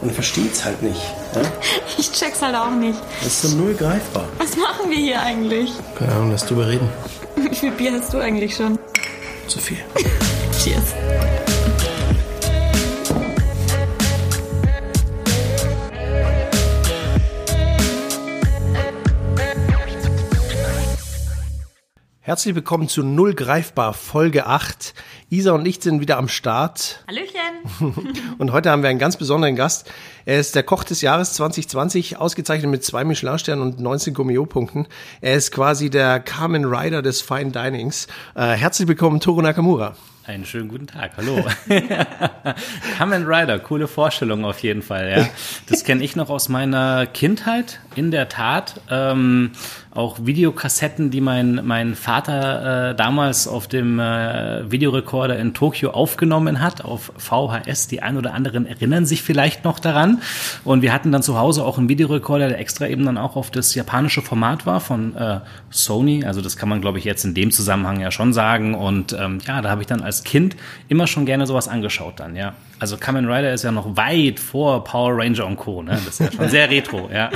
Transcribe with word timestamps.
Man 0.00 0.10
versteht's 0.14 0.64
halt 0.64 0.82
nicht. 0.82 1.00
Ne? 1.34 1.42
Ich 1.98 2.12
check's 2.12 2.40
halt 2.40 2.54
auch 2.54 2.70
nicht. 2.70 2.98
Das 3.24 3.26
ist 3.32 3.42
so 3.42 3.56
null 3.56 3.74
greifbar. 3.74 4.24
Was 4.38 4.56
machen 4.56 4.88
wir 4.88 4.96
hier 4.98 5.20
eigentlich? 5.20 5.72
Keine 5.98 6.12
Ahnung, 6.12 6.30
lass 6.30 6.46
drüber 6.46 6.68
reden. 6.68 6.88
Wie 7.36 7.54
viel 7.54 7.72
Bier 7.72 7.92
hast 7.92 8.12
du 8.14 8.18
eigentlich 8.18 8.54
schon? 8.54 8.78
Zu 9.48 9.58
viel. 9.58 9.78
Cheers. 10.62 10.94
Herzlich 22.28 22.54
willkommen 22.54 22.88
zu 22.88 23.02
Null 23.02 23.32
Greifbar 23.32 23.94
Folge 23.94 24.44
8. 24.44 24.92
Isa 25.30 25.52
und 25.52 25.66
ich 25.66 25.80
sind 25.80 26.02
wieder 26.02 26.18
am 26.18 26.28
Start. 26.28 27.02
Hallöchen. 27.08 28.18
Und 28.38 28.52
heute 28.52 28.70
haben 28.70 28.82
wir 28.82 28.90
einen 28.90 28.98
ganz 28.98 29.16
besonderen 29.16 29.56
Gast. 29.56 29.90
Er 30.26 30.38
ist 30.38 30.54
der 30.54 30.62
Koch 30.62 30.84
des 30.84 31.00
Jahres 31.00 31.32
2020, 31.32 32.18
ausgezeichnet 32.18 32.70
mit 32.70 32.84
zwei 32.84 33.04
Michelin-Sternen 33.04 33.62
und 33.62 33.80
19 33.80 34.12
Gummio-Punkten. 34.12 34.88
Er 35.22 35.36
ist 35.36 35.52
quasi 35.52 35.88
der 35.88 36.20
Carmen 36.20 36.66
Rider 36.66 37.00
des 37.00 37.22
Fine 37.22 37.50
Dinings. 37.50 38.08
Äh, 38.34 38.48
herzlich 38.48 38.88
willkommen, 38.88 39.20
Toru 39.20 39.40
Nakamura. 39.40 39.96
Einen 40.28 40.44
schönen 40.44 40.68
guten 40.68 40.86
Tag, 40.86 41.12
hallo. 41.16 41.42
Kamen 42.98 43.24
Rider, 43.26 43.58
coole 43.60 43.88
Vorstellung 43.88 44.44
auf 44.44 44.58
jeden 44.58 44.82
Fall, 44.82 45.10
ja. 45.10 45.28
Das 45.70 45.84
kenne 45.84 46.04
ich 46.04 46.16
noch 46.16 46.28
aus 46.28 46.50
meiner 46.50 47.06
Kindheit, 47.06 47.80
in 47.96 48.10
der 48.10 48.28
Tat. 48.28 48.78
Ähm, 48.90 49.52
auch 49.98 50.18
Videokassetten, 50.22 51.10
die 51.10 51.20
mein, 51.20 51.60
mein 51.64 51.94
Vater 51.94 52.90
äh, 52.90 52.94
damals 52.94 53.48
auf 53.48 53.66
dem 53.66 53.98
äh, 53.98 54.70
Videorekorder 54.70 55.38
in 55.38 55.54
Tokio 55.54 55.90
aufgenommen 55.90 56.60
hat, 56.60 56.84
auf 56.84 57.12
VHS. 57.16 57.88
Die 57.88 58.00
ein 58.00 58.16
oder 58.16 58.32
anderen 58.32 58.66
erinnern 58.66 59.04
sich 59.06 59.22
vielleicht 59.22 59.64
noch 59.64 59.78
daran. 59.80 60.22
Und 60.64 60.82
wir 60.82 60.92
hatten 60.92 61.12
dann 61.12 61.22
zu 61.22 61.38
Hause 61.38 61.64
auch 61.64 61.78
einen 61.78 61.88
Videorekorder, 61.88 62.48
der 62.48 62.58
extra 62.58 62.86
eben 62.86 63.04
dann 63.04 63.18
auch 63.18 63.36
auf 63.36 63.50
das 63.50 63.74
japanische 63.74 64.22
Format 64.22 64.66
war 64.66 64.80
von 64.80 65.16
äh, 65.16 65.40
Sony. 65.70 66.24
Also 66.24 66.40
das 66.40 66.56
kann 66.56 66.68
man, 66.68 66.80
glaube 66.80 66.98
ich, 66.98 67.04
jetzt 67.04 67.24
in 67.24 67.34
dem 67.34 67.50
Zusammenhang 67.50 68.00
ja 68.00 68.10
schon 68.10 68.32
sagen. 68.32 68.74
Und 68.74 69.12
ähm, 69.12 69.40
ja, 69.46 69.60
da 69.60 69.68
habe 69.68 69.82
ich 69.82 69.88
dann 69.88 70.00
als 70.00 70.22
Kind 70.22 70.56
immer 70.88 71.06
schon 71.06 71.26
gerne 71.26 71.46
sowas 71.46 71.68
angeschaut 71.68 72.20
dann, 72.20 72.36
ja. 72.36 72.54
Also 72.78 72.96
Kamen 72.96 73.26
Rider 73.26 73.52
ist 73.52 73.64
ja 73.64 73.72
noch 73.72 73.96
weit 73.96 74.40
vor 74.40 74.84
Power 74.84 75.16
Ranger 75.16 75.46
und 75.46 75.56
Co. 75.56 75.82
Ne? 75.82 75.92
Das 76.04 76.20
ist 76.20 76.20
ja 76.20 76.32
schon 76.32 76.48
sehr 76.48 76.70
retro, 76.70 77.08
ja. 77.12 77.30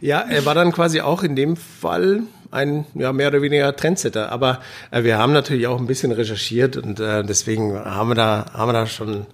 Ja, 0.00 0.20
er 0.20 0.44
war 0.44 0.54
dann 0.54 0.72
quasi 0.72 1.00
auch 1.00 1.22
in 1.22 1.34
dem 1.34 1.56
Fall 1.56 2.22
ein 2.50 2.84
ja, 2.94 3.12
mehr 3.12 3.28
oder 3.28 3.42
weniger 3.42 3.74
Trendsetter. 3.74 4.30
Aber 4.30 4.60
äh, 4.90 5.02
wir 5.02 5.18
haben 5.18 5.32
natürlich 5.32 5.66
auch 5.66 5.78
ein 5.78 5.86
bisschen 5.86 6.12
recherchiert 6.12 6.76
und 6.76 7.00
äh, 7.00 7.24
deswegen 7.24 7.78
haben 7.78 8.10
wir 8.10 8.14
da, 8.14 8.46
haben 8.52 8.68
wir 8.68 8.74
da 8.74 8.86
schon 8.86 9.26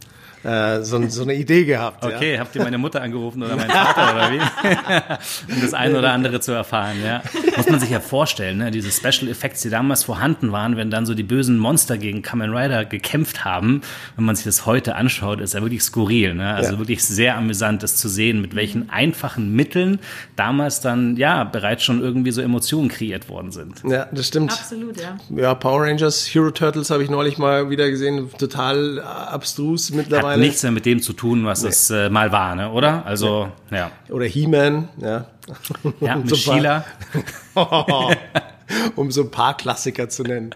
äh, 0.44 0.82
so, 0.82 1.06
so 1.08 1.22
eine 1.22 1.34
Idee 1.34 1.64
gehabt. 1.64 2.04
Okay, 2.04 2.34
ja. 2.34 2.40
habt 2.40 2.54
ihr 2.54 2.62
meine 2.62 2.78
Mutter 2.78 3.02
angerufen 3.02 3.42
oder 3.42 3.56
meinen 3.56 3.70
Vater 3.70 4.14
oder 4.14 4.30
wie? 4.32 4.38
um 5.52 5.60
das 5.60 5.74
eine 5.74 5.98
oder 5.98 6.12
andere 6.12 6.40
zu 6.40 6.52
erfahren, 6.52 6.96
ja. 7.04 7.22
Muss 7.56 7.68
man 7.68 7.80
sich 7.80 7.90
ja 7.90 8.00
vorstellen, 8.00 8.58
ne? 8.58 8.70
diese 8.70 8.90
Special 8.90 9.28
Effects, 9.30 9.62
die 9.62 9.70
damals 9.70 10.04
vorhanden 10.04 10.52
waren, 10.52 10.76
wenn 10.76 10.90
dann 10.90 11.06
so 11.06 11.14
die 11.14 11.24
bösen 11.24 11.58
Monster 11.58 11.98
gegen 11.98 12.22
Kamen 12.22 12.54
Rider 12.54 12.84
gekämpft 12.84 13.44
haben, 13.44 13.82
wenn 14.16 14.24
man 14.24 14.36
sich 14.36 14.44
das 14.44 14.64
heute 14.64 14.94
anschaut, 14.94 15.40
ist 15.40 15.54
ja 15.54 15.62
wirklich 15.62 15.82
skurril, 15.82 16.34
ne? 16.34 16.54
Also 16.54 16.74
ja. 16.74 16.78
wirklich 16.78 17.04
sehr 17.04 17.36
amüsant, 17.36 17.82
das 17.82 17.96
zu 17.96 18.08
sehen, 18.08 18.40
mit 18.40 18.54
welchen 18.54 18.90
einfachen 18.90 19.52
Mitteln 19.54 19.98
damals 20.36 20.80
dann, 20.80 21.16
ja, 21.16 21.44
bereits 21.44 21.82
schon 21.82 22.00
irgendwie 22.00 22.30
so 22.30 22.40
Emotionen 22.40 22.88
kreiert 22.88 23.28
worden 23.28 23.50
sind. 23.50 23.82
Ja, 23.84 24.06
das 24.12 24.28
stimmt. 24.28 24.52
Absolut, 24.52 25.00
ja. 25.00 25.16
Ja, 25.30 25.54
Power 25.54 25.82
Rangers, 25.82 26.26
Hero 26.26 26.50
Turtles 26.50 26.90
habe 26.90 27.02
ich 27.02 27.10
neulich 27.10 27.38
mal 27.38 27.70
wieder 27.70 27.90
gesehen, 27.90 28.30
total 28.38 29.00
abstrus 29.00 29.90
mittlerweile. 29.90 30.27
Hat 30.32 30.38
nichts 30.38 30.62
mehr 30.62 30.72
mit 30.72 30.86
dem 30.86 31.02
zu 31.02 31.12
tun, 31.12 31.44
was 31.44 31.62
nee. 31.62 31.68
es 31.68 31.90
äh, 31.90 32.08
mal 32.10 32.32
war, 32.32 32.54
ne? 32.54 32.70
oder? 32.70 33.04
Also, 33.06 33.50
ja. 33.70 33.76
ja. 33.76 33.90
Oder 34.10 34.26
He-Man, 34.26 34.88
ja. 34.98 35.26
Ja, 36.00 36.16
mit 36.24 36.36
Sheila. 36.36 36.84
um 38.96 39.10
so 39.10 39.22
ein 39.22 39.30
paar 39.30 39.56
Klassiker 39.56 40.08
zu 40.08 40.22
nennen. 40.22 40.54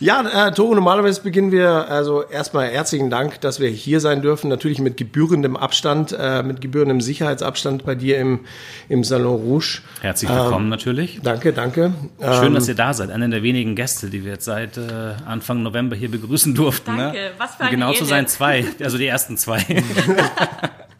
Ja, 0.00 0.48
äh, 0.48 0.52
Tore, 0.52 0.74
normalerweise 0.74 1.22
beginnen 1.22 1.52
wir, 1.52 1.88
also 1.88 2.22
erstmal 2.22 2.68
herzlichen 2.68 3.10
Dank, 3.10 3.40
dass 3.40 3.60
wir 3.60 3.68
hier 3.68 4.00
sein 4.00 4.22
dürfen. 4.22 4.48
Natürlich 4.48 4.80
mit 4.80 4.96
gebührendem 4.96 5.56
Abstand, 5.56 6.16
äh, 6.18 6.42
mit 6.42 6.60
gebührendem 6.60 7.00
Sicherheitsabstand 7.00 7.84
bei 7.84 7.94
dir 7.94 8.18
im, 8.18 8.40
im 8.88 9.04
Salon 9.04 9.40
Rouge. 9.40 9.82
Herzlich 10.00 10.30
willkommen 10.30 10.66
ähm, 10.66 10.70
natürlich. 10.70 11.20
Danke, 11.22 11.52
danke. 11.52 11.92
Schön, 12.20 12.48
ähm, 12.48 12.54
dass 12.54 12.68
ihr 12.68 12.74
da 12.74 12.92
seid. 12.94 13.10
Einer 13.10 13.28
der 13.28 13.42
wenigen 13.42 13.76
Gäste, 13.76 14.10
die 14.10 14.24
wir 14.24 14.32
jetzt 14.32 14.44
seit 14.44 14.76
äh, 14.76 14.82
Anfang 15.26 15.62
November 15.62 15.96
hier 15.96 16.10
begrüßen 16.10 16.54
durften. 16.54 16.96
Danke, 16.96 17.18
ne? 17.18 17.30
was 17.38 17.54
für 17.54 17.60
eine 17.60 17.70
um 17.70 17.74
Genau 17.74 17.88
Ehre. 17.88 17.98
zu 17.98 18.04
sein, 18.04 18.26
zwei. 18.26 18.64
Also 18.82 18.98
die 18.98 19.06
ersten 19.06 19.36
zwei. 19.36 19.64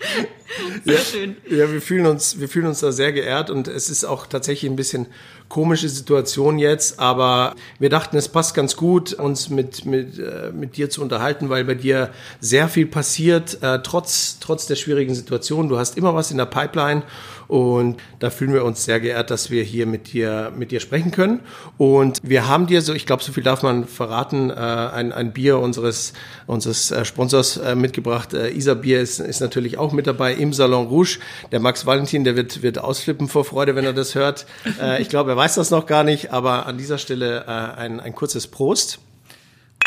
Sehr 0.84 0.94
ja, 0.94 1.00
schön. 1.00 1.36
Ja, 1.48 1.72
wir 1.72 1.80
fühlen 1.80 2.06
uns, 2.06 2.40
wir 2.40 2.48
fühlen 2.48 2.66
uns 2.66 2.80
da 2.80 2.92
sehr 2.92 3.12
geehrt 3.12 3.50
und 3.50 3.68
es 3.68 3.88
ist 3.88 4.04
auch 4.04 4.26
tatsächlich 4.26 4.70
ein 4.70 4.76
bisschen 4.76 5.06
komische 5.48 5.88
Situation 5.88 6.58
jetzt, 6.58 6.98
aber 6.98 7.54
wir 7.78 7.90
dachten, 7.90 8.16
es 8.16 8.28
passt 8.28 8.54
ganz 8.54 8.76
gut, 8.76 9.12
uns 9.12 9.50
mit, 9.50 9.84
mit, 9.84 10.18
äh, 10.18 10.50
mit 10.52 10.76
dir 10.76 10.90
zu 10.90 11.02
unterhalten, 11.02 11.48
weil 11.48 11.64
bei 11.64 11.74
dir 11.74 12.10
sehr 12.40 12.68
viel 12.68 12.86
passiert, 12.86 13.62
äh, 13.62 13.80
trotz, 13.82 14.38
trotz 14.40 14.66
der 14.66 14.76
schwierigen 14.76 15.14
Situation. 15.14 15.68
Du 15.68 15.78
hast 15.78 15.96
immer 15.96 16.14
was 16.14 16.30
in 16.30 16.38
der 16.38 16.46
Pipeline 16.46 17.02
und 17.48 17.96
da 18.18 18.30
fühlen 18.30 18.52
wir 18.52 18.64
uns 18.64 18.84
sehr 18.84 19.00
geehrt, 19.00 19.30
dass 19.30 19.50
wir 19.50 19.62
hier 19.62 19.86
mit 19.86 20.12
dir, 20.12 20.52
mit 20.56 20.70
dir 20.70 20.80
sprechen 20.80 21.10
können. 21.10 21.40
Und 21.78 22.20
wir 22.22 22.48
haben 22.48 22.66
dir 22.66 22.82
so, 22.82 22.94
ich 22.94 23.06
glaube, 23.06 23.22
so 23.22 23.32
viel 23.32 23.42
darf 23.42 23.62
man 23.62 23.86
verraten, 23.86 24.50
äh, 24.50 24.54
ein, 24.54 25.12
ein 25.12 25.32
Bier 25.32 25.58
unseres, 25.58 26.12
unseres 26.46 26.90
äh, 26.90 27.04
Sponsors 27.04 27.56
äh, 27.56 27.74
mitgebracht. 27.74 28.34
Äh, 28.34 28.50
Isa 28.50 28.74
Bier 28.74 29.00
ist, 29.00 29.20
ist 29.20 29.40
natürlich 29.40 29.78
auch 29.78 29.92
mit 29.92 30.06
dabei 30.06 30.34
im 30.34 30.52
Salon 30.52 30.86
Rouge. 30.86 31.18
Der 31.52 31.60
Max 31.60 31.86
Valentin, 31.86 32.24
der 32.24 32.36
wird, 32.36 32.62
wird 32.62 32.78
ausflippen 32.78 33.28
vor 33.28 33.44
Freude, 33.44 33.74
wenn 33.76 33.84
er 33.84 33.92
das 33.92 34.14
hört. 34.14 34.46
Äh, 34.80 35.02
ich 35.02 35.08
glaube, 35.08 35.32
er 35.32 35.36
weiß 35.36 35.54
das 35.56 35.70
noch 35.70 35.86
gar 35.86 36.04
nicht, 36.04 36.32
aber 36.32 36.66
an 36.66 36.78
dieser 36.78 36.98
Stelle 36.98 37.44
äh, 37.46 37.50
ein, 37.50 38.00
ein 38.00 38.14
kurzes 38.14 38.46
Prost. 38.46 38.98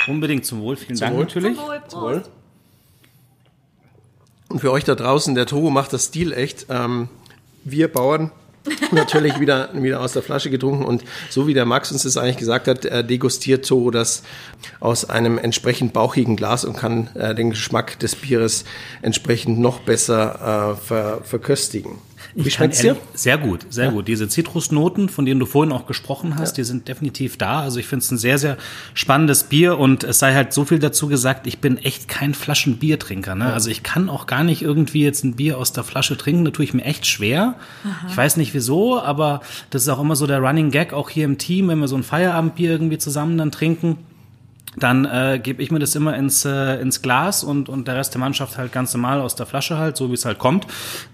Unbedingt 0.07 0.45
zum 0.45 0.61
Wohl, 0.61 0.75
vielen 0.75 0.95
Zum 0.95 1.05
Dank 1.05 1.17
Wohl. 1.17 1.23
natürlich. 1.23 1.57
Zum 1.57 1.67
Wohl, 1.67 1.81
Zum 1.87 2.01
Wohl. 2.01 2.13
Prost. 2.19 2.31
Und 4.49 4.59
für 4.59 4.71
euch 4.71 4.85
da 4.85 4.95
draußen, 4.95 5.35
der 5.35 5.45
Togo 5.45 5.69
macht 5.69 5.91
das 5.93 6.05
Stil 6.05 6.31
echt. 6.31 6.67
Ähm, 6.69 7.09
wir 7.71 7.91
Bauern 7.91 8.31
natürlich 8.91 9.39
wieder, 9.39 9.69
wieder 9.73 10.01
aus 10.01 10.13
der 10.13 10.21
Flasche 10.21 10.49
getrunken 10.49 10.83
und 10.83 11.03
so 11.29 11.47
wie 11.47 11.53
der 11.53 11.65
Max 11.65 11.91
uns 11.91 12.03
das 12.03 12.17
eigentlich 12.17 12.37
gesagt 12.37 12.67
hat, 12.67 12.85
äh, 12.85 13.03
degustiert 13.03 13.65
Togo 13.65 13.91
das 13.91 14.23
aus 14.79 15.09
einem 15.09 15.37
entsprechend 15.37 15.93
bauchigen 15.93 16.35
Glas 16.35 16.65
und 16.65 16.75
kann 16.75 17.09
äh, 17.15 17.33
den 17.33 17.51
Geschmack 17.51 17.99
des 17.99 18.15
Bieres 18.15 18.65
entsprechend 19.01 19.59
noch 19.59 19.79
besser 19.79 20.75
äh, 20.75 20.85
ver, 20.85 21.21
verköstigen. 21.23 21.99
Wie 22.35 22.49
schmeckt's 22.49 22.79
dir? 22.81 22.95
Sehr 23.13 23.37
gut, 23.37 23.65
sehr 23.69 23.85
Ja. 23.85 23.91
gut. 23.91 24.07
Diese 24.07 24.27
Zitrusnoten, 24.27 25.09
von 25.09 25.25
denen 25.25 25.39
du 25.39 25.45
vorhin 25.45 25.71
auch 25.71 25.85
gesprochen 25.87 26.37
hast, 26.37 26.57
die 26.57 26.63
sind 26.63 26.87
definitiv 26.87 27.37
da. 27.37 27.61
Also 27.61 27.79
ich 27.79 27.87
finde 27.87 28.03
es 28.03 28.11
ein 28.11 28.17
sehr, 28.17 28.37
sehr 28.37 28.57
spannendes 28.93 29.45
Bier 29.45 29.77
und 29.77 30.03
es 30.03 30.19
sei 30.19 30.33
halt 30.33 30.53
so 30.53 30.65
viel 30.65 30.79
dazu 30.79 31.07
gesagt, 31.07 31.47
ich 31.47 31.59
bin 31.59 31.77
echt 31.77 32.07
kein 32.07 32.33
Flaschenbiertrinker. 32.33 33.35
Ne? 33.35 33.51
Also 33.53 33.69
ich 33.69 33.83
kann 33.83 34.09
auch 34.09 34.27
gar 34.27 34.43
nicht 34.43 34.61
irgendwie 34.61 35.03
jetzt 35.03 35.23
ein 35.23 35.35
Bier 35.35 35.57
aus 35.57 35.73
der 35.73 35.83
Flasche 35.83 36.17
trinken. 36.17 36.45
Da 36.45 36.51
tue 36.51 36.65
ich 36.65 36.73
mir 36.73 36.83
echt 36.83 37.05
schwer. 37.07 37.55
Ich 38.09 38.15
weiß 38.17 38.37
nicht 38.37 38.53
wieso, 38.53 39.01
aber 39.01 39.41
das 39.69 39.83
ist 39.83 39.89
auch 39.89 39.99
immer 39.99 40.15
so 40.15 40.27
der 40.27 40.39
Running 40.39 40.71
Gag, 40.71 40.93
auch 40.93 41.09
hier 41.09 41.25
im 41.25 41.37
Team, 41.37 41.67
wenn 41.69 41.79
wir 41.79 41.87
so 41.87 41.95
ein 41.95 42.03
Feierabendbier 42.03 42.71
irgendwie 42.71 42.97
zusammen 42.97 43.37
dann 43.37 43.51
trinken 43.51 43.97
dann 44.77 45.05
äh, 45.05 45.39
gebe 45.41 45.63
ich 45.63 45.71
mir 45.71 45.79
das 45.79 45.95
immer 45.95 46.15
ins, 46.15 46.45
äh, 46.45 46.79
ins 46.79 47.01
Glas 47.01 47.43
und, 47.43 47.67
und 47.67 47.87
der 47.87 47.95
Rest 47.95 48.13
der 48.13 48.19
Mannschaft 48.19 48.57
halt 48.57 48.71
ganz 48.71 48.93
normal 48.93 49.21
aus 49.21 49.35
der 49.35 49.47
Flasche 49.47 49.77
halt, 49.77 49.97
so 49.97 50.09
wie 50.09 50.13
es 50.13 50.23
halt 50.23 50.37
kommt. 50.37 50.67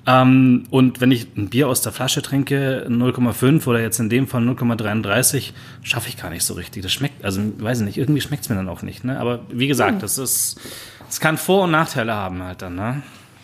Ähm, 0.06 0.66
und 0.70 1.00
wenn 1.00 1.12
ich 1.12 1.28
ein 1.38 1.50
Bier 1.50 1.70
aus 1.70 1.82
der 1.82 1.94
Flasche 1.94 2.22
trinke, 2.22 2.86
0,5 2.90 3.66
oder 3.68 3.80
jetzt 3.82 4.00
in 4.00 4.10
dem 4.10 4.28
Fall 4.28 4.44
0,33, 4.44 5.54
schaffe 5.82 6.10
ich 6.10 6.18
gar 6.18 6.30
nicht 6.30 6.44
so 6.44 6.56
richtig. 6.56 6.84
Das 6.84 6.92
schmeckt, 6.92 7.24
also 7.24 7.42
weiß 7.58 7.80
ich 7.80 7.86
nicht, 7.86 7.98
irgendwie 7.98 8.22
schmeckt 8.22 8.44
es 8.44 8.50
mir 8.50 8.56
dann 8.56 8.68
auch 8.68 8.82
nicht. 8.82 9.06
Ne? 9.06 9.18
Aber 9.18 9.40
wie 9.50 9.68
gesagt, 9.68 10.04
das 10.04 10.18
ist, 10.18 10.60
es 11.10 11.22
kann 11.22 11.38
Vor- 11.38 11.64
und 11.64 11.72
Nachteile 11.72 12.14
haben 12.14 12.44
halt 12.44 12.62
dann. 12.62 12.76
Ne? 12.76 13.02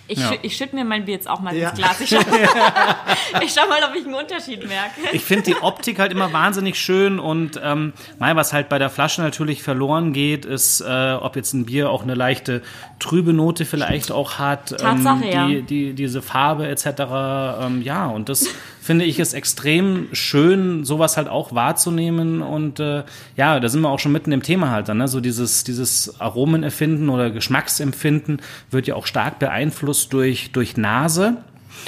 Ich, 0.09 0.19
Ja. 0.19 0.29
schü- 0.31 0.39
ich 0.41 0.57
schütte 0.57 0.75
mir 0.75 0.83
mein 0.83 1.05
Bier 1.05 1.13
jetzt 1.15 1.29
auch 1.29 1.39
mal 1.39 1.55
Ja. 1.55 1.69
ins 1.69 1.77
Glas. 1.79 2.01
Ich 2.01 2.09
schau, 2.09 2.17
ich 3.43 3.53
schau 3.53 3.67
mal, 3.67 3.79
ob 3.87 3.95
ich 3.95 4.05
einen 4.05 4.15
Unterschied 4.15 4.67
merke. 4.67 4.99
Ich 5.13 5.23
finde 5.23 5.43
die 5.45 5.55
Optik 5.61 5.99
halt 5.99 6.11
immer 6.11 6.33
wahnsinnig 6.33 6.79
schön 6.79 7.19
und 7.19 7.59
ähm, 7.63 7.93
mal, 8.17 8.35
was 8.35 8.51
halt 8.51 8.69
bei 8.69 8.79
der 8.79 8.89
Flasche 8.89 9.21
natürlich 9.21 9.63
verloren 9.63 10.11
geht, 10.11 10.45
ist, 10.45 10.81
äh, 10.81 11.13
ob 11.13 11.35
jetzt 11.35 11.53
ein 11.53 11.65
Bier 11.65 11.89
auch 11.89 12.03
eine 12.03 12.15
leichte 12.15 12.61
trübe 12.99 13.33
Note 13.33 13.65
vielleicht 13.65 14.11
auch 14.11 14.39
hat, 14.39 14.69
Tatsache, 14.77 15.23
ähm, 15.25 15.31
ja. 15.31 15.47
die, 15.47 15.61
die, 15.61 15.93
diese 15.93 16.21
Farbe 16.21 16.67
etc. 16.67 16.85
Ähm, 17.65 17.81
ja, 17.81 18.07
und 18.07 18.29
das 18.29 18.47
finde 18.89 19.05
ich 19.05 19.19
ist 19.19 19.35
extrem 19.35 20.07
schön, 20.13 20.83
sowas 20.83 21.15
halt 21.15 21.27
auch 21.27 21.53
wahrzunehmen 21.53 22.41
und 22.41 22.79
äh, 22.79 23.03
ja, 23.37 23.59
da 23.59 23.69
sind 23.69 23.81
wir 23.81 23.89
auch 23.91 23.99
schon 23.99 24.11
mitten 24.11 24.31
im 24.31 24.41
Thema 24.41 24.71
halt 24.71 24.89
dann, 24.89 24.97
ne? 24.97 25.07
so 25.07 25.19
dieses, 25.19 25.63
dieses 25.63 26.19
Aromenerfinden 26.19 27.09
oder 27.09 27.29
Geschmacksempfinden 27.29 28.41
wird 28.71 28.87
ja 28.87 28.95
auch 28.95 29.05
stark 29.05 29.37
beeinflusst 29.37 30.11
durch, 30.11 30.51
durch 30.53 30.75
Nase. 30.75 31.37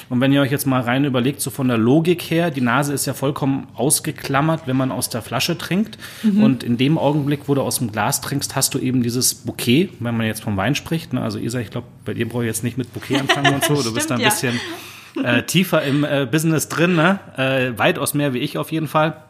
Und 0.10 0.22
wenn 0.22 0.32
ihr 0.32 0.42
euch 0.42 0.52
jetzt 0.52 0.68
mal 0.68 0.82
rein 0.82 1.04
überlegt, 1.04 1.42
so 1.42 1.50
von 1.50 1.70
der 1.70 1.80
Logik 1.80 2.22
her, 2.22 2.52
die 2.52 2.62
Nase 2.62 2.94
ist 2.94 3.08
ja 3.08 3.16
vollkommen 3.16 3.68
ausgeklammert, 3.74 4.68
wenn 4.68 4.78
man 4.78 4.92
aus 4.92 5.10
der 5.10 5.24
Flasche 5.24 5.58
trinkt. 5.58 5.98
Mhm. 6.22 6.44
Und 6.44 6.64
in 6.64 6.78
dem 6.78 7.00
Augenblick, 7.00 7.48
wo 7.48 7.56
du 7.56 7.64
aus 7.64 7.80
dem 7.80 7.92
Glas 7.92 8.22
trinkst, 8.22 8.56
hast 8.56 8.76
du 8.76 8.78
eben 8.78 9.02
dieses 9.02 9.34
Bouquet, 9.34 9.90
wenn 10.00 10.16
man 10.16 10.28
jetzt 10.28 10.44
vom 10.44 10.56
Wein 10.56 10.76
spricht. 10.76 11.14
Ne? 11.14 11.22
Also 11.24 11.40
Isa, 11.40 11.60
ich 11.60 11.72
glaube, 11.72 11.88
bei 12.06 12.14
dir 12.14 12.30
brauche 12.30 12.44
ich 12.44 12.48
jetzt 12.48 12.64
nicht 12.64 12.78
mit 12.78 12.94
Bouquet 12.94 13.22
anfangen 13.22 13.56
und 13.56 13.64
so. 13.64 13.74
Du 13.74 13.82
Stimmt, 13.82 13.96
bist 13.96 14.12
da 14.12 14.16
ein 14.16 14.22
ja. 14.22 14.30
bisschen 14.30 14.60
äh, 15.24 15.44
tiefer 15.44 15.82
im 15.84 16.04
äh, 16.04 16.28
Business 16.30 16.70
drin, 16.70 16.96
ne? 16.96 17.20
Äh, 17.38 17.78
weitaus 17.78 18.14
mehr 18.14 18.34
wie 18.34 18.40
ich 18.40 18.58
auf 18.58 18.72
jeden 18.72 18.88
Fall. 18.88 19.24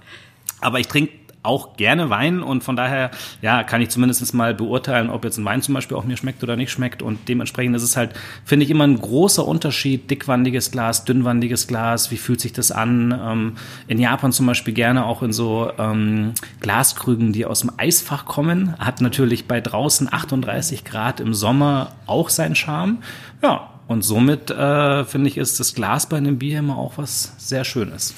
Aber 0.61 0.79
ich 0.79 0.87
trinke 0.87 1.13
auch 1.43 1.75
gerne 1.75 2.09
Wein 2.09 2.43
und 2.43 2.63
von 2.63 2.75
daher 2.75 3.09
ja 3.41 3.63
kann 3.63 3.81
ich 3.81 3.89
zumindest 3.89 4.33
mal 4.33 4.53
beurteilen, 4.53 5.09
ob 5.09 5.23
jetzt 5.23 5.37
ein 5.37 5.45
Wein 5.45 5.61
zum 5.61 5.73
Beispiel 5.73 5.97
auch 5.97 6.03
mir 6.03 6.17
schmeckt 6.17 6.43
oder 6.43 6.55
nicht 6.55 6.71
schmeckt 6.71 7.01
und 7.01 7.27
dementsprechend 7.27 7.75
ist 7.75 7.83
es 7.83 7.97
halt 7.97 8.11
finde 8.45 8.65
ich 8.65 8.69
immer 8.69 8.85
ein 8.85 8.99
großer 8.99 9.45
Unterschied 9.47 10.11
dickwandiges 10.11 10.71
Glas, 10.71 11.03
dünnwandiges 11.03 11.67
Glas, 11.67 12.11
wie 12.11 12.17
fühlt 12.17 12.41
sich 12.41 12.53
das 12.53 12.71
an? 12.71 13.11
Ähm, 13.11 13.53
in 13.87 13.99
Japan 13.99 14.31
zum 14.31 14.45
Beispiel 14.45 14.73
gerne 14.73 15.05
auch 15.05 15.23
in 15.23 15.33
so 15.33 15.71
ähm, 15.79 16.33
Glaskrügen, 16.59 17.33
die 17.33 17.45
aus 17.45 17.61
dem 17.61 17.71
Eisfach 17.77 18.25
kommen, 18.25 18.77
hat 18.77 19.01
natürlich 19.01 19.47
bei 19.47 19.61
draußen 19.61 20.13
38 20.13 20.85
Grad 20.85 21.19
im 21.19 21.33
Sommer 21.33 21.93
auch 22.05 22.29
seinen 22.29 22.55
Charme. 22.55 22.99
Ja 23.41 23.71
und 23.91 24.03
somit 24.03 24.49
äh, 24.49 25.03
finde 25.03 25.27
ich 25.27 25.37
ist 25.37 25.59
das 25.59 25.75
Glas 25.75 26.07
bei 26.07 26.15
einem 26.15 26.39
Bier 26.39 26.59
immer 26.59 26.77
auch 26.77 26.93
was 26.95 27.33
sehr 27.37 27.65
Schönes. 27.65 28.15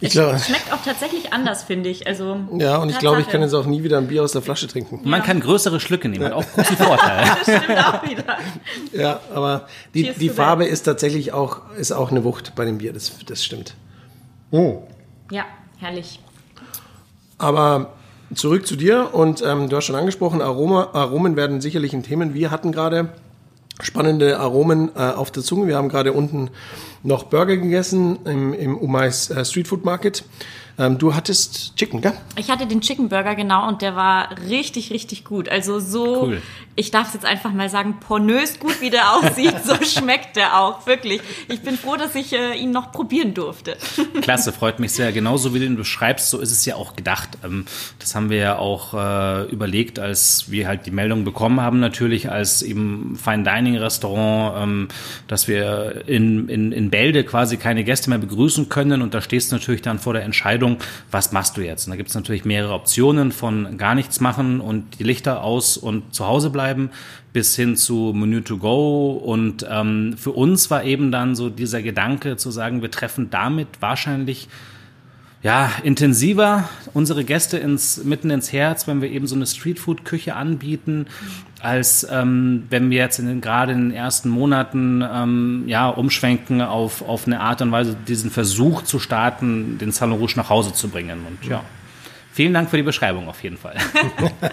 Ich 0.00 0.10
glaube, 0.10 0.38
schmeckt 0.40 0.72
auch 0.72 0.82
tatsächlich 0.84 1.32
anders, 1.32 1.62
finde 1.62 1.88
ich. 1.88 2.06
Also, 2.06 2.36
ja, 2.56 2.78
und 2.78 2.90
ich 2.90 2.98
glaube, 2.98 3.20
ich 3.20 3.28
kann 3.28 3.40
jetzt 3.40 3.54
auch 3.54 3.66
nie 3.66 3.84
wieder 3.84 3.98
ein 3.98 4.08
Bier 4.08 4.24
aus 4.24 4.32
der 4.32 4.42
Flasche 4.42 4.66
trinken. 4.66 5.00
Man 5.04 5.22
kann 5.22 5.38
größere 5.38 5.78
Schlücke 5.78 6.08
nehmen, 6.08 6.22
ja. 6.22 6.30
hat 6.30 6.36
auch 6.36 6.52
großen 6.52 6.76
Vorteil. 6.76 7.24
das 7.46 7.62
stimmt 7.62 7.78
auch 7.78 8.02
wieder. 8.08 8.38
Ja, 8.92 9.20
aber 9.32 9.68
die, 9.94 10.12
die 10.14 10.28
Farbe 10.30 10.66
ist 10.66 10.82
tatsächlich 10.82 11.32
auch, 11.32 11.60
ist 11.76 11.92
auch 11.92 12.10
eine 12.10 12.24
Wucht 12.24 12.54
bei 12.56 12.64
dem 12.64 12.78
Bier, 12.78 12.92
das, 12.92 13.12
das 13.24 13.44
stimmt. 13.44 13.74
Oh. 14.50 14.82
Ja, 15.30 15.44
herrlich. 15.78 16.18
Aber 17.38 17.94
zurück 18.34 18.66
zu 18.66 18.74
dir 18.74 19.14
und 19.14 19.42
ähm, 19.42 19.68
du 19.68 19.76
hast 19.76 19.84
schon 19.84 19.96
angesprochen, 19.96 20.42
Aroma, 20.42 20.90
Aromen 20.92 21.36
werden 21.36 21.60
sicherlich 21.60 21.92
ein 21.92 22.02
Thema. 22.02 22.34
Wir 22.34 22.50
hatten 22.50 22.72
gerade 22.72 23.10
spannende 23.80 24.38
Aromen 24.38 24.90
äh, 24.94 25.00
auf 25.00 25.30
der 25.30 25.42
Zunge. 25.42 25.66
Wir 25.66 25.76
haben 25.76 25.88
gerade 25.88 26.12
unten 26.12 26.50
noch 27.02 27.24
Burger 27.24 27.56
gegessen 27.56 28.18
im, 28.24 28.52
im 28.54 28.76
Umais 28.76 29.30
äh, 29.30 29.44
Street 29.44 29.68
Food 29.68 29.84
Market. 29.84 30.24
Ähm, 30.80 30.96
du 30.96 31.12
hattest 31.12 31.76
Chicken, 31.76 32.00
gell? 32.00 32.12
Ich 32.36 32.50
hatte 32.50 32.64
den 32.66 32.80
Chicken 32.80 33.08
Burger, 33.08 33.34
genau, 33.34 33.66
und 33.66 33.82
der 33.82 33.96
war 33.96 34.28
richtig, 34.48 34.92
richtig 34.92 35.24
gut. 35.24 35.48
Also 35.48 35.80
so, 35.80 36.22
cool. 36.22 36.42
ich 36.76 36.92
darf 36.92 37.08
es 37.08 37.14
jetzt 37.14 37.26
einfach 37.26 37.52
mal 37.52 37.68
sagen, 37.68 37.96
pornös 37.98 38.60
gut, 38.60 38.80
wie 38.80 38.90
der 38.90 39.12
aussieht, 39.16 39.56
so 39.64 39.74
schmeckt 39.84 40.36
der 40.36 40.60
auch, 40.60 40.86
wirklich. 40.86 41.20
Ich 41.48 41.62
bin 41.62 41.76
froh, 41.76 41.96
dass 41.96 42.14
ich 42.14 42.32
äh, 42.32 42.54
ihn 42.54 42.70
noch 42.70 42.92
probieren 42.92 43.34
durfte. 43.34 43.76
Klasse, 44.20 44.52
freut 44.52 44.78
mich 44.78 44.92
sehr. 44.92 45.10
Genauso 45.10 45.52
wie 45.52 45.58
du 45.58 45.66
ihn 45.66 45.76
beschreibst, 45.76 46.30
so 46.30 46.38
ist 46.38 46.52
es 46.52 46.64
ja 46.64 46.76
auch 46.76 46.94
gedacht. 46.94 47.30
Ähm, 47.42 47.64
das 47.98 48.14
haben 48.14 48.30
wir 48.30 48.38
ja 48.38 48.58
auch 48.58 48.94
äh, 48.94 49.50
überlegt, 49.50 49.98
als 49.98 50.48
wir 50.48 50.68
halt 50.68 50.86
die 50.86 50.92
Meldung 50.92 51.24
bekommen 51.24 51.60
haben, 51.60 51.80
natürlich 51.80 52.30
als 52.30 52.62
eben 52.62 53.18
Fine 53.20 53.42
Dining 53.42 53.76
Restaurant, 53.78 54.62
ähm, 54.62 54.88
dass 55.26 55.48
wir 55.48 56.04
in, 56.06 56.48
in, 56.48 56.70
in 56.70 56.92
Bälde 56.98 57.22
quasi 57.22 57.58
keine 57.58 57.84
Gäste 57.84 58.10
mehr 58.10 58.18
begrüßen 58.18 58.68
können. 58.68 59.02
Und 59.02 59.14
da 59.14 59.20
stehst 59.20 59.52
du 59.52 59.56
natürlich 59.56 59.82
dann 59.82 60.00
vor 60.00 60.14
der 60.14 60.24
Entscheidung, 60.24 60.78
was 61.12 61.30
machst 61.30 61.56
du 61.56 61.60
jetzt? 61.60 61.86
Und 61.86 61.92
da 61.92 61.96
gibt 61.96 62.08
es 62.08 62.16
natürlich 62.16 62.44
mehrere 62.44 62.72
Optionen 62.74 63.30
von 63.30 63.78
gar 63.78 63.94
nichts 63.94 64.18
machen 64.18 64.60
und 64.60 64.98
die 64.98 65.04
Lichter 65.04 65.44
aus 65.44 65.76
und 65.76 66.12
zu 66.12 66.26
Hause 66.26 66.50
bleiben 66.50 66.90
bis 67.32 67.54
hin 67.54 67.76
zu 67.76 68.12
Menü 68.16 68.42
to 68.42 68.56
go. 68.56 69.12
Und 69.12 69.64
ähm, 69.70 70.16
für 70.18 70.32
uns 70.32 70.72
war 70.72 70.82
eben 70.82 71.12
dann 71.12 71.36
so 71.36 71.50
dieser 71.50 71.82
Gedanke 71.82 72.36
zu 72.36 72.50
sagen, 72.50 72.82
wir 72.82 72.90
treffen 72.90 73.30
damit 73.30 73.68
wahrscheinlich 73.78 74.48
ja, 75.42 75.70
intensiver 75.84 76.68
unsere 76.94 77.24
Gäste 77.24 77.58
ins, 77.58 78.02
mitten 78.02 78.30
ins 78.30 78.52
Herz, 78.52 78.88
wenn 78.88 79.00
wir 79.00 79.10
eben 79.10 79.26
so 79.26 79.36
eine 79.36 79.46
Streetfood-Küche 79.46 80.34
anbieten, 80.34 81.06
als 81.60 82.06
ähm, 82.10 82.64
wenn 82.70 82.90
wir 82.90 82.98
jetzt 82.98 83.18
in 83.18 83.26
den, 83.26 83.40
gerade 83.40 83.72
in 83.72 83.90
den 83.90 83.92
ersten 83.92 84.28
Monaten 84.28 85.04
ähm, 85.08 85.64
ja, 85.66 85.88
umschwenken 85.88 86.60
auf, 86.60 87.02
auf 87.02 87.26
eine 87.26 87.40
Art 87.40 87.62
und 87.62 87.70
Weise, 87.70 87.96
diesen 88.06 88.30
Versuch 88.30 88.82
zu 88.82 88.98
starten, 88.98 89.78
den 89.78 89.92
Salon 89.92 90.18
Rouge 90.18 90.34
nach 90.36 90.50
Hause 90.50 90.72
zu 90.72 90.88
bringen. 90.88 91.20
Und 91.26 91.48
ja, 91.48 91.62
vielen 92.32 92.52
Dank 92.52 92.70
für 92.70 92.76
die 92.76 92.82
Beschreibung 92.82 93.28
auf 93.28 93.42
jeden 93.42 93.58
Fall. 93.58 93.76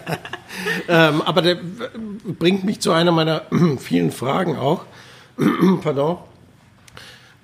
ähm, 0.88 1.22
aber 1.24 1.42
der 1.42 1.58
bringt 2.40 2.64
mich 2.64 2.80
zu 2.80 2.92
einer 2.92 3.12
meiner 3.12 3.44
vielen 3.80 4.12
Fragen 4.12 4.56
auch. 4.56 4.86
Pardon. 5.82 6.18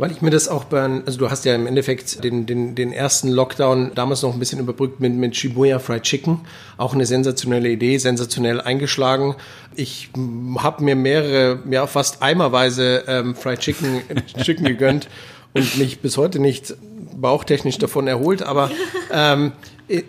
Weil 0.02 0.10
ich 0.10 0.24
mir 0.24 0.32
das 0.32 0.48
auch 0.48 0.64
bei, 0.64 0.82
also 1.06 1.20
du 1.20 1.30
hast 1.30 1.46
ja 1.46 1.54
im 1.54 1.68
Endeffekt 1.68 2.24
den, 2.24 2.48
den, 2.48 2.74
den 2.74 2.92
ersten 2.92 3.28
Lockdown 3.28 3.92
damals 3.94 4.24
noch 4.24 4.34
ein 4.34 4.40
bisschen 4.40 4.58
überbrückt 4.58 5.00
mit, 5.00 5.14
mit 5.14 5.36
Shibuya 5.36 5.78
Fried 5.78 6.02
Chicken. 6.02 6.40
Auch 6.78 6.96
eine 6.96 7.06
sensationelle 7.06 7.70
Idee, 7.70 8.00
sensationell 8.00 8.60
eingeschlagen. 8.60 9.36
Ich 9.76 10.10
habe 10.58 10.84
mir 10.84 10.96
mehrere, 10.96 11.60
ja 11.70 11.86
fast 11.86 12.24
eimerweise 12.24 13.04
ähm, 13.06 13.36
Fried 13.36 13.60
Chicken, 13.60 14.02
Chicken 14.44 14.66
gegönnt 14.66 15.08
und 15.54 15.78
mich 15.78 16.00
bis 16.00 16.18
heute 16.18 16.40
nicht 16.40 16.74
bauchtechnisch 17.16 17.78
davon 17.78 18.08
erholt. 18.08 18.42
Aber 18.42 18.72
ähm, 19.12 19.52
äh, 19.88 20.02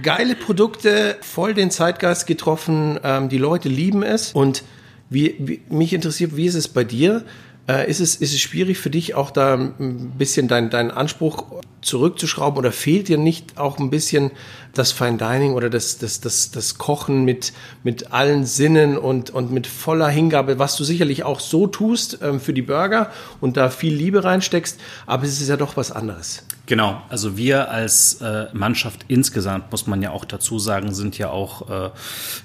geile 0.00 0.36
Produkte, 0.36 1.16
voll 1.22 1.54
den 1.54 1.72
Zeitgeist 1.72 2.28
getroffen. 2.28 3.00
Ähm, 3.02 3.28
die 3.28 3.38
Leute 3.38 3.68
lieben 3.68 4.04
es. 4.04 4.32
Und 4.32 4.62
wie, 5.10 5.34
wie, 5.40 5.60
mich 5.70 5.92
interessiert, 5.92 6.36
wie 6.36 6.46
ist 6.46 6.54
es 6.54 6.68
bei 6.68 6.84
dir? 6.84 7.24
Äh, 7.68 7.90
ist, 7.90 8.00
es, 8.00 8.16
ist 8.16 8.32
es 8.32 8.40
schwierig 8.40 8.78
für 8.78 8.88
dich 8.88 9.14
auch 9.14 9.30
da 9.30 9.54
ein 9.54 10.12
bisschen 10.16 10.48
deinen 10.48 10.70
dein 10.70 10.90
Anspruch 10.90 11.44
zurückzuschrauben 11.82 12.58
oder 12.58 12.72
fehlt 12.72 13.08
dir 13.08 13.18
nicht 13.18 13.58
auch 13.58 13.78
ein 13.78 13.90
bisschen 13.90 14.30
das 14.72 14.90
Fine 14.90 15.18
Dining 15.18 15.52
oder 15.52 15.68
das, 15.68 15.98
das, 15.98 16.20
das, 16.20 16.50
das 16.50 16.78
Kochen 16.78 17.24
mit, 17.24 17.52
mit 17.84 18.12
allen 18.12 18.46
Sinnen 18.46 18.96
und, 18.96 19.30
und 19.30 19.52
mit 19.52 19.66
voller 19.66 20.08
Hingabe, 20.08 20.58
was 20.58 20.76
du 20.76 20.84
sicherlich 20.84 21.24
auch 21.24 21.40
so 21.40 21.66
tust 21.66 22.18
ähm, 22.22 22.40
für 22.40 22.54
die 22.54 22.62
Burger 22.62 23.10
und 23.40 23.56
da 23.58 23.68
viel 23.68 23.94
Liebe 23.94 24.24
reinsteckst, 24.24 24.80
aber 25.06 25.24
es 25.24 25.40
ist 25.40 25.48
ja 25.48 25.56
doch 25.56 25.76
was 25.76 25.92
anderes. 25.92 26.44
Genau, 26.68 27.00
also 27.08 27.38
wir 27.38 27.70
als 27.70 28.20
äh, 28.20 28.48
Mannschaft 28.52 29.06
insgesamt, 29.08 29.70
muss 29.70 29.86
man 29.86 30.02
ja 30.02 30.10
auch 30.10 30.26
dazu 30.26 30.58
sagen, 30.58 30.92
sind 30.92 31.16
ja 31.16 31.30
auch 31.30 31.70
äh, 31.70 31.90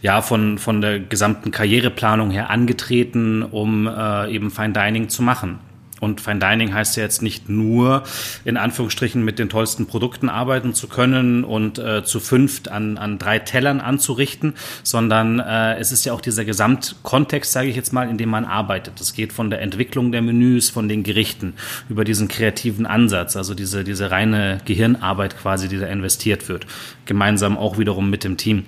ja, 0.01 0.21
von, 0.21 0.59
von 0.59 0.79
der 0.79 1.01
gesamten 1.01 1.51
Karriereplanung 1.51 2.31
her 2.31 2.49
angetreten, 2.49 3.43
um 3.43 3.85
äh, 3.85 4.33
eben 4.33 4.49
Fine 4.49 4.71
Dining 4.71 5.09
zu 5.09 5.23
machen. 5.23 5.59
Und 6.03 6.21
Fine 6.21 6.39
Dining 6.39 6.73
heißt 6.73 6.97
ja 6.97 7.03
jetzt 7.03 7.21
nicht 7.21 7.49
nur, 7.49 8.03
in 8.45 8.57
Anführungsstrichen, 8.57 9.23
mit 9.23 9.39
den 9.39 9.49
tollsten 9.49 9.87
Produkten 9.87 10.29
arbeiten 10.29 10.73
zu 10.73 10.87
können 10.87 11.43
und 11.43 11.79
äh, 11.79 12.03
zu 12.03 12.19
fünft 12.19 12.69
an, 12.69 12.97
an 12.97 13.17
drei 13.17 13.39
Tellern 13.39 13.79
anzurichten, 13.79 14.53
sondern 14.83 15.39
äh, 15.39 15.77
es 15.77 15.91
ist 15.91 16.05
ja 16.05 16.13
auch 16.13 16.21
dieser 16.21 16.45
Gesamtkontext, 16.45 17.51
sage 17.51 17.69
ich 17.69 17.75
jetzt 17.75 17.93
mal, 17.93 18.09
in 18.09 18.17
dem 18.17 18.29
man 18.29 18.45
arbeitet. 18.45 18.99
Es 18.99 19.13
geht 19.13 19.33
von 19.33 19.49
der 19.49 19.61
Entwicklung 19.61 20.11
der 20.11 20.21
Menüs, 20.21 20.69
von 20.69 20.87
den 20.87 21.03
Gerichten, 21.03 21.53
über 21.89 22.03
diesen 22.03 22.27
kreativen 22.27 22.85
Ansatz, 22.85 23.35
also 23.35 23.55
diese, 23.55 23.83
diese 23.83 24.11
reine 24.11 24.59
Gehirnarbeit 24.65 25.37
quasi, 25.37 25.67
die 25.67 25.79
da 25.79 25.87
investiert 25.87 26.49
wird. 26.49 26.67
Gemeinsam 27.05 27.57
auch 27.57 27.77
wiederum 27.77 28.09
mit 28.09 28.23
dem 28.23 28.37
Team 28.37 28.65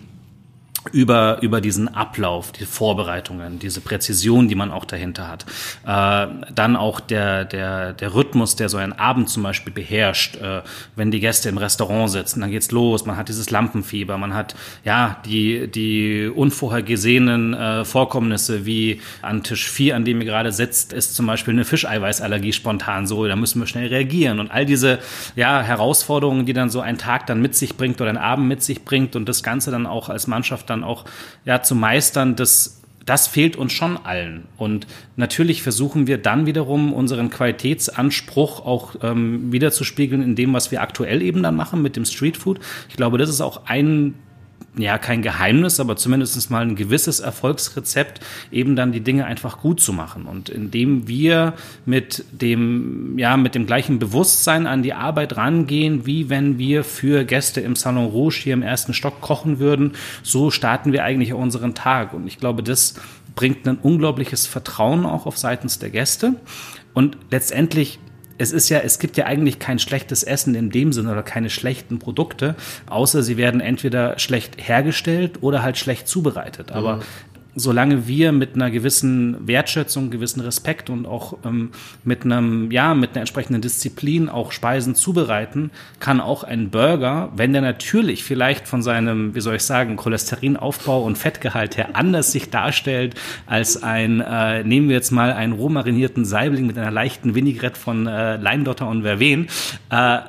über, 0.92 1.40
über 1.42 1.62
diesen 1.62 1.94
Ablauf, 1.94 2.52
die 2.52 2.66
Vorbereitungen, 2.66 3.60
diese 3.60 3.82
Präzision, 3.82 4.48
die 4.48 4.56
man 4.56 4.72
auch 4.72 4.86
dahinter 4.86 5.28
hat. 5.28 5.46
Äh, 5.86 6.28
dann 6.54 6.76
auch 6.76 7.00
der, 7.00 7.46
der, 7.46 7.94
der 7.94 8.14
Rhythmus, 8.14 8.56
der 8.56 8.70
so 8.70 8.78
einen 8.78 8.94
Abend 8.94 9.30
zum 9.30 9.44
Beispiel 9.44 9.74
beherrscht, 9.74 10.36
äh, 10.38 10.62
wenn 10.96 11.12
die 11.12 11.20
Gäste 11.20 11.50
im 11.50 11.58
Restaurant 11.58 12.10
sitzen, 12.12 12.42
dann 12.42 12.52
geht's 12.52 12.72
los, 12.72 13.06
man 13.06 13.18
hat 13.18 13.30
dieses 13.30 13.50
Lampenfieber, 13.50 14.18
man 14.18 14.34
hat 14.34 14.56
ja 14.84 15.18
die, 15.26 15.68
die 15.68 16.28
unvorhergesehenen 16.34 17.54
äh, 17.54 17.86
Vorkommnisse, 17.86 18.66
wie 18.66 19.02
an 19.22 19.44
Tisch 19.44 19.70
4, 19.70 19.96
an 19.96 20.06
dem 20.06 20.20
ihr 20.22 20.26
gerade 20.26 20.52
sitzt, 20.52 20.94
ist 20.94 21.16
zum 21.16 21.26
Beispiel 21.28 21.54
eine 21.54 21.66
Fischeiweißallergie 21.66 22.54
spontan 22.54 23.08
so, 23.08 23.28
da 23.28 23.36
müssen 23.36 23.60
wir 23.60 23.68
schnell 23.68 23.88
reagieren. 23.88 24.40
Und 24.40 24.52
all 24.52 24.66
diese 24.66 25.00
ja, 25.36 25.62
Herausforderungen, 25.62 26.46
die 26.46 26.54
dann 26.54 26.70
so 26.70 26.80
ein 26.80 26.98
Tag 26.98 27.28
dann 27.28 27.42
mit 27.42 27.56
sich 27.56 27.78
bringt 27.78 28.02
oder 28.02 28.10
ein 28.10 28.18
Abend 28.18 28.48
mit 28.48 28.64
sich 28.64 28.84
bringt 28.84 29.16
und 29.16 29.28
das 29.28 29.44
Ganze 29.44 29.72
dann 29.72 29.86
auch 29.86 30.10
als 30.10 30.28
Mannschaft 30.28 30.70
dann 30.70 30.75
dann 30.76 30.84
auch 30.84 31.06
ja, 31.46 31.62
zu 31.62 31.76
meistern, 31.76 32.36
das, 32.36 32.82
das 33.06 33.28
fehlt 33.28 33.56
uns 33.56 33.74
schon 33.74 33.98
allen. 33.98 34.46
Und 34.58 34.88
natürlich 35.16 35.64
versuchen 35.64 36.08
wir 36.08 36.18
dann 36.18 36.46
wiederum 36.46 36.94
unseren 36.94 37.30
Qualitätsanspruch 37.30 38.66
auch 38.66 38.96
ähm, 39.02 39.52
wiederzuspiegeln 39.52 40.22
in 40.22 40.36
dem, 40.36 40.54
was 40.54 40.72
wir 40.72 40.82
aktuell 40.82 41.22
eben 41.22 41.44
dann 41.44 41.56
machen 41.56 41.82
mit 41.82 41.96
dem 41.96 42.06
Streetfood. 42.06 42.60
Ich 42.90 42.98
glaube, 42.98 43.18
das 43.18 43.30
ist 43.30 43.42
auch 43.42 43.66
ein 43.66 44.16
ja, 44.78 44.98
kein 44.98 45.22
Geheimnis, 45.22 45.80
aber 45.80 45.96
zumindest 45.96 46.52
mal 46.52 46.62
ein 46.62 46.76
gewisses 46.76 47.20
Erfolgsrezept, 47.20 48.20
eben 48.52 48.76
dann 48.76 48.92
die 48.92 49.02
Dinge 49.02 49.26
einfach 49.26 49.60
gut 49.60 49.80
zu 49.80 49.94
machen. 49.94 50.26
Und 50.26 50.50
indem 50.50 51.08
wir 51.08 51.54
mit 51.86 52.26
dem, 52.32 53.18
ja, 53.18 53.38
mit 53.38 53.56
dem 53.56 53.66
gleichen 53.66 54.00
Bewusstsein 54.00 54.68
an 54.68 54.84
die 54.84 54.94
Arbeit 54.94 55.38
rangehen, 55.38 56.06
wie 56.06 56.30
wenn 56.30 56.58
wir 56.58 56.84
für 56.84 57.24
Gäste 57.24 57.62
im 57.62 57.76
Salon 57.76 58.06
Rouge 58.06 58.40
hier 58.44 58.54
im 58.54 58.62
ersten 58.62 58.94
Stock 58.94 59.22
kochen 59.22 59.60
würden, 59.60 59.94
so 60.24 60.52
starten 60.52 60.92
wir 60.92 61.04
eigentlich 61.04 61.34
unseren 61.34 61.74
Tag. 61.74 62.14
Und 62.14 62.28
ich 62.28 62.38
glaube, 62.38 62.64
das 62.64 62.96
bringt 63.36 63.68
ein 63.68 63.78
unglaubliches 63.78 64.46
Vertrauen 64.48 65.06
auch 65.06 65.26
auf 65.26 65.38
seitens 65.38 65.80
der 65.80 65.90
Gäste. 65.90 66.36
Und 66.94 67.18
letztendlich 67.30 68.00
es 68.38 68.52
ist 68.52 68.70
ja, 68.70 68.80
es 68.80 69.00
gibt 69.00 69.18
ja 69.18 69.26
eigentlich 69.26 69.60
kein 69.60 69.80
schlechtes 69.80 70.24
Essen 70.24 70.56
in 70.56 70.70
dem 70.70 70.94
Sinne 70.94 71.12
oder 71.12 71.24
keine 71.24 71.50
schlechten 71.50 72.00
Produkte, 72.00 72.56
außer 72.88 73.24
sie 73.24 73.38
werden 73.38 73.62
entweder 73.62 74.20
schlecht 74.20 74.56
hergestellt 74.58 75.42
oder 75.42 75.64
halt 75.64 75.78
schlecht 75.78 76.08
zubereitet. 76.08 76.72
Aber 76.72 76.98
mhm 76.98 77.02
solange 77.56 78.08
wir 78.08 78.32
mit 78.32 78.56
einer 78.56 78.70
gewissen 78.70 79.48
Wertschätzung, 79.48 80.10
gewissen 80.10 80.42
Respekt 80.42 80.90
und 80.90 81.06
auch 81.06 81.38
ähm, 81.46 81.72
mit 82.04 82.24
einem, 82.24 82.72
ja, 82.72 82.94
mit 82.94 83.12
einer 83.12 83.22
entsprechenden 83.22 83.62
Disziplin 83.62 84.30
auch 84.30 84.52
Speisen 84.52 84.96
zubereiten, 84.96 85.72
kann 86.00 86.20
auch 86.20 86.44
ein 86.44 86.70
Burger, 86.70 87.32
wenn 87.36 87.54
der 87.54 87.62
natürlich 87.62 88.24
vielleicht 88.24 88.68
von 88.68 88.82
seinem, 88.82 89.36
wie 89.36 89.42
soll 89.42 89.56
ich 89.56 89.64
sagen, 89.64 89.96
Cholesterinaufbau 89.96 91.04
und 91.04 91.18
Fettgehalt 91.18 91.78
her 91.78 91.90
anders 91.94 92.32
sich 92.32 92.50
darstellt 92.50 93.16
als 93.48 93.82
ein, 93.82 94.20
äh, 94.20 94.64
nehmen 94.64 94.90
wir 94.90 94.96
jetzt 94.96 95.12
mal 95.12 95.32
einen 95.32 95.54
roh 95.54 95.70
marinierten 95.70 96.26
Saibling 96.26 96.68
mit 96.68 96.78
einer 96.78 96.92
leichten 96.92 97.36
Vinaigrette 97.36 97.80
von 97.80 98.08
äh, 98.08 98.36
Leindotter 98.38 98.90
und 98.90 99.04
Verven, 99.04 99.48
äh, 99.90 100.20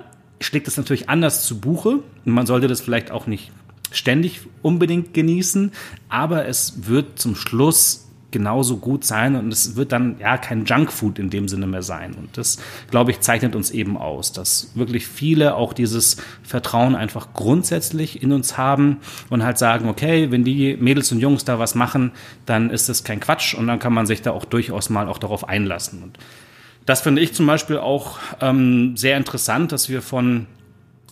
schlägt 0.40 0.68
es 0.68 0.76
natürlich 0.76 1.08
anders 1.08 1.44
zu 1.44 1.60
Buche. 1.60 2.00
Man 2.24 2.46
sollte 2.46 2.68
das 2.68 2.80
vielleicht 2.80 3.10
auch 3.10 3.26
nicht 3.26 3.50
ständig 3.92 4.40
unbedingt 4.62 5.14
genießen, 5.14 5.72
aber 6.08 6.46
es 6.46 6.86
wird 6.86 7.18
zum 7.18 7.34
Schluss 7.34 8.06
genauso 8.36 8.76
gut 8.76 9.04
sein 9.04 9.34
und 9.36 9.50
es 9.50 9.76
wird 9.76 9.92
dann 9.92 10.16
ja 10.18 10.36
kein 10.36 10.66
Junkfood 10.66 11.18
in 11.18 11.30
dem 11.30 11.48
Sinne 11.48 11.66
mehr 11.66 11.82
sein. 11.82 12.14
Und 12.14 12.36
das, 12.36 12.58
glaube 12.90 13.10
ich, 13.10 13.20
zeichnet 13.20 13.54
uns 13.54 13.70
eben 13.70 13.96
aus, 13.96 14.32
dass 14.32 14.72
wirklich 14.74 15.06
viele 15.06 15.54
auch 15.54 15.72
dieses 15.72 16.18
Vertrauen 16.42 16.94
einfach 16.94 17.32
grundsätzlich 17.32 18.22
in 18.22 18.32
uns 18.32 18.58
haben 18.58 18.98
und 19.30 19.42
halt 19.42 19.58
sagen, 19.58 19.88
okay, 19.88 20.30
wenn 20.30 20.44
die 20.44 20.76
Mädels 20.76 21.10
und 21.12 21.20
Jungs 21.20 21.44
da 21.44 21.58
was 21.58 21.74
machen, 21.74 22.12
dann 22.44 22.68
ist 22.68 22.88
das 22.88 23.04
kein 23.04 23.20
Quatsch 23.20 23.54
und 23.54 23.68
dann 23.68 23.78
kann 23.78 23.94
man 23.94 24.06
sich 24.06 24.20
da 24.20 24.32
auch 24.32 24.44
durchaus 24.44 24.90
mal 24.90 25.08
auch 25.08 25.18
darauf 25.18 25.48
einlassen. 25.48 26.02
Und 26.02 26.18
das 26.84 27.00
finde 27.00 27.22
ich 27.22 27.32
zum 27.32 27.46
Beispiel 27.46 27.78
auch 27.78 28.18
ähm, 28.40 28.96
sehr 28.96 29.16
interessant, 29.16 29.72
dass 29.72 29.88
wir 29.88 30.02
von 30.02 30.46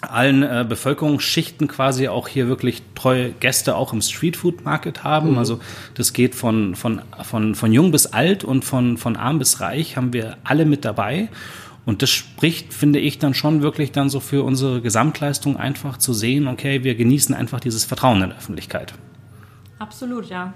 allen 0.04 0.42
äh, 0.42 0.64
Bevölkerungsschichten 0.68 1.68
quasi 1.68 2.08
auch 2.08 2.28
hier 2.28 2.48
wirklich 2.48 2.82
treue 2.94 3.32
Gäste 3.32 3.76
auch 3.76 3.92
im 3.92 4.00
Streetfood 4.00 4.64
Market 4.64 5.04
haben. 5.04 5.32
Mhm. 5.32 5.38
Also 5.38 5.60
das 5.94 6.12
geht 6.12 6.34
von, 6.34 6.74
von, 6.74 7.02
von, 7.22 7.54
von 7.54 7.72
jung 7.72 7.90
bis 7.90 8.06
alt 8.06 8.44
und 8.44 8.64
von, 8.64 8.96
von 8.96 9.16
arm 9.16 9.38
bis 9.38 9.60
reich 9.60 9.96
haben 9.96 10.12
wir 10.12 10.36
alle 10.44 10.64
mit 10.64 10.84
dabei. 10.84 11.28
Und 11.86 12.00
das 12.00 12.10
spricht, 12.10 12.72
finde 12.72 12.98
ich, 12.98 13.18
dann 13.18 13.34
schon 13.34 13.60
wirklich 13.60 13.92
dann 13.92 14.08
so 14.08 14.20
für 14.20 14.42
unsere 14.42 14.80
Gesamtleistung 14.80 15.56
einfach 15.56 15.98
zu 15.98 16.14
sehen, 16.14 16.48
okay, 16.48 16.82
wir 16.82 16.94
genießen 16.94 17.34
einfach 17.34 17.60
dieses 17.60 17.84
Vertrauen 17.84 18.22
in 18.22 18.30
der 18.30 18.38
Öffentlichkeit. 18.38 18.94
Absolut, 19.78 20.26
ja. 20.30 20.54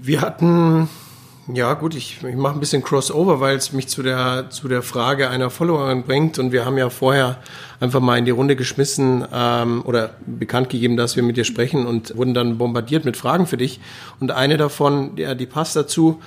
Wir 0.00 0.22
hatten 0.22 0.88
ja, 1.48 1.74
gut, 1.74 1.96
ich, 1.96 2.22
ich 2.22 2.36
mache 2.36 2.54
ein 2.54 2.60
bisschen 2.60 2.82
Crossover, 2.82 3.40
weil 3.40 3.56
es 3.56 3.72
mich 3.72 3.88
zu 3.88 4.02
der, 4.02 4.50
zu 4.50 4.68
der 4.68 4.82
Frage 4.82 5.28
einer 5.28 5.50
Followerin 5.50 6.04
bringt. 6.04 6.38
Und 6.38 6.52
wir 6.52 6.64
haben 6.64 6.78
ja 6.78 6.88
vorher 6.88 7.38
einfach 7.80 8.00
mal 8.00 8.16
in 8.16 8.24
die 8.24 8.30
Runde 8.30 8.54
geschmissen 8.54 9.26
ähm, 9.32 9.82
oder 9.84 10.10
bekannt 10.24 10.68
gegeben, 10.68 10.96
dass 10.96 11.16
wir 11.16 11.24
mit 11.24 11.36
dir 11.36 11.44
sprechen 11.44 11.84
und 11.84 12.16
wurden 12.16 12.32
dann 12.32 12.58
bombardiert 12.58 13.04
mit 13.04 13.16
Fragen 13.16 13.46
für 13.46 13.56
dich. 13.56 13.80
Und 14.20 14.30
eine 14.30 14.56
davon, 14.56 15.16
ja, 15.16 15.34
die 15.34 15.46
passt 15.46 15.74
dazu. 15.74 16.20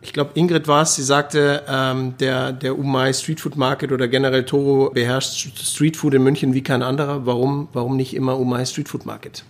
Ich 0.00 0.14
glaube, 0.14 0.30
Ingrid 0.34 0.66
war 0.66 0.82
es, 0.82 0.94
sie 0.94 1.02
sagte, 1.02 1.62
ähm, 1.68 2.14
der, 2.18 2.52
der 2.52 2.78
Umai 2.78 3.12
Streetfood 3.12 3.56
Market 3.56 3.92
oder 3.92 4.08
generell 4.08 4.44
Toro 4.44 4.90
beherrscht 4.90 5.58
Streetfood 5.58 6.14
in 6.14 6.22
München 6.22 6.54
wie 6.54 6.62
kein 6.62 6.82
anderer. 6.82 7.26
Warum, 7.26 7.68
warum 7.74 7.96
nicht 7.96 8.14
immer 8.14 8.38
Umai 8.38 8.64
Streetfood 8.64 9.04
Market? 9.04 9.44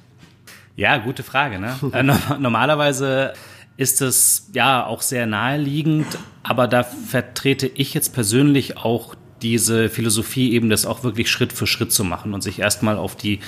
Ja, 0.77 0.97
gute 0.99 1.23
Frage. 1.23 1.61
Ne? 1.61 1.77
Äh, 1.93 2.03
normalerweise 2.39 3.33
ist 3.77 4.03
es 4.03 4.51
ja 4.53 4.87
auch 4.87 5.03
sehr 5.03 5.27
naheliegend, 5.27 6.07
aber 6.43 6.69
da 6.69 6.83
vertrete 6.85 7.67
ich 7.67 7.95
jetzt 7.95 8.13
persönlich 8.15 8.77
auch 8.77 9.15
diese 9.43 9.89
Philosophie 9.91 10.53
eben, 10.53 10.71
das 10.71 10.87
auch 10.87 11.05
wirklich 11.05 11.31
Schritt 11.31 11.53
für 11.53 11.67
Schritt 11.67 11.93
zu 11.93 12.05
machen 12.05 12.33
und 12.33 12.43
sich 12.43 12.61
erstmal 12.61 12.97
auf 12.97 13.17
die, 13.17 13.41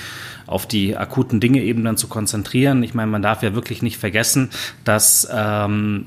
auf 0.45 0.67
die 0.67 0.95
akuten 0.95 1.39
Dinge 1.39 1.63
eben 1.63 1.83
dann 1.83 1.97
zu 1.97 2.07
konzentrieren. 2.07 2.83
Ich 2.83 2.93
meine, 2.93 3.09
man 3.09 3.21
darf 3.21 3.41
ja 3.41 3.55
wirklich 3.55 3.81
nicht 3.81 3.97
vergessen, 3.97 4.49
dass 4.83 5.27
ähm, 5.31 6.05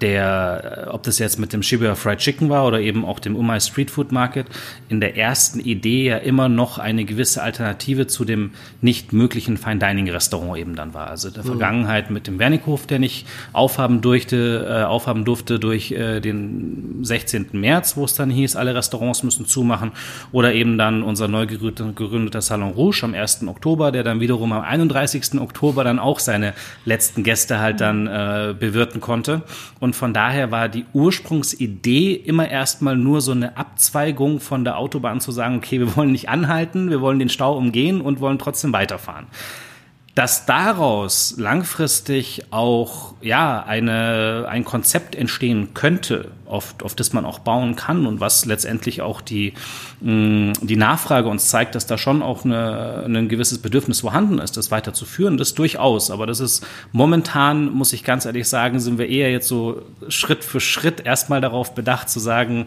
der, 0.00 0.88
ob 0.90 1.04
das 1.04 1.18
jetzt 1.18 1.38
mit 1.38 1.52
dem 1.52 1.62
Shibuya 1.62 1.94
Fried 1.94 2.18
Chicken 2.18 2.50
war 2.50 2.66
oder 2.66 2.80
eben 2.80 3.04
auch 3.04 3.18
dem 3.18 3.34
Umai 3.34 3.60
Street 3.60 3.90
Food 3.90 4.12
Market, 4.12 4.46
in 4.88 5.00
der 5.00 5.16
ersten 5.16 5.58
Idee 5.58 6.04
ja 6.04 6.16
immer 6.18 6.48
noch 6.48 6.78
eine 6.78 7.04
gewisse 7.04 7.42
Alternative 7.42 8.06
zu 8.06 8.24
dem 8.26 8.50
nicht 8.82 9.14
möglichen 9.14 9.56
Fine 9.56 9.78
Dining 9.78 10.10
Restaurant 10.10 10.58
eben 10.58 10.76
dann 10.76 10.92
war. 10.92 11.08
Also 11.08 11.30
der 11.30 11.44
mhm. 11.44 11.48
Vergangenheit 11.48 12.10
mit 12.10 12.26
dem 12.26 12.38
Wernickhof, 12.38 12.86
der 12.86 12.98
nicht 12.98 13.26
aufhaben 13.54 14.02
durfte, 14.02 14.66
äh, 14.68 14.84
aufhaben 14.84 15.24
durfte 15.24 15.58
durch 15.58 15.92
äh, 15.92 16.20
den 16.20 16.98
16. 17.02 17.48
März, 17.52 17.96
wo 17.96 18.04
es 18.04 18.14
dann 18.14 18.28
hieß, 18.28 18.54
alle 18.56 18.74
Restaurants 18.74 19.22
müssen 19.22 19.46
zumachen, 19.46 19.92
oder 20.30 20.52
eben 20.52 20.76
dann 20.76 21.02
unser 21.02 21.28
neu 21.28 21.46
gegründeter 21.46 22.42
Salon 22.42 22.72
Rouge 22.72 23.00
am 23.02 23.14
1. 23.14 23.46
Oktober, 23.46 23.92
der 23.92 24.02
dann 24.02 24.20
wiederum 24.20 24.52
am 24.52 24.62
31. 24.62 25.40
Oktober 25.40 25.84
dann 25.84 25.98
auch 25.98 26.18
seine 26.18 26.52
letzten 26.84 27.22
Gäste 27.22 27.60
halt 27.60 27.80
dann 27.80 28.06
äh, 28.06 28.54
bewirten 28.58 29.00
konnte. 29.00 29.42
Und 29.80 29.85
von 29.94 30.14
daher 30.14 30.50
war 30.50 30.68
die 30.68 30.86
Ursprungsidee 30.92 32.14
immer 32.14 32.48
erstmal 32.48 32.96
nur 32.96 33.20
so 33.20 33.32
eine 33.32 33.56
Abzweigung 33.56 34.40
von 34.40 34.64
der 34.64 34.78
Autobahn 34.78 35.20
zu 35.20 35.32
sagen, 35.32 35.56
okay, 35.56 35.78
wir 35.78 35.96
wollen 35.96 36.12
nicht 36.12 36.28
anhalten, 36.28 36.90
wir 36.90 37.00
wollen 37.00 37.18
den 37.18 37.28
Stau 37.28 37.56
umgehen 37.56 38.00
und 38.00 38.20
wollen 38.20 38.38
trotzdem 38.38 38.72
weiterfahren 38.72 39.26
dass 40.16 40.46
daraus 40.46 41.34
langfristig 41.36 42.44
auch 42.50 43.12
ja 43.20 43.62
eine 43.62 44.46
ein 44.48 44.64
Konzept 44.64 45.14
entstehen 45.14 45.74
könnte, 45.74 46.30
auf, 46.46 46.74
auf 46.82 46.94
das 46.94 47.12
man 47.12 47.26
auch 47.26 47.40
bauen 47.40 47.76
kann 47.76 48.06
und 48.06 48.18
was 48.18 48.46
letztendlich 48.46 49.02
auch 49.02 49.20
die 49.20 49.52
mh, 50.00 50.54
die 50.62 50.76
Nachfrage 50.76 51.28
uns 51.28 51.48
zeigt, 51.48 51.74
dass 51.74 51.86
da 51.86 51.98
schon 51.98 52.22
auch 52.22 52.46
eine, 52.46 53.04
ein 53.04 53.28
gewisses 53.28 53.58
Bedürfnis 53.58 54.00
vorhanden 54.00 54.38
ist, 54.38 54.56
das 54.56 54.70
weiterzuführen, 54.70 55.36
das 55.36 55.52
durchaus. 55.52 56.10
Aber 56.10 56.26
das 56.26 56.40
ist 56.40 56.66
momentan 56.92 57.70
muss 57.70 57.92
ich 57.92 58.02
ganz 58.02 58.24
ehrlich 58.24 58.48
sagen, 58.48 58.80
sind 58.80 58.96
wir 58.96 59.10
eher 59.10 59.30
jetzt 59.30 59.48
so 59.48 59.82
Schritt 60.08 60.44
für 60.44 60.60
Schritt 60.60 61.04
erstmal 61.04 61.42
darauf 61.42 61.74
bedacht 61.74 62.08
zu 62.08 62.20
sagen 62.20 62.64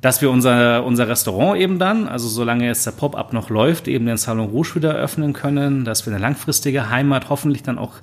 dass 0.00 0.22
wir 0.22 0.30
unser, 0.30 0.84
unser 0.84 1.08
Restaurant 1.08 1.60
eben 1.60 1.78
dann, 1.78 2.08
also 2.08 2.28
solange 2.28 2.66
jetzt 2.66 2.86
der 2.86 2.92
Pop-up 2.92 3.32
noch 3.32 3.50
läuft, 3.50 3.86
eben 3.86 4.06
den 4.06 4.16
Salon 4.16 4.48
Rouge 4.48 4.76
wieder 4.76 4.94
öffnen 4.94 5.32
können, 5.32 5.84
dass 5.84 6.06
wir 6.06 6.12
eine 6.12 6.22
langfristige 6.22 6.88
Heimat 6.90 7.28
hoffentlich 7.28 7.62
dann 7.62 7.78
auch 7.78 7.94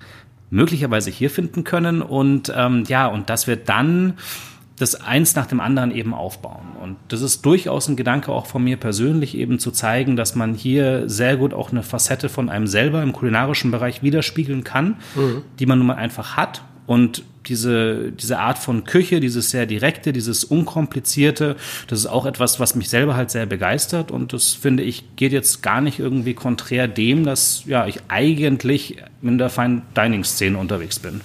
möglicherweise 0.49 1.09
hier 1.09 1.29
finden 1.29 1.63
können 1.63 2.01
und 2.01 2.53
ähm, 2.55 2.83
ja, 2.87 3.07
und 3.07 3.29
dass 3.29 3.47
wir 3.47 3.55
dann 3.55 4.13
das 4.79 4.93
eins 4.93 5.35
nach 5.35 5.47
dem 5.47 5.59
anderen 5.59 5.91
eben 5.91 6.13
aufbauen. 6.13 6.75
Und 6.79 6.97
das 7.07 7.23
ist 7.23 7.43
durchaus 7.43 7.87
ein 7.87 7.95
Gedanke 7.95 8.31
auch 8.31 8.45
von 8.45 8.63
mir 8.63 8.77
persönlich 8.77 9.35
eben 9.35 9.57
zu 9.57 9.71
zeigen, 9.71 10.15
dass 10.15 10.35
man 10.35 10.53
hier 10.53 11.09
sehr 11.09 11.35
gut 11.35 11.53
auch 11.53 11.71
eine 11.71 11.81
Facette 11.81 12.29
von 12.29 12.49
einem 12.49 12.67
selber 12.67 13.01
im 13.01 13.11
kulinarischen 13.11 13.71
Bereich 13.71 14.03
widerspiegeln 14.03 14.63
kann, 14.63 14.97
mhm. 15.15 15.41
die 15.59 15.65
man 15.65 15.79
nun 15.79 15.87
mal 15.87 15.95
einfach 15.95 16.37
hat 16.37 16.61
und 16.87 17.23
diese, 17.45 18.11
diese 18.11 18.39
Art 18.39 18.57
von 18.57 18.83
Küche, 18.83 19.19
dieses 19.19 19.51
sehr 19.51 19.65
direkte, 19.65 20.11
dieses 20.11 20.43
unkomplizierte, 20.43 21.55
das 21.87 21.99
ist 21.99 22.05
auch 22.07 22.25
etwas, 22.25 22.59
was 22.59 22.75
mich 22.75 22.89
selber 22.89 23.15
halt 23.15 23.31
sehr 23.31 23.45
begeistert 23.45 24.11
und 24.11 24.33
das 24.33 24.53
finde 24.53 24.83
ich 24.83 25.15
geht 25.15 25.31
jetzt 25.31 25.61
gar 25.61 25.81
nicht 25.81 25.99
irgendwie 25.99 26.33
konträr 26.33 26.87
dem, 26.87 27.23
dass 27.23 27.63
ja 27.65 27.85
ich 27.87 27.99
eigentlich 28.07 28.97
in 29.21 29.37
der 29.37 29.49
Fine 29.49 29.83
Dining 29.95 30.23
Szene 30.23 30.57
unterwegs 30.57 30.99
bin. 30.99 31.21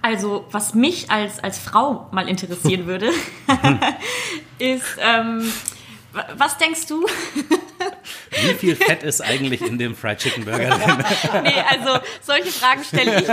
Also, 0.00 0.46
was 0.52 0.74
mich 0.74 1.10
als, 1.10 1.42
als 1.42 1.58
Frau 1.58 2.08
mal 2.12 2.28
interessieren 2.28 2.86
würde, 2.86 3.10
ist, 4.58 4.84
ähm, 5.00 5.42
was 6.36 6.56
denkst 6.58 6.86
du? 6.86 7.04
Wie 8.30 8.54
viel 8.54 8.76
Fett 8.76 9.02
ist 9.02 9.20
eigentlich 9.20 9.62
in 9.62 9.78
dem 9.78 9.94
Fried 9.94 10.18
Chicken 10.18 10.44
Burger 10.44 10.70
drin? 10.70 11.04
nee, 11.44 11.54
also 11.70 11.98
solche 12.20 12.50
Fragen 12.50 12.84
stelle 12.84 13.20
ich, 13.20 13.26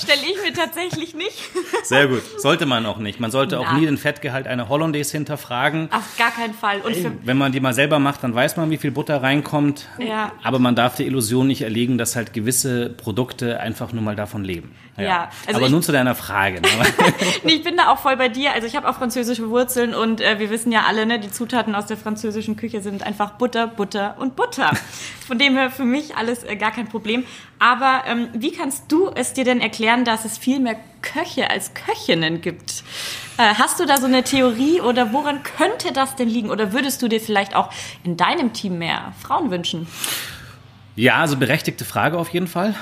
stell 0.00 0.18
ich 0.18 0.42
mir 0.42 0.52
tatsächlich 0.54 1.14
nicht. 1.14 1.38
Sehr 1.84 2.06
gut. 2.06 2.22
Sollte 2.38 2.66
man 2.66 2.86
auch 2.86 2.98
nicht. 2.98 3.20
Man 3.20 3.30
sollte 3.30 3.58
auch 3.58 3.72
nie 3.72 3.86
den 3.86 3.98
Fettgehalt 3.98 4.46
einer 4.46 4.68
Hollandaise 4.68 5.12
hinterfragen. 5.12 5.90
Auf 5.92 6.16
gar 6.16 6.30
keinen 6.30 6.54
Fall. 6.54 6.80
Und 6.80 7.26
Wenn 7.26 7.36
man 7.36 7.52
die 7.52 7.60
mal 7.60 7.74
selber 7.74 7.98
macht, 7.98 8.22
dann 8.22 8.34
weiß 8.34 8.56
man, 8.56 8.70
wie 8.70 8.76
viel 8.76 8.90
Butter 8.90 9.22
reinkommt. 9.22 9.88
Ja. 9.98 10.32
Aber 10.42 10.58
man 10.58 10.76
darf 10.76 10.96
die 10.96 11.06
Illusion 11.06 11.46
nicht 11.46 11.62
erlegen, 11.62 11.98
dass 11.98 12.16
halt 12.16 12.32
gewisse 12.32 12.90
Produkte 12.90 13.60
einfach 13.60 13.92
nur 13.92 14.02
mal 14.02 14.16
davon 14.16 14.44
leben. 14.44 14.74
Ja. 14.96 15.02
ja 15.02 15.30
also 15.46 15.58
Aber 15.58 15.68
nun 15.70 15.82
zu 15.82 15.92
deiner 15.92 16.14
Frage. 16.14 16.60
Ne? 16.60 16.68
nee, 17.44 17.54
ich 17.54 17.64
bin 17.64 17.76
da 17.76 17.88
auch 17.88 17.98
voll 17.98 18.16
bei 18.16 18.28
dir. 18.28 18.52
Also 18.52 18.66
ich 18.66 18.76
habe 18.76 18.88
auch 18.88 18.96
französische 18.96 19.48
Wurzeln 19.48 19.94
und 19.94 20.20
äh, 20.20 20.38
wir 20.38 20.50
wissen 20.50 20.70
ja 20.70 20.82
alle, 20.86 21.06
ne, 21.06 21.18
die 21.18 21.30
Zutaten 21.30 21.74
aus 21.74 21.86
der 21.86 21.96
französischen 21.96 22.56
Küche 22.56 22.82
sind 22.82 23.02
einfach 23.02 23.32
Butter, 23.32 23.66
Butter 23.66 24.16
und 24.18 24.36
Butter. 24.36 24.70
Von 25.26 25.38
dem 25.38 25.56
her 25.56 25.70
für 25.70 25.84
mich 25.84 26.16
alles 26.16 26.44
äh, 26.44 26.56
gar 26.56 26.72
kein 26.72 26.88
Problem. 26.88 27.24
Aber 27.58 28.02
ähm, 28.06 28.28
wie 28.34 28.52
kannst 28.52 28.92
du 28.92 29.10
es 29.14 29.32
dir 29.32 29.44
denn 29.44 29.60
erklären, 29.60 30.04
dass 30.04 30.24
es 30.24 30.36
viel 30.36 30.60
mehr 30.60 30.76
Köche 31.00 31.50
als 31.50 31.72
Köchinnen 31.74 32.42
gibt? 32.42 32.84
Äh, 33.38 33.54
hast 33.54 33.80
du 33.80 33.86
da 33.86 33.96
so 33.96 34.06
eine 34.06 34.24
Theorie 34.24 34.82
oder 34.82 35.12
woran 35.12 35.42
könnte 35.42 35.92
das 35.92 36.16
denn 36.16 36.28
liegen? 36.28 36.50
Oder 36.50 36.72
würdest 36.74 37.00
du 37.00 37.08
dir 37.08 37.20
vielleicht 37.20 37.56
auch 37.56 37.70
in 38.04 38.18
deinem 38.18 38.52
Team 38.52 38.78
mehr 38.78 39.14
Frauen 39.22 39.50
wünschen? 39.50 39.86
Ja, 40.96 41.20
also 41.20 41.38
berechtigte 41.38 41.86
Frage 41.86 42.18
auf 42.18 42.28
jeden 42.28 42.46
Fall 42.46 42.74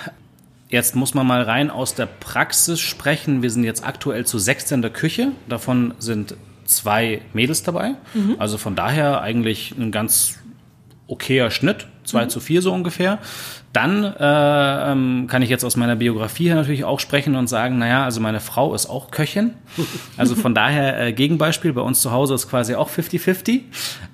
Jetzt 0.71 0.95
muss 0.95 1.15
man 1.15 1.27
mal 1.27 1.43
rein 1.43 1.71
aus 1.71 1.95
der 1.95 2.07
Praxis 2.07 2.79
sprechen. 2.81 3.43
Wir 3.43 3.51
sind 3.51 3.65
jetzt 3.65 3.85
aktuell 3.85 4.25
zu 4.25 4.39
sechs 4.39 4.71
in 4.71 4.83
der 4.83 4.93
Küche. 4.93 5.33
Davon 5.49 5.95
sind 5.99 6.37
zwei 6.65 7.21
Mädels 7.33 7.65
dabei. 7.65 7.97
Mhm. 8.15 8.37
Also 8.39 8.57
von 8.57 8.77
daher 8.77 9.21
eigentlich 9.21 9.75
ein 9.77 9.91
ganz 9.91 10.39
okayer 11.11 11.51
Schnitt. 11.51 11.87
2 12.05 12.25
mhm. 12.25 12.29
zu 12.31 12.41
4 12.41 12.63
so 12.63 12.73
ungefähr. 12.73 13.19
Dann 13.73 14.03
äh, 14.03 14.93
ähm, 14.93 15.27
kann 15.29 15.43
ich 15.43 15.49
jetzt 15.49 15.65
aus 15.65 15.77
meiner 15.77 15.95
Biografie 15.95 16.49
her 16.49 16.57
natürlich 16.57 16.85
auch 16.85 16.99
sprechen 16.99 17.37
und 17.37 17.47
sagen, 17.47 17.79
naja, 17.79 18.05
also 18.05 18.21
meine 18.21 18.41
Frau 18.41 18.75
ist 18.75 18.87
auch 18.87 19.11
Köchin. 19.11 19.55
Also 20.17 20.35
von 20.35 20.55
daher 20.55 21.01
äh, 21.01 21.13
Gegenbeispiel, 21.13 21.73
bei 21.73 21.81
uns 21.81 22.01
zu 22.03 22.11
Hause 22.11 22.35
ist 22.35 22.51
quasi 22.51 22.75
auch 22.75 22.91
50-50. 22.91 23.61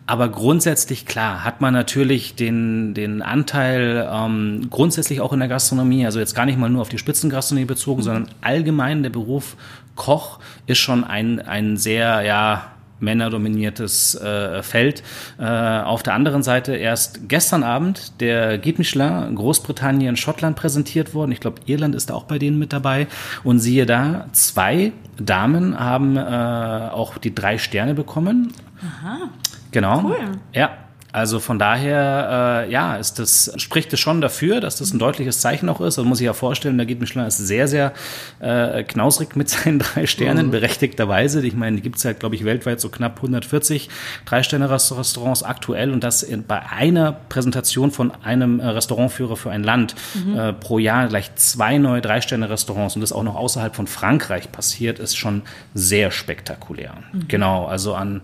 Aber 0.07 0.29
grundsätzlich, 0.29 1.07
klar, 1.07 1.43
hat 1.43 1.61
man 1.61 1.73
natürlich 1.73 2.37
den, 2.37 2.95
den 2.95 3.23
Anteil 3.23 4.09
ähm, 4.13 4.69
grundsätzlich 4.71 5.21
auch 5.21 5.33
in 5.33 5.41
der 5.41 5.49
Gastronomie, 5.49 6.05
also 6.05 6.21
jetzt 6.21 6.35
gar 6.35 6.47
nicht 6.47 6.59
mal 6.59 6.71
nur 6.71 6.83
auf 6.83 6.89
die 6.89 6.99
Spitzengastronomie 6.99 7.67
bezogen, 7.67 8.03
sondern 8.03 8.29
allgemein 8.41 9.03
der 9.03 9.11
Beruf 9.11 9.57
Koch 9.97 10.39
ist 10.67 10.79
schon 10.79 11.03
ein, 11.03 11.41
ein 11.41 11.77
sehr, 11.77 12.23
ja, 12.23 12.76
männerdominiertes 13.01 14.15
äh, 14.15 14.63
Feld. 14.63 15.03
Äh, 15.39 15.45
auf 15.45 16.03
der 16.03 16.15
anderen 16.15 16.43
Seite 16.43 16.77
erst 16.77 17.29
gestern 17.29 17.63
Abend 17.63 18.21
der 18.21 18.59
Guide 18.59 18.79
Michelin 18.79 19.35
Großbritannien, 19.35 20.17
Schottland 20.17 20.57
präsentiert 20.57 21.15
worden. 21.15 21.33
Ich 21.33 21.41
glaube, 21.41 21.61
Irland 21.67 21.95
ist 21.95 22.11
auch 22.11 22.25
bei 22.25 22.39
denen 22.39 22.59
mit 22.59 22.73
dabei. 22.73 23.07
Und 23.45 23.59
siehe 23.59 23.87
da, 23.87 24.27
zwei 24.33 24.93
Damen 25.19 25.79
haben 25.79 26.17
äh, 26.17 26.21
auch 26.21 27.19
die 27.19 27.35
drei 27.35 27.59
Sterne 27.59 27.95
bekommen. 27.95 28.53
Aha. 28.81 29.31
Genau. 29.73 30.05
Cool. 30.05 30.17
Ja, 30.53 30.71
also 31.17 31.41
von 31.41 31.59
daher, 31.59 32.67
äh, 32.67 32.71
ja, 32.71 32.97
ist 32.97 33.19
das, 33.19 33.51
spricht 33.57 33.91
es 33.91 34.01
schon 34.01 34.21
dafür, 34.21 34.61
dass 34.61 34.77
das 34.77 34.93
ein 34.93 34.99
deutliches 34.99 35.41
Zeichen 35.41 35.71
auch 35.71 35.81
ist. 35.81 35.99
Also 35.99 36.05
muss 36.05 36.21
ich 36.21 36.27
ja 36.27 36.35
vorstellen, 36.35 36.77
da 36.77 36.85
geht 36.85 37.01
Michelin 37.01 37.25
ist 37.25 37.39
sehr, 37.39 37.69
sehr 37.69 37.95
äh, 38.39 38.83
knausrig 38.83 39.35
mit 39.35 39.49
seinen 39.49 39.79
drei 39.79 40.07
Sternen, 40.07 40.49
mhm. 40.49 40.51
berechtigterweise. 40.51 41.41
Ich 41.47 41.55
meine, 41.55 41.77
die 41.77 41.83
gibt 41.83 41.97
es 41.97 42.05
halt, 42.05 42.21
glaube 42.21 42.35
ich, 42.35 42.45
weltweit 42.45 42.83
so 42.83 42.91
knapp 42.91 43.17
140 43.17 43.89
Drei-Sterne-Restaurants 44.27 45.43
aktuell 45.43 45.91
und 45.91 46.05
das 46.05 46.23
in, 46.23 46.45
bei 46.45 46.61
einer 46.71 47.13
Präsentation 47.13 47.93
von 47.93 48.13
einem 48.23 48.61
äh, 48.61 48.67
Restaurantführer 48.67 49.39
für 49.39 49.51
ein 49.51 49.65
Land 49.65 49.95
mhm. 50.23 50.39
äh, 50.39 50.53
pro 50.53 50.79
Jahr 50.79 51.09
gleich 51.09 51.35
zwei 51.37 51.79
neue 51.79 52.03
Drei-Sterne-Restaurants 52.03 52.95
und 52.95 53.01
das 53.01 53.13
auch 53.13 53.23
noch 53.23 53.37
außerhalb 53.37 53.75
von 53.75 53.87
Frankreich 53.87 54.53
passiert, 54.53 54.99
ist 54.99 55.17
schon 55.17 55.45
sehr 55.73 56.11
spektakulär. 56.11 56.93
Mhm. 57.15 57.27
Genau, 57.27 57.65
also 57.65 57.95
an 57.95 58.21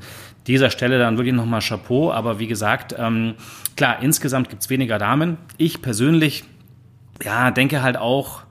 dieser 0.47 0.71
Stelle 0.71 0.99
dann 0.99 1.17
wirklich 1.17 1.35
nochmal 1.35 1.61
Chapeau. 1.61 2.13
Aber 2.13 2.39
wie 2.39 2.47
gesagt, 2.47 2.95
ähm, 2.99 3.35
klar, 3.77 4.03
insgesamt 4.03 4.49
gibt's 4.49 4.71
weniger 4.71 4.99
Damen. 4.99 5.39
Ich 5.57 5.83
persönlich, 5.83 6.45
ja, 7.23 7.51
denke 7.51 7.83
halt 7.83 7.97
auch, 7.97 8.43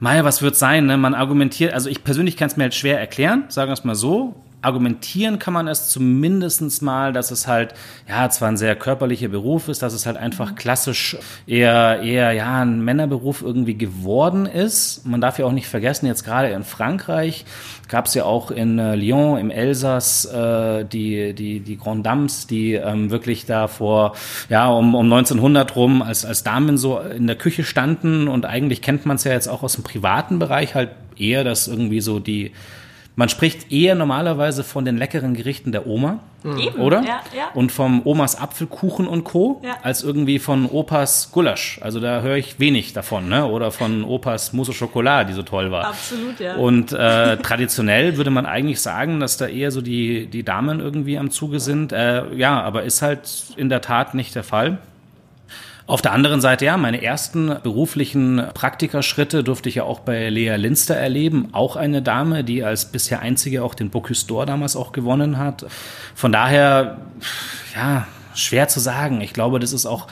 Meier, 0.00 0.24
was 0.24 0.42
wird 0.42 0.56
sein? 0.56 0.86
Ne? 0.86 0.96
Man 0.96 1.14
argumentiert, 1.14 1.72
also 1.72 1.88
ich 1.88 2.04
persönlich 2.04 2.36
kann 2.36 2.48
es 2.48 2.56
mir 2.56 2.64
halt 2.64 2.74
schwer 2.74 2.98
erklären, 2.98 3.44
sagen 3.48 3.70
wir 3.70 3.74
es 3.74 3.84
mal 3.84 3.94
so 3.94 4.43
argumentieren 4.64 5.38
kann 5.38 5.52
man 5.54 5.68
es 5.68 5.88
zumindestens 5.88 6.80
mal, 6.80 7.12
dass 7.12 7.30
es 7.30 7.46
halt, 7.46 7.74
ja, 8.08 8.28
zwar 8.30 8.48
ein 8.48 8.56
sehr 8.56 8.76
körperlicher 8.76 9.28
Beruf 9.28 9.68
ist, 9.68 9.82
dass 9.82 9.92
es 9.92 10.06
halt 10.06 10.16
einfach 10.16 10.52
mhm. 10.52 10.54
klassisch 10.56 11.16
eher, 11.46 12.00
eher, 12.02 12.32
ja, 12.32 12.62
ein 12.62 12.84
Männerberuf 12.84 13.42
irgendwie 13.42 13.76
geworden 13.76 14.46
ist. 14.46 15.06
Man 15.06 15.20
darf 15.20 15.38
ja 15.38 15.46
auch 15.46 15.52
nicht 15.52 15.68
vergessen, 15.68 16.06
jetzt 16.06 16.24
gerade 16.24 16.48
in 16.48 16.64
Frankreich 16.64 17.44
gab 17.88 18.06
es 18.06 18.14
ja 18.14 18.24
auch 18.24 18.50
in 18.50 18.78
äh, 18.78 18.96
Lyon, 18.96 19.38
im 19.38 19.50
Elsass, 19.50 20.24
äh, 20.24 20.84
die, 20.84 21.34
die, 21.34 21.60
die 21.60 21.76
Grand 21.76 22.04
Dames, 22.06 22.46
die 22.46 22.72
ähm, 22.72 23.10
wirklich 23.10 23.46
da 23.46 23.68
vor, 23.68 24.14
ja, 24.48 24.68
um, 24.68 24.94
um 24.94 25.04
1900 25.12 25.76
rum 25.76 26.02
als, 26.02 26.24
als 26.24 26.42
Damen 26.42 26.78
so 26.78 26.98
in 26.98 27.26
der 27.26 27.36
Küche 27.36 27.64
standen 27.64 28.28
und 28.28 28.46
eigentlich 28.46 28.82
kennt 28.82 29.04
man 29.06 29.16
es 29.16 29.24
ja 29.24 29.32
jetzt 29.32 29.48
auch 29.48 29.62
aus 29.62 29.74
dem 29.74 29.84
privaten 29.84 30.38
Bereich 30.38 30.74
halt 30.74 30.90
eher, 31.16 31.44
dass 31.44 31.68
irgendwie 31.68 32.00
so 32.00 32.18
die, 32.18 32.52
man 33.16 33.28
spricht 33.28 33.70
eher 33.70 33.94
normalerweise 33.94 34.64
von 34.64 34.84
den 34.84 34.96
leckeren 34.96 35.34
Gerichten 35.34 35.70
der 35.70 35.86
Oma, 35.86 36.18
mhm. 36.42 36.80
oder? 36.80 37.02
Ja, 37.02 37.20
ja. 37.36 37.48
Und 37.54 37.70
vom 37.70 38.02
Omas 38.04 38.36
Apfelkuchen 38.36 39.06
und 39.06 39.22
Co. 39.22 39.60
Ja. 39.64 39.76
als 39.82 40.02
irgendwie 40.02 40.40
von 40.40 40.66
Opas 40.66 41.30
Gulasch. 41.30 41.78
Also 41.80 42.00
da 42.00 42.22
höre 42.22 42.36
ich 42.36 42.58
wenig 42.58 42.92
davon, 42.92 43.28
ne? 43.28 43.46
Oder 43.46 43.70
von 43.70 44.02
Opas 44.04 44.52
Mousse 44.52 44.72
au 44.72 44.74
Chocolat, 44.74 45.28
die 45.28 45.32
so 45.32 45.42
toll 45.42 45.70
war. 45.70 45.84
Absolut, 45.86 46.40
ja. 46.40 46.56
Und 46.56 46.92
äh, 46.92 47.36
traditionell 47.42 48.16
würde 48.16 48.30
man 48.30 48.46
eigentlich 48.46 48.80
sagen, 48.80 49.20
dass 49.20 49.36
da 49.36 49.46
eher 49.46 49.70
so 49.70 49.80
die 49.80 50.26
die 50.26 50.42
Damen 50.42 50.80
irgendwie 50.80 51.16
am 51.16 51.30
Zuge 51.30 51.60
sind. 51.60 51.92
Äh, 51.92 52.34
ja, 52.34 52.60
aber 52.62 52.82
ist 52.82 53.00
halt 53.00 53.28
in 53.56 53.68
der 53.68 53.80
Tat 53.80 54.14
nicht 54.14 54.34
der 54.34 54.44
Fall. 54.44 54.78
Auf 55.86 56.00
der 56.00 56.12
anderen 56.12 56.40
Seite, 56.40 56.64
ja, 56.64 56.78
meine 56.78 57.02
ersten 57.02 57.56
beruflichen 57.62 58.42
Praktikerschritte 58.54 59.44
durfte 59.44 59.68
ich 59.68 59.74
ja 59.74 59.82
auch 59.82 60.00
bei 60.00 60.30
Lea 60.30 60.56
Linster 60.56 60.94
erleben. 60.94 61.50
Auch 61.52 61.76
eine 61.76 62.00
Dame, 62.00 62.42
die 62.42 62.64
als 62.64 62.86
bisher 62.86 63.20
einzige 63.20 63.62
auch 63.62 63.74
den 63.74 63.90
Bocuse 63.90 64.26
damals 64.46 64.76
auch 64.76 64.92
gewonnen 64.92 65.36
hat. 65.36 65.66
Von 66.14 66.32
daher, 66.32 66.96
ja, 67.74 68.06
schwer 68.34 68.68
zu 68.68 68.80
sagen. 68.80 69.20
Ich 69.20 69.34
glaube, 69.34 69.60
das 69.60 69.74
ist 69.74 69.84
auch 69.84 70.06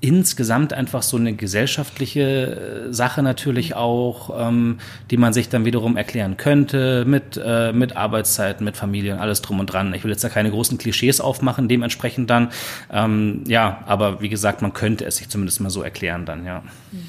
insgesamt 0.00 0.72
einfach 0.72 1.02
so 1.02 1.16
eine 1.16 1.34
gesellschaftliche 1.34 2.88
äh, 2.88 2.92
Sache 2.92 3.22
natürlich 3.22 3.74
auch, 3.74 4.48
ähm, 4.48 4.78
die 5.10 5.16
man 5.16 5.32
sich 5.32 5.48
dann 5.48 5.64
wiederum 5.64 5.96
erklären 5.96 6.36
könnte 6.36 7.04
mit, 7.04 7.40
äh, 7.42 7.72
mit 7.72 7.96
Arbeitszeiten, 7.96 8.64
mit 8.64 8.76
Familien, 8.76 9.18
alles 9.18 9.42
drum 9.42 9.58
und 9.60 9.66
dran. 9.66 9.92
Ich 9.94 10.04
will 10.04 10.10
jetzt 10.10 10.22
da 10.22 10.28
keine 10.28 10.50
großen 10.50 10.78
Klischees 10.78 11.20
aufmachen, 11.20 11.68
dementsprechend 11.68 12.30
dann, 12.30 12.50
ähm, 12.92 13.42
ja, 13.46 13.82
aber 13.86 14.20
wie 14.20 14.28
gesagt, 14.28 14.62
man 14.62 14.72
könnte 14.72 15.04
es 15.04 15.16
sich 15.16 15.28
zumindest 15.28 15.60
mal 15.60 15.70
so 15.70 15.82
erklären 15.82 16.24
dann, 16.24 16.46
ja. 16.46 16.62
Mhm. 16.92 17.06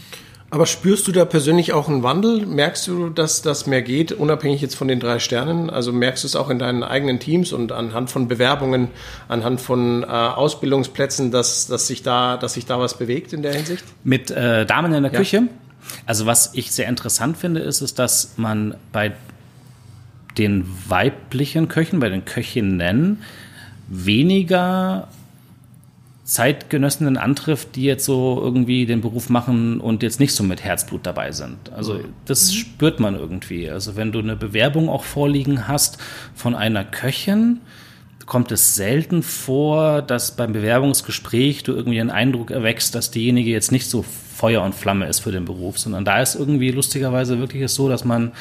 Aber 0.51 0.65
spürst 0.65 1.07
du 1.07 1.11
da 1.11 1.25
persönlich 1.25 1.73
auch 1.73 1.87
einen 1.87 2.01
Wandel? 2.01 2.45
Merkst 2.45 2.87
du, 2.87 3.09
dass 3.09 3.41
das 3.41 3.67
mehr 3.67 3.83
geht, 3.83 4.11
unabhängig 4.11 4.61
jetzt 4.61 4.75
von 4.75 4.87
den 4.87 4.99
drei 4.99 5.19
Sternen? 5.19 5.69
Also 5.69 5.93
merkst 5.93 6.23
du 6.23 6.27
es 6.27 6.35
auch 6.35 6.49
in 6.49 6.57
deinen 6.57 6.83
eigenen 6.83 7.19
Teams 7.19 7.53
und 7.53 7.71
anhand 7.71 8.09
von 8.09 8.27
Bewerbungen, 8.27 8.87
anhand 9.27 9.61
von 9.61 10.03
äh, 10.03 10.07
Ausbildungsplätzen, 10.07 11.29
dass, 11.29 11.67
dass, 11.67 11.87
sich 11.87 12.01
da, 12.01 12.37
dass 12.37 12.55
sich 12.55 12.65
da 12.65 12.79
was 12.79 12.97
bewegt 12.97 13.31
in 13.33 13.43
der 13.43 13.53
Hinsicht? 13.53 13.83
Mit 14.03 14.31
äh, 14.31 14.65
Damen 14.65 14.91
in 14.93 15.03
der 15.03 15.11
ja. 15.11 15.19
Küche? 15.19 15.43
Also 16.05 16.25
was 16.25 16.51
ich 16.53 16.71
sehr 16.71 16.87
interessant 16.87 17.37
finde, 17.37 17.59
ist, 17.61 17.81
ist, 17.81 17.99
dass 17.99 18.33
man 18.37 18.75
bei 18.91 19.13
den 20.37 20.65
weiblichen 20.87 21.67
Köchen, 21.67 21.99
bei 21.99 22.09
den 22.09 22.25
Köchinnen 22.25 23.21
weniger 23.87 25.07
Zeitgenössinnen 26.29 27.17
antrifft, 27.17 27.75
die 27.75 27.85
jetzt 27.85 28.05
so 28.05 28.39
irgendwie 28.39 28.85
den 28.85 29.01
Beruf 29.01 29.29
machen 29.29 29.81
und 29.81 30.03
jetzt 30.03 30.19
nicht 30.19 30.35
so 30.35 30.43
mit 30.43 30.63
Herzblut 30.63 31.03
dabei 31.03 31.31
sind. 31.31 31.71
Also 31.73 32.01
das 32.25 32.51
mhm. 32.51 32.55
spürt 32.55 32.99
man 32.99 33.15
irgendwie. 33.15 33.67
Also 33.67 33.95
wenn 33.95 34.11
du 34.11 34.19
eine 34.19 34.35
Bewerbung 34.35 34.89
auch 34.89 35.03
vorliegen 35.03 35.67
hast 35.67 35.97
von 36.35 36.53
einer 36.53 36.85
Köchin, 36.85 37.61
kommt 38.27 38.51
es 38.51 38.75
selten 38.75 39.23
vor, 39.23 40.03
dass 40.03 40.35
beim 40.35 40.53
Bewerbungsgespräch 40.53 41.63
du 41.63 41.73
irgendwie 41.73 41.99
einen 41.99 42.11
Eindruck 42.11 42.51
erwächst, 42.51 42.93
dass 42.93 43.09
diejenige 43.09 43.49
jetzt 43.49 43.71
nicht 43.71 43.89
so 43.89 44.03
Feuer 44.03 44.61
und 44.61 44.75
Flamme 44.75 45.07
ist 45.07 45.21
für 45.21 45.31
den 45.31 45.45
Beruf, 45.45 45.79
sondern 45.79 46.05
da 46.05 46.21
ist 46.21 46.35
irgendwie 46.35 46.69
lustigerweise 46.69 47.39
wirklich 47.39 47.63
es 47.63 47.73
so, 47.73 47.89
dass 47.89 48.05
man 48.05 48.33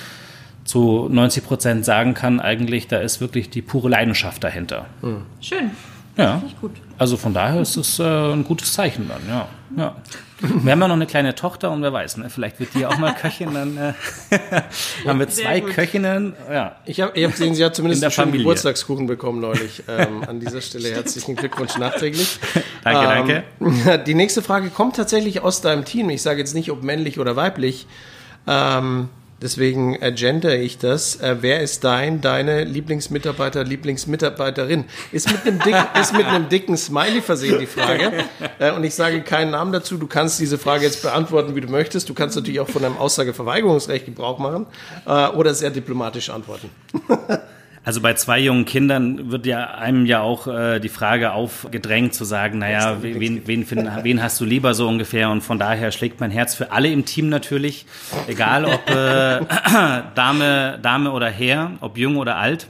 zu 0.65 1.09
90 1.11 1.43
Prozent 1.43 1.85
sagen 1.87 2.13
kann, 2.13 2.39
eigentlich, 2.39 2.87
da 2.87 2.99
ist 2.99 3.23
wirklich 3.23 3.49
die 3.49 3.63
pure 3.63 3.89
Leidenschaft 3.89 4.45
dahinter. 4.45 4.85
Mhm. 5.01 5.23
Schön. 5.41 5.71
Ja. 6.19 6.43
Gut. 6.61 6.73
Also 6.99 7.17
von 7.17 7.33
daher 7.33 7.61
ist 7.61 7.77
es 7.77 8.01
äh, 8.01 8.03
ein 8.03 8.43
gutes 8.43 8.73
Zeichen 8.73 9.09
dann, 9.09 9.21
ja. 9.29 9.49
ja. 9.77 9.97
Wir 10.41 10.73
haben 10.73 10.81
ja 10.81 10.89
noch 10.89 10.97
eine 10.97 11.07
kleine 11.07 11.35
Tochter 11.37 11.71
und 11.71 11.81
wer 11.83 11.93
weiß, 11.93 12.17
ne, 12.17 12.29
vielleicht 12.29 12.59
wird 12.59 12.75
die 12.75 12.87
auch 12.87 12.99
mal 12.99 13.15
Köchin, 13.21 13.55
dann 13.55 13.77
äh, 13.77 13.93
haben 15.07 15.21
wir 15.21 15.29
zwei 15.29 15.61
Köchinnen. 15.61 16.35
Ja. 16.51 16.77
Ich 16.85 17.01
habe 17.01 17.13
ich 17.17 17.25
hab 17.25 17.33
gesehen, 17.33 17.55
sie 17.55 17.65
hat 17.65 17.77
zumindest 17.77 18.03
einen 18.03 18.11
schönen 18.11 18.33
Geburtstagskuchen 18.33 19.07
bekommen 19.07 19.41
neulich. 19.41 19.85
Ähm, 19.87 20.25
an 20.27 20.41
dieser 20.41 20.61
Stelle 20.61 20.91
herzlichen 20.91 21.37
Glückwunsch 21.37 21.79
nachträglich. 21.79 22.41
danke, 22.85 23.45
ähm, 23.61 23.75
danke. 23.85 24.05
Die 24.05 24.15
nächste 24.15 24.43
Frage 24.43 24.71
kommt 24.71 24.97
tatsächlich 24.97 25.41
aus 25.41 25.61
deinem 25.61 25.85
Team. 25.85 26.11
Ich 26.11 26.23
sage 26.23 26.41
jetzt 26.41 26.55
nicht, 26.55 26.73
ob 26.73 26.83
männlich 26.83 27.21
oder 27.21 27.37
weiblich. 27.37 27.87
Ähm, 28.49 29.09
Deswegen 29.41 30.03
agender 30.03 30.59
ich 30.59 30.79
das. 30.79 31.17
Äh, 31.17 31.37
wer 31.41 31.61
ist 31.61 31.85
dein, 31.85 32.21
deine 32.21 32.65
Lieblingsmitarbeiter, 32.65 33.63
Lieblingsmitarbeiterin? 33.63 34.87
Ist 35.13 35.31
mit 35.31 35.47
einem, 35.47 35.61
dick, 35.61 35.77
ist 36.01 36.13
mit 36.13 36.27
einem 36.27 36.49
dicken 36.49 36.77
Smiley 36.77 37.23
versehen, 37.23 37.59
die 37.61 37.67
Frage. 37.67 38.25
Äh, 38.59 38.73
und 38.73 38.83
ich 38.83 38.95
sage 38.95 39.23
keinen 39.23 39.53
Namen 39.53 39.73
dazu. 39.73 39.97
Du 39.97 40.09
kannst 40.09 40.41
diese 40.41 40.59
Frage 40.59 40.85
jetzt 40.85 41.03
beantworten, 41.03 41.55
wie 41.55 41.61
du 41.61 41.69
möchtest. 41.69 42.09
Du 42.09 42.15
kannst 42.15 42.35
natürlich 42.35 42.59
auch 42.59 42.69
von 42.69 42.85
einem 42.85 42.97
Aussageverweigerungsrecht 42.97 44.07
Gebrauch 44.07 44.39
machen 44.39 44.67
äh, 45.07 45.29
oder 45.29 45.55
sehr 45.55 45.71
diplomatisch 45.71 46.31
antworten. 46.31 46.71
Also 47.89 48.03
bei 48.03 48.13
zwei 48.13 48.39
jungen 48.39 48.67
Kindern 48.67 49.31
wird 49.31 49.47
ja 49.47 49.71
einem 49.71 50.05
ja 50.05 50.21
auch 50.21 50.47
äh, 50.47 50.79
die 50.79 50.91
Frage 50.91 51.33
aufgedrängt 51.33 52.13
zu 52.13 52.27
sagen, 52.27 52.59
naja, 52.59 52.99
wen, 53.01 53.47
wen, 53.47 53.71
wen, 53.71 53.91
wen 54.03 54.23
hast 54.23 54.39
du 54.43 54.45
lieber 54.45 54.75
so 54.75 54.87
ungefähr? 54.87 55.31
Und 55.31 55.41
von 55.41 55.59
daher 55.59 55.91
schlägt 55.91 56.21
mein 56.21 56.31
Herz 56.31 56.55
für 56.55 56.71
alle 56.71 56.93
im 56.93 57.07
Team 57.07 57.31
natürlich, 57.31 57.87
egal 58.27 58.67
ob 58.67 58.91
äh, 58.91 59.41
Dame, 60.15 60.79
Dame 60.83 61.13
oder 61.13 61.31
Herr, 61.31 61.79
ob 61.81 61.97
jung 61.97 62.19
oder 62.19 62.37
alt. 62.37 62.67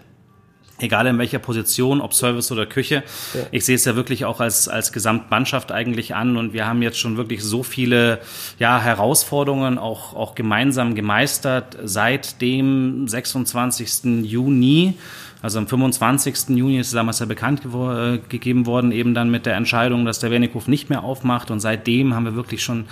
Egal 0.78 1.06
in 1.06 1.18
welcher 1.18 1.38
Position, 1.38 2.00
ob 2.00 2.14
Service 2.14 2.50
oder 2.52 2.66
Küche. 2.66 3.02
Ja. 3.34 3.40
Ich 3.50 3.64
sehe 3.64 3.74
es 3.74 3.84
ja 3.84 3.96
wirklich 3.96 4.24
auch 4.24 4.40
als, 4.40 4.68
als 4.68 4.92
Gesamtmannschaft 4.92 5.72
eigentlich 5.72 6.14
an 6.14 6.36
und 6.36 6.52
wir 6.52 6.66
haben 6.66 6.82
jetzt 6.82 6.98
schon 6.98 7.16
wirklich 7.16 7.42
so 7.42 7.62
viele 7.62 8.20
ja, 8.58 8.80
Herausforderungen 8.80 9.78
auch, 9.78 10.14
auch 10.14 10.34
gemeinsam 10.34 10.94
gemeistert 10.94 11.76
seit 11.82 12.40
dem 12.40 13.08
26. 13.08 14.24
Juni. 14.24 14.94
Also 15.40 15.58
am 15.58 15.68
25. 15.68 16.56
Juni 16.56 16.78
ist 16.78 16.94
damals 16.94 17.20
ja 17.20 17.26
bekannt 17.26 17.62
äh, 17.64 18.18
gegeben 18.28 18.66
worden, 18.66 18.90
eben 18.90 19.14
dann 19.14 19.30
mit 19.30 19.46
der 19.46 19.54
Entscheidung, 19.54 20.04
dass 20.04 20.18
der 20.18 20.30
Wernikhof 20.30 20.66
nicht 20.66 20.90
mehr 20.90 21.04
aufmacht. 21.04 21.50
Und 21.50 21.60
seitdem 21.60 22.14
haben 22.14 22.24
wir 22.24 22.34
wirklich 22.34 22.62
schon 22.62 22.86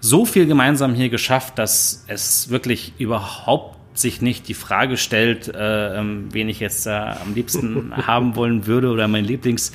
so 0.00 0.24
viel 0.24 0.46
gemeinsam 0.46 0.94
hier 0.94 1.08
geschafft, 1.08 1.58
dass 1.58 2.04
es 2.06 2.50
wirklich 2.50 2.92
überhaupt 2.98 3.77
sich 4.00 4.22
nicht 4.22 4.48
die 4.48 4.54
Frage 4.54 4.96
stellt, 4.96 5.48
äh, 5.48 5.98
ähm, 5.98 6.28
wen 6.30 6.48
ich 6.48 6.60
jetzt 6.60 6.86
äh, 6.86 6.90
am 6.90 7.34
liebsten 7.34 7.92
haben 8.06 8.36
wollen 8.36 8.66
würde 8.66 8.90
oder 8.90 9.08
mein 9.08 9.24
Lieblings 9.24 9.72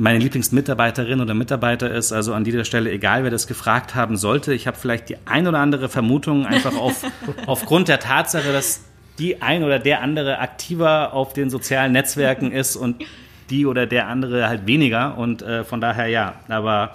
meine 0.00 0.20
Lieblingsmitarbeiterin 0.20 1.20
oder 1.20 1.34
Mitarbeiter 1.34 1.90
ist. 1.90 2.12
Also 2.12 2.32
an 2.32 2.44
dieser 2.44 2.64
Stelle, 2.64 2.90
egal 2.92 3.24
wer 3.24 3.32
das 3.32 3.48
gefragt 3.48 3.96
haben 3.96 4.16
sollte, 4.16 4.54
ich 4.54 4.68
habe 4.68 4.76
vielleicht 4.78 5.08
die 5.08 5.16
ein 5.26 5.48
oder 5.48 5.58
andere 5.58 5.88
Vermutung 5.88 6.46
einfach 6.46 6.76
auf, 6.76 7.02
aufgrund 7.46 7.88
der 7.88 7.98
Tatsache, 7.98 8.52
dass 8.52 8.84
die 9.18 9.42
ein 9.42 9.64
oder 9.64 9.80
der 9.80 10.00
andere 10.00 10.38
aktiver 10.38 11.12
auf 11.12 11.32
den 11.32 11.50
sozialen 11.50 11.90
Netzwerken 11.90 12.52
ist 12.52 12.76
und 12.76 13.04
die 13.50 13.66
oder 13.66 13.86
der 13.86 14.06
andere 14.06 14.48
halt 14.48 14.68
weniger. 14.68 15.18
Und 15.18 15.42
äh, 15.42 15.64
von 15.64 15.80
daher 15.80 16.06
ja, 16.06 16.34
aber 16.48 16.94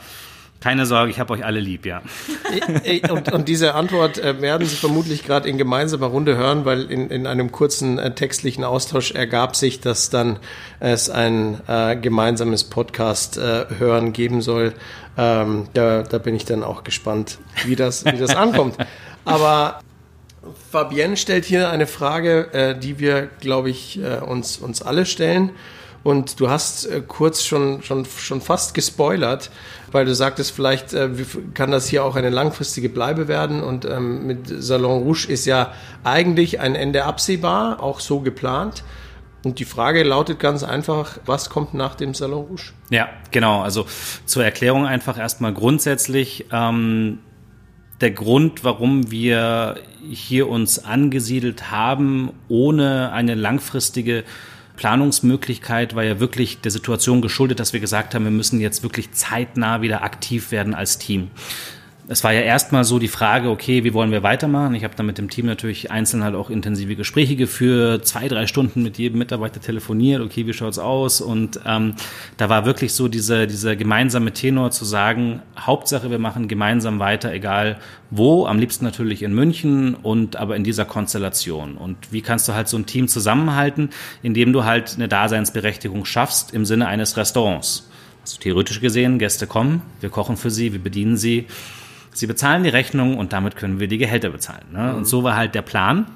keine 0.64 0.86
Sorge, 0.86 1.12
ich 1.12 1.20
habe 1.20 1.34
euch 1.34 1.44
alle 1.44 1.60
lieb, 1.60 1.86
ja. 1.86 2.02
Und, 3.10 3.34
und 3.34 3.50
diese 3.50 3.76
Antwort 3.76 4.18
äh, 4.18 4.40
werden 4.42 4.66
Sie 4.66 4.78
vermutlich 4.78 5.26
gerade 5.26 5.50
in 5.50 5.58
gemeinsamer 5.58 6.08
Runde 6.08 6.38
hören, 6.38 6.64
weil 6.64 6.90
in, 6.90 7.10
in 7.10 7.28
einem 7.28 7.52
kurzen 7.52 8.00
äh, 8.00 8.16
textlichen 8.16 8.64
Austausch 8.64 9.12
ergab 9.12 9.58
sich, 9.58 9.82
dass 9.82 10.10
dann 10.10 10.40
es 10.80 11.10
ein 11.10 11.60
äh, 11.68 11.98
gemeinsames 11.98 12.64
Podcast-Hören 12.64 14.08
äh, 14.08 14.12
geben 14.12 14.42
soll. 14.42 14.74
Ähm, 15.18 15.68
da, 15.74 16.04
da 16.04 16.18
bin 16.18 16.34
ich 16.34 16.46
dann 16.46 16.64
auch 16.64 16.86
gespannt, 16.86 17.40
wie 17.66 17.76
das, 17.76 18.06
wie 18.06 18.18
das 18.18 18.34
ankommt. 18.34 18.78
Aber 19.26 19.82
Fabienne 20.72 21.18
stellt 21.18 21.44
hier 21.44 21.72
eine 21.72 21.88
Frage, 21.88 22.54
äh, 22.54 22.80
die 22.80 23.00
wir, 23.00 23.28
glaube 23.42 23.70
ich, 23.70 24.00
uns, 24.26 24.60
uns 24.60 24.82
alle 24.82 25.06
stellen. 25.06 25.52
Und 26.04 26.40
du 26.40 26.50
hast 26.50 26.86
äh, 26.86 27.02
kurz 27.08 27.44
schon, 27.44 27.82
schon, 27.82 28.06
schon 28.06 28.42
fast 28.42 28.74
gespoilert, 28.74 29.50
weil 29.92 30.06
du 30.06 30.14
sagtest, 30.14 30.52
vielleicht 30.52 30.94
äh, 30.94 31.10
kann 31.54 31.72
das 31.72 31.88
hier 31.88 32.04
auch 32.04 32.16
eine 32.16 32.30
langfristige 32.30 32.90
Bleibe 32.90 33.28
werden. 33.28 33.64
Und 33.64 33.86
ähm, 33.86 34.28
mit 34.28 34.48
Salon 34.48 35.04
Rouge 35.04 35.28
ist 35.30 35.46
ja 35.46 35.72
eigentlich 36.04 36.60
ein 36.60 36.76
Ende 36.76 37.06
absehbar, 37.06 37.82
auch 37.82 38.02
so 38.02 38.20
geplant. 38.20 38.84
Und 39.46 39.60
die 39.60 39.66
Frage 39.66 40.04
lautet 40.04 40.40
ganz 40.40 40.64
einfach, 40.64 41.20
was 41.26 41.50
kommt 41.50 41.74
nach 41.74 41.96
dem 41.96 42.14
Salon 42.14 42.46
Rouge? 42.46 42.72
Ja, 42.90 43.10
genau. 43.32 43.62
Also 43.62 43.86
zur 44.26 44.44
Erklärung 44.44 44.86
einfach 44.86 45.18
erstmal 45.18 45.54
grundsätzlich. 45.54 46.46
Ähm, 46.52 47.20
der 48.02 48.12
Grund, 48.12 48.66
warum 48.66 49.12
wir 49.12 49.78
hier 50.10 50.50
uns 50.50 50.84
angesiedelt 50.84 51.72
haben, 51.72 52.32
ohne 52.50 53.14
eine 53.14 53.36
langfristige 53.36 54.26
Planungsmöglichkeit 54.76 55.96
war 55.96 56.04
ja 56.04 56.20
wirklich 56.20 56.62
der 56.62 56.72
Situation 56.72 57.22
geschuldet, 57.22 57.60
dass 57.60 57.74
wir 57.74 57.80
gesagt 57.80 58.16
haben, 58.16 58.24
wir 58.24 58.32
müssen 58.32 58.60
jetzt 58.60 58.84
wirklich 58.84 59.12
zeitnah 59.12 59.82
wieder 59.82 60.04
aktiv 60.04 60.52
werden 60.52 60.74
als 60.74 60.98
Team 60.98 61.30
es 62.08 62.24
war 62.24 62.34
ja 62.34 62.42
erstmal 62.42 62.84
so 62.84 63.00
die 63.00 63.08
Frage, 63.08 63.50
okay, 63.50 63.86
wie 63.86 63.94
wollen 63.94 64.12
wir 64.12 64.24
weitermachen? 64.24 64.76
Ich 64.76 64.84
habe 64.84 64.94
dann 64.96 65.06
mit 65.06 65.18
dem 65.18 65.30
Team 65.30 65.46
natürlich 65.46 65.90
einzeln 65.90 66.24
halt 66.24 66.36
auch 66.36 66.50
intensive 66.50 66.98
Gespräche 66.98 67.38
geführt, 67.38 68.06
zwei, 68.06 68.28
drei 68.28 68.46
Stunden 68.46 68.84
mit 68.84 68.98
jedem 68.98 69.20
Mitarbeiter 69.20 69.62
telefoniert, 69.62 70.22
okay, 70.22 70.46
wie 70.46 70.54
schaut's 70.54 70.80
aus? 70.80 71.22
Und 71.22 71.62
ähm, 71.66 71.96
da 72.36 72.50
war 72.50 72.66
wirklich 72.66 72.94
so 72.94 73.08
dieser, 73.08 73.48
dieser 73.48 73.78
gemeinsame 73.78 74.34
Tenor 74.34 74.72
zu 74.72 74.84
sagen, 74.84 75.42
Hauptsache, 75.58 76.12
wir 76.12 76.20
machen 76.20 76.50
gemeinsam 76.50 77.00
weiter, 77.00 77.32
egal 77.32 77.78
wo, 78.10 78.46
am 78.48 78.60
liebsten 78.60 78.84
natürlich 78.84 79.24
in 79.24 79.34
München 79.34 79.96
und 79.96 80.36
aber 80.36 80.58
in 80.58 80.66
dieser 80.66 80.86
Konstellation. 80.86 81.78
Und 81.78 82.12
wie 82.12 82.22
kannst 82.22 82.50
du 82.50 82.54
halt 82.54 82.68
so 82.68 82.78
ein 82.78 82.86
Team 82.86 83.08
zusammenhalten, 83.08 83.92
indem 84.22 84.52
du 84.52 84.66
halt 84.66 84.96
eine 84.96 85.08
Daseinsberechtigung 85.08 86.04
schaffst 86.04 86.54
im 86.54 86.66
Sinne 86.66 86.88
eines 86.88 87.16
Restaurants? 87.16 87.90
Also 88.22 88.40
theoretisch 88.40 88.82
gesehen, 88.82 89.20
Gäste 89.20 89.48
kommen, 89.48 89.82
wir 90.02 90.10
kochen 90.10 90.38
für 90.38 90.52
sie, 90.52 90.74
wir 90.74 90.80
bedienen 90.80 91.18
sie 91.18 91.48
Sie 92.14 92.28
bezahlen 92.28 92.64
die 92.64 92.70
Rechnung 92.70 93.18
und 93.18 93.34
damit 93.34 93.56
können 93.56 93.80
wir 93.80 93.88
die 93.88 93.98
Gehälter 93.98 94.30
bezahlen. 94.30 94.66
Ne? 94.72 94.92
Mhm. 94.92 94.96
Und 94.98 95.06
so 95.06 95.24
war 95.24 95.36
halt 95.36 95.56
der 95.56 95.62
Plan. 95.62 96.08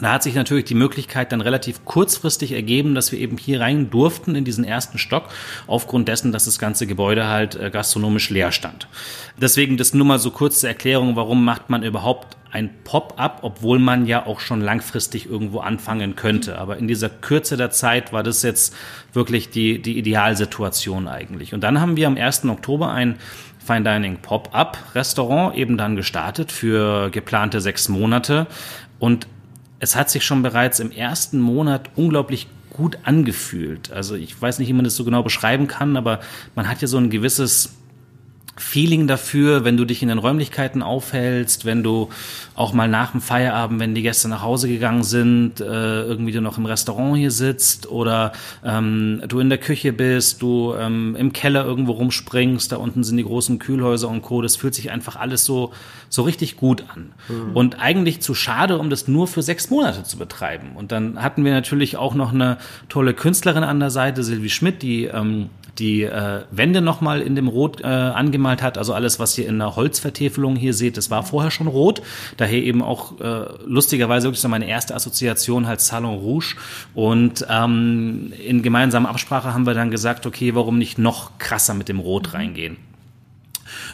Da 0.00 0.12
hat 0.12 0.22
sich 0.22 0.34
natürlich 0.34 0.64
die 0.64 0.74
Möglichkeit 0.74 1.32
dann 1.32 1.42
relativ 1.42 1.84
kurzfristig 1.84 2.52
ergeben, 2.52 2.94
dass 2.94 3.12
wir 3.12 3.18
eben 3.18 3.36
hier 3.36 3.60
rein 3.60 3.90
durften 3.90 4.34
in 4.34 4.44
diesen 4.44 4.64
ersten 4.64 4.96
Stock, 4.96 5.28
aufgrund 5.66 6.08
dessen, 6.08 6.32
dass 6.32 6.46
das 6.46 6.58
ganze 6.58 6.86
Gebäude 6.86 7.26
halt 7.28 7.56
äh, 7.56 7.70
gastronomisch 7.70 8.30
leer 8.30 8.52
stand. 8.52 8.88
Deswegen 9.38 9.76
das 9.76 9.92
nur 9.92 10.06
mal 10.06 10.18
so 10.18 10.30
kurze 10.30 10.66
Erklärung, 10.66 11.14
warum 11.14 11.44
macht 11.44 11.68
man 11.68 11.82
überhaupt 11.82 12.38
ein 12.52 12.70
Pop-up, 12.84 13.40
obwohl 13.42 13.78
man 13.78 14.06
ja 14.06 14.26
auch 14.26 14.40
schon 14.40 14.60
langfristig 14.60 15.26
irgendwo 15.26 15.60
anfangen 15.60 16.16
könnte. 16.16 16.58
Aber 16.58 16.76
in 16.76 16.86
dieser 16.86 17.08
Kürze 17.08 17.56
der 17.56 17.70
Zeit 17.70 18.12
war 18.12 18.22
das 18.22 18.42
jetzt 18.42 18.74
wirklich 19.14 19.50
die, 19.50 19.80
die 19.80 19.98
Idealsituation 19.98 21.08
eigentlich. 21.08 21.54
Und 21.54 21.62
dann 21.62 21.80
haben 21.80 21.96
wir 21.96 22.06
am 22.06 22.16
1. 22.16 22.44
Oktober 22.44 22.92
ein 22.92 23.16
Fine 23.64 23.82
Dining 23.82 24.18
Pop-up 24.18 24.78
Restaurant 24.94 25.56
eben 25.56 25.76
dann 25.76 25.96
gestartet 25.96 26.52
für 26.52 27.10
geplante 27.10 27.60
sechs 27.60 27.88
Monate. 27.88 28.46
Und 28.98 29.26
es 29.78 29.96
hat 29.96 30.10
sich 30.10 30.24
schon 30.24 30.42
bereits 30.42 30.80
im 30.80 30.90
ersten 30.90 31.40
Monat 31.40 31.90
unglaublich 31.96 32.48
gut 32.70 32.98
angefühlt. 33.04 33.92
Also 33.92 34.14
ich 34.14 34.40
weiß 34.40 34.58
nicht, 34.58 34.68
wie 34.68 34.72
man 34.72 34.84
das 34.84 34.96
so 34.96 35.04
genau 35.04 35.22
beschreiben 35.22 35.66
kann, 35.66 35.96
aber 35.96 36.20
man 36.54 36.68
hat 36.68 36.80
ja 36.80 36.88
so 36.88 36.98
ein 36.98 37.10
gewisses 37.10 37.74
Feeling 38.56 39.06
dafür, 39.06 39.64
wenn 39.64 39.78
du 39.78 39.86
dich 39.86 40.02
in 40.02 40.08
den 40.08 40.18
Räumlichkeiten 40.18 40.82
aufhältst, 40.82 41.64
wenn 41.64 41.82
du 41.82 42.10
auch 42.54 42.74
mal 42.74 42.86
nach 42.86 43.12
dem 43.12 43.22
Feierabend, 43.22 43.80
wenn 43.80 43.94
die 43.94 44.02
Gäste 44.02 44.28
nach 44.28 44.42
Hause 44.42 44.68
gegangen 44.68 45.04
sind, 45.04 45.60
äh, 45.60 46.02
irgendwie 46.02 46.32
du 46.32 46.42
noch 46.42 46.58
im 46.58 46.66
Restaurant 46.66 47.16
hier 47.16 47.30
sitzt 47.30 47.90
oder 47.90 48.32
ähm, 48.62 49.22
du 49.26 49.40
in 49.40 49.48
der 49.48 49.56
Küche 49.56 49.94
bist, 49.94 50.42
du 50.42 50.74
ähm, 50.78 51.16
im 51.16 51.32
Keller 51.32 51.64
irgendwo 51.64 51.92
rumspringst, 51.92 52.70
da 52.72 52.76
unten 52.76 53.04
sind 53.04 53.16
die 53.16 53.24
großen 53.24 53.58
Kühlhäuser 53.58 54.10
und 54.10 54.20
Co. 54.20 54.42
Das 54.42 54.56
fühlt 54.56 54.74
sich 54.74 54.90
einfach 54.90 55.16
alles 55.16 55.46
so, 55.46 55.72
so 56.10 56.20
richtig 56.20 56.58
gut 56.58 56.84
an. 56.94 57.12
Mhm. 57.30 57.56
Und 57.56 57.80
eigentlich 57.80 58.20
zu 58.20 58.34
schade, 58.34 58.78
um 58.78 58.90
das 58.90 59.08
nur 59.08 59.28
für 59.28 59.40
sechs 59.40 59.70
Monate 59.70 60.04
zu 60.04 60.18
betreiben. 60.18 60.72
Und 60.74 60.92
dann 60.92 61.22
hatten 61.22 61.46
wir 61.46 61.52
natürlich 61.52 61.96
auch 61.96 62.14
noch 62.14 62.34
eine 62.34 62.58
tolle 62.90 63.14
Künstlerin 63.14 63.64
an 63.64 63.80
der 63.80 63.90
Seite, 63.90 64.22
Silvi 64.22 64.50
Schmidt, 64.50 64.82
die 64.82 65.04
ähm, 65.04 65.48
die 65.78 66.02
äh, 66.02 66.42
Wände 66.50 66.80
nochmal 66.80 67.20
in 67.22 67.34
dem 67.34 67.48
Rot 67.48 67.80
äh, 67.80 67.86
angemalt 67.86 68.62
hat. 68.62 68.78
Also 68.78 68.92
alles, 68.92 69.18
was 69.18 69.36
ihr 69.38 69.48
in 69.48 69.58
der 69.58 69.76
Holzvertäfelung 69.76 70.56
hier 70.56 70.74
seht, 70.74 70.96
das 70.96 71.10
war 71.10 71.22
vorher 71.22 71.50
schon 71.50 71.66
rot. 71.66 72.02
Daher 72.36 72.62
eben 72.62 72.82
auch 72.82 73.20
äh, 73.20 73.46
lustigerweise 73.66 74.26
wirklich 74.26 74.40
so 74.40 74.48
meine 74.48 74.68
erste 74.68 74.94
Assoziation 74.94 75.66
halt 75.66 75.80
Salon 75.80 76.18
Rouge. 76.18 76.56
Und 76.94 77.46
ähm, 77.48 78.32
in 78.44 78.62
gemeinsamer 78.62 79.08
Absprache 79.08 79.54
haben 79.54 79.66
wir 79.66 79.74
dann 79.74 79.90
gesagt, 79.90 80.26
okay, 80.26 80.54
warum 80.54 80.78
nicht 80.78 80.98
noch 80.98 81.38
krasser 81.38 81.74
mit 81.74 81.88
dem 81.88 82.00
Rot 82.00 82.34
reingehen? 82.34 82.76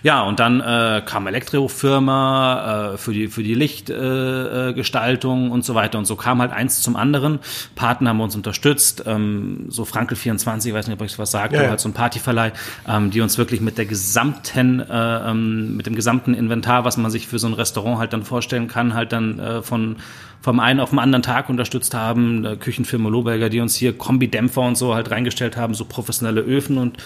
Ja, 0.02 0.22
und 0.22 0.40
dann 0.40 0.60
äh, 0.60 1.02
kam 1.04 1.26
Elektrofirma 1.26 2.92
äh, 2.94 2.98
für 2.98 3.12
die 3.12 3.28
für 3.28 3.42
die 3.42 3.54
Lichtgestaltung 3.54 5.48
äh, 5.48 5.52
und 5.52 5.64
so 5.64 5.74
weiter 5.74 5.98
und 5.98 6.04
so 6.04 6.16
kam 6.16 6.40
halt 6.40 6.52
eins 6.52 6.80
zum 6.82 6.96
anderen. 6.96 7.38
Partner 7.74 8.10
haben 8.10 8.20
uns 8.20 8.36
unterstützt, 8.36 9.04
ähm, 9.06 9.66
so 9.68 9.84
Frankel 9.84 10.16
24, 10.16 10.70
ich 10.70 10.74
weiß 10.74 10.86
nicht, 10.88 11.00
ob 11.00 11.06
ich 11.06 11.18
was 11.18 11.30
sagt, 11.30 11.52
ja, 11.52 11.62
ja. 11.62 11.70
halt 11.70 11.80
so 11.80 11.88
ein 11.88 11.94
Partyverleih, 11.94 12.52
ähm, 12.86 13.10
die 13.10 13.20
uns 13.20 13.38
wirklich 13.38 13.60
mit 13.60 13.78
der 13.78 13.86
gesamten 13.86 14.80
äh, 14.80 15.30
ähm, 15.30 15.76
mit 15.76 15.86
dem 15.86 15.94
gesamten 15.94 16.34
Inventar, 16.34 16.84
was 16.84 16.96
man 16.96 17.10
sich 17.10 17.26
für 17.26 17.38
so 17.38 17.46
ein 17.46 17.54
Restaurant 17.54 17.98
halt 17.98 18.12
dann 18.12 18.22
vorstellen 18.22 18.68
kann, 18.68 18.94
halt 18.94 19.12
dann 19.12 19.38
äh, 19.38 19.62
von 19.62 19.96
vom 20.40 20.60
einen 20.60 20.80
auf 20.80 20.90
den 20.90 20.98
anderen 20.98 21.22
Tag 21.22 21.48
unterstützt 21.48 21.94
haben. 21.94 22.58
Küchenfirma 22.60 23.08
Lohberger, 23.08 23.48
die 23.48 23.60
uns 23.60 23.74
hier 23.74 23.96
Kombidämpfer 23.96 24.62
und 24.62 24.76
so 24.76 24.94
halt 24.94 25.10
reingestellt 25.10 25.56
haben, 25.56 25.74
so 25.74 25.84
professionelle 25.84 26.40
Öfen 26.40 26.78
und, 26.78 26.98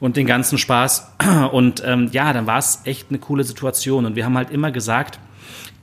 und 0.00 0.16
den 0.16 0.26
ganzen 0.26 0.58
Spaß. 0.58 1.12
Und 1.52 1.82
ähm, 1.84 2.08
ja, 2.12 2.32
dann 2.32 2.46
war 2.46 2.58
es 2.58 2.82
echt 2.84 3.10
eine 3.10 3.18
coole 3.18 3.44
Situation. 3.44 4.06
Und 4.06 4.16
wir 4.16 4.24
haben 4.24 4.36
halt 4.36 4.50
immer 4.50 4.70
gesagt, 4.70 5.18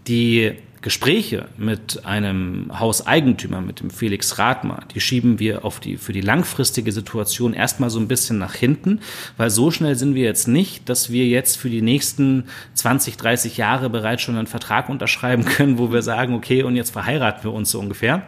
die 0.07 0.53
Gespräche 0.86 1.48
mit 1.58 2.06
einem 2.06 2.69
Hauseigentümer, 2.80 3.60
mit 3.60 3.80
dem 3.80 3.89
Felix 3.89 4.38
Rathmer, 4.38 4.82
die 4.93 5.02
schieben 5.02 5.39
wir 5.39 5.65
auf 5.65 5.80
die, 5.80 5.98
für 5.98 6.13
die 6.13 6.21
langfristige 6.21 6.91
Situation 6.91 7.54
erstmal 7.54 7.89
so 7.89 8.00
ein 8.00 8.08
bisschen 8.08 8.38
nach 8.38 8.54
hinten, 8.54 9.00
weil 9.36 9.50
so 9.50 9.71
schnell 9.71 9.95
sind 9.95 10.13
wir 10.13 10.24
jetzt 10.24 10.48
nicht, 10.48 10.88
dass 10.88 11.10
wir 11.10 11.26
jetzt 11.26 11.58
für 11.58 11.71
die 11.71 11.82
nächsten 11.82 12.43
20, 12.76 13.17
30 13.17 13.58
Jahre 13.58 13.89
bereits 13.89 14.21
schon 14.21 14.38
einen 14.38 14.45
Vertrag 14.45 14.88
unterschreiben 14.88 15.43
können, 15.45 15.80
wo 15.80 15.91
wir 15.91 16.04
sagen, 16.04 16.36
okay, 16.36 16.62
und 16.62 16.76
jetzt 16.76 16.91
verheiraten 16.91 17.43
wir 17.43 17.52
uns 17.52 17.71
so 17.71 17.80
ungefähr. 17.80 18.21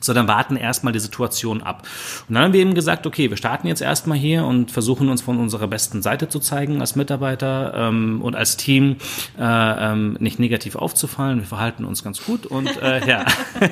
Sondern 0.00 0.28
warten 0.28 0.56
erstmal 0.56 0.92
die 0.92 0.98
Situation 0.98 1.62
ab. 1.62 1.86
Und 2.28 2.34
dann 2.34 2.44
haben 2.44 2.52
wir 2.52 2.60
eben 2.60 2.74
gesagt, 2.74 3.06
okay, 3.06 3.30
wir 3.30 3.36
starten 3.36 3.66
jetzt 3.66 3.82
erstmal 3.82 4.18
hier 4.18 4.44
und 4.44 4.70
versuchen 4.70 5.08
uns 5.08 5.22
von 5.22 5.38
unserer 5.38 5.66
besten 5.66 6.02
Seite 6.02 6.28
zu 6.28 6.38
zeigen 6.38 6.80
als 6.80 6.96
Mitarbeiter 6.96 7.72
ähm, 7.74 8.20
und 8.22 8.36
als 8.36 8.56
Team 8.56 8.96
äh, 9.38 9.42
ähm, 9.42 10.16
nicht 10.20 10.38
negativ 10.38 10.76
aufzufallen. 10.76 11.40
Wir 11.40 11.46
verhalten 11.46 11.84
uns 11.84 12.02
ganz 12.02 12.24
gut 12.24 12.46
und 12.46 12.80
äh, 12.82 13.06
ja, 13.08 13.24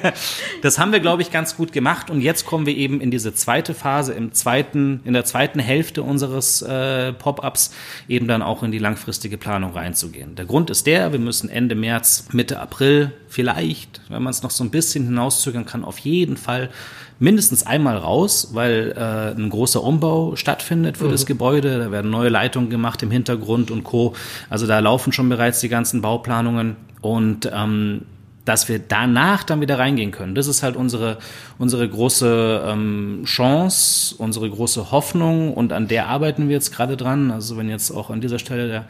das 0.63 0.79
haben 0.79 0.93
wir, 0.93 1.01
glaube 1.01 1.23
ich, 1.23 1.31
ganz 1.31 1.57
gut 1.57 1.73
gemacht. 1.73 2.11
Und 2.11 2.21
jetzt 2.21 2.47
kommen 2.47 2.67
wir 2.67 2.77
eben 2.77 3.01
in 3.01 3.11
diese 3.11 3.35
zweite 3.35 3.75
Phase, 3.75 4.15
im 4.15 4.33
zweiten, 4.33 5.01
in 5.05 5.13
der 5.13 5.25
zweiten 5.25 5.59
Hälfte 5.59 6.03
unseres 6.03 6.63
äh, 6.63 7.13
Pop-ups 7.13 7.75
eben 8.09 8.29
dann 8.29 8.43
auch 8.43 8.63
in 8.63 8.73
die 8.73 8.79
langfristige 8.79 9.37
Planung 9.37 9.73
reinzugehen. 9.73 10.37
Der 10.37 10.47
Grund 10.47 10.71
ist 10.71 10.87
der, 10.87 11.13
wir 11.13 11.19
müssen 11.19 11.49
Ende 11.49 11.75
März, 11.75 12.29
Mitte 12.33 12.61
April 12.61 13.13
vielleicht, 13.29 14.01
wenn 14.09 14.23
man 14.23 14.31
es 14.31 14.43
noch 14.43 14.51
so 14.51 14.63
ein 14.63 14.71
bisschen 14.71 15.07
hinauszögern 15.07 15.67
kann, 15.67 15.85
auf 15.85 15.99
jeden 15.99 16.14
jeden 16.15 16.37
Fall 16.37 16.71
mindestens 17.19 17.67
einmal 17.67 17.97
raus, 17.97 18.51
weil 18.53 18.95
äh, 18.97 19.39
ein 19.39 19.51
großer 19.51 19.83
Umbau 19.83 20.37
stattfindet 20.37 20.97
für 20.97 21.07
mhm. 21.07 21.13
das 21.13 21.27
Gebäude. 21.27 21.79
Da 21.79 21.91
werden 21.91 22.11
neue 22.11 22.29
Leitungen 22.29 22.71
gemacht 22.71 23.03
im 23.03 23.11
Hintergrund 23.11 23.71
und 23.71 23.85
Co. 23.85 24.15
Also 24.51 24.67
da 24.67 24.79
laufen 24.81 25.13
schon 25.13 25.29
bereits 25.29 25.61
die 25.61 25.69
ganzen 25.69 26.03
Bauplanungen 26.03 26.77
und 27.01 27.51
ähm, 27.53 28.03
dass 28.45 28.69
wir 28.69 28.79
danach 28.79 29.43
dann 29.43 29.61
wieder 29.61 29.79
reingehen 29.79 30.11
können. 30.11 30.35
Das 30.35 30.47
ist 30.49 30.63
halt 30.63 30.77
unsere, 30.77 31.19
unsere 31.59 31.89
große 31.89 32.63
ähm, 32.67 33.23
Chance, 33.25 34.17
unsere 34.19 34.51
große 34.51 34.91
Hoffnung 34.91 35.55
und 35.55 35.73
an 35.73 35.89
der 35.89 36.09
arbeiten 36.09 36.49
wir 36.49 36.55
jetzt 36.55 36.75
gerade 36.75 36.97
dran. 36.97 37.31
Also 37.31 37.57
wenn 37.57 37.71
jetzt 37.71 37.91
auch 37.91 38.11
an 38.11 38.21
dieser 38.21 38.39
Stelle 38.39 38.69
der 38.69 38.85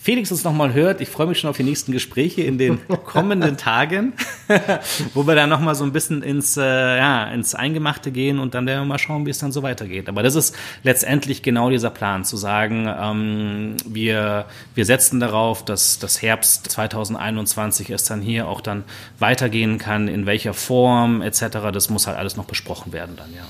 Felix 0.00 0.30
uns 0.30 0.44
nochmal 0.44 0.72
hört. 0.72 1.00
Ich 1.00 1.08
freue 1.08 1.26
mich 1.26 1.40
schon 1.40 1.50
auf 1.50 1.56
die 1.56 1.64
nächsten 1.64 1.92
Gespräche 1.92 2.42
in 2.42 2.56
den 2.56 2.78
kommenden 3.04 3.56
Tagen, 3.56 4.12
wo 5.14 5.26
wir 5.26 5.34
dann 5.34 5.50
nochmal 5.50 5.74
so 5.74 5.84
ein 5.84 5.92
bisschen 5.92 6.22
ins, 6.22 6.56
äh, 6.56 6.62
ja, 6.62 7.24
ins 7.30 7.54
Eingemachte 7.54 8.10
gehen 8.10 8.38
und 8.38 8.54
dann 8.54 8.66
werden 8.66 8.80
wir 8.82 8.86
mal 8.86 8.98
schauen, 8.98 9.26
wie 9.26 9.30
es 9.30 9.38
dann 9.38 9.52
so 9.52 9.62
weitergeht. 9.62 10.08
Aber 10.08 10.22
das 10.22 10.34
ist 10.34 10.56
letztendlich 10.82 11.42
genau 11.42 11.68
dieser 11.68 11.90
Plan, 11.90 12.24
zu 12.24 12.36
sagen, 12.36 12.88
ähm, 12.88 13.76
wir, 13.86 14.46
wir 14.74 14.84
setzen 14.84 15.20
darauf, 15.20 15.64
dass 15.64 15.98
das 15.98 16.22
Herbst 16.22 16.70
2021 16.70 17.90
es 17.90 18.04
dann 18.04 18.20
hier 18.22 18.46
auch 18.46 18.60
dann 18.60 18.84
weitergehen 19.18 19.78
kann, 19.78 20.08
in 20.08 20.26
welcher 20.26 20.54
Form 20.54 21.22
etc. 21.22 21.70
Das 21.72 21.90
muss 21.90 22.06
halt 22.06 22.16
alles 22.16 22.36
noch 22.36 22.46
besprochen 22.46 22.92
werden 22.92 23.16
dann, 23.16 23.32
ja. 23.34 23.46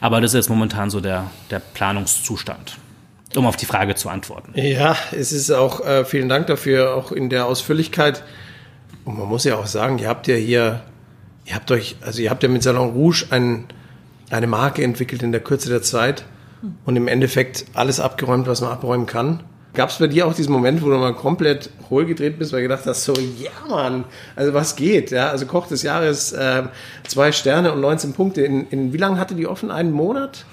Aber 0.00 0.20
das 0.20 0.32
ist 0.32 0.36
jetzt 0.36 0.48
momentan 0.48 0.90
so 0.90 1.00
der, 1.00 1.30
der 1.50 1.58
Planungszustand 1.58 2.76
um 3.36 3.46
auf 3.46 3.56
die 3.56 3.66
Frage 3.66 3.94
zu 3.94 4.08
antworten. 4.08 4.52
Ja, 4.54 4.96
es 5.12 5.32
ist 5.32 5.50
auch, 5.50 5.84
äh, 5.84 6.04
vielen 6.04 6.28
Dank 6.28 6.46
dafür, 6.46 6.94
auch 6.94 7.12
in 7.12 7.30
der 7.30 7.46
Ausführlichkeit. 7.46 8.22
Und 9.04 9.18
man 9.18 9.28
muss 9.28 9.44
ja 9.44 9.56
auch 9.56 9.66
sagen, 9.66 9.98
ihr 9.98 10.08
habt 10.08 10.26
ja 10.28 10.36
hier, 10.36 10.82
ihr 11.44 11.54
habt 11.54 11.70
euch, 11.70 11.96
also 12.00 12.22
ihr 12.22 12.30
habt 12.30 12.42
ja 12.42 12.48
mit 12.48 12.62
Salon 12.62 12.90
Rouge 12.90 13.26
ein, 13.30 13.64
eine 14.30 14.46
Marke 14.46 14.82
entwickelt 14.82 15.22
in 15.22 15.32
der 15.32 15.40
Kürze 15.40 15.68
der 15.68 15.82
Zeit 15.82 16.24
und 16.84 16.96
im 16.96 17.08
Endeffekt 17.08 17.64
alles 17.74 18.00
abgeräumt, 18.00 18.46
was 18.46 18.60
man 18.60 18.70
abräumen 18.70 19.06
kann. 19.06 19.42
Gab 19.74 19.88
es 19.88 19.98
bei 19.98 20.06
dir 20.06 20.26
auch 20.26 20.34
diesen 20.34 20.52
Moment, 20.52 20.82
wo 20.82 20.90
du 20.90 20.98
mal 20.98 21.14
komplett 21.14 21.70
hohl 21.88 22.04
gedreht 22.04 22.38
bist, 22.38 22.52
weil 22.52 22.60
du 22.60 22.68
gedacht 22.68 22.84
hast, 22.86 23.04
so, 23.04 23.14
ja 23.14 23.50
Mann, 23.70 24.04
also 24.36 24.52
was 24.52 24.76
geht? 24.76 25.10
Ja, 25.10 25.30
also 25.30 25.46
Koch 25.46 25.66
des 25.66 25.82
Jahres, 25.82 26.32
äh, 26.32 26.64
zwei 27.08 27.32
Sterne 27.32 27.72
und 27.72 27.80
19 27.80 28.12
Punkte. 28.12 28.42
In, 28.42 28.68
in 28.68 28.92
wie 28.92 28.98
lange 28.98 29.18
hatte 29.18 29.34
die 29.34 29.46
offen? 29.46 29.70
Einen 29.70 29.90
Monat? 29.90 30.44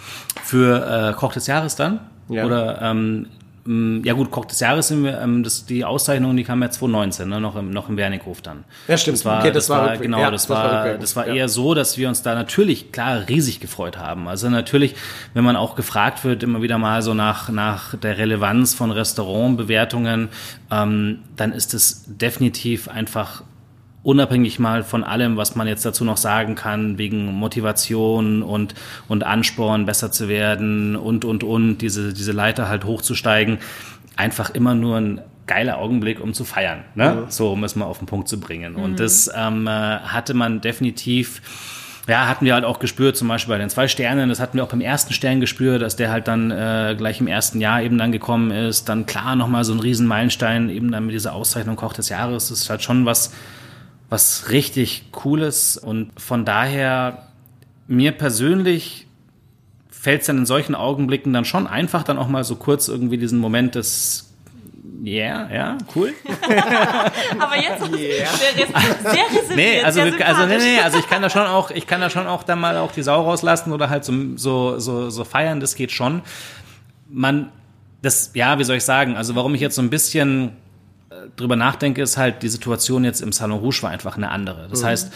Für 0.41 1.09
äh, 1.09 1.13
Koch 1.19 1.33
des 1.33 1.47
Jahres 1.47 1.75
dann? 1.75 1.99
Ja. 2.29 2.45
Oder 2.45 2.81
ähm, 2.81 3.27
ja 3.65 4.13
gut, 4.13 4.31
Koch 4.31 4.45
des 4.45 4.61
Jahres 4.61 4.87
sind 4.87 5.03
wir, 5.03 5.21
ähm, 5.21 5.43
das, 5.43 5.65
die 5.65 5.85
Auszeichnung, 5.85 6.35
die 6.35 6.43
kam 6.43 6.61
ja 6.63 6.71
2019, 6.71 7.29
ne, 7.29 7.39
noch 7.39 7.55
im, 7.55 7.69
noch 7.69 7.87
im 7.87 7.97
Wernickhof 7.97 8.41
dann. 8.41 8.63
Ja, 8.87 8.97
stimmt. 8.97 9.17
Das 9.17 9.25
war, 9.25 9.39
okay, 9.39 9.51
das, 9.51 9.67
das 9.67 9.69
war, 9.69 9.85
war 9.85 9.97
genau, 9.97 10.19
ja, 10.19 10.31
das, 10.31 10.47
das, 10.47 10.49
war, 10.49 10.71
war 10.71 10.97
das 10.97 11.15
war 11.15 11.27
eher 11.27 11.35
ja. 11.35 11.47
so, 11.47 11.75
dass 11.75 11.95
wir 11.97 12.07
uns 12.07 12.23
da 12.23 12.33
natürlich 12.33 12.91
klar 12.91 13.27
riesig 13.29 13.59
gefreut 13.59 13.97
haben. 13.97 14.27
Also 14.27 14.49
natürlich, 14.49 14.95
wenn 15.35 15.43
man 15.43 15.55
auch 15.55 15.75
gefragt 15.75 16.23
wird, 16.23 16.41
immer 16.41 16.63
wieder 16.63 16.79
mal 16.79 17.03
so 17.03 17.13
nach, 17.13 17.49
nach 17.49 17.95
der 17.95 18.17
Relevanz 18.17 18.73
von 18.73 18.89
Restaurantbewertungen, 18.89 20.29
ähm, 20.71 21.19
dann 21.35 21.51
ist 21.51 21.75
es 21.75 22.05
definitiv 22.07 22.87
einfach 22.87 23.43
unabhängig 24.09 24.57
mal 24.57 24.81
von 24.81 25.03
allem, 25.03 25.37
was 25.37 25.55
man 25.55 25.67
jetzt 25.67 25.85
dazu 25.85 26.03
noch 26.03 26.17
sagen 26.17 26.55
kann, 26.55 26.97
wegen 26.97 27.25
Motivation 27.31 28.41
und, 28.41 28.73
und 29.07 29.23
Ansporn, 29.23 29.85
besser 29.85 30.11
zu 30.11 30.27
werden 30.27 30.95
und, 30.95 31.25
und, 31.25 31.43
und, 31.43 31.77
diese, 31.77 32.11
diese 32.11 32.31
Leiter 32.31 32.67
halt 32.67 32.85
hochzusteigen, 32.85 33.59
einfach 34.15 34.49
immer 34.49 34.73
nur 34.73 34.97
ein 34.97 35.21
geiler 35.45 35.77
Augenblick, 35.77 36.19
um 36.19 36.33
zu 36.33 36.43
feiern, 36.43 36.85
ne? 36.95 37.25
Mhm. 37.25 37.29
so 37.29 37.51
um 37.51 37.63
es 37.63 37.75
mal 37.75 37.85
auf 37.85 37.99
den 37.99 38.07
Punkt 38.07 38.27
zu 38.27 38.39
bringen. 38.39 38.73
Mhm. 38.73 38.79
Und 38.79 38.99
das 38.99 39.29
ähm, 39.35 39.67
äh, 39.67 39.69
hatte 39.69 40.33
man 40.33 40.59
definitiv 40.59 41.41
ja, 42.07 42.27
hatten 42.27 42.43
wir 42.43 42.55
halt 42.55 42.65
auch 42.65 42.79
gespürt, 42.79 43.15
zum 43.17 43.27
Beispiel 43.27 43.53
bei 43.53 43.59
den 43.59 43.69
zwei 43.69 43.87
Sternen, 43.87 44.29
das 44.29 44.39
hatten 44.39 44.57
wir 44.57 44.63
auch 44.63 44.69
beim 44.69 44.81
ersten 44.81 45.13
Stern 45.13 45.39
gespürt, 45.39 45.83
dass 45.83 45.95
der 45.95 46.09
halt 46.09 46.27
dann 46.27 46.49
äh, 46.49 46.95
gleich 46.97 47.19
im 47.19 47.27
ersten 47.27 47.61
Jahr 47.61 47.83
eben 47.83 47.99
dann 47.99 48.11
gekommen 48.11 48.49
ist. 48.49 48.89
Dann 48.89 49.05
klar 49.05 49.35
nochmal 49.35 49.63
so 49.63 49.73
ein 49.73 49.79
Riesenmeilenstein, 49.79 50.69
eben 50.69 50.91
dann 50.91 51.05
mit 51.05 51.13
dieser 51.13 51.33
Auszeichnung 51.33 51.75
Koch 51.75 51.93
des 51.93 52.09
Jahres. 52.09 52.49
Das 52.49 52.61
ist 52.61 52.69
halt 52.71 52.81
schon 52.81 53.05
was, 53.05 53.31
was 54.09 54.49
richtig 54.49 55.11
Cooles. 55.11 55.77
Und 55.77 56.11
von 56.19 56.45
daher, 56.45 57.27
mir 57.87 58.11
persönlich 58.11 59.07
fällt 59.89 60.21
es 60.21 60.27
dann 60.27 60.39
in 60.39 60.45
solchen 60.45 60.75
Augenblicken 60.75 61.33
dann 61.33 61.45
schon 61.45 61.67
einfach, 61.67 62.03
dann 62.03 62.17
auch 62.17 62.27
mal 62.27 62.43
so 62.43 62.55
kurz 62.55 62.87
irgendwie 62.87 63.17
diesen 63.17 63.39
Moment 63.39 63.75
des 63.75 64.25
ja, 65.01 65.47
yeah, 65.47 65.53
ja, 65.53 65.77
cool. 65.95 66.13
Aber 67.39 67.55
jetzt 67.55 67.81
yeah. 67.97 68.27
sehr, 68.27 68.57
sehr 69.11 69.25
reserviert, 69.27 69.55
nee, 69.55 69.81
also, 69.81 70.01
sehr 70.01 70.27
also 70.27 70.45
nee, 70.45 70.57
nee, 70.57 70.79
also 70.81 70.99
ich 70.99 71.07
kann 71.07 71.21
da 71.21 71.29
schon 71.29 71.45
auch, 71.45 71.71
ich 71.71 71.87
kann 71.87 72.01
da 72.01 72.09
schon 72.09 72.27
auch 72.27 72.43
dann 72.43 72.59
mal 72.59 72.75
auch 72.77 72.91
die 72.91 73.01
Sau 73.01 73.21
rauslassen 73.23 73.71
oder 73.71 73.89
halt 73.89 74.03
so 74.03 74.13
so 74.35 74.77
so, 74.77 75.09
so 75.09 75.23
feiern, 75.23 75.61
das 75.61 75.75
geht 75.75 75.93
schon. 75.93 76.21
Man 77.07 77.49
das 78.01 78.31
ja, 78.33 78.59
wie 78.59 78.65
soll 78.65 78.75
ich 78.77 78.83
sagen, 78.83 79.15
also 79.15 79.35
warum 79.35 79.55
ich 79.55 79.61
jetzt 79.61 79.75
so 79.75 79.81
ein 79.81 79.89
bisschen 79.89 80.51
drüber 81.35 81.55
nachdenke, 81.55 82.01
ist 82.01 82.17
halt, 82.17 82.43
die 82.43 82.49
Situation 82.49 83.03
jetzt 83.03 83.21
im 83.21 83.31
Salon 83.31 83.59
Rouge 83.59 83.83
war 83.83 83.89
einfach 83.89 84.17
eine 84.17 84.31
andere. 84.31 84.67
Das 84.69 84.81
mhm. 84.81 84.85
heißt, 84.85 85.13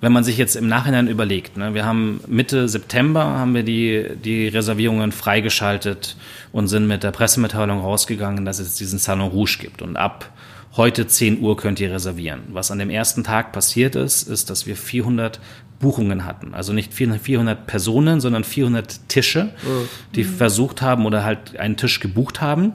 wenn 0.00 0.12
man 0.12 0.22
sich 0.22 0.36
jetzt 0.36 0.56
im 0.56 0.68
Nachhinein 0.68 1.08
überlegt, 1.08 1.56
ne, 1.56 1.72
wir 1.72 1.86
haben 1.86 2.20
Mitte 2.26 2.68
September 2.68 3.24
haben 3.24 3.54
wir 3.54 3.62
die, 3.62 4.06
die 4.22 4.48
Reservierungen 4.48 5.12
freigeschaltet 5.12 6.16
und 6.52 6.68
sind 6.68 6.86
mit 6.86 7.02
der 7.02 7.10
Pressemitteilung 7.10 7.80
rausgegangen, 7.80 8.44
dass 8.44 8.58
es 8.58 8.74
diesen 8.74 8.98
Salon 8.98 9.30
Rouge 9.30 9.56
gibt. 9.60 9.80
Und 9.80 9.96
ab 9.96 10.30
heute 10.76 11.06
10 11.06 11.40
Uhr 11.40 11.56
könnt 11.56 11.80
ihr 11.80 11.90
reservieren. 11.90 12.42
Was 12.48 12.70
an 12.70 12.78
dem 12.78 12.90
ersten 12.90 13.24
Tag 13.24 13.52
passiert 13.52 13.96
ist, 13.96 14.28
ist, 14.28 14.50
dass 14.50 14.66
wir 14.66 14.76
400 14.76 15.40
Buchungen 15.80 16.24
hatten. 16.24 16.54
Also 16.54 16.72
nicht 16.72 16.92
400 16.92 17.66
Personen, 17.66 18.20
sondern 18.20 18.44
400 18.44 19.08
Tische, 19.08 19.44
mhm. 19.44 19.88
die 20.14 20.24
versucht 20.24 20.82
haben 20.82 21.06
oder 21.06 21.24
halt 21.24 21.56
einen 21.58 21.76
Tisch 21.76 22.00
gebucht 22.00 22.40
haben 22.40 22.74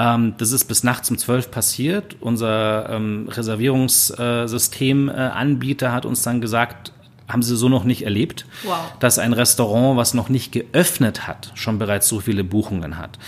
ähm, 0.00 0.34
das 0.38 0.50
ist 0.52 0.64
bis 0.64 0.82
nachts 0.82 1.10
um 1.10 1.18
zwölf 1.18 1.50
passiert. 1.50 2.16
Unser 2.20 2.88
ähm, 2.88 3.28
Reservierungssystemanbieter 3.30 5.86
äh, 5.86 5.90
hat 5.90 6.06
uns 6.06 6.22
dann 6.22 6.40
gesagt, 6.40 6.94
haben 7.28 7.42
sie 7.42 7.54
so 7.54 7.68
noch 7.68 7.84
nicht 7.84 8.00
erlebt, 8.02 8.46
wow. 8.64 8.94
dass 8.98 9.18
ein 9.18 9.34
Restaurant, 9.34 9.98
was 9.98 10.14
noch 10.14 10.30
nicht 10.30 10.52
geöffnet 10.52 11.28
hat, 11.28 11.52
schon 11.54 11.78
bereits 11.78 12.08
so 12.08 12.20
viele 12.20 12.44
Buchungen 12.44 12.96
hat. 12.98 13.18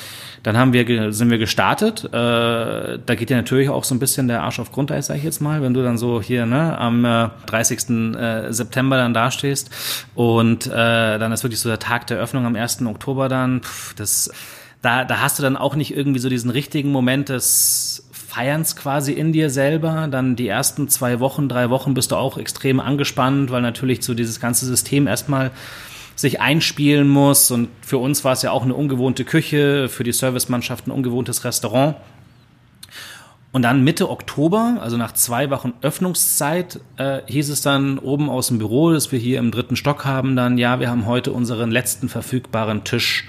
Dann 0.42 0.56
haben 0.56 0.72
wir, 0.72 1.12
sind 1.12 1.28
wir 1.30 1.36
gestartet. 1.38 2.04
Äh, 2.06 2.10
da 2.10 3.14
geht 3.14 3.30
ja 3.30 3.36
natürlich 3.36 3.68
auch 3.68 3.84
so 3.84 3.94
ein 3.94 4.00
bisschen 4.00 4.26
der 4.26 4.42
Arsch 4.42 4.58
auf 4.58 4.72
Grundeis, 4.72 5.06
sag 5.06 5.18
ich 5.18 5.24
jetzt 5.24 5.42
mal, 5.42 5.62
wenn 5.62 5.74
du 5.74 5.84
dann 5.84 5.98
so 5.98 6.22
hier 6.22 6.46
ne, 6.46 6.76
am 6.78 7.04
äh, 7.04 7.28
30. 7.46 8.16
Äh, 8.16 8.52
September 8.52 8.96
dann 8.96 9.14
dastehst. 9.14 9.70
Und 10.14 10.66
äh, 10.66 10.70
dann 10.70 11.30
ist 11.30 11.44
wirklich 11.44 11.60
so 11.60 11.68
der 11.68 11.78
Tag 11.78 12.08
der 12.08 12.18
Öffnung 12.18 12.44
am 12.46 12.56
1. 12.56 12.82
Oktober 12.86 13.28
dann. 13.28 13.60
Pff, 13.60 13.94
das 13.94 14.32
da, 14.82 15.04
da 15.04 15.20
hast 15.20 15.38
du 15.38 15.42
dann 15.42 15.56
auch 15.56 15.76
nicht 15.76 15.96
irgendwie 15.96 16.18
so 16.18 16.28
diesen 16.28 16.50
richtigen 16.50 16.90
Moment 16.90 17.28
des 17.28 18.04
Feierns 18.10 18.76
quasi 18.76 19.12
in 19.12 19.32
dir 19.32 19.48
selber. 19.48 20.08
Dann 20.10 20.36
die 20.36 20.48
ersten 20.48 20.88
zwei 20.88 21.20
Wochen, 21.20 21.48
drei 21.48 21.70
Wochen 21.70 21.94
bist 21.94 22.10
du 22.10 22.16
auch 22.16 22.36
extrem 22.36 22.80
angespannt, 22.80 23.50
weil 23.50 23.62
natürlich 23.62 24.02
so 24.02 24.14
dieses 24.14 24.40
ganze 24.40 24.66
System 24.66 25.06
erstmal 25.06 25.52
sich 26.16 26.40
einspielen 26.40 27.08
muss. 27.08 27.50
Und 27.50 27.68
für 27.80 27.98
uns 27.98 28.24
war 28.24 28.32
es 28.32 28.42
ja 28.42 28.50
auch 28.50 28.64
eine 28.64 28.74
ungewohnte 28.74 29.24
Küche, 29.24 29.88
für 29.88 30.02
die 30.02 30.12
Servicemannschaft 30.12 30.88
ein 30.88 30.90
ungewohntes 30.90 31.44
Restaurant. 31.44 31.96
Und 33.52 33.62
dann 33.62 33.84
Mitte 33.84 34.08
Oktober, 34.08 34.78
also 34.80 34.96
nach 34.96 35.12
zwei 35.12 35.50
Wochen 35.50 35.74
Öffnungszeit, 35.82 36.80
äh, 36.96 37.20
hieß 37.26 37.50
es 37.50 37.60
dann 37.60 37.98
oben 37.98 38.30
aus 38.30 38.48
dem 38.48 38.58
Büro, 38.58 38.92
dass 38.92 39.12
wir 39.12 39.18
hier 39.18 39.38
im 39.38 39.50
dritten 39.50 39.76
Stock 39.76 40.06
haben, 40.06 40.36
dann, 40.36 40.56
ja, 40.56 40.80
wir 40.80 40.88
haben 40.88 41.04
heute 41.04 41.32
unseren 41.32 41.70
letzten 41.70 42.08
verfügbaren 42.08 42.82
Tisch 42.82 43.28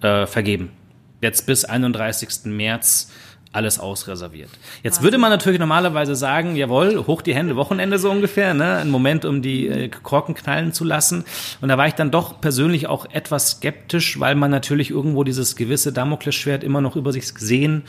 äh, 0.00 0.26
vergeben. 0.26 0.70
Jetzt 1.20 1.46
bis 1.46 1.64
31. 1.64 2.44
März 2.44 3.10
alles 3.52 3.78
ausreserviert. 3.78 4.50
Jetzt 4.82 5.02
würde 5.02 5.16
man 5.16 5.30
natürlich 5.30 5.58
normalerweise 5.58 6.14
sagen, 6.14 6.56
jawohl, 6.56 7.06
hoch 7.06 7.22
die 7.22 7.34
Hände, 7.34 7.56
Wochenende 7.56 7.98
so 7.98 8.10
ungefähr, 8.10 8.52
ne? 8.52 8.76
ein 8.76 8.90
Moment, 8.90 9.24
um 9.24 9.40
die 9.40 9.66
äh, 9.66 9.88
Korken 9.88 10.34
knallen 10.34 10.72
zu 10.72 10.84
lassen. 10.84 11.24
Und 11.62 11.70
da 11.70 11.78
war 11.78 11.86
ich 11.86 11.94
dann 11.94 12.10
doch 12.10 12.40
persönlich 12.40 12.86
auch 12.86 13.06
etwas 13.10 13.52
skeptisch, 13.52 14.20
weil 14.20 14.34
man 14.34 14.50
natürlich 14.50 14.90
irgendwo 14.90 15.24
dieses 15.24 15.56
gewisse 15.56 15.92
Damoklesschwert 15.92 16.62
immer 16.64 16.82
noch 16.82 16.96
über 16.96 17.12
sich 17.12 17.34
gesehen 17.34 17.84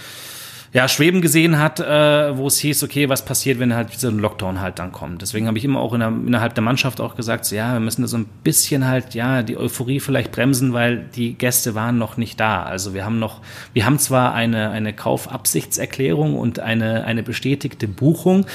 ja, 0.74 0.88
Schweben 0.88 1.22
gesehen 1.22 1.60
hat, 1.60 1.80
äh, 1.80 2.38
wo 2.38 2.48
es 2.48 2.58
hieß, 2.60 2.84
okay, 2.84 3.10
was 3.10 3.24
passiert, 3.24 3.60
wenn 3.60 3.74
halt 3.74 3.94
dieser 3.94 4.12
Lockdown 4.12 4.60
halt 4.60 4.80
dann 4.80 4.92
kommt. 4.92 5.22
Deswegen 5.22 5.48
habe 5.48 5.58
ich 5.58 5.66
immer 5.66 5.80
auch 5.80 5.94
in 5.94 6.02
der, 6.02 6.10
innerhalb 6.10 6.56
der 6.56 6.64
Mannschaft 6.64 7.00
auch 7.00 7.16
gesagt, 7.16 7.46
so, 7.46 7.56
ja, 7.56 7.74
wir 7.74 7.80
müssen 7.80 8.02
da 8.02 8.08
so 8.08 8.18
ein 8.18 8.26
bisschen 8.44 8.86
halt, 8.88 9.14
ja, 9.14 9.44
die 9.44 9.58
Euphorie 9.58 10.00
vielleicht 10.00 10.32
bremsen, 10.32 10.74
weil 10.74 11.06
die 11.16 11.34
Gäste 11.34 11.74
waren 11.74 11.98
noch 11.98 12.18
nicht 12.18 12.40
da. 12.40 12.64
Also 12.64 12.94
wir 12.94 13.06
haben 13.06 13.20
noch, 13.20 13.42
wir 13.74 13.86
haben 13.86 13.98
zwar 13.98 14.34
eine, 14.34 14.70
eine 14.70 14.94
Kaufabsichtserklärung 14.94 16.36
und 16.38 16.60
eine, 16.60 17.06
eine 17.06 17.24
bestätigte 17.24 17.88
Buchung, 17.88 18.46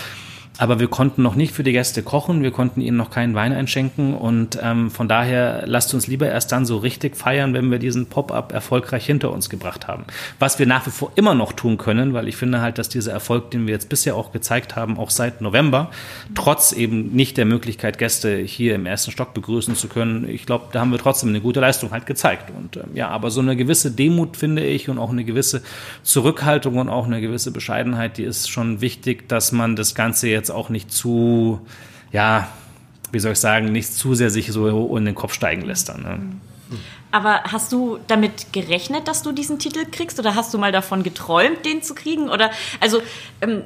aber 0.59 0.79
wir 0.79 0.89
konnten 0.89 1.23
noch 1.23 1.35
nicht 1.35 1.55
für 1.55 1.63
die 1.63 1.73
Gäste 1.73 2.03
kochen, 2.03 2.43
wir 2.43 2.51
konnten 2.51 2.81
ihnen 2.81 2.97
noch 2.97 3.11
keinen 3.11 3.35
Wein 3.35 3.53
einschenken 3.53 4.15
und 4.15 4.59
ähm, 4.63 4.91
von 4.91 5.09
daher 5.09 5.65
lasst 5.67 5.95
uns 5.95 6.07
lieber 6.07 6.29
erst 6.29 6.53
dann 6.53 6.67
so 6.67 6.77
richtig 6.77 7.17
feiern, 7.17 7.55
wenn 7.55 7.71
wir 7.71 7.79
diesen 7.79 8.07
Pop-up 8.07 8.53
erfolgreich 8.53 9.07
hinter 9.07 9.33
uns 9.33 9.49
gebracht 9.49 9.89
haben. 9.89 10.05
Was 10.39 10.59
wir 10.59 10.67
nach 10.67 10.87
wie 10.87 10.91
vor 10.91 11.13
immer 11.15 11.35
noch 11.35 11.53
tun 11.53 11.79
können, 11.79 12.13
weil 12.13 12.29
ich 12.29 12.37
finde 12.37 12.61
halt, 12.61 12.79
dass 12.79 12.91
dieser 12.91 13.13
Erfolg, 13.13 13.51
den 13.51 13.67
wir 13.67 13.73
jetzt 13.73 13.89
bisher 13.89 14.15
auch 14.15 14.31
gezeigt 14.31 14.77
haben, 14.77 14.99
auch 14.99 15.11
seit 15.11 15.41
November, 15.41 15.91
trotz 16.35 16.73
eben 16.73 17.13
nicht 17.13 17.39
der 17.39 17.47
Möglichkeit, 17.47 17.99
Gäste 17.99 18.37
hier 18.37 18.75
im 18.75 18.85
ersten 18.85 19.11
Stock 19.11 19.33
begrüßen 19.33 19.75
zu 19.75 19.89
können, 19.89 20.29
ich 20.29 20.45
glaube, 20.45 20.67
da 20.73 20.81
haben 20.81 20.93
wir 20.93 20.99
trotzdem 20.99 21.31
eine 21.31 21.41
gute 21.41 21.61
Leistung 21.61 21.93
halt 21.93 22.05
gezeigt. 22.05 22.51
Und 22.57 22.77
ähm, 22.77 22.91
ja, 22.95 23.09
aber 23.09 23.31
so 23.31 23.41
eine 23.41 23.57
gewisse 23.57 23.91
Demut 23.91 24.37
finde 24.37 24.65
ich 24.65 24.91
und 24.91 24.99
auch 24.99 25.11
eine 25.11 25.25
gewisse 25.25 25.63
Zurückhaltung 26.03 26.77
und 26.77 26.91
auch 26.91 27.07
eine 27.07 27.23
gewisse 27.23 27.53
Bescheidenheit, 27.53 28.19
die 28.19 28.25
ist 28.25 28.51
schon 28.51 28.83
wichtig, 28.83 29.29
dass 29.29 29.51
man 29.53 29.77
das 29.77 29.95
Ganze 29.95 30.29
jetzt 30.29 30.42
jetzt 30.43 30.51
auch 30.51 30.69
nicht 30.69 30.93
zu, 30.93 31.61
ja, 32.11 32.49
wie 33.13 33.21
soll 33.21 33.33
ich 33.33 33.39
sagen, 33.39 33.71
nicht 33.71 33.93
zu 33.93 34.15
sehr 34.15 34.31
sich 34.31 34.51
so 34.51 34.97
in 34.97 35.05
den 35.05 35.15
Kopf 35.15 35.35
steigen 35.35 35.63
lässt 35.63 35.89
dann. 35.89 36.03
Ne? 36.03 36.19
Aber 37.11 37.43
hast 37.45 37.73
du 37.73 37.99
damit 38.07 38.55
gerechnet, 38.55 39.07
dass 39.07 39.23
du 39.23 39.33
diesen 39.33 39.59
Titel 39.59 39.85
kriegst 39.91 40.19
oder 40.19 40.35
hast 40.35 40.53
du 40.55 40.59
mal 40.59 40.73
davon 40.73 41.03
geträumt, 41.03 41.65
den 41.67 41.83
zu 41.83 41.95
kriegen? 41.95 42.31
Oder 42.31 42.51
also 42.81 43.03
ähm, 43.43 43.65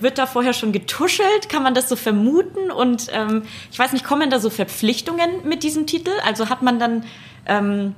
wird 0.00 0.18
da 0.18 0.26
vorher 0.26 0.52
schon 0.52 0.72
getuschelt? 0.72 1.48
Kann 1.48 1.62
man 1.62 1.74
das 1.74 1.88
so 1.88 1.94
vermuten? 1.94 2.72
Und 2.72 3.06
ähm, 3.12 3.44
ich 3.70 3.78
weiß 3.78 3.92
nicht, 3.92 4.04
kommen 4.04 4.28
da 4.28 4.40
so 4.40 4.50
Verpflichtungen 4.50 5.30
mit 5.44 5.62
diesem 5.62 5.86
Titel? 5.86 6.10
Also 6.26 6.48
hat 6.48 6.62
man 6.62 6.80
dann 6.80 7.04
ähm, 7.46 7.94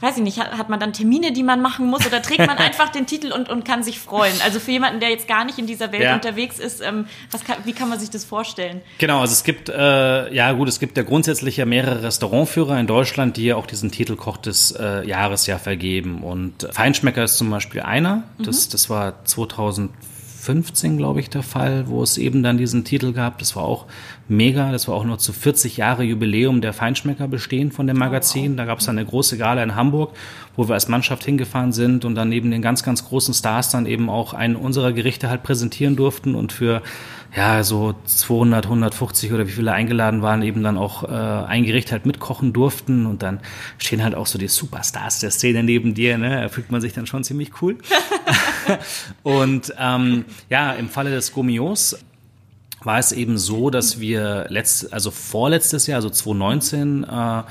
weiß 0.00 0.18
ich 0.18 0.22
nicht, 0.22 0.38
hat, 0.38 0.52
hat 0.58 0.68
man 0.68 0.78
dann 0.78 0.92
Termine, 0.92 1.32
die 1.32 1.42
man 1.42 1.62
machen 1.62 1.86
muss 1.86 2.06
oder 2.06 2.20
trägt 2.20 2.46
man 2.46 2.56
einfach 2.58 2.90
den 2.90 3.06
Titel 3.06 3.32
und, 3.32 3.48
und 3.48 3.64
kann 3.64 3.82
sich 3.82 3.98
freuen? 3.98 4.34
Also 4.44 4.60
für 4.60 4.72
jemanden, 4.72 5.00
der 5.00 5.10
jetzt 5.10 5.26
gar 5.26 5.44
nicht 5.44 5.58
in 5.58 5.66
dieser 5.66 5.92
Welt 5.92 6.02
ja. 6.02 6.14
unterwegs 6.14 6.58
ist, 6.58 6.80
ähm, 6.82 7.06
was 7.30 7.44
kann, 7.44 7.56
wie 7.64 7.72
kann 7.72 7.88
man 7.88 7.98
sich 7.98 8.10
das 8.10 8.24
vorstellen? 8.24 8.82
Genau, 8.98 9.20
also 9.20 9.32
es 9.32 9.44
gibt, 9.44 9.68
äh, 9.68 10.34
ja 10.34 10.52
gut, 10.52 10.68
es 10.68 10.80
gibt 10.80 10.96
ja 10.96 11.02
grundsätzlich 11.02 11.56
ja 11.56 11.66
mehrere 11.66 12.02
Restaurantführer 12.02 12.78
in 12.78 12.86
Deutschland, 12.86 13.36
die 13.36 13.46
ja 13.46 13.56
auch 13.56 13.66
diesen 13.66 13.90
Titel 13.90 14.16
Koch 14.16 14.36
des 14.36 14.72
äh, 14.72 15.06
Jahres 15.06 15.46
ja 15.46 15.58
vergeben. 15.58 16.22
Und 16.22 16.68
Feinschmecker 16.70 17.24
ist 17.24 17.38
zum 17.38 17.50
Beispiel 17.50 17.80
einer, 17.82 18.24
das, 18.38 18.68
mhm. 18.68 18.72
das 18.72 18.90
war 18.90 19.24
2004 19.24 20.16
15, 20.46 20.96
glaube 20.96 21.18
ich, 21.18 21.28
der 21.28 21.42
Fall, 21.42 21.88
wo 21.88 22.02
es 22.04 22.18
eben 22.18 22.44
dann 22.44 22.56
diesen 22.56 22.84
Titel 22.84 23.12
gab. 23.12 23.38
Das 23.38 23.56
war 23.56 23.64
auch 23.64 23.86
mega. 24.28 24.72
Das 24.72 24.88
war 24.88 24.94
auch 24.94 25.04
nur 25.04 25.18
zu 25.18 25.32
40 25.32 25.76
Jahre 25.76 26.02
Jubiläum 26.02 26.60
der 26.60 26.72
Feinschmecker 26.72 27.28
bestehen 27.28 27.72
von 27.72 27.86
dem 27.86 27.98
Magazin. 27.98 28.56
Da 28.56 28.64
gab 28.64 28.80
es 28.80 28.88
eine 28.88 29.04
große 29.04 29.38
Gala 29.38 29.62
in 29.62 29.74
Hamburg, 29.74 30.12
wo 30.56 30.68
wir 30.68 30.74
als 30.74 30.88
Mannschaft 30.88 31.24
hingefahren 31.24 31.72
sind 31.72 32.04
und 32.04 32.14
dann 32.14 32.28
neben 32.28 32.50
den 32.50 32.62
ganz, 32.62 32.82
ganz 32.82 33.04
großen 33.04 33.34
Stars 33.34 33.70
dann 33.70 33.86
eben 33.86 34.08
auch 34.08 34.34
einen 34.34 34.56
unserer 34.56 34.92
Gerichte 34.92 35.30
halt 35.30 35.42
präsentieren 35.42 35.96
durften 35.96 36.34
und 36.34 36.52
für 36.52 36.82
ja, 37.36 37.62
so 37.64 37.94
200, 38.06 38.64
150 38.64 39.32
oder 39.32 39.46
wie 39.46 39.50
viele 39.50 39.72
eingeladen 39.72 40.22
waren, 40.22 40.40
eben 40.42 40.62
dann 40.62 40.78
auch 40.78 41.04
äh, 41.04 41.06
ein 41.06 41.64
Gericht 41.64 41.92
halt 41.92 42.06
mitkochen 42.06 42.54
durften 42.54 43.04
und 43.04 43.22
dann 43.22 43.40
stehen 43.76 44.02
halt 44.02 44.14
auch 44.14 44.26
so 44.26 44.38
die 44.38 44.48
Superstars 44.48 45.18
der 45.18 45.30
Szene 45.30 45.62
neben 45.62 45.92
dir, 45.92 46.16
ne? 46.16 46.40
Da 46.42 46.48
fühlt 46.48 46.70
man 46.70 46.80
sich 46.80 46.94
dann 46.94 47.06
schon 47.06 47.24
ziemlich 47.24 47.50
cool. 47.60 47.76
und 49.22 49.74
ähm, 49.78 50.24
ja, 50.48 50.72
im 50.72 50.88
Falle 50.88 51.10
des 51.10 51.32
Gommios 51.32 51.98
war 52.86 52.98
es 53.00 53.12
eben 53.12 53.36
so, 53.36 53.68
dass 53.68 53.98
wir 53.98 54.46
letzt, 54.48 54.92
also 54.92 55.10
vorletztes 55.10 55.88
Jahr, 55.88 55.96
also 55.96 56.08
2019, 56.08 57.04
äh, 57.04 57.42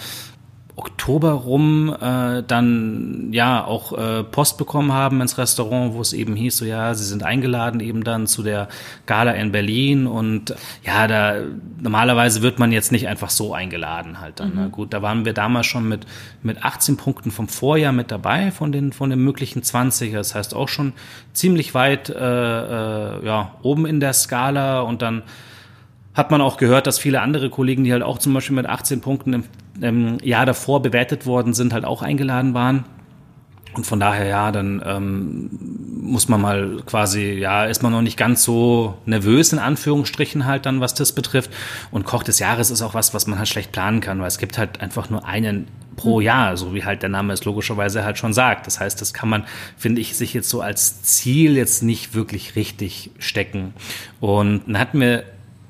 Oktober 0.78 1.32
rum 1.32 1.96
äh, 2.02 2.44
dann 2.44 3.30
ja 3.32 3.64
auch 3.64 3.98
äh, 3.98 4.24
Post 4.24 4.58
bekommen 4.58 4.92
haben 4.92 5.22
ins 5.22 5.38
Restaurant, 5.38 5.94
wo 5.94 6.02
es 6.02 6.12
eben 6.12 6.36
hieß, 6.36 6.58
so 6.58 6.66
ja, 6.66 6.94
sie 6.94 7.06
sind 7.06 7.24
eingeladen 7.24 7.80
eben 7.80 8.04
dann 8.04 8.28
zu 8.28 8.44
der 8.44 8.68
Gala 9.06 9.32
in 9.32 9.54
Berlin 9.54 10.06
und 10.06 10.54
ja, 10.84 11.08
da 11.08 11.36
normalerweise 11.82 12.42
wird 12.42 12.60
man 12.60 12.74
jetzt 12.74 12.92
nicht 12.92 13.08
einfach 13.08 13.30
so 13.30 13.54
eingeladen 13.54 14.20
halt 14.20 14.42
dann. 14.42 14.50
Ne? 14.50 14.56
Mhm. 14.56 14.62
Ne? 14.64 14.70
Gut, 14.70 14.94
da 14.94 15.02
waren 15.02 15.24
wir 15.24 15.34
damals 15.34 15.66
schon 15.66 15.88
mit 15.88 16.06
mit 16.44 16.64
18 16.66 16.98
Punkten 16.98 17.32
vom 17.32 17.48
Vorjahr 17.48 17.94
mit 17.94 18.12
dabei 18.12 18.52
von 18.52 18.74
den 18.74 18.92
von 18.92 19.10
den 19.10 19.20
möglichen 19.20 19.64
20, 19.64 20.12
das 20.12 20.36
heißt 20.36 20.54
auch 20.54 20.68
schon 20.68 20.92
ziemlich 21.32 21.74
weit 21.74 22.10
äh, 22.10 22.16
äh, 22.16 23.26
ja 23.26 23.54
oben 23.62 23.86
in 23.86 24.02
der 24.02 24.12
Skala 24.12 24.82
und 24.82 25.02
dann 25.02 25.24
hat 26.14 26.32
man 26.32 26.42
auch 26.42 26.58
gehört, 26.58 26.88
dass 26.88 26.98
viele 26.98 27.22
andere 27.22 27.50
Kollegen, 27.50 27.84
die 27.84 27.92
halt 27.92 28.04
auch 28.04 28.18
zum 28.18 28.34
Beispiel 28.34 28.56
mit 28.56 28.66
18 28.66 29.02
Punkten 29.02 29.34
im, 29.34 29.44
im 29.82 30.18
Jahr 30.24 30.46
davor 30.46 30.82
bewertet 30.82 31.26
worden 31.26 31.54
sind, 31.54 31.74
halt 31.74 31.86
auch 31.86 32.02
eingeladen 32.02 32.54
waren. 32.54 32.86
Und 33.76 33.86
von 33.86 34.00
daher, 34.00 34.26
ja, 34.26 34.52
dann 34.52 34.82
ähm, 34.86 35.50
muss 36.02 36.30
man 36.30 36.40
mal 36.40 36.82
quasi, 36.86 37.34
ja, 37.34 37.66
ist 37.66 37.84
man 37.84 37.92
noch 37.92 38.02
nicht 38.02 38.18
ganz 38.18 38.44
so 38.44 38.98
nervös 39.06 39.52
in 39.52 39.60
Anführungsstrichen 39.60 40.46
halt 40.46 40.66
dann, 40.66 40.80
was 40.80 40.94
das 40.94 41.12
betrifft. 41.12 41.52
Und 41.92 42.06
Koch 42.06 42.24
des 42.24 42.40
Jahres 42.40 42.72
ist 42.72 42.82
auch 42.82 42.94
was, 42.94 43.14
was 43.14 43.28
man 43.28 43.38
halt 43.38 43.50
schlecht 43.50 43.74
planen 43.74 44.00
kann, 44.00 44.20
weil 44.22 44.28
es 44.28 44.38
gibt 44.38 44.58
halt 44.58 44.80
einfach 44.80 45.10
nur 45.10 45.26
einen 45.26 45.68
pro 45.98 46.20
mhm. 46.20 46.26
Jahr, 46.26 46.58
so 46.58 46.74
wie 46.74 46.86
halt 46.86 47.02
der 47.02 47.10
Name 47.10 47.34
es 47.34 47.44
logischerweise 47.44 48.06
halt 48.06 48.18
schon 48.18 48.34
sagt. 48.34 48.66
Das 48.66 48.80
heißt, 48.80 49.00
das 49.02 49.14
kann 49.14 49.28
man, 49.28 49.46
finde 49.78 50.00
ich, 50.00 50.16
sich 50.16 50.34
jetzt 50.34 50.50
so 50.50 50.62
als 50.62 51.02
Ziel 51.04 51.58
jetzt 51.58 51.84
nicht 51.84 52.14
wirklich 52.14 52.56
richtig 52.56 53.12
stecken. 53.20 53.74
Und 54.22 54.64
dann 54.68 54.80
hatten 54.80 55.02
wir 55.02 55.24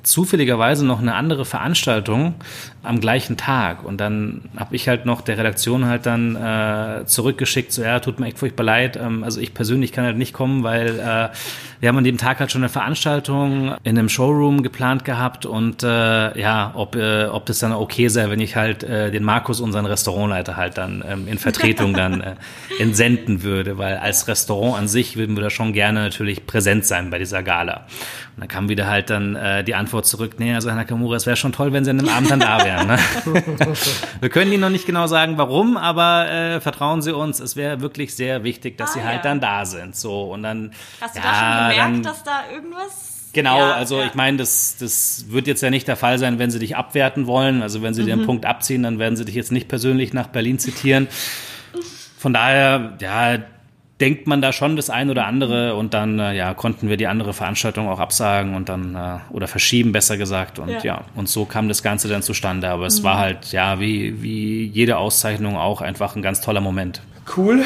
zufälligerweise 0.05 0.85
noch 0.85 0.99
eine 0.99 1.15
andere 1.15 1.45
Veranstaltung 1.45 2.35
am 2.83 2.99
gleichen 2.99 3.37
Tag. 3.37 3.83
Und 3.83 3.99
dann 3.99 4.41
habe 4.55 4.75
ich 4.75 4.87
halt 4.87 5.05
noch 5.05 5.21
der 5.21 5.37
Redaktion 5.37 5.85
halt 5.85 6.05
dann 6.05 6.35
äh, 6.35 7.05
zurückgeschickt, 7.05 7.71
so 7.71 7.81
ja, 7.81 7.99
tut 7.99 8.19
mir 8.19 8.27
echt 8.27 8.39
furchtbar 8.39 8.63
leid. 8.63 8.97
Ähm, 8.97 9.23
also 9.23 9.39
ich 9.39 9.53
persönlich 9.53 9.91
kann 9.91 10.05
halt 10.05 10.17
nicht 10.17 10.33
kommen, 10.33 10.63
weil 10.63 10.99
äh, 10.99 11.29
wir 11.85 11.89
haben 11.89 11.99
an 11.99 12.03
dem 12.03 12.17
Tag 12.17 12.39
halt 12.39 12.51
schon 12.51 12.61
eine 12.61 12.69
Veranstaltung 12.69 13.75
in 13.83 13.95
einem 13.95 14.09
Showroom 14.09 14.63
geplant 14.63 15.05
gehabt 15.05 15.45
und 15.45 15.83
äh, 15.83 16.35
ja, 16.35 16.71
ob, 16.73 16.95
äh, 16.95 17.25
ob 17.25 17.45
das 17.45 17.59
dann 17.59 17.73
okay 17.73 18.07
sei, 18.07 18.27
wenn 18.31 18.39
ich 18.39 18.55
halt 18.55 18.83
äh, 18.83 19.11
den 19.11 19.21
Markus, 19.21 19.61
unseren 19.61 19.85
Restaurantleiter, 19.85 20.57
halt 20.57 20.79
dann 20.79 21.03
ähm, 21.07 21.27
in 21.27 21.37
Vertretung 21.37 21.93
dann 21.93 22.21
äh, 22.21 22.35
entsenden 22.79 23.43
würde, 23.43 23.77
weil 23.77 23.97
als 23.97 24.27
Restaurant 24.27 24.79
an 24.79 24.87
sich 24.87 25.15
würden 25.15 25.35
wir 25.35 25.43
da 25.43 25.51
schon 25.51 25.73
gerne 25.73 25.99
natürlich 25.99 26.47
präsent 26.47 26.87
sein 26.87 27.11
bei 27.11 27.19
dieser 27.19 27.43
Gala. 27.43 27.85
Und 28.35 28.41
dann 28.41 28.47
kam 28.47 28.67
wieder 28.67 28.87
halt 28.87 29.11
dann 29.11 29.35
äh, 29.35 29.63
die 29.63 29.75
Antwort 29.75 30.07
zurück, 30.07 30.39
nee, 30.39 30.55
also 30.55 30.69
Herr 30.69 30.75
Nakamura, 30.75 31.15
es 31.15 31.27
wäre 31.27 31.37
schon 31.37 31.53
toll, 31.53 31.71
wenn 31.71 31.85
Sie 31.85 31.91
an 31.91 31.99
dem 31.99 32.09
Abend 32.09 32.31
dann 32.31 32.39
da 32.39 32.65
wären. 32.65 32.87
Ne? 32.87 32.97
wir 34.19 34.29
können 34.29 34.51
Ihnen 34.51 34.61
noch 34.61 34.69
nicht 34.71 34.87
genau 34.87 35.05
sagen, 35.05 35.37
warum, 35.37 35.77
aber 35.77 36.29
äh, 36.29 36.59
vertrauen 36.59 37.03
Sie 37.03 37.15
uns, 37.15 37.39
es 37.39 37.55
wäre 37.55 37.79
wirklich 37.79 38.15
sehr 38.15 38.43
wichtig, 38.43 38.77
dass 38.77 38.89
ah, 38.89 38.93
Sie 38.93 39.03
halt 39.03 39.17
ja. 39.17 39.21
dann 39.21 39.39
da 39.39 39.65
sind. 39.65 39.95
So 39.95 40.33
und 40.33 40.41
dann. 40.43 40.71
Hast 40.99 41.15
du 41.15 41.19
ja, 41.21 41.71
gemerkt, 41.75 41.95
dann, 41.95 42.03
dass 42.03 42.23
da 42.23 42.43
irgendwas 42.53 43.15
Genau, 43.35 43.57
ja, 43.59 43.73
also 43.73 43.99
ja. 43.99 44.05
ich 44.05 44.13
meine, 44.13 44.37
das, 44.37 44.77
das 44.79 45.25
wird 45.27 45.45
jetzt 45.45 45.61
ja 45.61 45.69
nicht 45.69 45.89
der 45.89 45.97
Fall 45.97 46.17
sein, 46.19 46.39
wenn 46.39 46.51
sie 46.51 46.59
dich 46.59 46.77
abwerten 46.77 47.27
wollen. 47.27 47.61
Also 47.61 47.81
wenn 47.81 47.93
sie 47.93 48.03
mhm. 48.03 48.07
den 48.07 48.25
Punkt 48.25 48.45
abziehen, 48.45 48.83
dann 48.83 48.97
werden 48.97 49.17
sie 49.17 49.25
dich 49.25 49.35
jetzt 49.35 49.51
nicht 49.51 49.67
persönlich 49.67 50.13
nach 50.13 50.27
Berlin 50.27 50.57
zitieren. 50.57 51.09
Von 52.17 52.31
daher, 52.31 52.93
ja, 53.01 53.39
denkt 53.99 54.25
man 54.25 54.41
da 54.41 54.53
schon 54.53 54.77
das 54.77 54.89
ein 54.89 55.09
oder 55.09 55.25
andere 55.25 55.75
und 55.75 55.93
dann 55.93 56.19
äh, 56.19 56.33
ja 56.33 56.53
konnten 56.53 56.89
wir 56.89 56.97
die 56.97 57.07
andere 57.07 57.33
Veranstaltung 57.33 57.87
auch 57.87 57.99
absagen 57.99 58.55
und 58.55 58.67
dann 58.67 58.95
äh, 58.95 59.33
oder 59.33 59.47
verschieben 59.47 59.93
besser 59.93 60.17
gesagt 60.17 60.59
und 60.59 60.69
ja. 60.69 60.83
ja. 60.83 61.01
und 61.15 61.29
so 61.29 61.45
kam 61.45 61.69
das 61.69 61.81
Ganze 61.81 62.09
dann 62.09 62.21
zustande 62.21 62.67
aber 62.69 62.87
es 62.87 62.99
mhm. 62.99 63.03
war 63.05 63.19
halt 63.19 63.53
ja 63.53 63.79
wie 63.79 64.21
wie 64.21 64.65
jede 64.65 64.97
Auszeichnung 64.97 65.55
auch 65.55 65.79
einfach 65.79 66.17
ein 66.17 66.21
ganz 66.21 66.41
toller 66.41 66.59
Moment 66.59 67.01
cool 67.37 67.63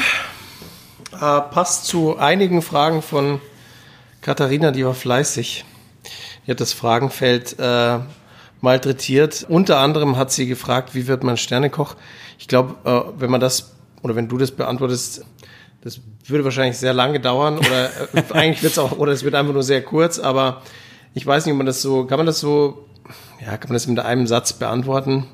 äh, 1.14 1.18
passt 1.18 1.86
zu 1.86 2.16
einigen 2.16 2.62
Fragen 2.62 3.02
von 3.02 3.40
Katharina 4.20 4.70
die 4.70 4.84
war 4.84 4.94
fleißig. 4.94 5.64
Die 6.46 6.50
hat 6.50 6.60
das 6.60 6.72
Fragenfeld 6.72 7.56
äh, 7.58 7.98
malträtiert. 8.60 9.46
Unter 9.48 9.78
anderem 9.78 10.16
hat 10.16 10.32
sie 10.32 10.46
gefragt 10.46 10.94
wie 10.94 11.06
wird 11.06 11.24
man 11.24 11.36
Sternekoch? 11.36 11.96
Ich 12.38 12.48
glaube 12.48 12.76
äh, 12.84 13.20
wenn 13.20 13.30
man 13.30 13.40
das 13.40 13.74
oder 14.02 14.16
wenn 14.16 14.28
du 14.28 14.38
das 14.38 14.50
beantwortest 14.50 15.24
das 15.82 16.00
würde 16.26 16.44
wahrscheinlich 16.44 16.76
sehr 16.76 16.92
lange 16.92 17.20
dauern 17.20 17.58
oder 17.58 17.90
äh, 18.12 18.22
eigentlich 18.32 18.62
wird 18.62 18.72
es 18.72 18.78
auch, 18.78 18.92
oder 18.92 19.12
es 19.12 19.24
wird 19.24 19.34
einfach 19.34 19.52
nur 19.52 19.62
sehr 19.62 19.82
kurz, 19.82 20.18
aber 20.18 20.62
ich 21.14 21.26
weiß 21.26 21.46
nicht, 21.46 21.52
ob 21.52 21.58
man 21.58 21.66
das 21.66 21.82
so, 21.82 22.04
kann 22.04 22.18
man 22.18 22.26
das 22.26 22.40
so, 22.40 22.86
ja, 23.40 23.56
kann 23.56 23.68
man 23.68 23.74
das 23.74 23.86
mit 23.86 23.98
einem 23.98 24.26
Satz 24.26 24.52
beantworten? 24.52 25.26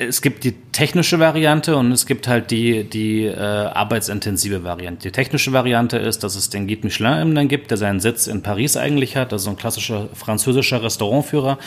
Es 0.00 0.22
gibt 0.22 0.44
die 0.44 0.52
technische 0.72 1.18
Variante 1.18 1.76
und 1.76 1.92
es 1.92 2.06
gibt 2.06 2.26
halt 2.26 2.50
die, 2.50 2.84
die 2.84 3.26
äh, 3.26 3.36
arbeitsintensive 3.36 4.64
Variante. 4.64 5.08
Die 5.08 5.12
technische 5.12 5.52
Variante 5.52 5.98
ist, 5.98 6.24
dass 6.24 6.36
es 6.36 6.48
den 6.48 6.66
Guide 6.66 6.84
Michelin 6.84 7.20
eben 7.20 7.34
dann 7.34 7.48
gibt, 7.48 7.70
der 7.70 7.76
seinen 7.76 8.00
Sitz 8.00 8.26
in 8.26 8.40
Paris 8.40 8.78
eigentlich 8.78 9.16
hat, 9.16 9.34
also 9.34 9.50
ein 9.50 9.56
klassischer 9.58 10.08
französischer 10.14 10.82
Restaurantführer, 10.82 11.58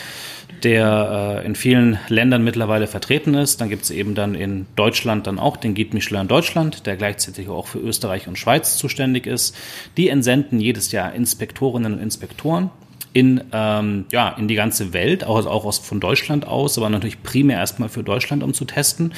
der 0.63 1.41
äh, 1.43 1.45
in 1.45 1.53
vielen 1.53 1.99
Ländern 2.07 2.43
mittlerweile 2.43 2.87
vertreten 2.87 3.35
ist. 3.35 3.61
Dann 3.61 3.69
gibt 3.69 3.83
es 3.83 3.91
eben 3.91 4.15
dann 4.15 4.33
in 4.33 4.65
Deutschland 4.75 5.27
dann 5.27 5.37
auch 5.37 5.55
den 5.55 5.75
Guide 5.75 5.93
Michelin 5.93 6.27
Deutschland, 6.27 6.87
der 6.87 6.95
gleichzeitig 6.95 7.49
auch 7.49 7.67
für 7.67 7.79
Österreich 7.79 8.27
und 8.27 8.39
Schweiz 8.39 8.77
zuständig 8.77 9.27
ist. 9.27 9.55
Die 9.95 10.09
entsenden 10.09 10.59
jedes 10.59 10.91
Jahr 10.91 11.13
Inspektorinnen 11.13 11.93
und 11.93 11.99
Inspektoren 11.99 12.71
in, 13.14 13.43
ähm, 13.51 14.05
ja, 14.11 14.30
in 14.30 14.47
die 14.47 14.55
ganze 14.55 14.93
Welt, 14.93 15.24
auch, 15.24 15.45
auch 15.45 15.66
aus, 15.66 15.80
von 15.80 15.99
Deutschland 15.99 16.47
aus, 16.47 16.78
aber 16.78 16.89
natürlich 16.89 17.22
primär 17.24 17.57
erstmal 17.57 17.89
für 17.89 18.03
Deutschland, 18.03 18.43
um 18.43 18.53
zu 18.53 18.66
testen. 18.66 19.14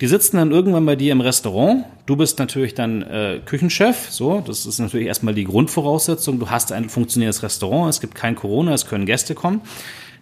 Die 0.00 0.06
sitzen 0.06 0.38
dann 0.38 0.50
irgendwann 0.50 0.86
bei 0.86 0.96
dir 0.96 1.12
im 1.12 1.20
Restaurant. 1.20 1.84
Du 2.06 2.16
bist 2.16 2.38
natürlich 2.38 2.74
dann 2.74 3.02
äh, 3.02 3.40
Küchenchef. 3.44 4.08
So, 4.10 4.42
das 4.44 4.64
ist 4.64 4.78
natürlich 4.78 5.06
erstmal 5.06 5.34
die 5.34 5.44
Grundvoraussetzung. 5.44 6.38
Du 6.38 6.48
hast 6.48 6.72
ein 6.72 6.88
funktionierendes 6.88 7.42
Restaurant. 7.42 7.90
Es 7.90 8.00
gibt 8.00 8.14
kein 8.14 8.34
Corona. 8.34 8.72
Es 8.72 8.86
können 8.86 9.04
Gäste 9.04 9.34
kommen. 9.34 9.60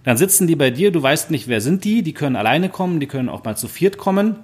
Dann 0.03 0.17
sitzen 0.17 0.49
die 0.49 0.57
bei 0.57 0.71
dir. 0.71 0.91
Du 0.91 1.01
weißt 1.01 1.31
nicht, 1.31 1.47
wer 1.47 1.61
sind 1.61 1.85
die. 1.85 2.03
Die 2.03 2.13
können 2.13 2.35
alleine 2.35 2.71
kommen. 2.71 2.99
Die 2.99 3.07
können 3.07 3.29
auch 3.29 3.45
mal 3.45 3.57
zu 3.57 3.69
viert 3.69 3.99
kommen 3.99 4.37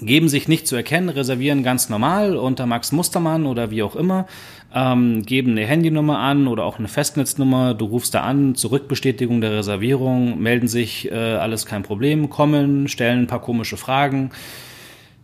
geben 0.00 0.28
sich 0.28 0.48
nicht 0.48 0.66
zu 0.66 0.76
erkennen, 0.76 1.08
reservieren 1.08 1.62
ganz 1.62 1.88
normal 1.88 2.36
unter 2.36 2.66
Max 2.66 2.92
Mustermann 2.92 3.46
oder 3.46 3.70
wie 3.70 3.82
auch 3.82 3.96
immer, 3.96 4.26
ähm, 4.74 5.22
geben 5.24 5.52
eine 5.52 5.66
Handynummer 5.66 6.18
an 6.18 6.46
oder 6.48 6.64
auch 6.64 6.78
eine 6.78 6.88
Festnetznummer, 6.88 7.74
du 7.74 7.86
rufst 7.86 8.14
da 8.14 8.22
an, 8.22 8.54
Zurückbestätigung 8.54 9.40
der 9.40 9.52
Reservierung, 9.52 10.40
melden 10.40 10.68
sich, 10.68 11.10
äh, 11.10 11.14
alles 11.14 11.66
kein 11.66 11.82
Problem, 11.82 12.30
kommen, 12.30 12.88
stellen 12.88 13.20
ein 13.20 13.26
paar 13.26 13.42
komische 13.42 13.76
Fragen, 13.76 14.30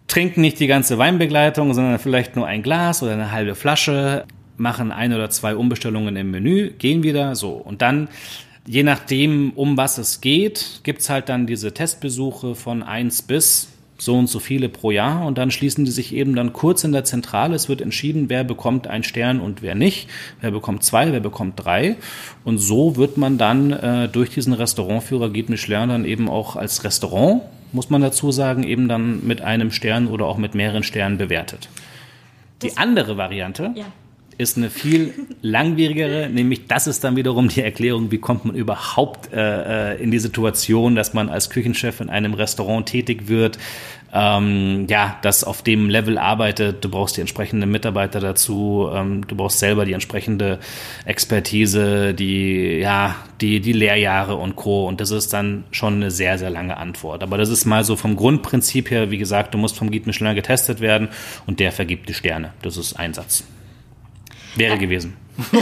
trinken 0.09 0.41
nicht 0.41 0.61
die 0.61 0.67
ganze 0.67 0.99
Weinbegleitung, 0.99 1.75
sondern 1.75 1.99
vielleicht 1.99 2.37
nur 2.37 2.47
ein 2.47 2.63
Glas 2.63 3.03
oder 3.03 3.13
eine 3.13 3.33
halbe 3.33 3.55
Flasche, 3.55 4.25
machen 4.57 4.93
ein 4.93 5.13
oder 5.13 5.31
zwei 5.31 5.55
Umbestellungen 5.57 6.17
im 6.17 6.31
Menü, 6.31 6.71
gehen 6.79 7.03
wieder, 7.03 7.35
so. 7.35 7.51
Und 7.51 7.83
dann 7.83 8.09
je 8.67 8.83
nachdem, 8.83 9.53
um 9.55 9.77
was 9.77 9.99
es 9.99 10.21
geht, 10.21 10.81
gibt's 10.83 11.09
halt 11.09 11.29
dann 11.29 11.47
diese 11.47 11.73
Testbesuche 11.73 12.55
von 12.55 12.83
eins 12.83 13.23
bis 13.23 13.69
so 13.99 14.17
und 14.19 14.29
so 14.29 14.39
viele 14.39 14.69
pro 14.69 14.91
Jahr 14.91 15.27
und 15.27 15.39
dann 15.39 15.51
schließen 15.51 15.85
die 15.85 15.91
sich 15.91 16.15
eben 16.15 16.35
dann 16.35 16.53
kurz 16.53 16.85
in 16.85 16.93
der 16.93 17.05
Zentrale. 17.05 17.55
Es 17.55 17.69
wird 17.69 17.81
entschieden, 17.81 18.29
wer 18.29 18.45
bekommt 18.45 18.87
einen 18.87 19.05
Stern 19.05 19.41
und 19.41 19.63
wer 19.63 19.75
nicht, 19.75 20.09
wer 20.41 20.51
bekommt 20.51 20.83
zwei, 20.83 21.13
wer 21.13 21.21
bekommt 21.21 21.65
drei. 21.65 21.97
Und 22.45 22.59
so 22.59 22.97
wird 22.97 23.17
man 23.17 23.39
dann 23.39 23.73
äh, 23.73 24.09
durch 24.09 24.31
diesen 24.31 24.53
Restaurantführer 24.53 25.31
Guide 25.31 25.51
Michelin 25.51 25.89
dann 25.89 26.05
eben 26.05 26.29
auch 26.29 26.57
als 26.57 26.85
Restaurant, 26.85 27.43
muss 27.73 27.91
man 27.91 28.03
dazu 28.03 28.33
sagen, 28.33 28.63
eben 28.65 28.89
dann 28.89 29.27
mit 29.27 29.41
einem 29.41 29.71
Stern 29.71 30.09
oder 30.09 30.27
auch 30.27 30.39
mit 30.39 30.55
mehreren 30.55 30.83
Sternen 30.83 31.19
bewertet. 31.19 31.69
Die 32.63 32.77
andere 32.77 33.17
Variante 33.17 33.73
ja 33.75 33.85
ist 34.39 34.57
eine 34.57 34.71
viel 34.71 35.15
langwierigere, 35.41 36.29
nämlich 36.29 36.67
das 36.67 36.87
ist 36.87 37.03
dann 37.05 37.17
wiederum 37.17 37.49
die 37.49 37.63
Erklärung, 37.63 38.11
wie 38.11 38.19
kommt 38.19 38.45
man 38.45 38.55
überhaupt 38.55 39.33
äh, 39.33 39.95
äh, 39.95 40.03
in 40.03 40.11
die 40.11 40.19
Situation, 40.19 40.95
dass 40.95 41.15
man 41.15 41.29
als 41.29 41.49
Küchenchef 41.51 42.01
in 42.01 42.11
einem 42.11 42.35
Restaurant 42.35 42.87
tätig 42.87 43.29
wird, 43.29 43.59
ähm, 44.13 44.87
ja, 44.89 45.19
das 45.23 45.43
auf 45.45 45.63
dem 45.63 45.91
Level 45.91 46.17
arbeitet. 46.17 46.85
Du 46.85 46.89
brauchst 46.89 47.17
die 47.17 47.21
entsprechenden 47.21 47.71
Mitarbeiter 47.71 48.21
dazu, 48.21 48.89
ähm, 48.93 49.27
du 49.27 49.37
brauchst 49.37 49.59
selber 49.59 49.85
die 49.85 49.95
entsprechende 49.95 50.59
Expertise, 51.05 52.15
die, 52.15 52.79
ja, 52.79 53.17
die, 53.41 53.61
die 53.61 53.73
Lehrjahre 53.73 54.37
und 54.37 54.57
Co. 54.57 54.87
Und 54.87 55.01
das 55.01 55.11
ist 55.11 55.33
dann 55.33 55.65
schon 55.71 55.95
eine 55.95 56.11
sehr, 56.11 56.39
sehr 56.39 56.51
lange 56.51 56.77
Antwort. 56.77 57.23
Aber 57.23 57.37
das 57.37 57.49
ist 57.49 57.65
mal 57.65 57.85
so 57.85 57.97
vom 57.97 58.17
Grundprinzip 58.17 58.91
her, 58.91 59.11
wie 59.11 59.19
gesagt, 59.19 59.55
du 59.55 59.59
musst 59.59 59.77
vom 59.77 59.91
Guide 59.91 60.07
Michelin 60.07 60.35
getestet 60.35 60.81
werden 60.81 61.09
und 61.47 61.61
der 61.61 61.73
vergibt 61.73 62.09
die 62.09 62.15
Sterne. 62.15 62.53
Das 62.63 62.77
ist 62.77 62.95
Einsatz. 62.99 63.45
Wäre 64.57 64.79
gewesen. 64.79 65.17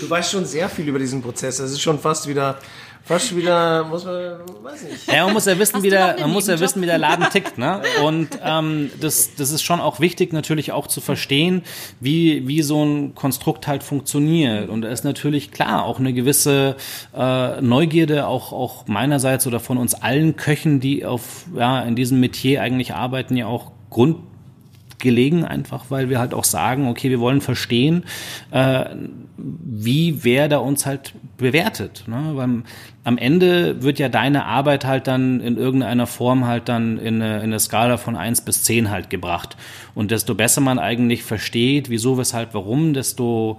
du 0.00 0.10
weißt 0.10 0.32
schon 0.32 0.44
sehr 0.44 0.68
viel 0.68 0.88
über 0.88 0.98
diesen 0.98 1.22
Prozess. 1.22 1.58
Das 1.58 1.70
ist 1.70 1.80
schon 1.80 1.98
fast 1.98 2.28
wieder 2.28 2.58
fast 3.04 3.36
wieder, 3.36 3.84
muss 3.84 4.04
man, 4.04 4.38
weiß 4.62 4.82
nicht. 4.84 5.12
Ja, 5.12 5.24
man 5.24 5.34
muss 5.34 5.44
ja 5.44 5.58
wissen, 5.58 5.82
wie 5.82 5.90
der, 5.90 6.16
man 6.20 6.30
muss 6.30 6.46
ja 6.46 6.58
wissen, 6.58 6.80
wie 6.80 6.86
der 6.86 6.98
Laden 6.98 7.28
tickt, 7.30 7.58
ne? 7.58 7.82
Und 8.02 8.30
ähm, 8.42 8.90
das, 9.00 9.34
das 9.36 9.50
ist 9.50 9.62
schon 9.62 9.80
auch 9.80 10.00
wichtig, 10.00 10.32
natürlich 10.32 10.72
auch 10.72 10.86
zu 10.86 11.00
verstehen, 11.00 11.62
wie, 12.00 12.48
wie 12.48 12.62
so 12.62 12.82
ein 12.82 13.14
Konstrukt 13.14 13.66
halt 13.66 13.82
funktioniert. 13.82 14.70
Und 14.70 14.82
da 14.82 14.88
ist 14.88 15.04
natürlich 15.04 15.50
klar 15.50 15.84
auch 15.84 15.98
eine 15.98 16.14
gewisse 16.14 16.76
äh, 17.14 17.60
Neugierde, 17.60 18.26
auch, 18.26 18.52
auch 18.52 18.86
meinerseits 18.86 19.46
oder 19.46 19.60
von 19.60 19.76
uns 19.76 19.94
allen 19.94 20.36
Köchen, 20.36 20.80
die 20.80 21.04
auf, 21.04 21.44
ja, 21.54 21.82
in 21.82 21.96
diesem 21.96 22.20
Metier 22.20 22.62
eigentlich 22.62 22.94
arbeiten, 22.94 23.36
ja 23.36 23.46
auch 23.46 23.72
Grund 23.90 24.16
gelegen, 25.04 25.44
einfach 25.44 25.84
weil 25.90 26.10
wir 26.10 26.18
halt 26.18 26.34
auch 26.34 26.42
sagen, 26.42 26.88
okay, 26.88 27.10
wir 27.10 27.20
wollen 27.20 27.40
verstehen, 27.40 28.02
äh, 28.50 28.86
wie 29.36 30.24
wer 30.24 30.48
da 30.48 30.58
uns 30.58 30.86
halt 30.86 31.14
bewertet. 31.36 32.04
Ne? 32.08 32.32
Weil 32.34 32.62
am 33.04 33.18
Ende 33.18 33.82
wird 33.82 34.00
ja 34.00 34.08
deine 34.08 34.46
Arbeit 34.46 34.84
halt 34.84 35.06
dann 35.06 35.40
in 35.40 35.56
irgendeiner 35.56 36.08
Form 36.08 36.46
halt 36.46 36.68
dann 36.68 36.98
in 36.98 37.22
eine, 37.22 37.36
in 37.36 37.44
eine 37.44 37.60
Skala 37.60 37.98
von 37.98 38.16
eins 38.16 38.40
bis 38.40 38.64
zehn 38.64 38.90
halt 38.90 39.10
gebracht. 39.10 39.56
Und 39.94 40.10
desto 40.10 40.34
besser 40.34 40.60
man 40.60 40.80
eigentlich 40.80 41.22
versteht, 41.22 41.88
wieso, 41.88 42.18
weshalb, 42.18 42.54
warum, 42.54 42.94
desto 42.94 43.58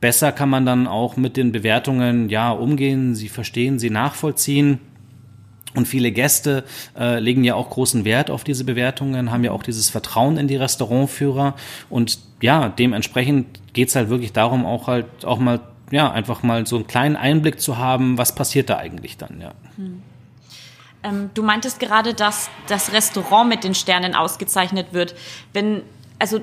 besser 0.00 0.32
kann 0.32 0.50
man 0.50 0.66
dann 0.66 0.86
auch 0.86 1.16
mit 1.16 1.36
den 1.36 1.52
Bewertungen 1.52 2.28
ja 2.28 2.50
umgehen, 2.50 3.14
sie 3.14 3.28
verstehen, 3.28 3.78
sie 3.78 3.90
nachvollziehen. 3.90 4.80
Und 5.74 5.86
viele 5.86 6.12
Gäste 6.12 6.64
äh, 6.98 7.18
legen 7.18 7.44
ja 7.44 7.54
auch 7.54 7.70
großen 7.70 8.04
Wert 8.04 8.30
auf 8.30 8.44
diese 8.44 8.64
Bewertungen, 8.64 9.30
haben 9.30 9.44
ja 9.44 9.52
auch 9.52 9.62
dieses 9.62 9.88
Vertrauen 9.88 10.36
in 10.36 10.48
die 10.48 10.56
Restaurantführer. 10.56 11.54
Und 11.88 12.18
ja, 12.40 12.68
dementsprechend 12.68 13.60
geht's 13.72 13.96
halt 13.96 14.10
wirklich 14.10 14.32
darum, 14.32 14.66
auch 14.66 14.86
halt 14.86 15.06
auch 15.24 15.38
mal, 15.38 15.60
ja, 15.90 16.10
einfach 16.10 16.42
mal 16.42 16.66
so 16.66 16.76
einen 16.76 16.86
kleinen 16.86 17.16
Einblick 17.16 17.60
zu 17.60 17.78
haben, 17.78 18.18
was 18.18 18.34
passiert 18.34 18.68
da 18.68 18.76
eigentlich 18.76 19.16
dann, 19.16 19.40
ja. 19.40 19.52
Hm. 19.76 20.02
Ähm, 21.04 21.30
du 21.34 21.42
meintest 21.42 21.80
gerade, 21.80 22.14
dass 22.14 22.48
das 22.68 22.92
Restaurant 22.92 23.48
mit 23.48 23.64
den 23.64 23.74
Sternen 23.74 24.14
ausgezeichnet 24.14 24.88
wird. 24.92 25.14
Wenn, 25.52 25.82
also 26.18 26.40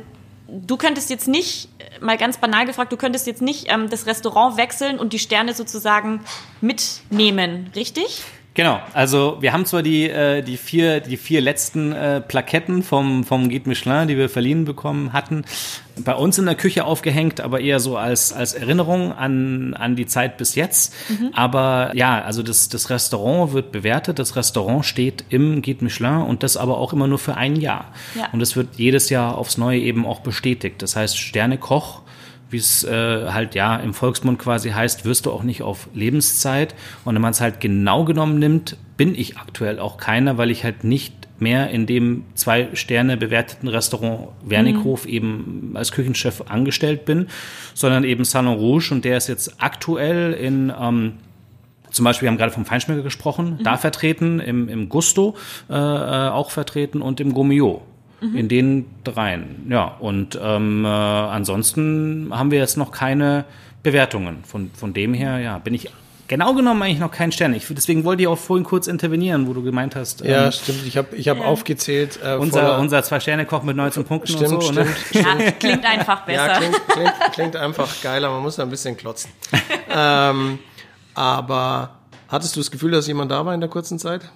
du 0.47 0.77
könntest 0.77 1.09
jetzt 1.09 1.27
nicht, 1.27 1.69
mal 2.01 2.17
ganz 2.17 2.38
banal 2.38 2.65
gefragt, 2.65 2.91
du 2.91 2.97
könntest 2.97 3.27
jetzt 3.27 3.41
nicht 3.41 3.71
ähm, 3.71 3.89
das 3.89 4.05
Restaurant 4.05 4.57
wechseln 4.57 4.99
und 4.99 5.13
die 5.13 5.19
Sterne 5.19 5.53
sozusagen 5.53 6.21
mitnehmen, 6.61 7.71
richtig? 7.75 8.23
Genau, 8.60 8.82
also 8.91 9.38
wir 9.39 9.53
haben 9.53 9.66
zwar 9.66 9.84
die, 9.84 10.10
äh, 10.10 10.41
die, 10.41 10.57
vier, 10.57 10.99
die 10.99 11.16
vier 11.16 11.39
letzten 11.39 11.93
äh, 11.93 12.20
Plaketten 12.20 12.84
vom, 12.84 13.24
vom 13.24 13.47
Guide 13.47 13.70
Michelin, 13.70 14.10
die 14.10 14.18
wir 14.18 14.28
verliehen 14.28 14.66
bekommen 14.66 15.14
hatten, 15.14 15.45
bei 16.03 16.14
uns 16.14 16.38
in 16.39 16.45
der 16.45 16.55
Küche 16.55 16.84
aufgehängt, 16.84 17.39
aber 17.39 17.62
eher 17.62 17.80
so 17.80 17.95
als, 17.95 18.34
als 18.34 18.53
Erinnerung 18.53 19.14
an, 19.14 19.76
an 19.76 19.95
die 19.95 20.07
Zeit 20.07 20.36
bis 20.36 20.55
jetzt. 20.55 20.93
Mhm. 21.07 21.30
Aber 21.32 21.91
ja, 21.93 22.22
also 22.22 22.43
das, 22.43 22.68
das 22.68 22.89
Restaurant 22.89 23.53
wird 23.53 23.72
bewertet, 23.72 24.20
das 24.20 24.36
Restaurant 24.36 24.84
steht 24.84 25.24
im 25.30 25.62
Guide 25.62 25.86
Michelin 25.86 26.24
und 26.24 26.43
das 26.43 26.57
aber 26.57 26.80
auch 26.80 26.91
immer 26.91 27.07
nur 27.07 27.18
für 27.18 27.38
ein 27.38 27.55
Jahr. 27.55 27.93
Ja. 28.14 28.28
Und 28.34 28.41
es 28.41 28.57
wird 28.57 28.76
jedes 28.76 29.10
Jahr 29.10 29.38
aufs 29.38 29.57
Neue 29.57 29.80
eben 29.80 30.05
auch 30.05 30.20
bestätigt. 30.20 30.82
Das 30.82 30.97
heißt, 30.97 31.18
Sternekoch 31.18 32.01
wie 32.50 32.58
es 32.58 32.84
äh, 32.84 33.28
halt 33.32 33.56
ja 33.56 33.76
im 33.78 33.93
Volksmund 33.93 34.39
quasi 34.39 34.72
heißt, 34.72 35.06
wirst 35.06 35.26
du 35.26 35.32
auch 35.32 35.43
nicht 35.43 35.62
auf 35.62 35.88
Lebenszeit. 35.93 36.76
Und 37.06 37.16
wenn 37.16 37.22
man 37.22 37.32
es 37.32 37.41
halt 37.41 37.60
genau 37.60 38.06
genommen 38.06 38.39
nimmt, 38.39 38.78
bin 38.97 39.16
ich 39.16 39.38
aktuell 39.38 39.80
auch 39.80 39.97
keiner, 39.97 40.38
weil 40.38 40.52
ich 40.52 40.64
halt 40.64 40.84
nicht 40.84 41.14
mehr 41.39 41.70
in 41.70 41.86
dem 41.86 42.26
zwei 42.36 42.70
Sterne 42.74 43.18
bewerteten 43.18 43.70
Restaurant 43.70 44.30
Wernighof 44.43 45.06
mhm. 45.06 45.12
eben 45.12 45.72
als 45.76 45.91
Küchenchef 45.91 46.43
angestellt 46.50 47.06
bin, 47.06 47.28
sondern 47.74 48.04
eben 48.04 48.26
Salon 48.26 48.58
Rouge 48.58 48.89
und 48.91 49.06
der 49.06 49.18
ist 49.18 49.28
jetzt 49.28 49.62
aktuell 49.62 50.34
in 50.34 50.74
ähm, 50.78 51.14
zum 51.91 52.06
Beispiel, 52.06 52.28
wir 52.28 52.32
haben 52.32 52.38
gerade 52.38 52.52
vom 52.52 52.66
Feinschmecker 52.66 53.02
gesprochen, 53.02 53.58
mhm. 53.60 53.64
da 53.64 53.78
vertreten, 53.78 54.39
im, 54.39 54.70
im 54.70 54.89
Gusto 54.89 55.36
äh, 55.70 55.74
äh 55.74 56.30
auch 56.30 56.52
vertreten 56.52 57.02
und 57.02 57.20
im 57.20 57.34
Gomio 57.34 57.82
mhm. 58.22 58.36
in 58.36 58.47
den 58.47 58.86
dreien. 59.03 59.67
Ja, 59.70 59.95
und 59.99 60.39
ähm, 60.41 60.86
äh, 60.86 60.88
ansonsten 60.88 62.30
haben 62.32 62.51
wir 62.51 62.59
jetzt 62.59 62.78
noch 62.78 62.91
keine 62.91 63.45
Bewertungen. 63.84 64.43
Von, 64.43 64.72
von 64.74 64.93
dem 64.93 65.13
her, 65.13 65.39
ja, 65.39 65.57
bin 65.59 65.74
ich 65.74 65.89
genau 66.30 66.53
genommen 66.53 66.82
eigentlich 66.82 66.99
noch 66.99 67.11
kein 67.11 67.34
Stern. 67.34 67.53
Ich, 67.53 67.65
deswegen 67.70 68.05
wollte 68.05 68.22
ich 68.22 68.28
auch 68.28 68.38
vorhin 68.38 68.63
kurz 68.63 68.88
intervenieren, 68.88 69.47
wo 69.47 69.53
du 69.53 69.61
gemeint 69.61 69.95
hast. 69.97 70.22
Ja, 70.22 70.45
ähm, 70.45 70.51
stimmt. 70.53 70.86
Ich 70.86 70.95
habe 70.95 71.15
ich 71.17 71.28
hab 71.28 71.39
ja. 71.39 71.43
aufgezählt. 71.43 72.20
Äh, 72.24 72.36
unser 72.36 72.80
unser 72.80 73.03
Zwei-Sterne-Koch 73.03 73.63
mit 73.63 73.76
19 73.76 74.05
Punkten 74.05 74.28
stimmt, 74.28 74.53
und 74.53 74.61
so. 74.61 74.72
Stimmt, 74.72 74.88
ne? 74.88 74.95
stimmt. 75.09 75.26
Ja, 75.39 75.51
klingt 75.51 75.86
einfach 75.86 76.26
besser. 76.26 76.47
Ja, 76.47 76.57
klingt, 76.57 76.88
klingt, 76.88 77.13
klingt 77.34 77.55
einfach 77.57 77.89
geiler. 78.01 78.30
Man 78.30 78.43
muss 78.43 78.55
da 78.55 78.63
ein 78.63 78.70
bisschen 78.70 78.95
klotzen. 78.95 79.32
ähm, 79.93 80.59
aber 81.15 81.95
hattest 82.30 82.55
du 82.55 82.59
das 82.61 82.72
Gefühl, 82.72 82.91
dass 82.91 83.07
jemand 83.07 83.32
da 83.32 83.45
war 83.45 83.53
in 83.53 83.59
der 83.59 83.70
kurzen 83.70 83.99
Zeit? 83.99 84.30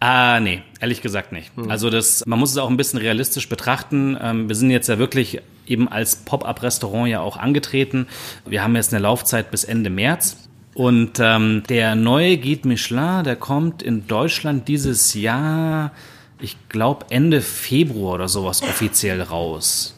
Ah, 0.00 0.40
nee, 0.40 0.62
ehrlich 0.80 1.02
gesagt 1.02 1.30
nicht. 1.30 1.54
Hm. 1.56 1.70
Also 1.70 1.90
das, 1.90 2.24
man 2.26 2.38
muss 2.38 2.50
es 2.50 2.56
auch 2.56 2.70
ein 2.70 2.78
bisschen 2.78 2.98
realistisch 2.98 3.48
betrachten. 3.48 4.16
Ähm, 4.20 4.48
wir 4.48 4.56
sind 4.56 4.70
jetzt 4.70 4.88
ja 4.88 4.98
wirklich 4.98 5.40
eben 5.66 5.88
als 5.88 6.16
Pop-up-Restaurant 6.16 7.08
ja 7.08 7.20
auch 7.20 7.36
angetreten. 7.36 8.06
Wir 8.46 8.62
haben 8.62 8.74
jetzt 8.76 8.94
eine 8.94 9.02
Laufzeit 9.02 9.50
bis 9.50 9.64
Ende 9.64 9.90
März. 9.90 10.48
Und 10.72 11.18
ähm, 11.20 11.64
der 11.68 11.96
neue 11.96 12.38
Guide 12.38 12.66
Michelin, 12.66 13.24
der 13.24 13.36
kommt 13.36 13.82
in 13.82 14.06
Deutschland 14.06 14.68
dieses 14.68 15.12
Jahr, 15.12 15.92
ich 16.40 16.56
glaube 16.70 17.06
Ende 17.10 17.42
Februar 17.42 18.14
oder 18.14 18.28
sowas 18.28 18.62
offiziell 18.62 19.20
raus. 19.20 19.94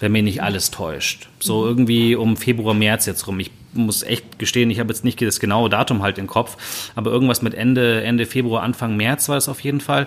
Wenn 0.00 0.12
mir 0.12 0.22
nicht 0.22 0.42
alles 0.42 0.72
täuscht. 0.72 1.28
So 1.38 1.64
irgendwie 1.64 2.16
um 2.16 2.36
Februar, 2.36 2.74
März 2.74 3.06
jetzt 3.06 3.26
rum. 3.28 3.38
Ich 3.38 3.50
muss 3.76 4.02
echt 4.02 4.38
gestehen, 4.38 4.70
ich 4.70 4.80
habe 4.80 4.92
jetzt 4.92 5.04
nicht 5.04 5.20
das 5.20 5.40
genaue 5.40 5.70
Datum 5.70 6.02
halt 6.02 6.18
im 6.18 6.26
Kopf, 6.26 6.90
aber 6.94 7.10
irgendwas 7.10 7.42
mit 7.42 7.54
Ende, 7.54 8.02
Ende 8.02 8.26
Februar, 8.26 8.62
Anfang 8.62 8.96
März 8.96 9.28
war 9.28 9.36
es 9.36 9.48
auf 9.48 9.60
jeden 9.60 9.80
Fall. 9.80 10.06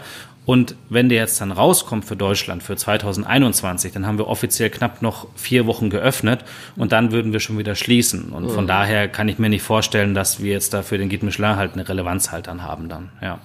Und 0.49 0.73
wenn 0.89 1.09
der 1.09 1.19
jetzt 1.19 1.41
dann 1.41 1.51
rauskommt 1.51 2.05
für 2.05 2.15
Deutschland 2.15 2.63
für 2.63 2.75
2021, 2.75 3.93
dann 3.93 4.07
haben 4.07 4.17
wir 4.17 4.27
offiziell 4.27 4.71
knapp 4.71 5.03
noch 5.03 5.27
vier 5.35 5.67
Wochen 5.67 5.91
geöffnet 5.91 6.43
und 6.75 6.91
dann 6.91 7.11
würden 7.11 7.33
wir 7.33 7.39
schon 7.39 7.59
wieder 7.59 7.75
schließen. 7.75 8.29
Und 8.31 8.49
von 8.49 8.63
mhm. 8.63 8.67
daher 8.67 9.07
kann 9.07 9.27
ich 9.27 9.37
mir 9.37 9.49
nicht 9.49 9.61
vorstellen, 9.61 10.15
dass 10.15 10.41
wir 10.41 10.51
jetzt 10.51 10.73
dafür 10.73 10.97
den 10.97 11.07
Guide 11.09 11.23
Michelin 11.23 11.55
halt 11.55 11.73
eine 11.73 11.87
Relevanz 11.87 12.31
halt 12.31 12.47
dann 12.47 12.63
haben 12.63 12.89
dann, 12.89 13.09
ja. 13.21 13.37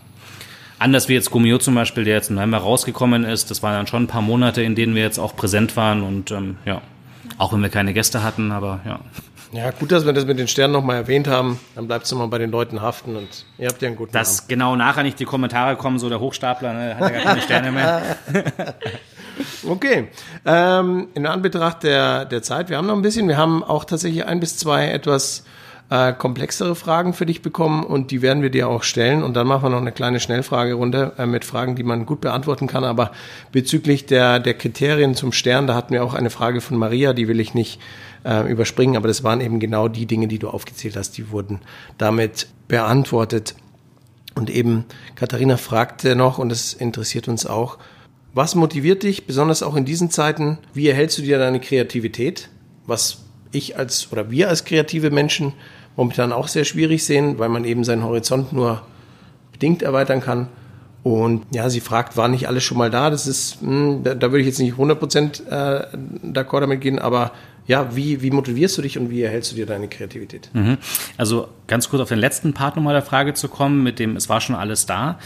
Anders 0.79 1.09
wie 1.09 1.13
jetzt 1.13 1.31
Gummio 1.31 1.59
zum 1.59 1.75
Beispiel, 1.75 2.05
der 2.05 2.15
jetzt 2.15 2.31
im 2.31 2.37
November 2.37 2.59
rausgekommen 2.59 3.25
ist, 3.25 3.51
das 3.51 3.63
waren 3.63 3.75
dann 3.75 3.87
schon 3.87 4.05
ein 4.05 4.09
paar 4.09 4.23
Monate, 4.23 4.63
in 4.63 4.75
denen 4.75 4.95
wir 4.95 5.03
jetzt 5.03 5.19
auch 5.19 5.37
präsent 5.37 5.77
waren 5.77 6.03
und 6.03 6.31
ähm, 6.31 6.57
ja, 6.65 6.81
auch 7.37 7.53
wenn 7.53 7.61
wir 7.61 7.69
keine 7.69 7.93
Gäste 7.93 8.23
hatten, 8.23 8.51
aber 8.51 8.81
ja. 8.87 9.01
Ja, 9.55 9.71
gut, 9.71 9.93
dass 9.93 10.05
wir 10.05 10.13
das 10.13 10.27
mit 10.27 10.41
den 10.41 10.49
Sternen 10.49 10.73
nochmal 10.73 10.97
erwähnt 10.97 11.29
haben. 11.29 11.61
Dann 11.77 11.87
bleibst 11.87 12.11
du 12.11 12.17
mal 12.17 12.27
bei 12.27 12.39
den 12.39 12.51
Leuten 12.51 12.83
haften 12.83 13.15
und 13.15 13.47
ihr 13.57 13.69
habt 13.69 13.81
ja 13.83 13.87
einen 13.87 13.97
guten 13.97 14.13
Dass 14.13 14.39
Namen. 14.39 14.49
genau 14.49 14.77
nachher 14.77 15.05
nicht 15.05 15.21
die 15.21 15.25
Kommentare 15.25 15.77
kommen, 15.77 16.01
so 16.01 16.09
der 16.09 16.19
Hochstapler, 16.19 16.73
ne, 16.73 16.97
hat 16.97 17.01
ja 17.03 17.09
gar 17.11 17.23
keine 17.23 17.41
Sterne 17.41 17.71
mehr. 17.71 18.03
okay. 19.69 20.09
Ähm, 20.45 21.07
in 21.15 21.27
Anbetracht 21.27 21.85
der, 21.85 22.25
der 22.25 22.43
Zeit, 22.43 22.69
wir 22.69 22.79
haben 22.79 22.89
noch 22.89 22.97
ein 22.97 23.03
bisschen, 23.03 23.29
wir 23.29 23.37
haben 23.37 23.63
auch 23.63 23.85
tatsächlich 23.85 24.25
ein 24.25 24.41
bis 24.41 24.59
zwei 24.59 24.89
etwas 24.89 25.45
äh, 25.89 26.13
komplexere 26.13 26.75
Fragen 26.75 27.13
für 27.13 27.27
dich 27.27 27.43
bekommen 27.43 27.85
und 27.85 28.11
die 28.11 28.23
werden 28.23 28.43
wir 28.43 28.51
dir 28.51 28.69
auch 28.69 28.83
stellen. 28.83 29.23
Und 29.23 29.35
dann 29.35 29.47
machen 29.47 29.63
wir 29.63 29.71
noch 29.71 29.81
eine 29.81 29.93
kleine 29.93 30.19
Schnellfragerunde 30.19 31.13
äh, 31.19 31.27
mit 31.27 31.45
Fragen, 31.45 31.77
die 31.77 31.85
man 31.85 32.07
gut 32.07 32.21
beantworten 32.21 32.67
kann. 32.67 32.83
Aber 32.83 33.13
bezüglich 33.53 34.07
der, 34.07 34.41
der 34.41 34.55
Kriterien 34.55 35.15
zum 35.15 35.31
Stern, 35.31 35.69
da 35.69 35.75
hatten 35.75 35.93
wir 35.93 36.03
auch 36.03 36.15
eine 36.15 36.31
Frage 36.31 36.61
von 36.61 36.77
Maria, 36.77 37.13
die 37.13 37.29
will 37.29 37.39
ich 37.39 37.55
nicht 37.55 37.81
äh, 38.25 38.51
überspringen, 38.51 38.97
aber 38.97 39.09
das 39.09 39.23
waren 39.23 39.41
eben 39.41 39.61
genau 39.61 39.89
die 39.89 40.07
Dinge, 40.07 40.29
die 40.29 40.39
du 40.39 40.49
aufgezählt 40.49 40.97
hast, 40.97 41.17
die 41.19 41.31
wurden 41.31 41.61
damit 41.99 42.49
beantwortet. 42.69 43.55
Und 44.35 44.51
eben 44.51 44.85
Katharina 45.15 45.57
fragte 45.57 46.17
noch, 46.17 46.39
und 46.39 46.49
das 46.49 46.73
interessiert 46.73 47.29
uns 47.29 47.47
auch, 47.47 47.79
was 48.33 48.57
motiviert 48.57 49.05
dich, 49.05 49.27
besonders 49.27 49.63
auch 49.63 49.77
in 49.77 49.85
diesen 49.85 50.11
Zeiten, 50.11 50.59
wie 50.73 50.89
erhältst 50.89 51.19
du 51.19 51.23
dir 51.23 51.39
deine 51.39 51.61
Kreativität? 51.61 52.49
Was 52.85 53.19
ich 53.53 53.79
als 53.79 54.11
oder 54.11 54.31
wir 54.31 54.49
als 54.49 54.65
kreative 54.65 55.11
Menschen 55.11 55.53
momentan 55.97 56.33
auch 56.33 56.49
sehr 56.49 56.65
schwierig 56.65 57.05
sehen, 57.05 57.39
weil 57.39 57.49
man 57.49 57.65
eben 57.65 57.85
seinen 57.85 58.03
Horizont 58.03 58.53
nur 58.53 58.83
bedingt 59.53 59.83
erweitern 59.83 60.21
kann. 60.21 60.49
Und 61.05 61.45
ja, 61.53 61.71
sie 61.71 61.81
fragt, 61.81 62.17
war 62.17 62.29
nicht 62.29 62.49
alles 62.49 62.65
schon 62.65 62.79
mal 62.79 62.91
da? 62.91 63.11
Das 63.11 63.27
ist, 63.29 63.63
mh, 63.63 63.69
hm, 63.69 64.03
da, 64.03 64.15
da 64.15 64.33
würde 64.33 64.41
ich 64.41 64.47
jetzt 64.47 64.59
nicht 64.59 64.75
100% 64.75 65.47
äh, 65.49 65.87
d'accord 66.27 66.61
damit 66.61 66.81
gehen, 66.81 66.99
aber 66.99 67.31
ja, 67.67 67.97
wie, 67.97 68.23
wie 68.23 68.31
motivierst 68.31 68.77
du 68.79 68.83
dich 68.83 68.99
und 68.99 69.11
wie 69.11 69.23
erhältst 69.23 69.53
du 69.53 69.57
dir 69.57 69.67
deine 69.67 69.89
Kreativität? 69.89 70.51
Mhm. 70.53 70.79
Also 71.17 71.49
ganz 71.67 71.89
kurz 71.89 72.03
auf 72.03 72.09
den 72.09 72.19
letzten 72.19 72.53
Part 72.53 72.77
nochmal 72.77 72.95
der 72.95 73.03
Frage 73.03 73.35
zu 73.35 73.49
kommen, 73.49 73.83
mit 73.83 73.99
dem, 73.99 74.17
es 74.17 74.29
war 74.29 74.41
schon 74.41 74.57
alles 74.57 74.87
da. 74.87 75.19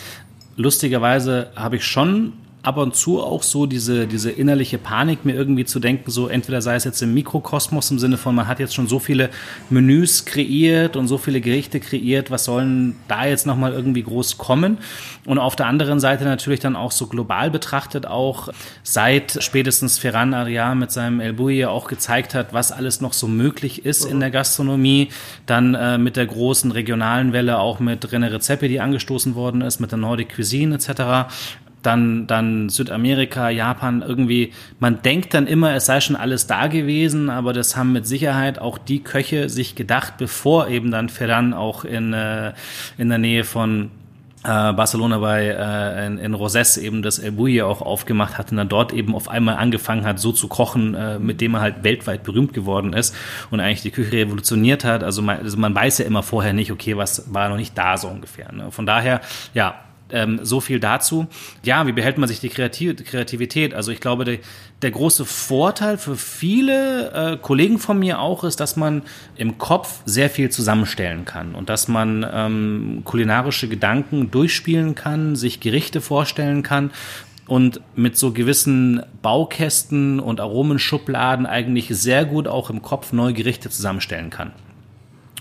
Lustigerweise 0.56 1.50
habe 1.56 1.76
ich 1.76 1.84
schon 1.84 2.32
ab 2.62 2.76
und 2.76 2.94
zu 2.94 3.22
auch 3.22 3.42
so 3.44 3.66
diese, 3.66 4.06
diese 4.06 4.30
innerliche 4.30 4.78
Panik, 4.78 5.24
mir 5.24 5.34
irgendwie 5.34 5.64
zu 5.64 5.78
denken, 5.78 6.10
so 6.10 6.26
entweder 6.28 6.60
sei 6.60 6.74
es 6.74 6.84
jetzt 6.84 7.00
im 7.02 7.14
Mikrokosmos 7.14 7.90
im 7.90 7.98
Sinne 7.98 8.16
von, 8.16 8.34
man 8.34 8.48
hat 8.48 8.58
jetzt 8.58 8.74
schon 8.74 8.88
so 8.88 8.98
viele 8.98 9.30
Menüs 9.70 10.24
kreiert 10.24 10.96
und 10.96 11.06
so 11.06 11.18
viele 11.18 11.40
Gerichte 11.40 11.78
kreiert, 11.78 12.30
was 12.30 12.44
sollen 12.44 12.96
da 13.06 13.26
jetzt 13.26 13.46
nochmal 13.46 13.72
irgendwie 13.72 14.02
groß 14.02 14.38
kommen? 14.38 14.78
Und 15.24 15.38
auf 15.38 15.54
der 15.54 15.66
anderen 15.66 16.00
Seite 16.00 16.24
natürlich 16.24 16.58
dann 16.58 16.74
auch 16.74 16.90
so 16.90 17.06
global 17.06 17.50
betrachtet 17.50 18.06
auch, 18.06 18.48
seit 18.82 19.42
spätestens 19.42 19.98
Ferran 19.98 20.34
Aria 20.34 20.74
mit 20.74 20.90
seinem 20.90 21.20
El 21.20 21.34
Bouilli 21.34 21.64
auch 21.64 21.86
gezeigt 21.86 22.34
hat, 22.34 22.52
was 22.52 22.72
alles 22.72 23.00
noch 23.00 23.12
so 23.12 23.28
möglich 23.28 23.84
ist 23.84 24.04
in 24.04 24.18
der 24.18 24.30
Gastronomie, 24.30 25.08
dann 25.46 25.74
äh, 25.74 25.96
mit 25.96 26.16
der 26.16 26.26
großen 26.26 26.72
regionalen 26.72 27.32
Welle 27.32 27.58
auch 27.58 27.78
mit 27.78 28.06
René 28.08 28.32
Rezepi, 28.32 28.68
die 28.68 28.80
angestoßen 28.80 29.36
worden 29.36 29.60
ist, 29.60 29.78
mit 29.78 29.92
der 29.92 29.98
Nordic 29.98 30.34
Cuisine 30.34 30.74
etc., 30.74 31.28
dann, 31.82 32.26
dann 32.26 32.68
Südamerika, 32.68 33.50
Japan, 33.50 34.02
irgendwie, 34.06 34.52
man 34.80 35.02
denkt 35.02 35.34
dann 35.34 35.46
immer, 35.46 35.74
es 35.74 35.86
sei 35.86 36.00
schon 36.00 36.16
alles 36.16 36.46
da 36.46 36.66
gewesen, 36.66 37.30
aber 37.30 37.52
das 37.52 37.76
haben 37.76 37.92
mit 37.92 38.06
Sicherheit 38.06 38.58
auch 38.58 38.78
die 38.78 39.00
Köche 39.00 39.48
sich 39.48 39.74
gedacht, 39.74 40.14
bevor 40.18 40.68
eben 40.68 40.90
dann 40.90 41.08
Ferran 41.08 41.54
auch 41.54 41.84
in, 41.84 42.12
äh, 42.12 42.52
in 42.96 43.08
der 43.08 43.18
Nähe 43.18 43.44
von 43.44 43.90
äh, 44.44 44.72
Barcelona 44.72 45.18
bei 45.18 45.46
äh, 45.46 46.06
in, 46.06 46.18
in 46.18 46.34
Roses 46.34 46.76
eben 46.76 47.02
das 47.02 47.18
El 47.18 47.32
Bulli 47.32 47.62
auch 47.62 47.82
aufgemacht 47.82 48.38
hat 48.38 48.50
und 48.50 48.56
dann 48.56 48.68
dort 48.68 48.92
eben 48.92 49.14
auf 49.14 49.28
einmal 49.28 49.56
angefangen 49.56 50.04
hat, 50.04 50.20
so 50.20 50.32
zu 50.32 50.48
kochen, 50.48 50.94
äh, 50.94 51.18
mit 51.18 51.40
dem 51.40 51.54
er 51.54 51.60
halt 51.60 51.84
weltweit 51.84 52.22
berühmt 52.22 52.52
geworden 52.52 52.92
ist 52.92 53.14
und 53.50 53.60
eigentlich 53.60 53.82
die 53.82 53.90
Küche 53.90 54.12
revolutioniert 54.12 54.84
hat. 54.84 55.02
Also 55.02 55.22
man, 55.22 55.38
also 55.38 55.56
man 55.56 55.74
weiß 55.74 55.98
ja 55.98 56.04
immer 56.04 56.22
vorher 56.22 56.52
nicht, 56.52 56.70
okay, 56.70 56.96
was 56.96 57.32
war 57.32 57.48
noch 57.48 57.56
nicht 57.56 57.76
da 57.76 57.96
so 57.96 58.08
ungefähr. 58.08 58.52
Ne? 58.52 58.70
Von 58.70 58.86
daher, 58.86 59.20
ja, 59.54 59.74
ähm, 60.10 60.40
so 60.42 60.60
viel 60.60 60.80
dazu. 60.80 61.26
Ja, 61.62 61.86
wie 61.86 61.92
behält 61.92 62.18
man 62.18 62.28
sich 62.28 62.40
die 62.40 62.48
Kreativität? 62.48 63.74
Also 63.74 63.90
ich 63.90 64.00
glaube, 64.00 64.24
der, 64.24 64.38
der 64.82 64.90
große 64.90 65.24
Vorteil 65.24 65.98
für 65.98 66.16
viele 66.16 67.10
äh, 67.12 67.36
Kollegen 67.36 67.78
von 67.78 67.98
mir 67.98 68.20
auch 68.20 68.44
ist, 68.44 68.60
dass 68.60 68.76
man 68.76 69.02
im 69.36 69.58
Kopf 69.58 70.00
sehr 70.04 70.30
viel 70.30 70.50
zusammenstellen 70.50 71.24
kann 71.24 71.54
und 71.54 71.68
dass 71.68 71.88
man 71.88 72.26
ähm, 72.30 73.02
kulinarische 73.04 73.68
Gedanken 73.68 74.30
durchspielen 74.30 74.94
kann, 74.94 75.36
sich 75.36 75.60
Gerichte 75.60 76.00
vorstellen 76.00 76.62
kann 76.62 76.90
und 77.46 77.80
mit 77.96 78.16
so 78.16 78.32
gewissen 78.32 79.02
Baukästen 79.22 80.20
und 80.20 80.40
Aromenschubladen 80.40 81.46
eigentlich 81.46 81.88
sehr 81.88 82.24
gut 82.24 82.46
auch 82.46 82.70
im 82.70 82.82
Kopf 82.82 83.12
neue 83.12 83.32
Gerichte 83.32 83.70
zusammenstellen 83.70 84.30
kann. 84.30 84.52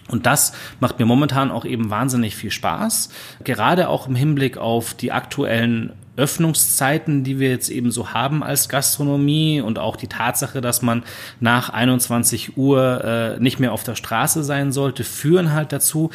Und 0.07 0.25
das 0.25 0.53
macht 0.79 0.99
mir 0.99 1.05
momentan 1.05 1.51
auch 1.51 1.65
eben 1.65 1.89
wahnsinnig 1.89 2.35
viel 2.35 2.51
Spaß. 2.51 3.09
Gerade 3.43 3.89
auch 3.89 4.07
im 4.07 4.15
Hinblick 4.15 4.57
auf 4.57 4.93
die 4.93 5.11
aktuellen 5.11 5.93
Öffnungszeiten, 6.17 7.23
die 7.23 7.39
wir 7.39 7.49
jetzt 7.49 7.69
eben 7.69 7.91
so 7.91 8.11
haben 8.13 8.43
als 8.43 8.69
Gastronomie 8.69 9.61
und 9.61 9.77
auch 9.79 9.95
die 9.95 10.07
Tatsache, 10.07 10.61
dass 10.61 10.81
man 10.81 11.03
nach 11.39 11.69
21 11.69 12.57
Uhr 12.57 13.03
äh, 13.03 13.39
nicht 13.39 13.59
mehr 13.59 13.71
auf 13.71 13.83
der 13.83 13.95
Straße 13.95 14.43
sein 14.43 14.71
sollte, 14.71 15.03
führen 15.03 15.53
halt 15.53 15.71
dazu, 15.71 16.09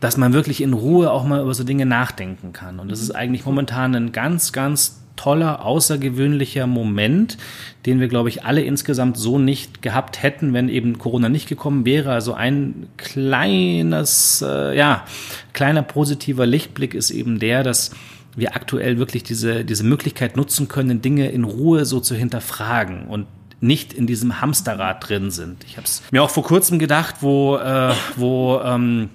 dass 0.00 0.16
man 0.16 0.32
wirklich 0.32 0.60
in 0.60 0.74
Ruhe 0.74 1.10
auch 1.10 1.24
mal 1.24 1.40
über 1.40 1.54
so 1.54 1.64
Dinge 1.64 1.86
nachdenken 1.86 2.52
kann. 2.52 2.78
Und 2.78 2.90
das 2.90 3.00
ist 3.00 3.10
eigentlich 3.10 3.46
momentan 3.46 3.94
ein 3.94 4.12
ganz, 4.12 4.52
ganz 4.52 5.02
toller, 5.18 5.64
außergewöhnlicher 5.64 6.66
Moment, 6.66 7.36
den 7.84 8.00
wir, 8.00 8.08
glaube 8.08 8.30
ich, 8.30 8.44
alle 8.44 8.62
insgesamt 8.62 9.18
so 9.18 9.38
nicht 9.38 9.82
gehabt 9.82 10.22
hätten, 10.22 10.54
wenn 10.54 10.68
eben 10.68 10.96
Corona 10.96 11.28
nicht 11.28 11.48
gekommen 11.48 11.84
wäre. 11.84 12.12
Also 12.12 12.32
ein 12.32 12.86
kleines, 12.96 14.42
äh, 14.46 14.76
ja, 14.76 15.04
kleiner 15.52 15.82
positiver 15.82 16.46
Lichtblick 16.46 16.94
ist 16.94 17.10
eben 17.10 17.38
der, 17.38 17.62
dass 17.62 17.90
wir 18.36 18.54
aktuell 18.54 18.98
wirklich 18.98 19.24
diese, 19.24 19.64
diese 19.64 19.84
Möglichkeit 19.84 20.36
nutzen 20.36 20.68
können, 20.68 21.02
Dinge 21.02 21.28
in 21.30 21.44
Ruhe 21.44 21.84
so 21.84 22.00
zu 22.00 22.14
hinterfragen 22.14 23.08
und 23.08 23.26
nicht 23.60 23.92
in 23.92 24.06
diesem 24.06 24.40
Hamsterrad 24.40 25.08
drin 25.08 25.32
sind. 25.32 25.64
Ich 25.64 25.76
habe 25.76 25.84
es 25.84 26.02
mir 26.12 26.22
auch 26.22 26.30
vor 26.30 26.44
kurzem 26.44 26.78
gedacht, 26.78 27.16
wo, 27.20 27.56
äh, 27.56 27.92
wo 28.16 28.60
ähm, 28.64 29.10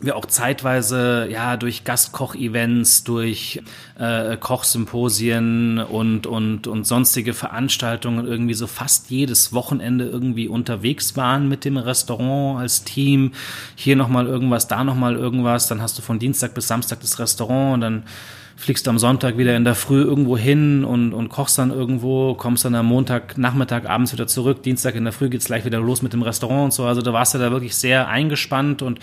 wir 0.00 0.16
auch 0.16 0.26
zeitweise 0.26 1.28
ja 1.30 1.56
durch 1.56 1.84
Gastkoch-Events, 1.84 3.04
durch 3.04 3.62
äh, 3.98 4.36
Kochsymposien 4.36 5.78
und 5.78 6.26
und 6.26 6.66
und 6.66 6.86
sonstige 6.86 7.34
Veranstaltungen 7.34 8.26
irgendwie 8.26 8.54
so 8.54 8.66
fast 8.66 9.10
jedes 9.10 9.52
Wochenende 9.52 10.06
irgendwie 10.06 10.48
unterwegs 10.48 11.16
waren 11.16 11.48
mit 11.48 11.64
dem 11.64 11.76
Restaurant 11.76 12.60
als 12.60 12.84
Team. 12.84 13.32
Hier 13.76 13.96
noch 13.96 14.08
mal 14.08 14.26
irgendwas, 14.26 14.68
da 14.68 14.84
noch 14.84 14.96
mal 14.96 15.16
irgendwas. 15.16 15.68
Dann 15.68 15.82
hast 15.82 15.98
du 15.98 16.02
von 16.02 16.18
Dienstag 16.18 16.54
bis 16.54 16.66
Samstag 16.68 17.00
das 17.00 17.18
Restaurant 17.18 17.74
und 17.74 17.80
dann 17.80 18.02
fliegst 18.60 18.86
du 18.86 18.90
am 18.90 18.98
Sonntag 18.98 19.38
wieder 19.38 19.56
in 19.56 19.64
der 19.64 19.74
Früh 19.74 20.02
irgendwo 20.02 20.36
hin 20.36 20.84
und, 20.84 21.14
und 21.14 21.30
kochst 21.30 21.58
dann 21.58 21.70
irgendwo, 21.70 22.34
kommst 22.34 22.66
dann 22.66 22.74
am 22.74 22.86
Montag, 22.86 23.38
Nachmittag, 23.38 23.88
abends 23.88 24.12
wieder 24.12 24.26
zurück. 24.26 24.62
Dienstag 24.62 24.94
in 24.96 25.04
der 25.04 25.14
Früh 25.14 25.30
geht's 25.30 25.46
gleich 25.46 25.64
wieder 25.64 25.80
los 25.80 26.02
mit 26.02 26.12
dem 26.12 26.20
Restaurant 26.20 26.64
und 26.64 26.72
so. 26.72 26.84
Also 26.84 27.00
da 27.00 27.12
warst 27.14 27.32
du 27.34 27.38
da 27.38 27.50
wirklich 27.50 27.74
sehr 27.74 28.08
eingespannt 28.08 28.82
und 28.82 29.00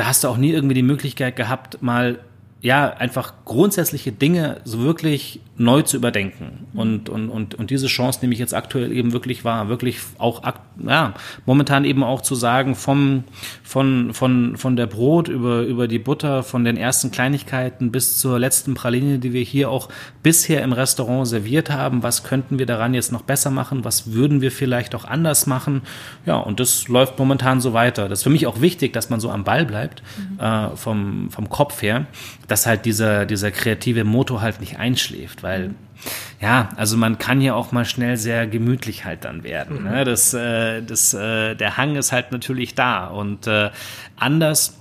da 0.00 0.06
hast 0.06 0.24
du 0.24 0.28
auch 0.28 0.38
nie 0.38 0.50
irgendwie 0.50 0.72
die 0.72 0.82
Möglichkeit 0.82 1.36
gehabt, 1.36 1.82
mal 1.82 2.20
ja, 2.62 2.88
einfach 2.88 3.34
grundsätzliche 3.44 4.12
Dinge 4.12 4.62
so 4.64 4.80
wirklich 4.80 5.40
neu 5.60 5.82
zu 5.82 5.98
überdenken. 5.98 6.66
Und, 6.72 7.10
und, 7.10 7.28
und, 7.28 7.54
und 7.54 7.70
diese 7.70 7.86
Chance 7.86 8.20
nehme 8.22 8.32
ich 8.32 8.40
jetzt 8.40 8.54
aktuell 8.54 8.92
eben 8.92 9.12
wirklich 9.12 9.44
wahr, 9.44 9.68
wirklich 9.68 9.98
auch, 10.16 10.42
ja, 10.86 11.12
momentan 11.44 11.84
eben 11.84 12.02
auch 12.02 12.22
zu 12.22 12.34
sagen, 12.34 12.74
vom, 12.74 13.24
von, 13.62 14.14
von, 14.14 14.56
von 14.56 14.76
der 14.76 14.86
Brot 14.86 15.28
über, 15.28 15.60
über 15.60 15.86
die 15.86 15.98
Butter, 15.98 16.42
von 16.42 16.64
den 16.64 16.78
ersten 16.78 17.10
Kleinigkeiten 17.10 17.92
bis 17.92 18.16
zur 18.16 18.38
letzten 18.38 18.72
Praline, 18.72 19.18
die 19.18 19.34
wir 19.34 19.42
hier 19.42 19.70
auch 19.70 19.90
bisher 20.22 20.62
im 20.62 20.72
Restaurant 20.72 21.28
serviert 21.28 21.70
haben, 21.70 22.02
was 22.02 22.24
könnten 22.24 22.58
wir 22.58 22.64
daran 22.64 22.94
jetzt 22.94 23.12
noch 23.12 23.22
besser 23.22 23.50
machen, 23.50 23.84
was 23.84 24.14
würden 24.14 24.40
wir 24.40 24.52
vielleicht 24.52 24.94
auch 24.94 25.04
anders 25.04 25.46
machen. 25.46 25.82
Ja, 26.24 26.38
und 26.38 26.58
das 26.58 26.88
läuft 26.88 27.18
momentan 27.18 27.60
so 27.60 27.74
weiter. 27.74 28.08
Das 28.08 28.20
ist 28.20 28.22
für 28.22 28.30
mich 28.30 28.46
auch 28.46 28.62
wichtig, 28.62 28.94
dass 28.94 29.10
man 29.10 29.20
so 29.20 29.30
am 29.30 29.44
Ball 29.44 29.66
bleibt, 29.66 30.02
mhm. 30.16 30.40
äh, 30.40 30.76
vom, 30.76 31.30
vom 31.30 31.50
Kopf 31.50 31.82
her, 31.82 32.06
dass 32.48 32.64
halt 32.64 32.86
dieser, 32.86 33.26
dieser 33.26 33.50
kreative 33.50 34.04
Motor 34.04 34.40
halt 34.40 34.60
nicht 34.60 34.78
einschläft, 34.78 35.42
weil 35.42 35.49
weil 35.50 35.74
ja, 36.40 36.70
also 36.76 36.96
man 36.96 37.18
kann 37.18 37.42
ja 37.42 37.54
auch 37.54 37.72
mal 37.72 37.84
schnell 37.84 38.16
sehr 38.16 38.46
gemütlich 38.46 39.04
halt 39.04 39.26
dann 39.26 39.42
werden. 39.44 39.84
Ne? 39.84 40.04
Das, 40.04 40.32
äh, 40.32 40.80
das, 40.80 41.12
äh, 41.12 41.54
der 41.54 41.76
Hang 41.76 41.96
ist 41.96 42.12
halt 42.12 42.32
natürlich 42.32 42.74
da 42.74 43.08
und 43.08 43.46
äh, 43.46 43.70
anders 44.16 44.78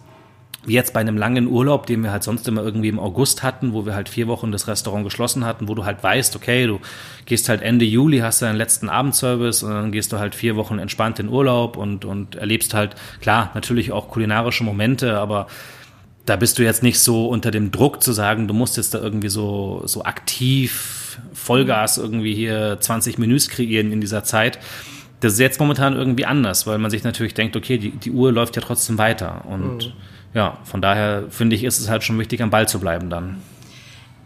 wie 0.65 0.73
jetzt 0.73 0.93
bei 0.93 0.99
einem 0.99 1.17
langen 1.17 1.47
Urlaub, 1.47 1.85
den 1.85 2.03
wir 2.03 2.11
halt 2.11 2.23
sonst 2.23 2.47
immer 2.47 2.61
irgendwie 2.61 2.89
im 2.89 2.99
August 2.99 3.43
hatten, 3.43 3.73
wo 3.73 3.85
wir 3.85 3.95
halt 3.95 4.09
vier 4.09 4.27
Wochen 4.27 4.51
das 4.51 4.67
Restaurant 4.67 5.05
geschlossen 5.05 5.45
hatten, 5.45 5.67
wo 5.69 5.75
du 5.75 5.85
halt 5.85 6.03
weißt, 6.03 6.35
okay, 6.35 6.67
du 6.67 6.79
gehst 7.25 7.47
halt 7.47 7.61
Ende 7.61 7.85
Juli, 7.85 8.19
hast 8.19 8.41
deinen 8.41 8.57
letzten 8.57 8.89
Abendservice 8.89 9.63
und 9.63 9.71
dann 9.71 9.91
gehst 9.91 10.11
du 10.11 10.19
halt 10.19 10.35
vier 10.35 10.57
Wochen 10.57 10.77
entspannt 10.77 11.17
in 11.19 11.29
Urlaub 11.29 11.77
und, 11.77 12.03
und 12.03 12.35
erlebst 12.35 12.73
halt, 12.73 12.95
klar, 13.21 13.51
natürlich 13.53 13.93
auch 13.93 14.09
kulinarische 14.09 14.65
Momente, 14.65 15.17
aber 15.17 15.47
da 16.29 16.35
bist 16.35 16.59
du 16.59 16.63
jetzt 16.63 16.83
nicht 16.83 16.99
so 16.99 17.27
unter 17.27 17.49
dem 17.49 17.71
Druck 17.71 18.03
zu 18.03 18.11
sagen, 18.11 18.47
du 18.47 18.53
musst 18.53 18.77
jetzt 18.77 18.93
da 18.93 18.99
irgendwie 18.99 19.29
so, 19.29 19.81
so 19.85 20.03
aktiv 20.03 21.19
Vollgas 21.33 21.97
irgendwie 21.97 22.35
hier 22.35 22.77
20 22.79 23.17
Menüs 23.17 23.49
kreieren 23.49 23.91
in 23.91 23.99
dieser 23.99 24.23
Zeit. 24.23 24.59
Das 25.21 25.33
ist 25.33 25.39
jetzt 25.39 25.59
momentan 25.59 25.95
irgendwie 25.95 26.25
anders, 26.25 26.67
weil 26.67 26.77
man 26.77 26.91
sich 26.91 27.03
natürlich 27.03 27.33
denkt, 27.33 27.55
okay, 27.55 27.77
die, 27.79 27.91
die 27.91 28.11
Uhr 28.11 28.31
läuft 28.31 28.55
ja 28.55 28.61
trotzdem 28.61 28.99
weiter. 28.99 29.43
Und 29.45 29.87
mhm. 29.87 29.93
ja, 30.35 30.59
von 30.63 30.81
daher 30.81 31.23
finde 31.29 31.55
ich, 31.55 31.63
ist 31.63 31.79
es 31.79 31.89
halt 31.89 32.03
schon 32.03 32.19
wichtig, 32.19 32.41
am 32.43 32.51
Ball 32.51 32.67
zu 32.67 32.79
bleiben 32.79 33.09
dann. 33.09 33.37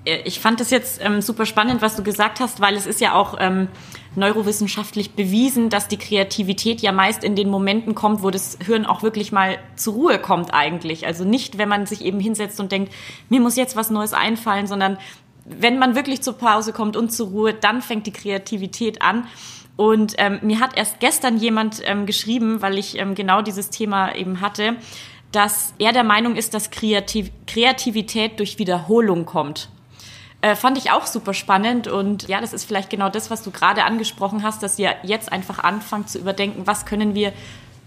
Ich 0.05 0.39
fand 0.39 0.59
das 0.59 0.69
jetzt 0.69 0.99
ähm, 1.01 1.21
super 1.21 1.45
spannend, 1.45 1.81
was 1.81 1.95
du 1.95 2.03
gesagt 2.03 2.41
hast, 2.41 2.59
weil 2.59 2.75
es 2.75 2.85
ist 2.85 2.99
ja 2.99 3.13
auch 3.13 3.37
ähm, 3.39 3.69
neurowissenschaftlich 4.15 5.11
bewiesen, 5.11 5.69
dass 5.69 5.87
die 5.87 5.97
Kreativität 5.97 6.81
ja 6.81 6.91
meist 6.91 7.23
in 7.23 7.35
den 7.35 7.49
Momenten 7.49 7.95
kommt, 7.95 8.21
wo 8.21 8.29
das 8.29 8.57
Hirn 8.65 8.85
auch 8.85 9.01
wirklich 9.01 9.31
mal 9.31 9.57
zur 9.75 9.93
Ruhe 9.93 10.19
kommt 10.19 10.53
eigentlich. 10.53 11.05
Also 11.07 11.23
nicht, 11.23 11.57
wenn 11.57 11.69
man 11.69 11.85
sich 11.85 12.03
eben 12.03 12.19
hinsetzt 12.19 12.59
und 12.59 12.71
denkt, 12.71 12.93
mir 13.29 13.39
muss 13.39 13.55
jetzt 13.55 13.77
was 13.77 13.89
Neues 13.91 14.13
einfallen, 14.13 14.67
sondern 14.67 14.97
wenn 15.45 15.79
man 15.79 15.95
wirklich 15.95 16.21
zur 16.21 16.37
Pause 16.37 16.73
kommt 16.73 16.95
und 16.95 17.11
zur 17.11 17.29
Ruhe, 17.29 17.53
dann 17.53 17.81
fängt 17.81 18.05
die 18.05 18.11
Kreativität 18.11 19.01
an. 19.01 19.27
Und 19.75 20.15
ähm, 20.17 20.39
mir 20.43 20.59
hat 20.59 20.77
erst 20.77 20.99
gestern 20.99 21.37
jemand 21.37 21.81
ähm, 21.85 22.05
geschrieben, 22.05 22.61
weil 22.61 22.77
ich 22.77 22.97
ähm, 22.99 23.15
genau 23.15 23.41
dieses 23.41 23.69
Thema 23.69 24.13
eben 24.15 24.41
hatte, 24.41 24.75
dass 25.31 25.73
er 25.79 25.91
der 25.91 26.03
Meinung 26.03 26.35
ist, 26.35 26.53
dass 26.53 26.69
Kreativ 26.69 27.31
Kreativität 27.47 28.39
durch 28.39 28.59
Wiederholung 28.59 29.25
kommt. 29.25 29.69
Äh, 30.43 30.57
fand 30.57 30.77
ich 30.77 30.91
auch 30.91 31.05
super 31.05 31.33
spannend 31.33 31.87
und 31.87 32.27
ja, 32.27 32.41
das 32.41 32.51
ist 32.51 32.65
vielleicht 32.65 32.89
genau 32.89 33.07
das, 33.07 33.31
was 33.31 33.43
du 33.43 33.51
gerade 33.51 33.85
angesprochen 33.85 34.43
hast, 34.43 34.61
dass 34.61 34.77
ihr 34.77 34.93
jetzt 35.01 35.31
einfach 35.31 35.59
anfangt 35.59 36.09
zu 36.09 36.19
überdenken, 36.19 36.63
was 36.67 36.85
können 36.85 37.15
wir 37.15 37.31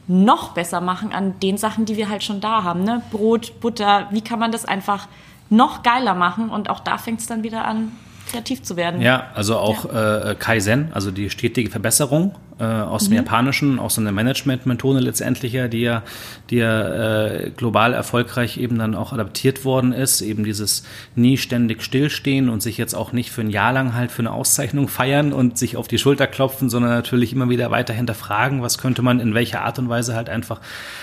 noch 0.08 0.52
besser 0.52 0.80
machen 0.80 1.12
an 1.12 1.38
den 1.40 1.58
Sachen, 1.58 1.84
die 1.84 1.98
wir 1.98 2.08
halt 2.08 2.24
schon 2.24 2.40
da 2.40 2.64
haben. 2.64 2.82
Ne? 2.82 3.02
Brot, 3.10 3.60
Butter, 3.60 4.08
wie 4.10 4.22
kann 4.22 4.38
man 4.38 4.52
das 4.52 4.64
einfach 4.64 5.06
noch 5.50 5.82
geiler 5.82 6.14
machen? 6.14 6.48
Und 6.48 6.70
auch 6.70 6.80
da 6.80 6.96
fängt 6.96 7.20
es 7.20 7.26
dann 7.26 7.42
wieder 7.42 7.66
an, 7.66 7.92
kreativ 8.30 8.62
zu 8.62 8.78
werden. 8.78 9.02
Ja, 9.02 9.26
also 9.34 9.58
auch 9.58 9.84
ja. 9.92 10.30
Äh, 10.30 10.34
Kaizen, 10.36 10.90
also 10.94 11.10
die 11.10 11.28
stetige 11.28 11.68
Verbesserung 11.68 12.36
äh, 12.58 12.64
aus 12.64 13.04
dem 13.04 13.10
mhm. 13.10 13.16
Japanischen, 13.18 13.78
auch 13.78 13.90
so 13.90 14.00
eine 14.00 14.12
Management-Methode 14.12 15.00
letztendlich 15.00 15.52
ja, 15.52 15.68
die 15.68 15.80
ja, 15.80 16.02
die 16.48 16.56
ja 16.56 17.26
äh, 17.26 17.50
global 17.50 17.92
erfolgreich 17.92 18.56
eben 18.56 18.78
dann 18.78 18.94
auch 18.94 19.12
adaptiert 19.12 19.64
worden 19.64 19.92
ist, 19.92 20.22
eben 20.22 20.44
dieses 20.44 20.84
nie 21.14 21.36
ständig 21.36 21.82
stillstehen 21.82 22.48
und 22.48 22.62
sich 22.62 22.78
jetzt 22.78 22.94
auch 22.94 23.12
nicht 23.12 23.30
für 23.30 23.42
ein 23.42 23.50
Jahr 23.50 23.72
lang 23.72 23.94
halt 23.94 24.10
für 24.10 24.22
eine 24.22 24.32
Auszeichnung 24.32 24.88
feiern 24.88 25.32
und 25.32 25.58
sich 25.58 25.76
auf 25.76 25.86
die 25.86 25.98
Schulter 25.98 26.26
klopfen, 26.26 26.70
sondern 26.70 26.92
natürlich 26.92 27.32
immer 27.32 27.50
wieder 27.50 27.70
weiter 27.70 27.92
hinterfragen, 27.92 28.62
was 28.62 28.78
könnte 28.78 29.02
man 29.02 29.20
in 29.20 29.34
welcher 29.34 29.62
Art 29.62 29.78
und 29.78 29.88
Weise 29.88 30.14
halt 30.14 30.30
einfach 30.30 30.60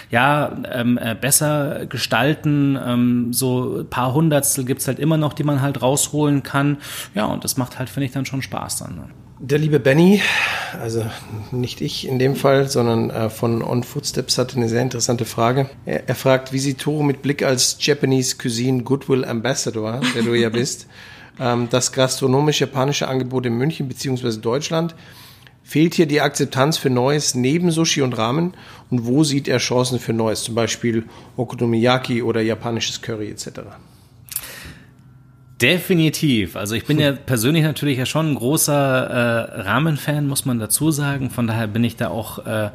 ja 0.10 0.58
ähm, 0.72 0.98
äh, 0.98 1.16
besser 1.20 1.86
gestalten. 1.86 2.80
Ähm, 2.84 3.34
so 3.34 3.82
ein 3.82 3.90
paar 3.90 4.14
Hundertstel 4.14 4.66
gibt's 4.66 4.88
halt 4.88 5.00
immer 5.00 5.18
noch, 5.18 5.34
die 5.34 5.44
man 5.44 5.62
halt 5.62 5.82
rausholen 5.82 6.42
kann. 6.42 6.78
Ja, 7.14 7.26
und 7.26 7.44
das 7.44 7.58
macht 7.58 7.78
halt, 7.78 7.90
finde 7.90 8.06
ich, 8.06 8.12
dann 8.12 8.26
schon 8.26 8.42
Spaß 8.42 8.80
dann. 8.80 8.96
Ne? 8.96 9.04
Der 9.46 9.58
liebe 9.58 9.82
Benny, 9.82 10.22
also 10.80 11.04
nicht 11.52 11.82
ich 11.82 12.08
in 12.08 12.18
dem 12.18 12.38
Fall, 12.38 12.70
sondern 12.70 13.10
äh, 13.10 13.30
von 13.30 13.62
On 13.62 13.84
Footsteps 13.84 14.38
hatte 14.38 14.56
eine 14.56 14.70
sehr 14.70 14.82
interessante 14.82 15.26
Frage. 15.26 15.70
Er, 15.86 16.08
er, 16.08 16.16
fragt, 16.16 16.54
wie 16.54 16.60
sieht 16.60 16.80
Toro 16.80 17.04
mit 17.04 17.22
Blick 17.22 17.44
als 17.44 17.76
Japanese 17.82 18.38
Cuisine 18.38 18.84
Goodwill 18.84 19.26
Ambassador, 19.26 20.00
der 20.16 20.24
du 20.24 20.34
ja 20.34 20.48
bist, 20.50 20.88
ähm, 21.42 21.68
das 21.70 21.92
gastronomische 21.92 22.64
japanische 22.64 23.10
Angebot 23.10 23.46
in 23.46 23.58
München 23.58 23.90
bzw. 23.90 24.38
Deutschland, 24.40 24.96
fehlt 25.62 25.94
hier 25.94 26.06
die 26.06 26.22
Akzeptanz 26.22 26.78
für 26.78 26.90
Neues 26.90 27.36
neben 27.36 27.70
Sushi 27.70 28.02
und 28.02 28.18
Ramen 28.18 28.54
und 28.92 29.06
wo 29.06 29.26
sieht 29.26 29.50
er 29.50 29.58
Chancen 29.58 30.00
für 30.00 30.14
Neues, 30.14 30.44
zum 30.44 30.56
Beispiel 30.56 31.04
Okonomiyaki 31.36 32.22
oder 32.22 32.40
japanisches 32.40 33.02
Curry 33.02 33.32
etc.? 33.32 33.60
Definitiv. 35.64 36.58
Also 36.58 36.76
ich 36.76 36.86
bin 36.86 37.00
ja 37.00 37.14
persönlich 37.14 37.64
natürlich 37.64 37.98
ja 37.98 38.06
schon 38.06 38.32
ein 38.32 38.36
großer 38.36 38.74
äh, 38.76 39.62
Rahmenfan, 39.62 40.28
muss 40.28 40.44
man 40.44 40.60
dazu 40.60 40.92
sagen. 40.92 41.30
Von 41.30 41.48
daher 41.48 41.68
bin 41.68 41.86
ich 41.86 41.96
da 41.96 42.10
auch 42.10 42.46
äh, 42.46 42.70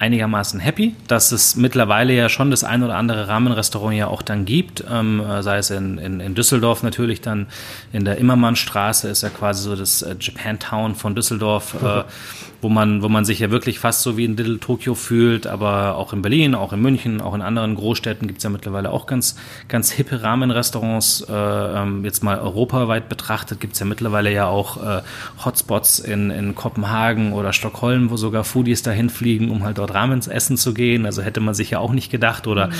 einigermaßen 0.00 0.58
happy, 0.58 0.96
dass 1.06 1.30
es 1.30 1.54
mittlerweile 1.54 2.12
ja 2.12 2.28
schon 2.28 2.50
das 2.50 2.64
ein 2.64 2.82
oder 2.82 2.96
andere 2.96 3.28
Rahmenrestaurant 3.28 3.96
ja 3.96 4.08
auch 4.08 4.22
dann 4.22 4.44
gibt, 4.44 4.84
ähm, 4.90 5.22
sei 5.40 5.58
es 5.58 5.70
in, 5.70 5.98
in, 5.98 6.18
in 6.18 6.34
Düsseldorf 6.34 6.82
natürlich 6.82 7.20
dann 7.20 7.46
in 7.92 8.04
der 8.04 8.18
Immermannstraße 8.18 9.08
ist 9.08 9.22
ja 9.22 9.28
quasi 9.28 9.62
so 9.62 9.76
das 9.76 10.02
äh, 10.02 10.16
Japantown 10.18 10.96
von 10.96 11.14
Düsseldorf, 11.14 11.76
äh, 11.82 12.02
wo 12.64 12.68
man, 12.70 13.02
wo 13.02 13.08
man 13.08 13.24
sich 13.24 13.38
ja 13.38 13.50
wirklich 13.50 13.78
fast 13.78 14.02
so 14.02 14.16
wie 14.16 14.24
in 14.24 14.36
Little 14.36 14.58
Tokyo 14.58 14.94
fühlt, 14.94 15.46
aber 15.46 15.96
auch 15.96 16.12
in 16.12 16.22
Berlin, 16.22 16.54
auch 16.54 16.72
in 16.72 16.80
München, 16.80 17.20
auch 17.20 17.34
in 17.34 17.42
anderen 17.42 17.76
Großstädten 17.76 18.26
gibt 18.26 18.38
es 18.38 18.44
ja 18.44 18.50
mittlerweile 18.50 18.90
auch 18.90 19.06
ganz, 19.06 19.36
ganz 19.68 19.92
hippe 19.92 20.22
Rahmenrestaurants. 20.22 21.26
Äh, 21.28 21.32
ähm, 21.32 22.04
jetzt 22.04 22.24
mal 22.24 22.38
europaweit 22.38 23.08
betrachtet 23.08 23.60
gibt 23.60 23.74
es 23.74 23.80
ja 23.80 23.86
mittlerweile 23.86 24.32
ja 24.32 24.46
auch 24.46 24.82
äh, 24.82 25.02
Hotspots 25.44 25.98
in, 25.98 26.30
in 26.30 26.54
Kopenhagen 26.54 27.34
oder 27.34 27.52
Stockholm, 27.52 28.10
wo 28.10 28.16
sogar 28.16 28.44
Foodies 28.44 28.82
dahin 28.82 29.10
fliegen, 29.10 29.50
um 29.50 29.62
halt 29.62 29.78
dort 29.78 29.92
Ramen 29.92 30.20
essen 30.20 30.56
zu 30.56 30.72
gehen. 30.72 31.04
Also 31.04 31.22
hätte 31.22 31.40
man 31.40 31.54
sich 31.54 31.70
ja 31.70 31.78
auch 31.78 31.92
nicht 31.92 32.10
gedacht. 32.10 32.46
Oder 32.46 32.68
mhm. 32.68 32.72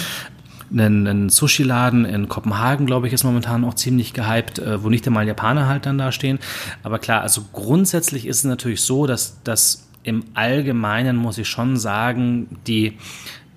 Ein, 0.71 1.07
ein 1.07 1.29
Sushi-Laden 1.29 2.05
in 2.05 2.29
Kopenhagen, 2.29 2.87
glaube 2.87 3.07
ich, 3.07 3.13
ist 3.13 3.25
momentan 3.25 3.65
auch 3.65 3.75
ziemlich 3.75 4.13
gehypt, 4.13 4.59
äh, 4.59 4.83
wo 4.83 4.89
nicht 4.89 5.07
einmal 5.07 5.27
Japaner 5.27 5.69
halt 5.69 5.87
dann 5.87 5.99
da 5.99 6.13
stehen. 6.13 6.39
Aber 6.83 6.99
klar, 6.99 7.23
also 7.23 7.43
grundsätzlich 7.53 8.27
ist 8.27 8.39
es 8.39 8.45
natürlich 8.45 8.81
so, 8.83 9.07
dass 9.07 9.43
das 9.45 9.89
im 10.03 10.25
Allgemeinen, 10.35 11.17
muss 11.17 11.39
ich 11.39 11.49
schon 11.49 11.77
sagen, 11.77 12.59
die 12.67 12.99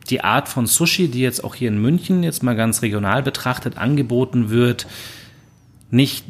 die 0.09 0.23
Art 0.23 0.47
von 0.47 0.67
Sushi, 0.67 1.09
die 1.09 1.19
jetzt 1.19 1.43
auch 1.43 1.55
hier 1.55 1.67
in 1.67 1.81
München 1.81 2.23
jetzt 2.23 2.43
mal 2.43 2.55
ganz 2.55 2.81
regional 2.81 3.23
betrachtet 3.23 3.77
angeboten 3.77 4.49
wird, 4.49 4.87
nicht 5.91 6.25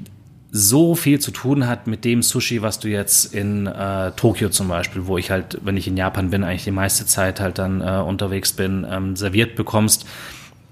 so 0.52 0.96
viel 0.96 1.20
zu 1.20 1.32
tun 1.32 1.68
hat 1.68 1.88
mit 1.88 2.06
dem 2.06 2.24
Sushi, 2.24 2.62
was 2.62 2.80
du 2.80 2.88
jetzt 2.88 3.34
in 3.34 3.68
äh, 3.68 4.12
Tokio 4.14 4.50
zum 4.50 4.70
Beispiel, 4.70 5.06
wo 5.06 5.18
ich 5.18 5.30
halt, 5.30 5.60
wenn 5.64 5.78
ich 5.78 5.88
in 5.88 5.98
Japan 5.98 6.30
bin, 6.30 6.44
eigentlich 6.44 6.64
die 6.64 6.72
meiste 6.72 7.06
Zeit 7.06 7.40
halt 7.40 7.60
dann 7.60 7.82
äh, 7.82 8.02
unterwegs 8.02 8.54
bin, 8.54 8.86
ähm, 8.90 9.16
serviert 9.16 9.56
bekommst, 9.56 10.08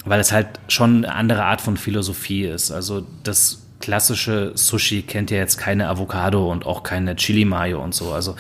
weil 0.06 0.20
es 0.20 0.32
halt 0.32 0.48
schon 0.68 1.04
eine 1.04 1.14
andere 1.14 1.44
Art 1.44 1.62
von 1.62 1.78
Philosophie 1.78 2.46
ist. 2.46 2.72
Also 2.72 3.06
das 3.24 3.64
klassische 3.80 4.52
Sushi 4.56 5.02
kennt 5.02 5.32
ja 5.32 5.38
jetzt 5.38 5.58
keine 5.58 5.90
Avocado 5.90 6.52
und 6.52 6.66
auch 6.66 6.84
keine 6.84 7.16
Chili 7.16 7.46
Mayo 7.46 7.84
und 7.84 7.94
so. 7.94 8.14
Also 8.14 8.36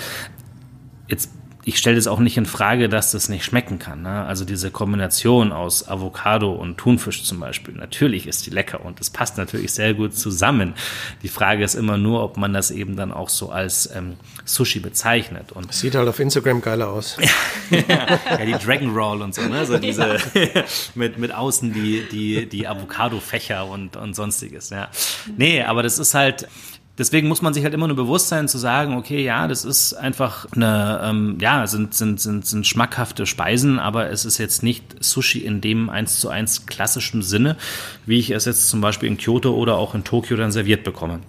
jetzt 1.07 1.31
ich 1.67 1.79
stelle 1.79 1.97
es 1.97 2.05
auch 2.05 2.19
nicht 2.19 2.37
in 2.37 2.45
Frage, 2.45 2.89
dass 2.89 3.09
das 3.09 3.27
nicht 3.27 3.43
schmecken 3.43 3.79
kann. 3.79 4.03
Ne? 4.03 4.23
Also 4.25 4.45
diese 4.45 4.69
Kombination 4.69 5.51
aus 5.51 5.87
Avocado 5.87 6.51
und 6.53 6.77
Thunfisch 6.77 7.23
zum 7.23 7.39
Beispiel, 7.39 7.73
natürlich 7.73 8.27
ist 8.27 8.45
die 8.45 8.51
lecker 8.51 8.85
und 8.85 9.01
es 9.01 9.09
passt 9.09 9.37
natürlich 9.37 9.73
sehr 9.73 9.95
gut 9.95 10.15
zusammen. 10.15 10.75
Die 11.23 11.27
Frage 11.27 11.63
ist 11.63 11.73
immer 11.73 11.97
nur, 11.97 12.23
ob 12.23 12.37
man 12.37 12.53
das 12.53 12.69
eben 12.69 12.95
dann 12.95 13.11
auch 13.11 13.29
so 13.29 13.49
als 13.49 13.89
ähm, 13.95 14.13
Sushi 14.45 14.79
bezeichnet. 14.79 15.53
Und 15.53 15.73
Sieht 15.73 15.95
halt 15.95 16.07
auf 16.07 16.19
Instagram 16.19 16.61
geiler 16.61 16.89
aus. 16.89 17.17
ja, 17.71 18.45
die 18.45 18.63
Dragon 18.63 18.93
Roll 18.93 19.23
und 19.23 19.33
so, 19.33 19.41
ne? 19.41 19.65
So 19.65 19.79
diese 19.79 20.17
mit, 20.95 21.17
mit 21.17 21.33
außen 21.33 21.73
die, 21.73 22.05
die, 22.11 22.47
die 22.47 22.67
Avocado-Fächer 22.67 23.65
und, 23.65 23.95
und 23.95 24.15
sonstiges. 24.15 24.69
Ja. 24.69 24.89
Nee, 25.35 25.63
aber 25.63 25.81
das 25.81 25.97
ist 25.97 26.13
halt, 26.13 26.47
Deswegen 26.97 27.27
muss 27.27 27.41
man 27.41 27.53
sich 27.53 27.63
halt 27.63 27.73
immer 27.73 27.87
nur 27.87 27.97
bewusst 27.97 28.29
sein 28.29 28.47
zu 28.47 28.57
sagen, 28.57 28.95
okay, 28.95 29.21
ja, 29.21 29.47
das 29.47 29.65
ist 29.65 29.93
einfach 29.93 30.47
eine, 30.55 31.01
ähm, 31.03 31.37
ja, 31.41 31.67
sind, 31.67 31.93
sind, 31.93 32.21
sind, 32.21 32.45
sind 32.45 32.65
schmackhafte 32.65 33.25
Speisen, 33.25 33.79
aber 33.79 34.09
es 34.09 34.23
ist 34.23 34.37
jetzt 34.37 34.63
nicht 34.63 35.03
Sushi 35.03 35.39
in 35.39 35.59
dem 35.59 35.89
eins 35.89 36.21
zu 36.21 36.29
eins 36.29 36.65
klassischen 36.67 37.21
Sinne, 37.21 37.57
wie 38.05 38.19
ich 38.19 38.29
es 38.31 38.45
jetzt 38.45 38.69
zum 38.69 38.79
Beispiel 38.79 39.09
in 39.09 39.17
Kyoto 39.17 39.53
oder 39.53 39.75
auch 39.75 39.93
in 39.93 40.05
Tokio 40.05 40.37
dann 40.37 40.53
serviert 40.53 40.85
bekomme. 40.85 41.19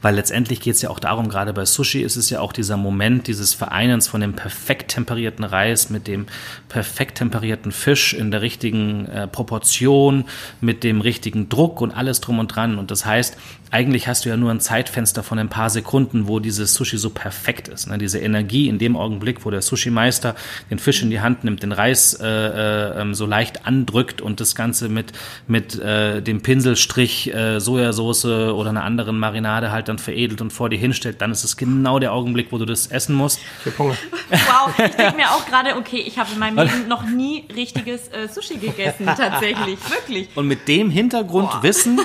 Weil 0.00 0.14
letztendlich 0.14 0.60
geht 0.60 0.74
es 0.74 0.82
ja 0.82 0.90
auch 0.90 1.00
darum, 1.00 1.28
gerade 1.28 1.52
bei 1.52 1.64
Sushi 1.64 2.02
ist 2.02 2.16
es 2.16 2.30
ja 2.30 2.40
auch 2.40 2.52
dieser 2.52 2.76
Moment 2.76 3.26
dieses 3.26 3.54
Vereinens 3.54 4.08
von 4.08 4.20
dem 4.20 4.34
perfekt 4.34 4.92
temperierten 4.92 5.44
Reis 5.44 5.90
mit 5.90 6.06
dem 6.06 6.26
perfekt 6.68 7.18
temperierten 7.18 7.72
Fisch 7.72 8.14
in 8.14 8.30
der 8.30 8.42
richtigen 8.42 9.06
äh, 9.06 9.26
Proportion, 9.26 10.24
mit 10.60 10.84
dem 10.84 11.00
richtigen 11.00 11.48
Druck 11.48 11.80
und 11.80 11.92
alles 11.92 12.20
drum 12.20 12.38
und 12.38 12.48
dran. 12.48 12.78
Und 12.78 12.90
das 12.90 13.04
heißt, 13.04 13.36
eigentlich 13.72 14.06
hast 14.06 14.24
du 14.24 14.28
ja 14.28 14.36
nur 14.36 14.50
ein 14.50 14.60
Zeitfenster 14.60 15.22
von 15.22 15.38
ein 15.38 15.48
paar 15.48 15.70
Sekunden, 15.70 16.28
wo 16.28 16.40
dieses 16.40 16.74
Sushi 16.74 16.98
so 16.98 17.08
perfekt 17.08 17.68
ist. 17.68 17.88
Ne? 17.88 17.96
Diese 17.96 18.18
Energie 18.18 18.68
in 18.68 18.78
dem 18.78 18.96
Augenblick, 18.96 19.46
wo 19.46 19.50
der 19.50 19.62
Sushi-Meister 19.62 20.36
den 20.70 20.78
Fisch 20.78 21.02
in 21.02 21.08
die 21.08 21.20
Hand 21.20 21.44
nimmt, 21.44 21.62
den 21.62 21.72
Reis 21.72 22.12
äh, 22.12 22.26
äh, 22.26 23.00
ähm, 23.00 23.14
so 23.14 23.24
leicht 23.24 23.66
andrückt 23.66 24.20
und 24.20 24.40
das 24.40 24.54
Ganze 24.54 24.90
mit, 24.90 25.12
mit 25.46 25.78
äh, 25.78 26.20
dem 26.20 26.42
Pinselstrich 26.42 27.32
äh, 27.34 27.60
Sojasauce 27.60 28.26
oder 28.26 28.68
einer 28.68 28.84
anderen 28.84 29.18
Marinade 29.18 29.72
halt 29.72 29.88
dann 29.88 29.98
veredelt 29.98 30.42
und 30.42 30.52
vor 30.52 30.68
dir 30.68 30.78
hinstellt, 30.78 31.22
dann 31.22 31.32
ist 31.32 31.42
es 31.42 31.56
genau 31.56 31.98
der 31.98 32.12
Augenblick, 32.12 32.48
wo 32.50 32.58
du 32.58 32.66
das 32.66 32.88
essen 32.88 33.14
musst. 33.14 33.40
Wow, 33.72 34.72
ich 34.78 34.94
denke 34.94 35.16
mir 35.16 35.30
auch 35.30 35.46
gerade, 35.46 35.76
okay, 35.76 36.02
ich 36.06 36.18
habe 36.18 36.30
in 36.32 36.38
meinem 36.38 36.58
Leben 36.58 36.88
noch 36.88 37.04
nie 37.04 37.44
richtiges 37.54 38.08
äh, 38.08 38.28
Sushi 38.28 38.56
gegessen, 38.56 39.06
tatsächlich, 39.06 39.78
wirklich. 39.90 40.28
Und 40.34 40.46
mit 40.46 40.68
dem 40.68 40.90
Hintergrundwissen 40.90 42.00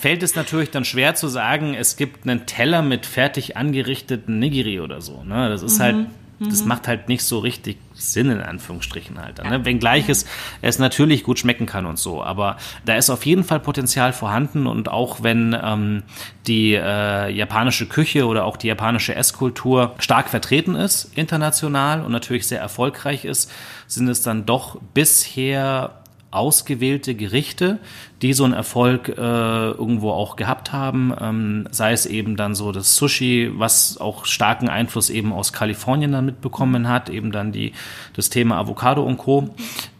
fällt 0.00 0.22
es 0.22 0.34
natürlich 0.34 0.70
dann 0.70 0.84
schwer 0.84 1.05
zu 1.14 1.28
sagen, 1.28 1.74
es 1.74 1.96
gibt 1.96 2.26
einen 2.26 2.46
Teller 2.46 2.82
mit 2.82 3.06
fertig 3.06 3.56
angerichteten 3.56 4.38
Nigiri 4.38 4.80
oder 4.80 5.00
so. 5.00 5.22
Ne? 5.24 5.48
Das 5.48 5.62
ist 5.62 5.80
halt, 5.80 5.96
mhm. 5.96 6.06
halt, 6.40 6.52
das 6.52 6.64
macht 6.64 6.88
halt 6.88 7.08
nicht 7.08 7.22
so 7.22 7.38
richtig 7.38 7.78
Sinn, 7.94 8.30
in 8.30 8.40
Anführungsstrichen 8.40 9.18
halt. 9.18 9.42
Ne? 9.42 9.64
Wenngleich 9.64 10.08
es, 10.08 10.26
es 10.62 10.78
natürlich 10.78 11.24
gut 11.24 11.38
schmecken 11.38 11.66
kann 11.66 11.86
und 11.86 11.98
so. 11.98 12.22
Aber 12.22 12.56
da 12.84 12.96
ist 12.96 13.10
auf 13.10 13.24
jeden 13.24 13.44
Fall 13.44 13.60
Potenzial 13.60 14.12
vorhanden 14.12 14.66
und 14.66 14.90
auch 14.90 15.22
wenn 15.22 15.56
ähm, 15.62 16.02
die 16.46 16.74
äh, 16.74 17.30
japanische 17.30 17.86
Küche 17.86 18.26
oder 18.26 18.44
auch 18.44 18.56
die 18.56 18.68
japanische 18.68 19.14
Esskultur 19.14 19.94
stark 19.98 20.28
vertreten 20.28 20.74
ist, 20.74 21.16
international 21.16 22.04
und 22.04 22.12
natürlich 22.12 22.46
sehr 22.46 22.60
erfolgreich 22.60 23.24
ist, 23.24 23.50
sind 23.86 24.08
es 24.08 24.22
dann 24.22 24.46
doch 24.46 24.78
bisher 24.94 26.02
ausgewählte 26.30 27.14
Gerichte, 27.14 27.78
die 28.22 28.32
so 28.32 28.44
einen 28.44 28.52
Erfolg 28.52 29.08
äh, 29.08 29.12
irgendwo 29.20 30.10
auch 30.10 30.36
gehabt 30.36 30.72
haben. 30.72 31.14
Ähm, 31.20 31.68
sei 31.70 31.92
es 31.92 32.06
eben 32.06 32.36
dann 32.36 32.54
so 32.54 32.72
das 32.72 32.96
Sushi, 32.96 33.50
was 33.54 33.98
auch 33.98 34.24
starken 34.24 34.68
Einfluss 34.68 35.10
eben 35.10 35.32
aus 35.32 35.52
Kalifornien 35.52 36.12
dann 36.12 36.26
mitbekommen 36.26 36.88
hat, 36.88 37.08
eben 37.08 37.32
dann 37.32 37.52
die, 37.52 37.72
das 38.14 38.30
Thema 38.30 38.58
Avocado 38.58 39.02
und 39.02 39.18
Co. 39.18 39.54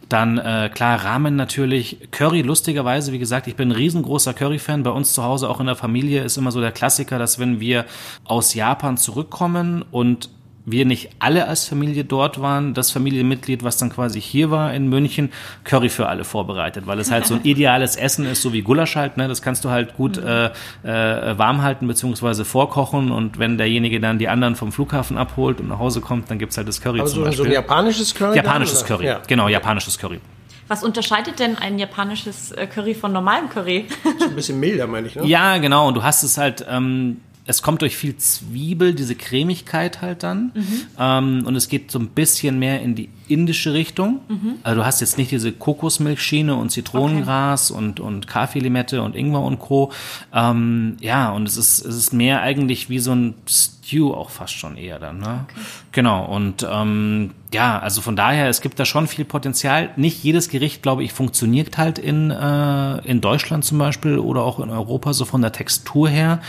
Dann 0.09 0.37
äh, 0.37 0.69
klar 0.73 1.03
Ramen 1.03 1.35
natürlich, 1.35 2.09
Curry 2.11 2.41
lustigerweise, 2.41 3.11
wie 3.11 3.19
gesagt, 3.19 3.47
ich 3.47 3.55
bin 3.55 3.69
ein 3.69 3.75
riesengroßer 3.75 4.33
Curry-Fan. 4.33 4.83
Bei 4.83 4.91
uns 4.91 5.13
zu 5.13 5.23
Hause, 5.23 5.49
auch 5.49 5.59
in 5.59 5.65
der 5.65 5.75
Familie, 5.75 6.23
ist 6.23 6.37
immer 6.37 6.51
so 6.51 6.61
der 6.61 6.71
Klassiker, 6.71 7.19
dass 7.19 7.39
wenn 7.39 7.59
wir 7.59 7.85
aus 8.23 8.53
Japan 8.53 8.95
zurückkommen 8.95 9.83
und 9.91 10.29
wir 10.67 10.85
nicht 10.85 11.09
alle 11.19 11.47
als 11.47 11.65
Familie 11.65 12.03
dort 12.03 12.41
waren, 12.41 12.73
das 12.73 12.91
Familienmitglied, 12.91 13.63
was 13.63 13.77
dann 13.77 13.89
quasi 13.89 14.19
hier 14.19 14.51
war 14.51 14.73
in 14.73 14.89
München, 14.89 15.31
Curry 15.63 15.87
für 15.87 16.09
alle 16.09 16.25
vorbereitet, 16.25 16.85
weil 16.87 16.99
es 16.99 17.09
halt 17.09 17.25
so 17.25 17.35
ein 17.35 17.41
ideales 17.43 17.95
Essen 17.95 18.25
ist, 18.25 18.41
so 18.41 18.51
wie 18.51 18.63
Gulasch 18.63 18.97
halt, 18.97 19.15
ne? 19.15 19.29
das 19.29 19.41
kannst 19.41 19.63
du 19.63 19.69
halt 19.69 19.95
gut 19.95 20.17
mhm. 20.17 20.27
äh, 20.27 20.45
äh, 20.83 21.37
warm 21.37 21.61
halten 21.61 21.87
beziehungsweise 21.87 22.43
vorkochen 22.43 23.11
und 23.11 23.39
wenn 23.39 23.57
derjenige 23.57 24.01
dann 24.01 24.19
die 24.19 24.27
anderen 24.27 24.57
vom 24.57 24.73
Flughafen 24.73 25.17
abholt 25.17 25.61
und 25.61 25.69
nach 25.69 25.79
Hause 25.79 26.01
kommt, 26.01 26.29
dann 26.29 26.37
gibt's 26.37 26.57
halt 26.57 26.67
das 26.67 26.81
Curry 26.81 26.99
Aber 26.99 27.07
zum 27.07 27.19
so, 27.19 27.23
Beispiel. 27.23 27.45
so 27.45 27.49
ein 27.49 27.53
japanisches 27.53 28.13
Curry? 28.13 28.35
Japanisches 28.35 28.79
dann, 28.79 28.87
Curry, 28.89 29.05
ja. 29.05 29.21
genau, 29.25 29.47
japanisches 29.47 29.97
Curry. 29.97 30.19
Was 30.67 30.83
unterscheidet 30.83 31.39
denn 31.39 31.57
ein 31.57 31.79
japanisches 31.79 32.51
äh, 32.51 32.67
Curry 32.67 32.93
von 32.93 33.13
normalem 33.13 33.47
Curry? 33.49 33.87
So 34.19 34.25
ein 34.25 34.35
bisschen 34.35 34.59
milder, 34.59 34.85
meine 34.85 35.07
ich, 35.07 35.15
ne? 35.15 35.25
Ja, 35.25 35.57
genau. 35.59 35.87
Und 35.87 35.93
du 35.93 36.03
hast 36.03 36.23
es 36.23 36.37
halt, 36.37 36.65
ähm, 36.69 37.21
es 37.47 37.61
kommt 37.61 37.81
durch 37.81 37.95
viel 37.95 38.17
Zwiebel, 38.17 38.93
diese 38.93 39.15
Cremigkeit 39.15 40.01
halt 40.01 40.21
dann. 40.21 40.51
Mhm. 40.53 40.81
Ähm, 40.99 41.43
und 41.45 41.55
es 41.55 41.69
geht 41.69 41.89
so 41.89 41.97
ein 41.97 42.09
bisschen 42.09 42.59
mehr 42.59 42.81
in 42.81 42.93
die 42.93 43.09
indische 43.29 43.73
Richtung. 43.73 44.19
Mhm. 44.27 44.55
Also 44.63 44.81
du 44.81 44.85
hast 44.85 44.99
jetzt 44.99 45.17
nicht 45.17 45.31
diese 45.31 45.53
Kokosmilchschiene 45.53 46.53
und 46.55 46.71
Zitronengras 46.71 47.71
okay. 47.71 47.79
und, 47.79 47.99
und 48.01 48.27
Kaffeelimette 48.27 49.01
und 49.01 49.15
Ingwer 49.15 49.41
und 49.41 49.59
Co. 49.59 49.93
Ähm, 50.33 50.97
ja, 50.99 51.31
und 51.31 51.47
es 51.47 51.55
ist, 51.55 51.85
es 51.85 51.95
ist 51.95 52.11
mehr 52.11 52.41
eigentlich 52.41 52.89
wie 52.89 52.99
so 52.99 53.13
ein 53.13 53.33
Stew 53.47 54.13
auch 54.13 54.29
fast 54.29 54.53
schon 54.53 54.75
eher 54.75 54.99
dann. 54.99 55.19
Ne? 55.19 55.45
Okay. 55.49 55.61
Genau, 55.93 56.25
und 56.25 56.67
ähm, 56.69 57.31
ja, 57.53 57.79
also 57.79 58.01
von 58.01 58.17
daher, 58.17 58.49
es 58.49 58.59
gibt 58.59 58.77
da 58.77 58.83
schon 58.83 59.07
viel 59.07 59.23
Potenzial. 59.23 59.91
Nicht 59.95 60.21
jedes 60.21 60.49
Gericht, 60.49 60.83
glaube 60.83 61.05
ich, 61.05 61.13
funktioniert 61.13 61.77
halt 61.77 61.97
in, 61.97 62.29
äh, 62.29 62.97
in 63.07 63.21
Deutschland 63.21 63.63
zum 63.63 63.77
Beispiel 63.77 64.19
oder 64.19 64.43
auch 64.43 64.59
in 64.59 64.69
Europa 64.69 65.13
so 65.13 65.23
von 65.23 65.41
der 65.41 65.53
Textur 65.53 66.09
her. 66.09 66.41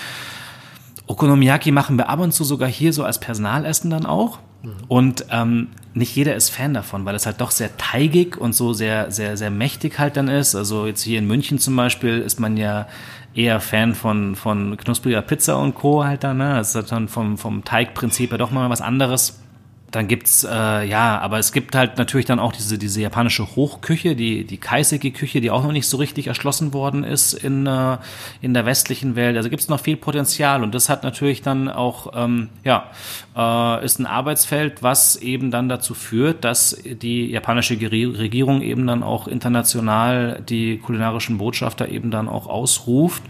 Okonomiyaki 1.08 1.72
machen 1.72 1.96
wir 1.96 2.08
ab 2.08 2.20
und 2.20 2.32
zu 2.32 2.44
sogar 2.44 2.68
hier 2.68 2.92
so 2.92 3.02
als 3.02 3.18
Personalessen 3.18 3.90
dann 3.90 4.06
auch. 4.06 4.38
Mhm. 4.62 4.70
Und 4.88 5.24
ähm, 5.30 5.68
nicht 5.94 6.14
jeder 6.14 6.36
ist 6.36 6.50
Fan 6.50 6.74
davon, 6.74 7.04
weil 7.04 7.14
es 7.14 7.26
halt 7.26 7.40
doch 7.40 7.50
sehr 7.50 7.76
teigig 7.76 8.36
und 8.36 8.54
so 8.54 8.72
sehr, 8.72 9.10
sehr, 9.10 9.36
sehr 9.36 9.50
mächtig 9.50 9.98
halt 9.98 10.16
dann 10.16 10.28
ist. 10.28 10.54
Also 10.54 10.86
jetzt 10.86 11.02
hier 11.02 11.18
in 11.18 11.26
München 11.26 11.58
zum 11.58 11.74
Beispiel 11.76 12.18
ist 12.18 12.38
man 12.38 12.56
ja 12.56 12.86
eher 13.34 13.60
Fan 13.60 13.94
von, 13.94 14.36
von 14.36 14.76
knuspriger 14.76 15.22
Pizza 15.22 15.58
und 15.58 15.74
Co. 15.74 16.04
halt 16.04 16.24
dann. 16.24 16.38
Ne? 16.38 16.54
Das 16.54 16.74
ist 16.74 16.92
dann 16.92 17.08
vom, 17.08 17.38
vom 17.38 17.64
Teigprinzip 17.64 18.30
ja 18.32 18.38
doch 18.38 18.50
mal 18.50 18.68
was 18.68 18.80
anderes. 18.80 19.40
Dann 19.90 20.06
gibt's 20.06 20.44
äh, 20.44 20.84
ja, 20.84 21.18
aber 21.18 21.38
es 21.38 21.52
gibt 21.52 21.74
halt 21.74 21.96
natürlich 21.96 22.26
dann 22.26 22.38
auch 22.38 22.52
diese 22.52 22.76
diese 22.76 23.00
japanische 23.00 23.56
Hochküche, 23.56 24.14
die 24.14 24.44
die 24.44 24.58
Kaiseki-Küche, 24.58 25.40
die 25.40 25.50
auch 25.50 25.62
noch 25.62 25.72
nicht 25.72 25.88
so 25.88 25.96
richtig 25.96 26.26
erschlossen 26.26 26.74
worden 26.74 27.04
ist 27.04 27.32
in 27.32 27.66
äh, 27.66 27.96
in 28.42 28.52
der 28.52 28.66
westlichen 28.66 29.16
Welt. 29.16 29.36
Also 29.38 29.48
gibt's 29.48 29.68
noch 29.68 29.80
viel 29.80 29.96
Potenzial 29.96 30.62
und 30.62 30.74
das 30.74 30.90
hat 30.90 31.04
natürlich 31.04 31.40
dann 31.40 31.70
auch 31.70 32.12
ähm, 32.14 32.50
ja 32.64 32.90
äh, 33.34 33.82
ist 33.82 33.98
ein 33.98 34.04
Arbeitsfeld, 34.04 34.82
was 34.82 35.16
eben 35.16 35.50
dann 35.50 35.70
dazu 35.70 35.94
führt, 35.94 36.44
dass 36.44 36.76
die 36.84 37.30
japanische 37.30 37.80
Regierung 37.80 38.60
eben 38.60 38.86
dann 38.86 39.02
auch 39.02 39.26
international 39.26 40.42
die 40.46 40.78
kulinarischen 40.78 41.38
Botschafter 41.38 41.88
eben 41.88 42.10
dann 42.10 42.28
auch 42.28 42.46
ausruft 42.46 43.22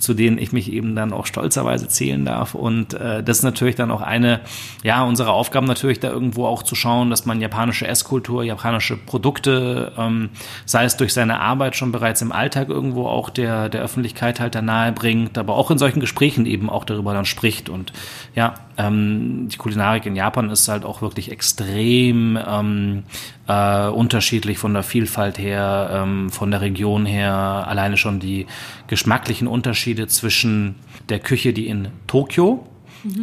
zu 0.00 0.14
denen 0.14 0.38
ich 0.38 0.52
mich 0.52 0.72
eben 0.72 0.96
dann 0.96 1.12
auch 1.12 1.26
stolzerweise 1.26 1.86
zählen 1.86 2.24
darf. 2.24 2.54
Und 2.54 2.94
äh, 2.94 3.22
das 3.22 3.38
ist 3.38 3.42
natürlich 3.44 3.76
dann 3.76 3.90
auch 3.90 4.00
eine, 4.00 4.40
ja, 4.82 5.04
unserer 5.04 5.32
Aufgaben 5.32 5.66
natürlich 5.66 6.00
da 6.00 6.10
irgendwo 6.10 6.46
auch 6.46 6.62
zu 6.62 6.74
schauen, 6.74 7.10
dass 7.10 7.26
man 7.26 7.40
japanische 7.40 7.86
Esskultur, 7.86 8.42
japanische 8.42 8.96
Produkte, 8.96 9.92
ähm, 9.98 10.30
sei 10.64 10.84
es 10.84 10.96
durch 10.96 11.12
seine 11.12 11.40
Arbeit 11.40 11.76
schon 11.76 11.92
bereits 11.92 12.22
im 12.22 12.32
Alltag 12.32 12.70
irgendwo 12.70 13.06
auch 13.06 13.30
der, 13.30 13.68
der 13.68 13.82
Öffentlichkeit 13.82 14.40
halt 14.40 14.54
da 14.54 14.62
nahe 14.62 14.92
bringt, 14.92 15.36
aber 15.36 15.54
auch 15.54 15.70
in 15.70 15.78
solchen 15.78 16.00
Gesprächen 16.00 16.46
eben 16.46 16.70
auch 16.70 16.84
darüber 16.84 17.12
dann 17.12 17.26
spricht. 17.26 17.68
Und 17.68 17.92
ja, 18.34 18.54
ähm, 18.78 19.48
die 19.52 19.58
Kulinarik 19.58 20.06
in 20.06 20.16
Japan 20.16 20.48
ist 20.48 20.66
halt 20.68 20.84
auch 20.84 21.02
wirklich 21.02 21.30
extrem 21.30 22.38
ähm, 22.48 23.04
äh, 23.50 23.88
unterschiedlich 23.88 24.58
von 24.58 24.74
der 24.74 24.82
Vielfalt 24.82 25.38
her, 25.38 25.90
ähm, 25.92 26.30
von 26.30 26.50
der 26.50 26.60
Region 26.60 27.06
her. 27.06 27.34
Alleine 27.34 27.96
schon 27.96 28.20
die 28.20 28.46
geschmacklichen 28.86 29.48
Unterschiede 29.48 30.06
zwischen 30.06 30.76
der 31.08 31.18
Küche, 31.18 31.52
die 31.52 31.66
in 31.66 31.88
Tokio 32.06 32.66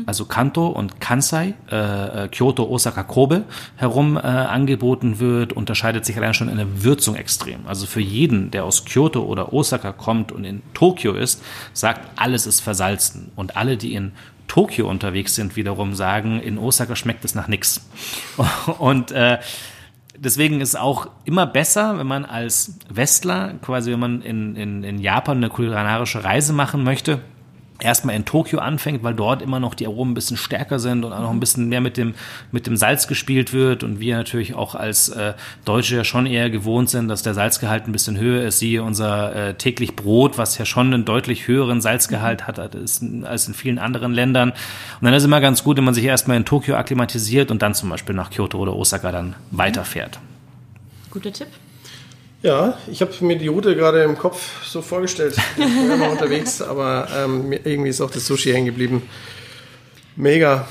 also 0.05 0.25
Kanto 0.25 0.67
und 0.67 0.99
Kansai, 0.99 1.53
äh, 1.71 2.25
äh, 2.25 2.28
Kyoto, 2.30 2.67
Osaka, 2.67 3.03
Kobe 3.03 3.43
herum 3.75 4.17
äh, 4.17 4.21
angeboten 4.21 5.19
wird, 5.19 5.53
unterscheidet 5.53 6.05
sich 6.05 6.17
allein 6.17 6.34
schon 6.34 6.49
in 6.49 6.57
der 6.57 6.84
Würzung 6.84 7.15
extrem. 7.15 7.67
Also 7.67 7.86
für 7.86 8.01
jeden, 8.01 8.51
der 8.51 8.65
aus 8.65 8.86
Kyoto 8.86 9.23
oder 9.23 9.53
Osaka 9.53 9.91
kommt 9.91 10.32
und 10.32 10.43
in 10.45 10.61
Tokio 10.73 11.13
ist, 11.13 11.43
sagt, 11.73 12.09
alles 12.15 12.47
ist 12.47 12.61
versalzen. 12.61 13.32
Und 13.36 13.55
alle, 13.55 13.78
die 13.78 13.93
in 13.93 14.13
Tokio 14.47 14.89
unterwegs 14.89 15.36
sind, 15.36 15.55
wiederum 15.55 15.93
sagen, 15.93 16.39
in 16.39 16.57
Osaka 16.57 16.95
schmeckt 16.95 17.25
es 17.25 17.36
nach 17.36 17.47
nichts. 17.47 17.88
Und 18.80 19.11
äh, 19.11 19.39
deswegen 20.18 20.61
ist 20.61 20.70
es 20.70 20.76
auch 20.76 21.09
immer 21.26 21.45
besser, 21.45 21.97
wenn 21.97 22.07
man 22.07 22.26
als 22.26 22.78
Westler, 22.89 23.53
quasi 23.61 23.91
wenn 23.91 23.99
man 23.99 24.22
in, 24.22 24.55
in, 24.55 24.84
in 24.84 24.99
Japan 24.99 25.38
eine 25.38 25.49
kulinarische 25.49 26.24
Reise 26.24 26.53
machen 26.53 26.84
möchte, 26.84 27.20
erstmal 27.80 28.15
in 28.15 28.25
Tokio 28.25 28.59
anfängt, 28.59 29.03
weil 29.03 29.13
dort 29.13 29.41
immer 29.41 29.59
noch 29.59 29.75
die 29.75 29.86
Aromen 29.86 30.11
ein 30.11 30.15
bisschen 30.15 30.38
stärker 30.38 30.80
sind 30.80 31.05
und 31.05 31.13
auch 31.13 31.21
noch 31.21 31.32
ein 31.32 31.39
bisschen 31.39 31.69
mehr 31.69 31.82
mit 31.82 31.97
dem, 31.97 32.15
mit 32.51 32.67
dem 32.67 32.75
Salz 32.75 33.07
gespielt 33.07 33.53
wird 33.53 33.84
und 33.84 33.99
wir 33.99 34.17
natürlich 34.17 34.55
auch 34.55 34.75
als 34.75 35.09
äh, 35.09 35.34
Deutsche 35.65 35.95
ja 35.95 36.03
schon 36.03 36.25
eher 36.25 36.49
gewohnt 36.49 36.89
sind, 36.89 37.07
dass 37.07 37.21
der 37.21 37.34
Salzgehalt 37.34 37.88
ein 37.88 37.91
bisschen 37.91 38.17
höher 38.17 38.43
ist. 38.43 38.59
Siehe 38.59 38.82
unser 38.84 39.36
äh, 39.36 39.53
täglich 39.53 39.95
Brot, 39.95 40.38
was 40.38 40.57
ja 40.57 40.65
schon 40.65 40.93
einen 40.93 41.05
deutlich 41.05 41.47
höheren 41.47 41.82
Salzgehalt 41.82 42.47
hat 42.47 42.59
als 42.59 43.01
in 43.01 43.53
vielen 43.53 43.80
anderen 43.80 44.13
Ländern. 44.13 44.49
Und 44.51 45.05
dann 45.05 45.13
ist 45.13 45.23
es 45.23 45.28
immer 45.28 45.41
ganz 45.41 45.63
gut, 45.63 45.78
wenn 45.78 45.84
man 45.84 45.93
sich 45.93 46.05
erstmal 46.05 46.38
in 46.38 46.45
Tokio 46.45 46.75
akklimatisiert 46.75 47.51
und 47.51 47.61
dann 47.61 47.73
zum 47.73 47.89
Beispiel 47.89 48.15
nach 48.15 48.32
Kyoto 48.32 48.57
oder 48.57 48.75
Osaka 48.75 49.11
dann 49.11 49.36
weiterfährt. 49.51 50.19
Guter 51.11 51.32
Tipp. 51.32 51.47
Ja, 52.44 52.78
ich 52.88 53.02
habe 53.02 53.12
mir 53.22 53.38
die 53.38 53.48
Route 53.48 53.76
gerade 53.76 54.04
im 54.04 54.18
Kopf 54.18 54.64
so 54.66 54.82
vorgestellt. 54.82 55.36
Ich 55.58 55.66
bin 55.66 55.92
immer 55.92 56.10
unterwegs, 56.12 56.62
aber 56.62 57.08
ähm, 57.16 57.52
irgendwie 57.52 57.90
ist 57.90 58.02
auch 58.02 58.12
das 58.12 58.28
Sushi 58.28 58.52
hängen 58.52 58.68
geblieben. 58.68 59.02
Mega. 60.16 60.68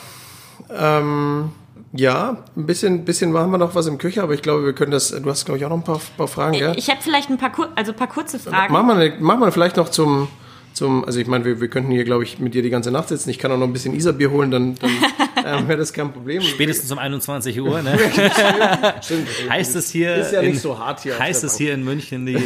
Ähm, 0.71 1.51
ja, 1.93 2.45
ein 2.57 2.67
bisschen, 2.67 3.05
bisschen 3.05 3.33
machen 3.33 3.51
wir 3.51 3.59
noch 3.59 3.75
was 3.75 3.87
im 3.87 3.99
Küche, 3.99 4.23
aber 4.23 4.35
ich 4.35 4.43
glaube, 4.43 4.65
wir 4.65 4.75
können 4.75 4.93
das. 4.93 5.11
Du 5.11 5.29
hast, 5.29 5.45
glaube 5.45 5.59
ich, 5.59 5.65
auch 5.65 5.71
noch 5.71 5.79
ein 5.79 5.85
paar, 5.85 6.01
paar 6.17 6.29
Fragen, 6.29 6.59
gell? 6.59 6.75
Ich 6.77 6.89
habe 6.89 7.01
vielleicht 7.03 7.31
ein 7.31 7.39
paar, 7.39 7.53
also 7.75 7.93
ein 7.93 7.97
paar 7.97 8.09
kurze 8.09 8.39
Fragen. 8.39 8.73
Machen 8.73 8.99
wir, 8.99 9.15
machen 9.19 9.41
wir 9.41 9.53
vielleicht 9.53 9.77
noch 9.77 9.89
zum, 9.89 10.29
zum, 10.77 11.07
also 11.07 11.19
ich 11.19 11.27
meine, 11.27 11.47
wir, 11.47 11.59
wir 11.59 11.69
könnten 11.69 11.91
hier, 11.91 12.05
glaube 12.05 12.23
ich, 12.25 12.39
mit 12.39 12.53
dir 12.53 12.61
die 12.61 12.69
ganze 12.69 12.91
Nacht 12.91 13.09
sitzen. 13.09 13.31
Ich 13.31 13.39
kann 13.39 13.51
auch 13.51 13.57
noch 13.57 13.67
ein 13.67 13.73
bisschen 13.73 13.95
Isarbier 13.95 14.31
holen, 14.31 14.51
dann, 14.51 14.75
dann 14.75 14.91
ähm, 15.63 15.69
wäre 15.69 15.79
das 15.79 15.91
kein 15.91 16.13
Problem. 16.13 16.43
Spätestens 16.43 16.93
um 16.93 16.99
21 16.99 17.59
Uhr, 17.63 17.81
ne? 17.81 17.99
Stimmt. 19.03 19.27
heißt 19.49 19.75
es 19.75 19.89
hier. 19.89 20.17
Ist 20.17 20.33
ja 20.35 20.41
in, 20.43 20.51
nicht 20.51 20.61
so 20.61 20.79
hart 20.79 21.01
hier. 21.01 21.19
Heißt 21.19 21.45
es 21.45 21.57
hier 21.57 21.73
in 21.73 21.83
München 21.83 22.27
die 22.27 22.37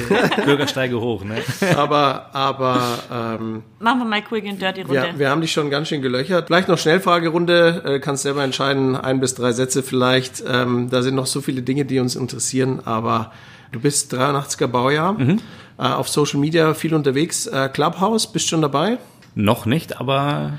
Bürgersteige 0.45 1.01
hoch, 1.01 1.25
ne? 1.25 1.39
Aber, 1.77 2.33
aber, 2.33 3.01
ähm, 3.13 3.63
Machen 3.81 3.99
wir 3.99 4.05
mal 4.05 4.23
quick 4.23 4.47
and 4.47 4.63
dirty 4.63 4.83
Runde. 4.83 4.95
wir, 4.95 5.19
wir 5.19 5.29
haben 5.31 5.41
dich 5.41 5.51
schon 5.51 5.69
ganz 5.69 5.89
schön 5.89 6.01
gelöchert. 6.01 6.47
Vielleicht 6.47 6.69
noch 6.69 6.79
Schnellfragerunde, 6.79 7.83
äh, 7.85 7.99
kannst 7.99 8.23
selber 8.23 8.45
entscheiden, 8.45 8.95
ein 8.95 9.19
bis 9.19 9.35
drei 9.35 9.51
Sätze 9.51 9.83
vielleicht. 9.83 10.45
Ähm, 10.47 10.89
da 10.89 11.03
sind 11.03 11.17
noch 11.17 11.27
so 11.27 11.41
viele 11.41 11.63
Dinge, 11.63 11.85
die 11.85 11.99
uns 11.99 12.15
interessieren, 12.15 12.79
aber 12.85 13.33
du 13.73 13.81
bist 13.81 14.15
83er 14.15 14.69
Baujahr, 14.69 15.15
Mhm. 15.15 15.41
Äh, 15.81 15.85
auf 15.85 16.09
Social 16.09 16.39
Media 16.39 16.75
viel 16.75 16.95
unterwegs. 16.95 17.47
Äh, 17.47 17.71
Clubhouse, 17.73 18.27
bist 18.31 18.49
schon 18.49 18.63
dabei? 18.63 18.99
Noch 19.35 19.65
nicht, 19.65 20.01
aber 20.01 20.55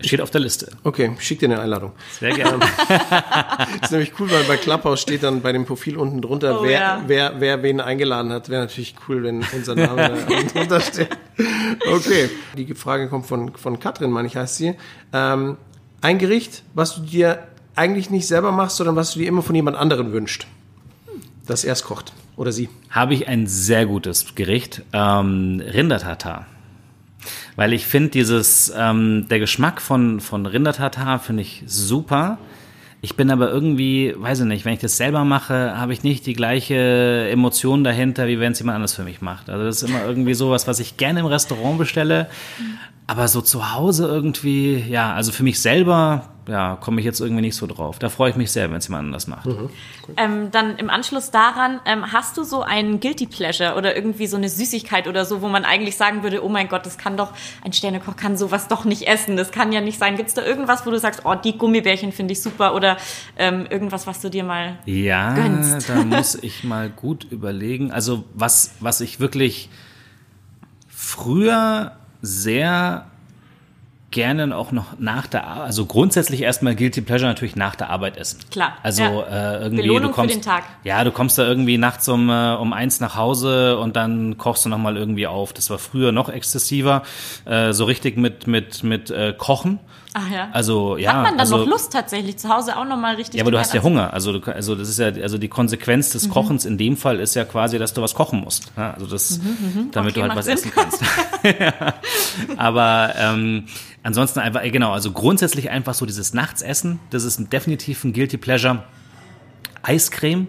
steht 0.00 0.20
auf 0.20 0.30
der 0.30 0.40
Liste. 0.40 0.72
Okay, 0.82 1.12
schick 1.20 1.38
dir 1.38 1.46
eine 1.46 1.60
Einladung. 1.60 1.92
Sehr 2.18 2.34
gerne. 2.34 2.58
Das 2.58 3.82
ist 3.82 3.90
nämlich 3.92 4.12
cool, 4.18 4.28
weil 4.30 4.42
bei 4.44 4.56
Clubhouse 4.56 5.00
steht 5.00 5.22
dann 5.22 5.40
bei 5.40 5.52
dem 5.52 5.64
Profil 5.66 5.96
unten 5.96 6.20
drunter, 6.20 6.60
Oh, 6.60 6.64
wer, 6.64 6.70
ja. 6.80 7.02
wer, 7.06 7.40
wer 7.40 7.62
wen 7.62 7.80
eingeladen 7.80 8.32
hat. 8.32 8.48
Wäre 8.48 8.62
natürlich 8.62 8.96
cool, 9.08 9.22
wenn 9.22 9.44
unser 9.54 9.76
Name 9.76 9.96
da 10.28 10.34
unten 10.36 10.48
drunter 10.48 10.80
steht. 10.80 11.10
Okay. 11.92 12.28
Die 12.56 12.74
Frage 12.74 13.08
kommt 13.08 13.26
von, 13.26 13.54
von 13.56 13.78
Katrin, 13.78 14.10
meine 14.10 14.26
ich, 14.26 14.36
heißt 14.36 14.56
sie. 14.56 14.74
Ähm, 15.12 15.56
ein 16.00 16.18
Gericht, 16.18 16.64
was 16.74 16.96
du 16.96 17.02
dir 17.02 17.46
eigentlich 17.76 18.10
nicht 18.10 18.26
selber 18.26 18.50
machst, 18.50 18.78
sondern 18.78 18.96
was 18.96 19.12
du 19.12 19.20
dir 19.20 19.28
immer 19.28 19.42
von 19.42 19.54
jemand 19.54 19.76
anderen 19.76 20.12
wünscht. 20.12 20.48
Das 21.46 21.62
erst 21.62 21.84
kocht. 21.84 22.12
Oder 22.38 22.52
sie. 22.52 22.68
Habe 22.88 23.14
ich 23.14 23.26
ein 23.26 23.48
sehr 23.48 23.84
gutes 23.84 24.36
Gericht, 24.36 24.82
ähm, 24.92 25.60
Rindertatar. 25.60 26.46
Weil 27.56 27.72
ich 27.72 27.84
finde 27.84 28.10
dieses, 28.10 28.72
ähm, 28.76 29.26
der 29.28 29.40
Geschmack 29.40 29.82
von, 29.82 30.20
von 30.20 30.46
Rindertatar 30.46 31.18
finde 31.18 31.42
ich 31.42 31.64
super. 31.66 32.38
Ich 33.00 33.16
bin 33.16 33.32
aber 33.32 33.50
irgendwie, 33.50 34.14
weiß 34.16 34.40
ich 34.40 34.46
nicht, 34.46 34.64
wenn 34.64 34.72
ich 34.72 34.78
das 34.78 34.96
selber 34.96 35.24
mache, 35.24 35.76
habe 35.76 35.92
ich 35.92 36.04
nicht 36.04 36.26
die 36.26 36.32
gleiche 36.32 37.28
Emotion 37.28 37.82
dahinter, 37.82 38.28
wie 38.28 38.38
wenn 38.38 38.52
es 38.52 38.60
jemand 38.60 38.76
anders 38.76 38.94
für 38.94 39.02
mich 39.02 39.20
macht. 39.20 39.50
Also 39.50 39.64
das 39.64 39.82
ist 39.82 39.88
immer 39.88 40.04
irgendwie 40.04 40.34
sowas, 40.34 40.68
was 40.68 40.78
ich 40.78 40.96
gerne 40.96 41.20
im 41.20 41.26
Restaurant 41.26 41.76
bestelle. 41.76 42.28
Aber 43.10 43.26
so 43.26 43.40
zu 43.40 43.72
Hause 43.72 44.06
irgendwie, 44.06 44.84
ja, 44.86 45.14
also 45.14 45.32
für 45.32 45.42
mich 45.42 45.62
selber, 45.62 46.28
ja, 46.46 46.76
komme 46.76 47.00
ich 47.00 47.06
jetzt 47.06 47.20
irgendwie 47.20 47.40
nicht 47.40 47.56
so 47.56 47.66
drauf. 47.66 47.98
Da 47.98 48.10
freue 48.10 48.28
ich 48.28 48.36
mich 48.36 48.52
sehr, 48.52 48.70
wenn 48.70 48.76
es 48.76 48.88
jemand 48.88 49.06
anders 49.06 49.26
macht. 49.26 49.48
Ähm, 50.18 50.50
dann 50.50 50.76
im 50.76 50.90
Anschluss 50.90 51.30
daran, 51.30 51.80
ähm, 51.86 52.12
hast 52.12 52.36
du 52.36 52.44
so 52.44 52.60
einen 52.60 53.00
Guilty 53.00 53.26
Pleasure 53.26 53.76
oder 53.76 53.96
irgendwie 53.96 54.26
so 54.26 54.36
eine 54.36 54.50
Süßigkeit 54.50 55.08
oder 55.08 55.24
so, 55.24 55.40
wo 55.40 55.48
man 55.48 55.64
eigentlich 55.64 55.96
sagen 55.96 56.22
würde, 56.22 56.44
oh 56.44 56.50
mein 56.50 56.68
Gott, 56.68 56.84
das 56.84 56.98
kann 56.98 57.16
doch, 57.16 57.32
ein 57.64 57.72
Sternekoch 57.72 58.16
kann 58.16 58.36
sowas 58.36 58.68
doch 58.68 58.84
nicht 58.84 59.08
essen, 59.08 59.38
das 59.38 59.52
kann 59.52 59.72
ja 59.72 59.80
nicht 59.80 59.98
sein. 59.98 60.16
Gibt 60.16 60.28
es 60.28 60.34
da 60.34 60.44
irgendwas, 60.44 60.84
wo 60.84 60.90
du 60.90 60.98
sagst, 60.98 61.22
oh, 61.24 61.34
die 61.34 61.56
Gummibärchen 61.56 62.12
finde 62.12 62.32
ich 62.32 62.42
super 62.42 62.74
oder 62.74 62.98
ähm, 63.38 63.64
irgendwas, 63.70 64.06
was 64.06 64.20
du 64.20 64.28
dir 64.28 64.44
mal... 64.44 64.78
Ja, 64.84 65.34
gönnst. 65.34 65.88
da 65.88 66.04
muss 66.04 66.34
ich 66.34 66.62
mal 66.62 66.90
gut 66.90 67.26
überlegen. 67.30 67.90
Also 67.90 68.24
was, 68.34 68.74
was 68.80 69.00
ich 69.00 69.18
wirklich 69.18 69.70
früher 70.88 71.97
sehr 72.22 73.06
gerne 74.10 74.56
auch 74.56 74.72
noch 74.72 74.98
nach 74.98 75.26
der 75.26 75.46
Arbeit, 75.46 75.66
also 75.66 75.84
grundsätzlich 75.84 76.40
erstmal 76.40 76.74
Guilty 76.74 77.02
Pleasure 77.02 77.28
natürlich 77.28 77.56
nach 77.56 77.74
der 77.74 77.90
Arbeit 77.90 78.16
essen. 78.16 78.40
Klar, 78.50 78.78
Also 78.82 79.02
ja. 79.02 79.56
äh, 79.56 79.62
irgendwie 79.62 79.82
Belohnung 79.82 80.10
du 80.10 80.14
kommst, 80.14 80.34
für 80.34 80.40
den 80.40 80.44
Tag. 80.44 80.64
Ja, 80.84 81.04
du 81.04 81.12
kommst 81.12 81.36
da 81.36 81.46
irgendwie 81.46 81.76
nachts 81.76 82.08
um 82.08 82.30
äh, 82.30 82.54
um 82.54 82.72
eins 82.72 83.00
nach 83.00 83.16
Hause 83.16 83.78
und 83.78 83.96
dann 83.96 84.38
kochst 84.38 84.64
du 84.64 84.70
noch 84.70 84.78
mal 84.78 84.96
irgendwie 84.96 85.26
auf. 85.26 85.52
Das 85.52 85.68
war 85.68 85.78
früher 85.78 86.12
noch 86.12 86.30
exzessiver, 86.30 87.02
äh, 87.44 87.72
so 87.72 87.84
richtig 87.84 88.16
mit 88.16 88.46
mit 88.46 88.82
mit 88.82 89.10
äh, 89.10 89.34
Kochen. 89.36 89.78
Ach 90.20 90.30
ja. 90.32 90.48
Also 90.52 90.96
ja, 90.96 91.10
Hat 91.12 91.16
man 91.22 91.24
dann 91.32 91.40
also, 91.40 91.58
noch 91.58 91.66
Lust 91.66 91.92
tatsächlich 91.92 92.38
zu 92.38 92.48
Hause 92.48 92.76
auch 92.76 92.84
noch 92.84 92.96
mal 92.96 93.14
richtig... 93.14 93.36
ja, 93.38 93.44
aber 93.44 93.50
du 93.52 93.58
hast 93.58 93.72
ja 93.74 93.82
Hunger. 93.82 94.12
Also, 94.12 94.36
du, 94.38 94.52
also 94.52 94.74
das 94.74 94.88
ist 94.88 94.98
ja, 94.98 95.06
also 95.06 95.38
die 95.38 95.48
Konsequenz 95.48 96.08
Mhm. 96.08 96.12
des 96.18 96.28
Kochens 96.30 96.64
in 96.64 96.76
dem 96.78 96.96
Fall 96.96 97.20
ist 97.20 97.34
ja 97.36 97.44
quasi, 97.44 97.78
dass 97.78 97.94
du 97.94 98.02
was 98.02 98.14
kochen 98.14 98.40
musst. 98.40 98.72
Ja, 98.76 98.92
also 98.94 99.06
das, 99.06 99.38
damit 99.38 99.76
Mhm, 99.76 99.90
Okay, 99.94 100.12
du 100.12 100.22
halt 100.22 100.34
was 100.36 100.44
Sinn. 100.46 100.54
essen 100.54 100.72
kannst. 100.74 101.00
Ja. 101.60 101.94
aber 102.56 103.14
ähm, 103.16 103.66
ansonsten 104.02 104.40
einfach, 104.40 104.62
äh, 104.64 104.70
genau, 104.70 104.92
also 104.92 105.12
grundsätzlich 105.12 105.70
einfach 105.70 105.94
so 105.94 106.04
dieses 106.04 106.34
Nachtsessen, 106.34 106.98
das 107.10 107.22
ist 107.24 107.52
definitiv 107.52 108.02
ein 108.04 108.12
Guilty 108.12 108.38
Pleasure. 108.38 108.82
Eiscreme. 109.82 110.48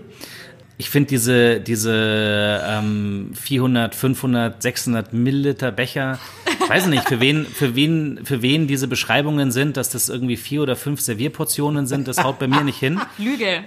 Ich 0.82 0.90
finde 0.90 1.10
diese, 1.10 1.60
diese 1.60 2.64
ähm, 2.66 3.32
400, 3.34 3.94
500, 3.94 4.62
600 4.64 5.12
Milliliter 5.12 5.74
Becher, 5.74 6.18
ich 6.64 6.70
weiß 6.70 6.86
nicht, 6.86 7.06
für 7.06 7.20
wen, 7.20 7.46
für 7.46 7.76
wen, 7.76 8.22
für 8.24 8.42
wen 8.42 8.66
diese 8.66 8.88
Beschreibungen 8.88 9.52
sind, 9.52 9.76
dass 9.76 9.90
das 9.90 10.08
irgendwie 10.08 10.38
vier 10.38 10.62
oder 10.62 10.78
fünf 10.78 11.02
Servierportionen 11.02 11.86
sind, 11.86 12.08
das 12.08 12.24
haut 12.24 12.40
bei 12.40 12.48
mir 12.48 12.64
nicht 12.64 12.80
hin. 12.80 12.98
Lüge. 13.18 13.66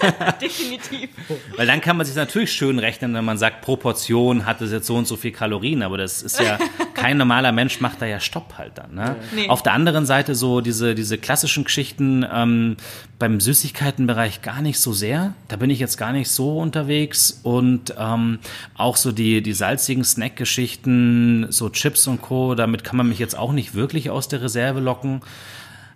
Definitiv. 0.42 1.10
Weil 1.56 1.68
dann 1.68 1.80
kann 1.80 1.96
man 1.96 2.04
sich 2.04 2.16
natürlich 2.16 2.50
schön 2.50 2.80
rechnen, 2.80 3.14
wenn 3.14 3.24
man 3.24 3.38
sagt, 3.38 3.60
pro 3.60 3.76
Portion 3.76 4.44
hat 4.44 4.60
es 4.60 4.72
jetzt 4.72 4.88
so 4.88 4.96
und 4.96 5.06
so 5.06 5.14
viel 5.14 5.30
Kalorien, 5.30 5.84
aber 5.84 5.96
das 5.96 6.22
ist 6.22 6.40
ja, 6.40 6.58
kein 6.94 7.18
normaler 7.18 7.52
Mensch 7.52 7.80
macht 7.80 8.02
da 8.02 8.06
ja 8.06 8.18
Stopp 8.18 8.54
halt 8.58 8.78
dann. 8.78 8.94
Ne? 8.94 9.14
Nee. 9.32 9.48
Auf 9.48 9.62
der 9.62 9.74
anderen 9.74 10.06
Seite 10.06 10.34
so 10.34 10.60
diese, 10.60 10.96
diese 10.96 11.18
klassischen 11.18 11.62
Geschichten 11.62 12.26
ähm, 12.32 12.78
beim 13.20 13.38
Süßigkeitenbereich 13.38 14.42
gar 14.42 14.60
nicht 14.60 14.80
so 14.80 14.92
sehr. 14.92 15.34
Da 15.46 15.54
bin 15.54 15.70
ich 15.70 15.78
jetzt 15.78 15.98
gar 15.98 16.12
nicht 16.12 16.28
so 16.28 16.47
unterwegs 16.56 17.40
und 17.42 17.94
ähm, 17.98 18.38
auch 18.76 18.96
so 18.96 19.12
die, 19.12 19.42
die 19.42 19.52
salzigen 19.52 20.04
Snack-Geschichten, 20.04 21.46
so 21.50 21.68
Chips 21.68 22.06
und 22.06 22.22
Co., 22.22 22.54
damit 22.54 22.84
kann 22.84 22.96
man 22.96 23.08
mich 23.08 23.18
jetzt 23.18 23.38
auch 23.38 23.52
nicht 23.52 23.74
wirklich 23.74 24.10
aus 24.10 24.28
der 24.28 24.42
Reserve 24.42 24.80
locken. 24.80 25.20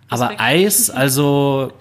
Aber 0.09 0.23
Respekt. 0.29 0.41
Eis, 0.41 0.89
also 0.89 1.71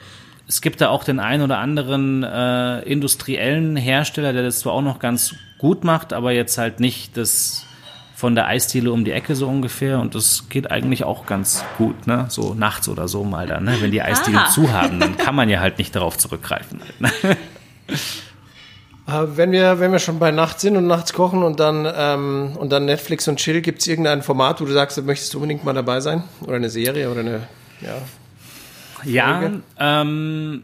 es 0.48 0.60
gibt 0.60 0.80
da 0.80 0.88
auch 0.88 1.04
den 1.04 1.20
einen 1.20 1.42
oder 1.42 1.58
anderen 1.58 2.22
äh, 2.22 2.80
industriellen 2.82 3.76
Hersteller, 3.76 4.32
der 4.32 4.42
das 4.42 4.60
zwar 4.60 4.72
auch 4.72 4.82
noch 4.82 4.98
ganz 4.98 5.34
gut 5.58 5.84
macht, 5.84 6.12
aber 6.12 6.32
jetzt 6.32 6.58
halt 6.58 6.80
nicht 6.80 7.16
das 7.16 7.66
von 8.14 8.34
der 8.36 8.46
Eisdiele 8.46 8.92
um 8.92 9.04
die 9.04 9.10
Ecke 9.10 9.34
so 9.34 9.48
ungefähr 9.48 9.98
und 9.98 10.14
das 10.14 10.48
geht 10.48 10.70
eigentlich 10.70 11.02
auch 11.02 11.26
ganz 11.26 11.64
gut, 11.76 12.06
ne? 12.06 12.26
So 12.28 12.54
nachts 12.54 12.88
oder 12.88 13.08
so 13.08 13.24
mal 13.24 13.48
dann, 13.48 13.64
ne? 13.64 13.76
Wenn 13.80 13.90
die 13.90 14.00
Eisdielen 14.02 14.38
Ah. 14.38 14.48
zu 14.48 14.72
haben, 14.72 15.00
dann 15.00 15.16
kann 15.16 15.34
man 15.34 15.48
ja 15.48 15.58
halt 15.58 15.78
nicht 15.78 15.94
darauf 15.96 16.16
zurückgreifen. 16.18 16.80
Halt, 17.02 17.22
ne? 17.24 17.36
Äh, 19.08 19.36
wenn, 19.36 19.50
wir, 19.52 19.80
wenn 19.80 19.90
wir 19.92 19.98
schon 19.98 20.18
bei 20.18 20.30
Nacht 20.30 20.60
sind 20.60 20.76
und 20.76 20.86
nachts 20.86 21.12
kochen 21.12 21.42
und 21.42 21.58
dann, 21.60 21.86
ähm, 21.96 22.52
und 22.56 22.70
dann 22.70 22.84
Netflix 22.84 23.26
und 23.28 23.36
Chill, 23.38 23.60
gibt 23.60 23.80
es 23.80 23.86
irgendein 23.88 24.22
Format, 24.22 24.60
wo 24.60 24.64
du 24.64 24.72
sagst, 24.72 24.96
da 24.98 25.02
möchtest 25.02 25.34
du 25.34 25.38
unbedingt 25.38 25.64
mal 25.64 25.72
dabei 25.74 26.00
sein? 26.00 26.22
Oder 26.42 26.56
eine 26.56 26.70
Serie 26.70 27.10
oder 27.10 27.20
eine, 27.20 27.40
ja. 27.80 27.96
Ja, 29.04 29.40
Folge? 29.40 29.60
ähm, 29.80 30.62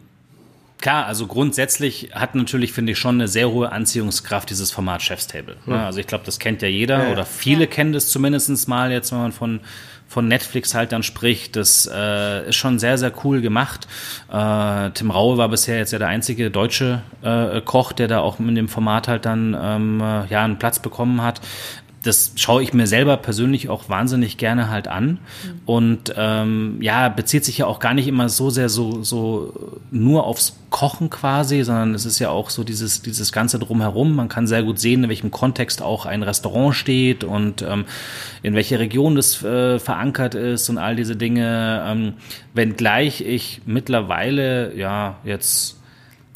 klar, 0.81 1.07
also 1.07 1.27
grundsätzlich 1.27 2.11
hat 2.15 2.37
natürlich, 2.37 2.73
finde 2.73 2.93
ich, 2.93 2.99
schon 2.99 3.17
eine 3.17 3.27
sehr 3.27 3.51
hohe 3.51 3.73
Anziehungskraft 3.73 4.49
dieses 4.51 4.71
Format 4.71 5.03
Chef's 5.03 5.27
Table. 5.27 5.57
Ne? 5.67 5.85
Also 5.85 5.99
ich 5.99 6.07
glaube, 6.07 6.25
das 6.25 6.39
kennt 6.39 6.63
ja 6.63 6.69
jeder 6.69 6.99
Ja, 6.99 7.05
ja. 7.07 7.13
oder 7.13 7.27
viele 7.27 7.63
Ja. 7.65 7.67
kennen 7.71 7.93
das 7.93 8.09
zumindest 8.09 8.69
mal 8.69 8.93
jetzt, 8.93 9.11
wenn 9.11 9.19
man 9.19 9.33
von 9.33 9.61
von 10.09 10.27
Netflix 10.27 10.75
halt 10.75 10.93
dann 10.93 11.03
spricht, 11.03 11.55
das 11.55 11.89
äh, 11.93 12.49
ist 12.49 12.57
schon 12.57 12.79
sehr, 12.79 12.97
sehr 12.97 13.13
cool 13.25 13.43
gemacht. 13.43 13.87
Äh, 14.33 14.91
Tim 14.91 15.11
Raue 15.11 15.37
war 15.37 15.49
bisher 15.51 15.77
jetzt 15.77 15.93
ja 15.93 15.99
der 15.99 16.09
einzige 16.09 16.51
deutsche 16.51 17.03
äh, 17.23 17.61
Koch, 17.61 17.93
der 17.93 18.09
da 18.09 18.21
auch 18.21 18.41
in 18.41 18.55
dem 18.55 18.69
Format 18.69 19.07
halt 19.07 19.27
dann 19.27 19.57
ähm, 19.61 20.01
äh, 20.01 20.27
ja 20.27 20.45
einen 20.45 20.59
Platz 20.59 20.79
bekommen 20.79 21.23
hat 21.23 21.41
das 22.03 22.33
schaue 22.37 22.63
ich 22.63 22.73
mir 22.73 22.87
selber 22.87 23.17
persönlich 23.17 23.69
auch 23.69 23.89
wahnsinnig 23.89 24.37
gerne 24.37 24.71
halt 24.71 24.89
an 24.89 25.19
und 25.67 26.15
ähm, 26.17 26.79
ja 26.81 27.09
bezieht 27.09 27.45
sich 27.45 27.59
ja 27.59 27.67
auch 27.67 27.81
gar 27.81 27.95
nicht 27.95 28.07
immer 28.07 28.29
so 28.29 28.51
sehr 28.51 28.69
so 28.69 29.03
so 29.03 29.81
nur 29.91 30.25
aufs 30.25 30.57
Kochen 30.71 31.11
quasi, 31.11 31.63
sondern 31.63 31.95
es 31.95 32.05
ist 32.05 32.19
ja 32.19 32.29
auch 32.31 32.51
so 32.51 32.63
dieses 32.63 33.03
dieses 33.03 33.33
ganze 33.33 33.59
drumherum. 33.59 34.15
Man 34.15 34.29
kann 34.29 34.47
sehr 34.47 34.63
gut 34.63 34.79
sehen, 34.79 35.05
in 35.05 35.09
welchem 35.09 35.31
Kontext 35.31 35.83
auch 35.83 36.07
ein 36.07 36.23
Restaurant 36.23 36.75
steht 36.75 37.25
und 37.25 37.63
ähm, 37.63 37.87
in 38.43 38.55
welcher 38.55 38.79
Region 38.79 39.15
das 39.15 39.43
äh, 39.43 39.79
verankert 39.79 40.35
ist 40.35 40.69
und 40.69 40.79
all 40.79 40.95
diese 40.95 41.17
Dinge. 41.17 41.85
Ähm, 41.87 42.15
wenngleich 42.55 43.23
ich 43.23 43.63
mittlerweile 43.67 44.77
ja 44.77 45.17
jetzt 45.25 45.78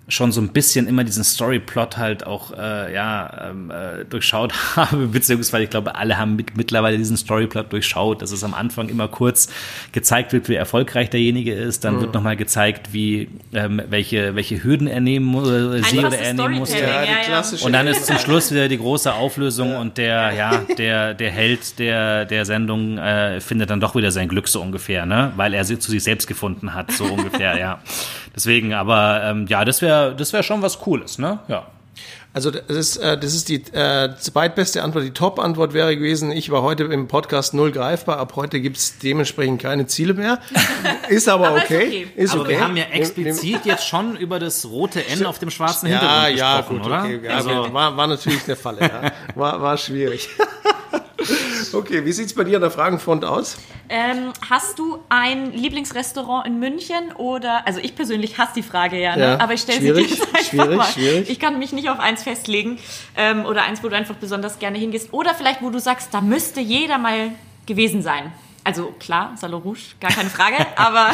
schon 0.08 0.32
so 0.32 0.40
ein 0.40 0.48
bisschen 0.48 0.88
immer 0.88 1.04
diesen 1.04 1.24
Storyplot 1.24 1.96
halt 1.96 2.26
auch 2.26 2.52
äh, 2.52 2.92
ja 2.92 3.50
ähm, 3.50 3.70
äh, 3.70 4.04
durchschaut 4.04 4.52
habe, 4.76 5.06
beziehungsweise 5.08 5.64
ich 5.64 5.70
glaube, 5.70 5.94
alle 5.94 6.18
haben 6.18 6.36
mit, 6.36 6.56
mittlerweile 6.56 6.98
diesen 6.98 7.16
Storyplot 7.16 7.72
durchschaut, 7.72 8.22
dass 8.22 8.32
es 8.32 8.44
am 8.44 8.54
Anfang 8.54 8.88
immer 8.88 9.08
kurz 9.08 9.48
gezeigt 9.92 10.32
wird, 10.32 10.48
wie 10.48 10.54
erfolgreich 10.54 11.10
derjenige 11.10 11.54
ist, 11.54 11.84
dann 11.84 12.00
wird 12.00 12.14
nochmal 12.14 12.36
gezeigt, 12.36 12.92
wie 12.92 13.28
ähm, 13.52 13.80
welche 13.88 14.34
welche 14.34 14.62
Hürden 14.62 14.86
er 14.86 15.00
nehmen 15.00 15.26
muss, 15.26 15.48
äh, 15.48 15.82
sie 15.82 15.98
oder 15.98 16.18
er 16.18 16.34
nehmen 16.34 16.58
muss. 16.58 16.72
Ja. 16.72 17.42
Und 17.64 17.72
dann 17.72 17.86
ist 17.86 18.06
zum 18.06 18.18
Schluss 18.18 18.50
wieder 18.50 18.68
die 18.68 18.78
große 18.78 19.12
Auflösung 19.12 19.76
und 19.76 19.98
der, 19.98 20.32
ja, 20.32 20.62
der, 20.78 21.14
der 21.14 21.30
Held 21.30 21.78
der, 21.78 22.24
der 22.24 22.44
Sendung 22.44 22.98
äh, 22.98 23.40
findet 23.40 23.70
dann 23.70 23.80
doch 23.80 23.94
wieder 23.94 24.10
sein 24.10 24.28
Glück 24.28 24.48
so 24.48 24.60
ungefähr, 24.60 25.06
ne? 25.06 25.32
Weil 25.36 25.54
er 25.54 25.64
sie 25.64 25.78
zu 25.78 25.90
sich 25.90 26.02
selbst 26.02 26.26
gefunden 26.26 26.74
hat, 26.74 26.92
so 26.92 27.04
ungefähr, 27.04 27.58
ja. 27.58 27.80
Deswegen, 28.34 28.72
aber 28.72 29.22
ähm, 29.24 29.46
ja, 29.46 29.64
das 29.64 29.82
wäre 29.82 29.91
das 29.92 30.32
wäre 30.32 30.42
schon 30.42 30.62
was 30.62 30.78
Cooles, 30.78 31.18
ne? 31.18 31.38
Ja. 31.48 31.66
Also 32.34 32.50
das 32.50 32.64
ist, 32.64 32.96
äh, 32.96 33.18
das 33.18 33.34
ist 33.34 33.50
die 33.50 33.62
äh, 33.74 34.16
zweitbeste 34.16 34.82
Antwort. 34.82 35.04
Die 35.04 35.10
Top-Antwort 35.10 35.74
wäre 35.74 35.94
gewesen, 35.94 36.30
ich 36.30 36.50
war 36.50 36.62
heute 36.62 36.84
im 36.84 37.06
Podcast 37.06 37.52
null 37.52 37.72
greifbar, 37.72 38.16
ab 38.16 38.32
heute 38.36 38.60
gibt's 38.62 38.98
dementsprechend 38.98 39.60
keine 39.60 39.86
Ziele 39.86 40.14
mehr. 40.14 40.38
Ist 41.10 41.28
aber, 41.28 41.48
aber 41.48 41.58
okay. 41.58 42.08
Ist 42.16 42.32
okay. 42.32 42.40
aber 42.40 42.48
wir 42.48 42.60
haben 42.60 42.76
ja 42.78 42.84
explizit 42.84 43.66
jetzt 43.66 43.86
schon 43.86 44.16
über 44.16 44.38
das 44.38 44.64
rote 44.64 45.06
N 45.06 45.26
auf 45.26 45.40
dem 45.40 45.50
schwarzen 45.50 45.88
Hintergrund 45.88 46.38
ja, 46.38 46.56
gesprochen, 46.56 46.76
ja, 46.76 46.82
gut, 46.82 46.86
oder? 46.86 47.04
Okay. 47.04 47.28
Also 47.28 47.74
war, 47.74 47.96
war 47.98 48.06
natürlich 48.06 48.44
eine 48.46 48.56
Falle, 48.56 48.80
ja. 48.80 49.12
war, 49.34 49.60
war 49.60 49.76
schwierig. 49.76 50.30
Okay, 51.72 52.04
wie 52.04 52.12
sieht's 52.12 52.34
bei 52.34 52.44
dir 52.44 52.56
an 52.56 52.62
der 52.62 52.70
Fragenfront 52.70 53.24
aus? 53.24 53.56
Ähm, 53.88 54.32
hast 54.48 54.78
du 54.78 54.98
ein 55.08 55.52
Lieblingsrestaurant 55.52 56.46
in 56.46 56.58
München 56.58 57.12
oder, 57.16 57.66
also 57.66 57.80
ich 57.80 57.94
persönlich 57.94 58.38
hasse 58.38 58.52
die 58.56 58.62
Frage 58.62 59.00
ja, 59.00 59.16
ne? 59.16 59.22
ja 59.22 59.40
aber 59.40 59.54
ich 59.54 59.62
stelle 59.62 59.80
sie 59.80 59.92
dir 59.92 60.00
jetzt 60.00 60.22
einfach 60.22 60.40
schwierig, 60.42 60.76
mal. 60.76 60.86
Schwierig. 60.86 61.30
Ich 61.30 61.38
kann 61.38 61.58
mich 61.58 61.72
nicht 61.72 61.90
auf 61.90 61.98
eins 61.98 62.22
festlegen 62.22 62.78
ähm, 63.16 63.44
oder 63.44 63.62
eins, 63.62 63.82
wo 63.82 63.88
du 63.88 63.96
einfach 63.96 64.14
besonders 64.14 64.58
gerne 64.58 64.78
hingehst 64.78 65.12
oder 65.12 65.34
vielleicht, 65.34 65.62
wo 65.62 65.70
du 65.70 65.78
sagst, 65.78 66.12
da 66.12 66.20
müsste 66.20 66.60
jeder 66.60 66.98
mal 66.98 67.32
gewesen 67.66 68.02
sein. 68.02 68.32
Also 68.64 68.94
klar, 68.98 69.34
Salon 69.36 69.62
Rouge, 69.62 69.80
gar 70.00 70.10
keine 70.10 70.30
Frage, 70.30 70.66
aber... 70.76 71.10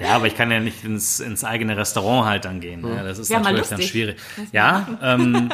ja, 0.00 0.16
aber 0.16 0.26
ich 0.26 0.36
kann 0.36 0.50
ja 0.50 0.58
nicht 0.58 0.84
ins, 0.84 1.20
ins 1.20 1.44
eigene 1.44 1.76
Restaurant 1.76 2.26
halt 2.26 2.44
dann 2.44 2.60
gehen. 2.60 2.80
Ne? 2.80 3.02
Das 3.04 3.18
ist 3.18 3.30
ja, 3.30 3.38
natürlich 3.38 3.68
dann 3.68 3.82
schwierig. 3.82 4.16
Ja, 4.52 4.98
ähm, 5.02 5.50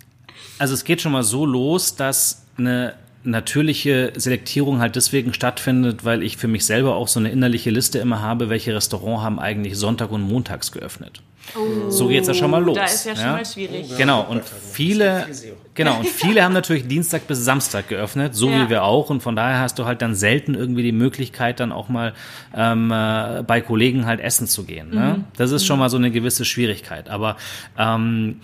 also 0.58 0.74
es 0.74 0.84
geht 0.84 1.02
schon 1.02 1.12
mal 1.12 1.24
so 1.24 1.44
los, 1.44 1.96
dass 1.96 2.44
eine 2.56 2.94
natürliche 3.24 4.12
Selektierung 4.14 4.80
halt 4.80 4.96
deswegen 4.96 5.32
stattfindet, 5.32 6.04
weil 6.04 6.22
ich 6.22 6.36
für 6.36 6.48
mich 6.48 6.64
selber 6.66 6.94
auch 6.94 7.08
so 7.08 7.18
eine 7.18 7.30
innerliche 7.30 7.70
Liste 7.70 7.98
immer 7.98 8.20
habe, 8.20 8.48
welche 8.48 8.74
Restaurants 8.74 9.22
haben 9.22 9.38
eigentlich 9.38 9.76
Sonntag 9.76 10.10
und 10.12 10.22
Montags 10.22 10.72
geöffnet. 10.72 11.22
Oh, 11.56 11.90
so 11.90 12.08
geht's 12.08 12.26
ja 12.26 12.34
schon 12.34 12.50
mal 12.50 12.62
los. 12.62 12.76
Da 12.76 12.84
ist 12.84 13.04
ja 13.04 13.16
schon 13.16 13.26
mal 13.26 13.44
schwierig. 13.44 13.96
Genau, 13.96 14.22
und 14.22 14.42
viele, 14.44 15.26
genau, 15.74 15.98
und 15.98 16.06
viele 16.06 16.42
haben 16.42 16.54
natürlich 16.54 16.86
Dienstag 16.86 17.26
bis 17.26 17.44
Samstag 17.44 17.88
geöffnet, 17.88 18.34
so 18.34 18.48
ja. 18.48 18.64
wie 18.64 18.70
wir 18.70 18.84
auch. 18.84 19.10
Und 19.10 19.22
von 19.22 19.36
daher 19.36 19.60
hast 19.60 19.78
du 19.78 19.84
halt 19.84 20.00
dann 20.02 20.14
selten 20.14 20.54
irgendwie 20.54 20.82
die 20.82 20.92
Möglichkeit, 20.92 21.60
dann 21.60 21.70
auch 21.72 21.88
mal 21.88 22.14
ähm, 22.54 22.90
äh, 22.90 23.42
bei 23.46 23.60
Kollegen 23.60 24.06
halt 24.06 24.20
essen 24.20 24.46
zu 24.46 24.64
gehen. 24.64 24.90
Ne? 24.90 25.16
Mhm. 25.18 25.24
Das 25.36 25.50
ist 25.50 25.66
schon 25.66 25.78
mal 25.78 25.90
so 25.90 25.96
eine 25.96 26.10
gewisse 26.10 26.44
Schwierigkeit. 26.44 27.10
Aber 27.10 27.36
ähm, 27.78 28.40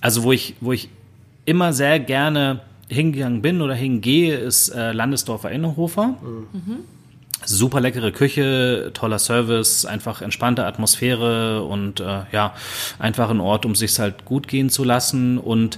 also 0.00 0.22
wo 0.22 0.32
ich, 0.32 0.54
wo 0.60 0.72
ich 0.72 0.88
immer 1.44 1.72
sehr 1.72 1.98
gerne 1.98 2.60
hingegangen 2.94 3.42
bin 3.42 3.60
oder 3.60 3.74
hingehe, 3.74 4.36
ist 4.36 4.68
äh, 4.70 4.92
Landesdorfer 4.92 5.50
Innenhofer. 5.50 6.16
Mhm. 6.52 6.78
Super 7.46 7.80
leckere 7.80 8.10
Küche, 8.10 8.90
toller 8.94 9.18
Service, 9.18 9.84
einfach 9.84 10.22
entspannte 10.22 10.64
Atmosphäre 10.64 11.62
und 11.64 12.00
äh, 12.00 12.22
ja, 12.32 12.54
einfach 12.98 13.28
ein 13.28 13.40
Ort, 13.40 13.66
um 13.66 13.74
sich 13.74 13.98
halt 13.98 14.24
gut 14.24 14.48
gehen 14.48 14.70
zu 14.70 14.82
lassen. 14.82 15.36
Und 15.36 15.76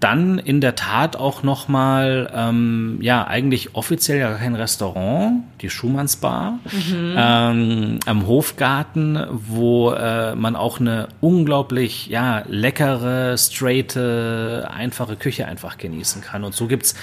dann 0.00 0.38
in 0.38 0.60
der 0.60 0.74
Tat 0.74 1.16
auch 1.16 1.42
nochmal, 1.42 2.30
ähm, 2.34 2.98
ja, 3.00 3.26
eigentlich 3.26 3.74
offiziell 3.74 4.18
ja 4.18 4.34
kein 4.34 4.54
Restaurant, 4.54 5.42
die 5.62 5.70
Schumannsbar 5.70 6.58
mhm. 6.70 7.14
ähm, 7.16 7.98
am 8.04 8.26
Hofgarten, 8.26 9.18
wo 9.30 9.92
äh, 9.92 10.34
man 10.34 10.54
auch 10.54 10.80
eine 10.80 11.08
unglaublich, 11.20 12.08
ja, 12.08 12.42
leckere, 12.46 13.38
straighte, 13.38 14.68
einfache 14.70 15.16
Küche 15.16 15.46
einfach 15.46 15.78
genießen 15.78 16.20
kann. 16.20 16.44
Und 16.44 16.54
so 16.54 16.66
gibt's 16.66 16.94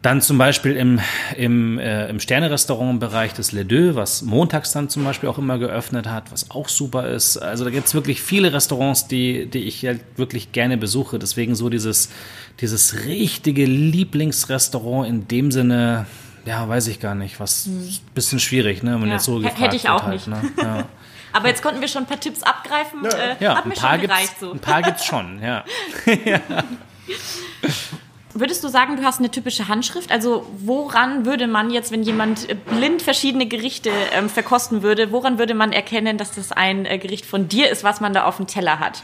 dann 0.00 0.20
zum 0.20 0.38
Beispiel 0.38 0.76
im, 0.76 1.00
im, 1.36 1.78
äh, 1.78 2.08
im 2.08 2.20
Sterne-Restaurant-Bereich 2.20 3.32
des 3.32 3.50
Le 3.50 3.64
Deux, 3.64 3.96
was 3.96 4.22
montags 4.22 4.70
dann 4.72 4.88
zum 4.88 5.04
Beispiel 5.04 5.28
auch 5.28 5.38
immer 5.38 5.58
geöffnet 5.58 6.06
hat, 6.06 6.30
was 6.30 6.52
auch 6.52 6.68
super 6.68 7.08
ist. 7.08 7.36
Also 7.36 7.64
da 7.64 7.70
gibt's 7.70 7.94
wirklich 7.94 8.22
viele 8.22 8.52
Restaurants, 8.52 9.08
die, 9.08 9.46
die 9.46 9.64
ich 9.64 9.82
ja 9.82 9.94
wirklich 10.16 10.52
gerne 10.52 10.76
besuche. 10.76 11.18
Deswegen 11.18 11.56
so 11.56 11.68
dieses, 11.68 12.10
dieses 12.60 13.06
richtige 13.06 13.64
Lieblingsrestaurant 13.64 15.08
in 15.08 15.26
dem 15.26 15.50
Sinne, 15.50 16.06
ja, 16.44 16.68
weiß 16.68 16.86
ich 16.86 17.00
gar 17.00 17.16
nicht. 17.16 17.40
Was 17.40 17.66
hm. 17.66 17.88
bisschen 18.14 18.38
schwierig, 18.38 18.84
ne? 18.84 19.00
Wenn 19.00 19.08
ja, 19.08 19.14
jetzt 19.14 19.24
so 19.24 19.38
gefragt 19.38 19.60
Hätte 19.60 19.76
ich 19.76 19.88
auch 19.88 20.04
halt, 20.04 20.14
nicht. 20.14 20.28
Ne? 20.28 20.42
Ja. 20.62 20.86
Aber 21.32 21.48
jetzt 21.48 21.62
konnten 21.62 21.80
wir 21.80 21.88
schon 21.88 22.04
ein 22.04 22.06
paar 22.06 22.20
Tipps 22.20 22.42
abgreifen. 22.42 23.04
Ja, 23.04 23.10
äh, 23.10 23.36
ja 23.40 23.62
ein, 23.62 23.70
paar 23.72 23.98
gibt's, 23.98 24.40
so. 24.40 24.52
ein 24.52 24.60
paar 24.60 24.80
gibt's 24.80 25.04
schon, 25.04 25.42
ja. 25.42 25.62
ja. 26.24 26.40
Würdest 28.38 28.62
du 28.62 28.68
sagen, 28.68 28.96
du 28.96 29.02
hast 29.02 29.18
eine 29.18 29.30
typische 29.30 29.66
Handschrift? 29.68 30.12
Also 30.12 30.46
woran 30.58 31.26
würde 31.26 31.46
man 31.46 31.70
jetzt, 31.70 31.90
wenn 31.90 32.02
jemand 32.02 32.46
blind 32.66 33.02
verschiedene 33.02 33.46
Gerichte 33.46 33.90
ähm, 34.12 34.28
verkosten 34.28 34.82
würde, 34.82 35.10
woran 35.10 35.38
würde 35.38 35.54
man 35.54 35.72
erkennen, 35.72 36.18
dass 36.18 36.32
das 36.32 36.52
ein 36.52 36.86
äh, 36.86 36.98
Gericht 36.98 37.26
von 37.26 37.48
dir 37.48 37.68
ist, 37.68 37.82
was 37.82 38.00
man 38.00 38.12
da 38.12 38.24
auf 38.24 38.36
dem 38.36 38.46
Teller 38.46 38.78
hat? 38.78 39.02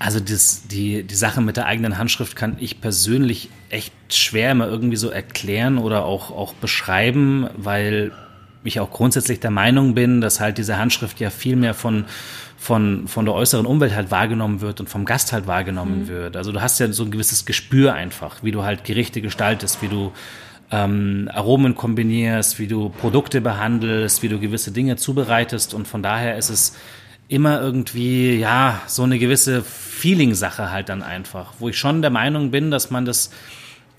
Also 0.00 0.18
das, 0.18 0.66
die, 0.66 1.04
die 1.04 1.14
Sache 1.14 1.40
mit 1.40 1.56
der 1.56 1.66
eigenen 1.66 1.96
Handschrift 1.96 2.34
kann 2.34 2.56
ich 2.58 2.80
persönlich 2.80 3.48
echt 3.70 3.92
schwer 4.08 4.54
mal 4.54 4.68
irgendwie 4.68 4.96
so 4.96 5.10
erklären 5.10 5.78
oder 5.78 6.04
auch, 6.04 6.30
auch 6.32 6.52
beschreiben, 6.54 7.48
weil 7.56 8.10
ich 8.64 8.80
auch 8.80 8.90
grundsätzlich 8.90 9.40
der 9.40 9.50
Meinung 9.50 9.94
bin, 9.94 10.20
dass 10.20 10.40
halt 10.40 10.58
diese 10.58 10.78
Handschrift 10.78 11.20
ja 11.20 11.30
viel 11.30 11.54
mehr 11.54 11.74
von 11.74 12.06
von, 12.64 13.08
von 13.08 13.26
der 13.26 13.34
äußeren 13.34 13.66
Umwelt 13.66 13.94
halt 13.94 14.10
wahrgenommen 14.10 14.62
wird 14.62 14.80
und 14.80 14.88
vom 14.88 15.04
Gast 15.04 15.34
halt 15.34 15.46
wahrgenommen 15.46 16.04
mhm. 16.04 16.08
wird. 16.08 16.34
Also 16.34 16.50
du 16.50 16.62
hast 16.62 16.80
ja 16.80 16.90
so 16.90 17.04
ein 17.04 17.10
gewisses 17.10 17.44
Gespür 17.44 17.92
einfach, 17.92 18.42
wie 18.42 18.52
du 18.52 18.62
halt 18.62 18.84
Gerichte 18.84 19.20
gestaltest, 19.20 19.82
wie 19.82 19.88
du 19.88 20.12
ähm, 20.70 21.28
Aromen 21.30 21.74
kombinierst, 21.74 22.58
wie 22.58 22.66
du 22.66 22.88
Produkte 22.88 23.42
behandelst, 23.42 24.22
wie 24.22 24.30
du 24.30 24.40
gewisse 24.40 24.72
Dinge 24.72 24.96
zubereitest 24.96 25.74
und 25.74 25.86
von 25.86 26.02
daher 26.02 26.38
ist 26.38 26.48
es 26.48 26.74
immer 27.28 27.60
irgendwie, 27.60 28.34
ja, 28.36 28.80
so 28.86 29.02
eine 29.02 29.18
gewisse 29.18 29.60
Feeling-Sache 29.62 30.70
halt 30.70 30.88
dann 30.88 31.02
einfach, 31.02 31.52
wo 31.58 31.68
ich 31.68 31.76
schon 31.76 32.00
der 32.00 32.10
Meinung 32.10 32.50
bin, 32.50 32.70
dass 32.70 32.90
man 32.90 33.04
das 33.04 33.30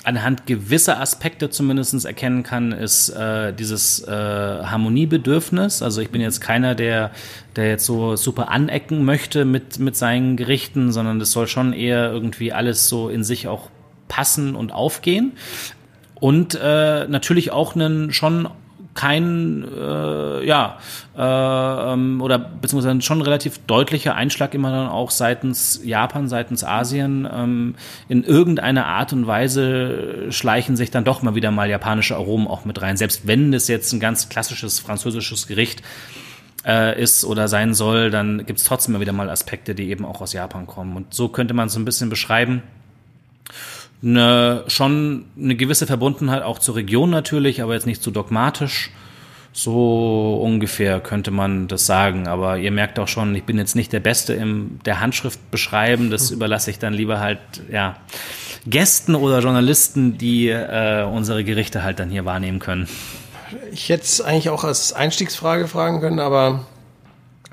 anhand 0.05 0.45
gewisser 0.45 0.99
Aspekte 0.99 1.49
zumindest 1.49 2.05
erkennen 2.05 2.43
kann, 2.43 2.71
ist 2.71 3.09
äh, 3.09 3.53
dieses 3.53 4.07
äh, 4.07 4.11
Harmoniebedürfnis. 4.11 5.81
Also 5.81 6.01
ich 6.01 6.09
bin 6.09 6.21
jetzt 6.21 6.41
keiner, 6.41 6.75
der, 6.75 7.11
der 7.55 7.67
jetzt 7.69 7.85
so 7.85 8.15
super 8.15 8.49
anecken 8.49 9.03
möchte 9.03 9.45
mit, 9.45 9.79
mit 9.79 9.95
seinen 9.95 10.37
Gerichten, 10.37 10.91
sondern 10.91 11.19
das 11.19 11.31
soll 11.31 11.47
schon 11.47 11.73
eher 11.73 12.11
irgendwie 12.11 12.53
alles 12.53 12.87
so 12.87 13.09
in 13.09 13.23
sich 13.23 13.47
auch 13.47 13.69
passen 14.07 14.55
und 14.55 14.71
aufgehen. 14.71 15.33
Und 16.15 16.57
äh, 16.61 17.07
natürlich 17.07 17.51
auch 17.51 17.75
einen 17.75 18.13
schon 18.13 18.47
kein, 18.95 19.65
äh, 19.77 20.45
ja, 20.45 20.77
äh, 21.15 21.93
ähm, 21.93 22.21
oder 22.21 22.39
beziehungsweise 22.39 23.01
schon 23.01 23.21
relativ 23.21 23.59
deutlicher 23.67 24.15
Einschlag 24.15 24.53
immer 24.53 24.71
dann 24.71 24.87
auch 24.87 25.11
seitens 25.11 25.81
Japan, 25.83 26.29
seitens 26.29 26.63
Asien. 26.63 27.27
Ähm, 27.31 27.75
in 28.07 28.23
irgendeiner 28.23 28.87
Art 28.87 29.13
und 29.13 29.27
Weise 29.27 30.31
schleichen 30.31 30.77
sich 30.77 30.91
dann 30.91 31.03
doch 31.03 31.21
mal 31.21 31.35
wieder 31.35 31.51
mal 31.51 31.69
japanische 31.69 32.15
Aromen 32.15 32.47
auch 32.47 32.65
mit 32.65 32.81
rein. 32.81 32.95
Selbst 32.95 33.27
wenn 33.27 33.53
es 33.53 33.67
jetzt 33.67 33.91
ein 33.91 33.99
ganz 33.99 34.29
klassisches 34.29 34.79
französisches 34.79 35.47
Gericht 35.47 35.83
äh, 36.65 36.99
ist 36.99 37.25
oder 37.25 37.49
sein 37.49 37.73
soll, 37.73 38.09
dann 38.09 38.45
gibt 38.45 38.59
es 38.59 38.65
trotzdem 38.65 38.95
immer 38.95 39.01
wieder 39.01 39.13
mal 39.13 39.29
Aspekte, 39.29 39.75
die 39.75 39.89
eben 39.89 40.05
auch 40.05 40.21
aus 40.21 40.31
Japan 40.31 40.67
kommen. 40.67 40.95
Und 40.95 41.13
so 41.13 41.27
könnte 41.27 41.53
man 41.53 41.67
es 41.67 41.73
so 41.73 41.79
ein 41.79 41.85
bisschen 41.85 42.09
beschreiben 42.09 42.63
eine, 44.03 44.63
schon 44.67 45.25
eine 45.37 45.55
gewisse 45.55 45.87
Verbundenheit 45.87 46.43
auch 46.43 46.59
zur 46.59 46.75
Region 46.75 47.09
natürlich, 47.09 47.61
aber 47.61 47.73
jetzt 47.73 47.85
nicht 47.85 48.03
zu 48.03 48.11
dogmatisch. 48.11 48.91
So 49.51 50.41
ungefähr 50.43 50.99
könnte 50.99 51.31
man 51.31 51.69
das 51.69 51.85
sagen. 51.85 52.27
Aber 52.27 52.57
ihr 52.57 52.71
merkt 52.71 52.99
auch 52.99 53.07
schon, 53.07 53.33
ich 53.35 53.45
bin 53.45 53.57
jetzt 53.57 53.75
nicht 53.75 53.93
der 53.93 54.01
Beste 54.01 54.33
im 54.33 54.79
der 54.85 54.99
Handschrift 54.99 55.49
beschreiben. 55.49 56.09
Das 56.11 56.29
hm. 56.29 56.35
überlasse 56.35 56.71
ich 56.71 56.79
dann 56.79 56.93
lieber 56.93 57.21
halt 57.21 57.39
ja 57.71 57.95
Gästen 58.67 59.15
oder 59.15 59.39
Journalisten, 59.39 60.17
die 60.17 60.49
äh, 60.49 61.03
unsere 61.03 61.43
Gerichte 61.43 61.83
halt 61.83 61.99
dann 61.99 62.09
hier 62.09 62.25
wahrnehmen 62.25 62.59
können. 62.59 62.89
Ich 63.71 63.89
hätte 63.89 64.03
es 64.03 64.21
eigentlich 64.21 64.49
auch 64.49 64.65
als 64.65 64.91
Einstiegsfrage 64.91 65.67
fragen 65.67 66.01
können, 66.01 66.19
aber 66.19 66.65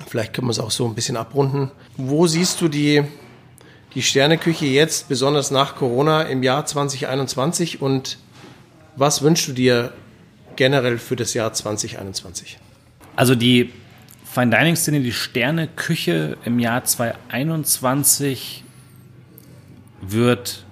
vielleicht 0.07 0.33
können 0.33 0.47
wir 0.47 0.51
es 0.51 0.59
auch 0.59 0.71
so 0.71 0.85
ein 0.85 0.95
bisschen 0.95 1.15
abrunden. 1.15 1.71
Wo 1.95 2.27
siehst 2.27 2.59
du 2.59 2.67
die 2.67 3.03
die 3.95 4.01
Sterneküche 4.01 4.65
jetzt, 4.65 5.07
besonders 5.07 5.51
nach 5.51 5.75
Corona 5.75 6.23
im 6.23 6.43
Jahr 6.43 6.65
2021 6.65 7.81
und 7.81 8.17
was 8.95 9.21
wünschst 9.21 9.47
du 9.47 9.53
dir 9.53 9.93
generell 10.55 10.97
für 10.97 11.15
das 11.15 11.33
Jahr 11.33 11.53
2021? 11.53 12.57
Also 13.15 13.35
die 13.35 13.71
Fine 14.25 14.55
Dining 14.57 14.75
Szene, 14.75 15.01
die 15.01 15.11
Sterneküche 15.11 16.37
im 16.43 16.57
Jahr 16.57 16.83
2021 16.83 18.63
wird 20.01 20.65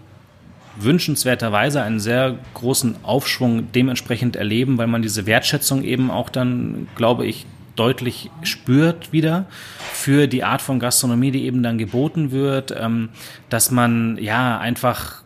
wünschenswerterweise 0.77 1.83
einen 1.83 1.99
sehr 1.99 2.39
großen 2.55 3.03
Aufschwung 3.03 3.71
dementsprechend 3.71 4.35
erleben, 4.35 4.77
weil 4.79 4.87
man 4.87 5.01
diese 5.03 5.25
Wertschätzung 5.27 5.83
eben 5.83 6.09
auch 6.09 6.29
dann, 6.29 6.87
glaube 6.95 7.25
ich, 7.27 7.45
deutlich 7.75 8.29
spürt 8.43 9.13
wieder 9.13 9.45
für 9.93 10.27
die 10.27 10.43
Art 10.43 10.61
von 10.61 10.79
Gastronomie, 10.79 11.31
die 11.31 11.45
eben 11.45 11.63
dann 11.63 11.77
geboten 11.77 12.31
wird, 12.31 12.73
ähm, 12.77 13.09
dass 13.49 13.71
man 13.71 14.17
ja 14.17 14.57
einfach 14.59 15.23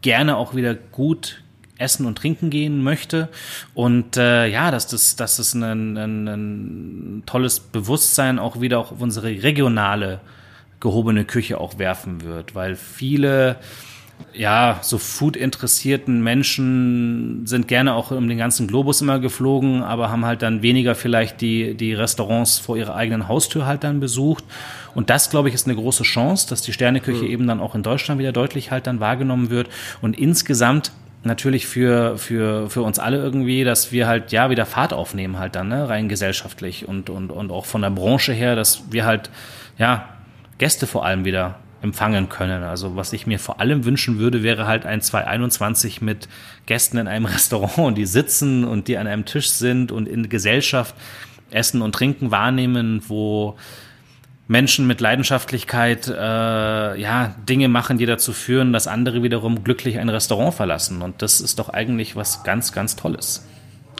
gerne 0.00 0.36
auch 0.36 0.54
wieder 0.54 0.74
gut 0.74 1.42
essen 1.78 2.06
und 2.06 2.18
trinken 2.18 2.50
gehen 2.50 2.82
möchte. 2.82 3.28
Und 3.74 4.16
äh, 4.16 4.46
ja, 4.46 4.70
dass 4.70 4.86
das, 4.86 5.16
dass 5.16 5.36
das 5.36 5.54
ein, 5.54 5.96
ein, 5.96 6.28
ein 6.28 7.22
tolles 7.26 7.60
Bewusstsein 7.60 8.38
auch 8.38 8.60
wieder 8.60 8.78
auch 8.78 8.92
auf 8.92 9.00
unsere 9.00 9.28
regionale 9.28 10.20
gehobene 10.80 11.24
Küche 11.24 11.58
auch 11.58 11.78
werfen 11.78 12.22
wird, 12.22 12.54
weil 12.54 12.76
viele 12.76 13.56
ja, 14.32 14.78
so 14.82 14.98
Food-interessierten 14.98 16.22
Menschen 16.22 17.46
sind 17.46 17.66
gerne 17.66 17.94
auch 17.94 18.10
um 18.10 18.28
den 18.28 18.38
ganzen 18.38 18.68
Globus 18.68 19.00
immer 19.00 19.18
geflogen, 19.18 19.82
aber 19.82 20.10
haben 20.10 20.24
halt 20.24 20.42
dann 20.42 20.62
weniger 20.62 20.94
vielleicht 20.94 21.40
die, 21.40 21.74
die 21.74 21.94
Restaurants 21.94 22.58
vor 22.58 22.76
ihrer 22.76 22.94
eigenen 22.94 23.26
Haustür 23.26 23.66
halt 23.66 23.84
dann 23.84 24.00
besucht. 24.00 24.44
Und 24.94 25.10
das, 25.10 25.30
glaube 25.30 25.48
ich, 25.48 25.54
ist 25.54 25.66
eine 25.66 25.74
große 25.74 26.04
Chance, 26.04 26.48
dass 26.48 26.62
die 26.62 26.72
Sterneküche 26.72 27.24
mhm. 27.24 27.30
eben 27.30 27.46
dann 27.46 27.60
auch 27.60 27.74
in 27.74 27.82
Deutschland 27.82 28.20
wieder 28.20 28.32
deutlich 28.32 28.70
halt 28.70 28.86
dann 28.86 29.00
wahrgenommen 29.00 29.50
wird. 29.50 29.68
Und 30.02 30.18
insgesamt 30.18 30.92
natürlich 31.24 31.66
für, 31.66 32.16
für, 32.16 32.70
für 32.70 32.82
uns 32.82 32.98
alle 32.98 33.18
irgendwie, 33.18 33.64
dass 33.64 33.90
wir 33.92 34.06
halt 34.06 34.30
ja 34.30 34.50
wieder 34.50 34.66
Fahrt 34.66 34.92
aufnehmen 34.92 35.38
halt 35.38 35.56
dann, 35.56 35.68
ne, 35.68 35.88
rein 35.88 36.08
gesellschaftlich 36.08 36.86
und, 36.86 37.10
und, 37.10 37.30
und 37.30 37.50
auch 37.50 37.66
von 37.66 37.82
der 37.82 37.90
Branche 37.90 38.32
her, 38.32 38.54
dass 38.54 38.84
wir 38.90 39.04
halt, 39.04 39.30
ja, 39.78 40.08
Gäste 40.58 40.86
vor 40.86 41.04
allem 41.04 41.24
wieder 41.24 41.56
empfangen 41.82 42.28
können. 42.28 42.62
Also 42.62 42.96
was 42.96 43.12
ich 43.12 43.26
mir 43.26 43.38
vor 43.38 43.60
allem 43.60 43.84
wünschen 43.84 44.18
würde, 44.18 44.42
wäre 44.42 44.66
halt 44.66 44.86
ein 44.86 45.00
2021 45.00 46.02
mit 46.02 46.28
Gästen 46.66 46.98
in 46.98 47.08
einem 47.08 47.24
Restaurant, 47.26 47.96
die 47.96 48.06
sitzen 48.06 48.64
und 48.64 48.88
die 48.88 48.98
an 48.98 49.06
einem 49.06 49.24
Tisch 49.24 49.50
sind 49.50 49.92
und 49.92 50.08
in 50.08 50.28
Gesellschaft 50.28 50.94
Essen 51.50 51.80
und 51.82 51.94
Trinken 51.94 52.30
wahrnehmen, 52.30 53.02
wo 53.08 53.56
Menschen 54.48 54.86
mit 54.86 55.00
Leidenschaftlichkeit 55.00 56.08
äh, 56.08 57.00
ja 57.00 57.34
Dinge 57.48 57.68
machen, 57.68 57.98
die 57.98 58.06
dazu 58.06 58.32
führen, 58.32 58.72
dass 58.72 58.86
andere 58.86 59.22
wiederum 59.22 59.62
glücklich 59.62 59.98
ein 59.98 60.08
Restaurant 60.08 60.54
verlassen. 60.54 61.02
Und 61.02 61.22
das 61.22 61.40
ist 61.40 61.58
doch 61.58 61.68
eigentlich 61.68 62.16
was 62.16 62.42
ganz, 62.44 62.72
ganz 62.72 62.96
Tolles. 62.96 63.46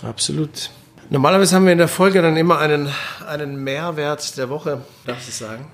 Absolut. 0.02 0.70
Normalerweise 1.10 1.56
haben 1.56 1.64
wir 1.64 1.72
in 1.72 1.78
der 1.78 1.88
Folge 1.88 2.22
dann 2.22 2.36
immer 2.36 2.58
einen, 2.58 2.88
einen 3.26 3.62
Mehrwert 3.62 4.36
der 4.36 4.48
Woche, 4.48 4.82
darfst 5.06 5.28
du 5.28 5.32
sagen? 5.32 5.66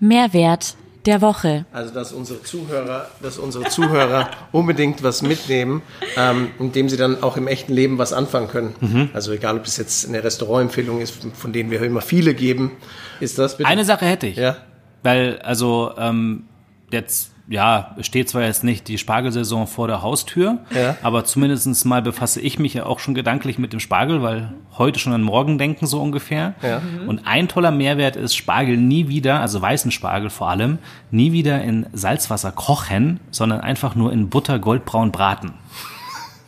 Mehrwert 0.00 0.76
der 1.06 1.20
Woche. 1.20 1.64
Also 1.72 1.92
dass 1.92 2.12
unsere 2.12 2.42
Zuhörer, 2.42 3.08
dass 3.20 3.38
unsere 3.38 3.64
Zuhörer 3.64 4.30
unbedingt 4.52 5.02
was 5.02 5.22
mitnehmen, 5.22 5.82
ähm, 6.16 6.50
indem 6.58 6.88
sie 6.88 6.96
dann 6.96 7.22
auch 7.22 7.36
im 7.36 7.48
echten 7.48 7.72
Leben 7.72 7.98
was 7.98 8.12
anfangen 8.12 8.48
können. 8.48 8.74
Mhm. 8.80 9.10
Also 9.12 9.32
egal, 9.32 9.56
ob 9.56 9.66
es 9.66 9.76
jetzt 9.76 10.06
eine 10.06 10.22
Restaurantempfehlung 10.22 11.00
ist, 11.00 11.14
von 11.34 11.52
denen 11.52 11.70
wir 11.70 11.82
immer 11.82 12.00
viele 12.00 12.34
geben, 12.34 12.72
ist 13.20 13.38
das 13.38 13.56
bitte? 13.56 13.68
Eine 13.68 13.84
Sache 13.84 14.06
hätte 14.06 14.26
ich. 14.26 14.36
Ja. 14.36 14.56
Weil 15.02 15.40
also 15.42 15.92
ähm, 15.98 16.44
jetzt 16.90 17.31
ja, 17.48 17.96
steht 18.00 18.28
zwar 18.28 18.42
jetzt 18.42 18.64
nicht 18.64 18.88
die 18.88 18.98
Spargelsaison 18.98 19.66
vor 19.66 19.88
der 19.88 20.02
Haustür, 20.02 20.58
ja. 20.74 20.96
aber 21.02 21.24
zumindest 21.24 21.84
mal 21.84 22.00
befasse 22.00 22.40
ich 22.40 22.58
mich 22.58 22.74
ja 22.74 22.86
auch 22.86 22.98
schon 22.98 23.14
gedanklich 23.14 23.58
mit 23.58 23.72
dem 23.72 23.80
Spargel, 23.80 24.22
weil 24.22 24.52
heute 24.78 24.98
schon 24.98 25.12
an 25.12 25.22
morgen 25.22 25.58
denken 25.58 25.86
so 25.86 26.00
ungefähr. 26.00 26.54
Ja. 26.62 26.80
Und 27.06 27.26
ein 27.26 27.48
toller 27.48 27.70
Mehrwert 27.72 28.16
ist 28.16 28.36
Spargel 28.36 28.76
nie 28.76 29.08
wieder, 29.08 29.40
also 29.40 29.60
weißen 29.60 29.90
Spargel 29.90 30.30
vor 30.30 30.50
allem, 30.50 30.78
nie 31.10 31.32
wieder 31.32 31.62
in 31.62 31.86
Salzwasser 31.92 32.52
kochen, 32.52 33.20
sondern 33.30 33.60
einfach 33.60 33.94
nur 33.94 34.12
in 34.12 34.28
Butter 34.28 34.58
goldbraun 34.58 35.10
braten. 35.10 35.52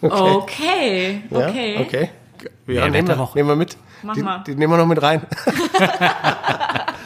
Okay, 0.00 1.22
okay. 1.30 1.30
okay. 1.30 1.74
Ja, 1.74 1.80
okay. 1.80 2.08
Ja, 2.66 2.88
nehmen, 2.88 3.08
wir, 3.08 3.28
nehmen 3.34 3.48
wir 3.48 3.56
mit. 3.56 3.76
Mach 4.02 4.14
die, 4.14 4.22
mal. 4.22 4.44
die 4.46 4.54
nehmen 4.54 4.72
wir 4.72 4.76
noch 4.76 4.86
mit 4.86 5.00
rein. 5.02 5.22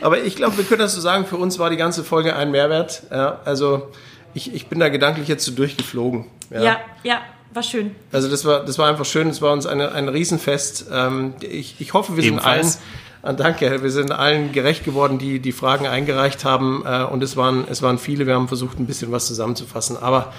Aber 0.00 0.22
ich 0.22 0.36
glaube, 0.36 0.56
wir 0.56 0.64
können 0.64 0.80
das 0.80 0.94
so 0.94 1.00
sagen, 1.00 1.26
für 1.26 1.36
uns 1.36 1.58
war 1.58 1.70
die 1.70 1.76
ganze 1.76 2.04
Folge 2.04 2.36
ein 2.36 2.50
Mehrwert. 2.50 3.02
Ja, 3.10 3.40
also 3.44 3.90
ich, 4.34 4.54
ich 4.54 4.66
bin 4.66 4.80
da 4.80 4.88
gedanklich 4.88 5.28
jetzt 5.28 5.44
so 5.44 5.52
durchgeflogen. 5.52 6.26
Ja, 6.50 6.62
ja, 6.62 6.76
ja 7.02 7.20
war 7.54 7.62
schön. 7.62 7.94
Also 8.12 8.28
das 8.28 8.44
war, 8.44 8.64
das 8.64 8.78
war 8.78 8.88
einfach 8.88 9.04
schön, 9.04 9.28
es 9.28 9.40
war 9.40 9.52
uns 9.52 9.66
eine, 9.66 9.92
ein 9.92 10.08
Riesenfest. 10.08 10.86
Ähm, 10.92 11.34
ich, 11.40 11.76
ich 11.80 11.94
hoffe, 11.94 12.16
wir 12.16 12.24
Ebenfalls. 12.24 12.72
sind 12.72 12.82
allen, 13.22 13.36
ah, 13.36 13.42
danke, 13.42 13.82
wir 13.82 13.90
sind 13.90 14.12
allen 14.12 14.52
gerecht 14.52 14.84
geworden, 14.84 15.18
die 15.18 15.38
die 15.38 15.52
Fragen 15.52 15.86
eingereicht 15.86 16.44
haben. 16.44 16.84
Äh, 16.84 17.04
und 17.04 17.22
es 17.22 17.36
waren, 17.36 17.64
es 17.70 17.80
waren 17.80 17.98
viele, 17.98 18.26
wir 18.26 18.34
haben 18.34 18.48
versucht, 18.48 18.78
ein 18.78 18.86
bisschen 18.86 19.12
was 19.12 19.26
zusammenzufassen. 19.26 19.96
Aber 19.96 20.32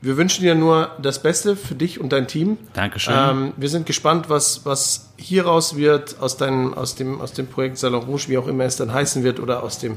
wir 0.00 0.16
wünschen 0.16 0.42
dir 0.42 0.54
nur 0.54 0.92
das 1.02 1.22
Beste 1.22 1.56
für 1.56 1.74
dich 1.74 2.00
und 2.00 2.12
dein 2.12 2.28
Team. 2.28 2.56
Dankeschön. 2.74 3.14
Ähm, 3.16 3.52
wir 3.56 3.68
sind 3.68 3.86
gespannt, 3.86 4.26
was, 4.28 4.64
was 4.64 5.10
hieraus 5.16 5.76
wird 5.76 6.16
aus, 6.20 6.36
deinem, 6.36 6.74
aus, 6.74 6.94
dem, 6.94 7.20
aus 7.20 7.32
dem 7.32 7.48
Projekt 7.48 7.78
Salon 7.78 8.04
Rouge, 8.04 8.28
wie 8.28 8.38
auch 8.38 8.46
immer 8.46 8.64
es 8.64 8.76
dann 8.76 8.92
heißen 8.92 9.24
wird, 9.24 9.40
oder 9.40 9.62
aus 9.62 9.78
dem 9.78 9.96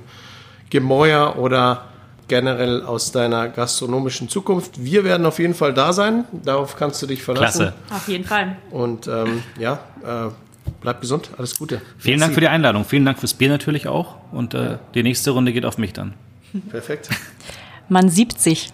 Gemäuer 0.69 1.37
oder 1.37 1.85
generell 2.27 2.81
aus 2.83 3.11
deiner 3.11 3.49
gastronomischen 3.49 4.29
Zukunft. 4.29 4.83
Wir 4.83 5.03
werden 5.03 5.25
auf 5.25 5.37
jeden 5.37 5.53
Fall 5.53 5.73
da 5.73 5.93
sein. 5.93 6.25
Darauf 6.31 6.77
kannst 6.77 7.01
du 7.01 7.07
dich 7.07 7.21
verlassen. 7.21 7.73
Klasse. 7.73 7.73
Auf 7.93 8.07
jeden 8.07 8.23
Fall. 8.23 8.55
Und 8.71 9.05
ähm, 9.07 9.43
ja, 9.59 9.81
äh, 10.01 10.31
bleib 10.79 11.01
gesund. 11.01 11.29
Alles 11.37 11.59
Gute. 11.59 11.81
Vielen 11.97 12.15
Merci. 12.15 12.19
Dank 12.19 12.33
für 12.33 12.39
die 12.39 12.47
Einladung. 12.47 12.85
Vielen 12.85 13.05
Dank 13.05 13.19
fürs 13.19 13.33
Bier 13.33 13.49
natürlich 13.49 13.87
auch. 13.87 14.15
Und 14.31 14.53
äh, 14.53 14.63
ja. 14.63 14.79
die 14.95 15.03
nächste 15.03 15.31
Runde 15.31 15.51
geht 15.51 15.65
auf 15.65 15.77
mich 15.77 15.93
dann. 15.93 16.13
Perfekt. 16.69 17.09
Man 17.89 18.09
sieht 18.09 18.39
sich. 18.39 18.71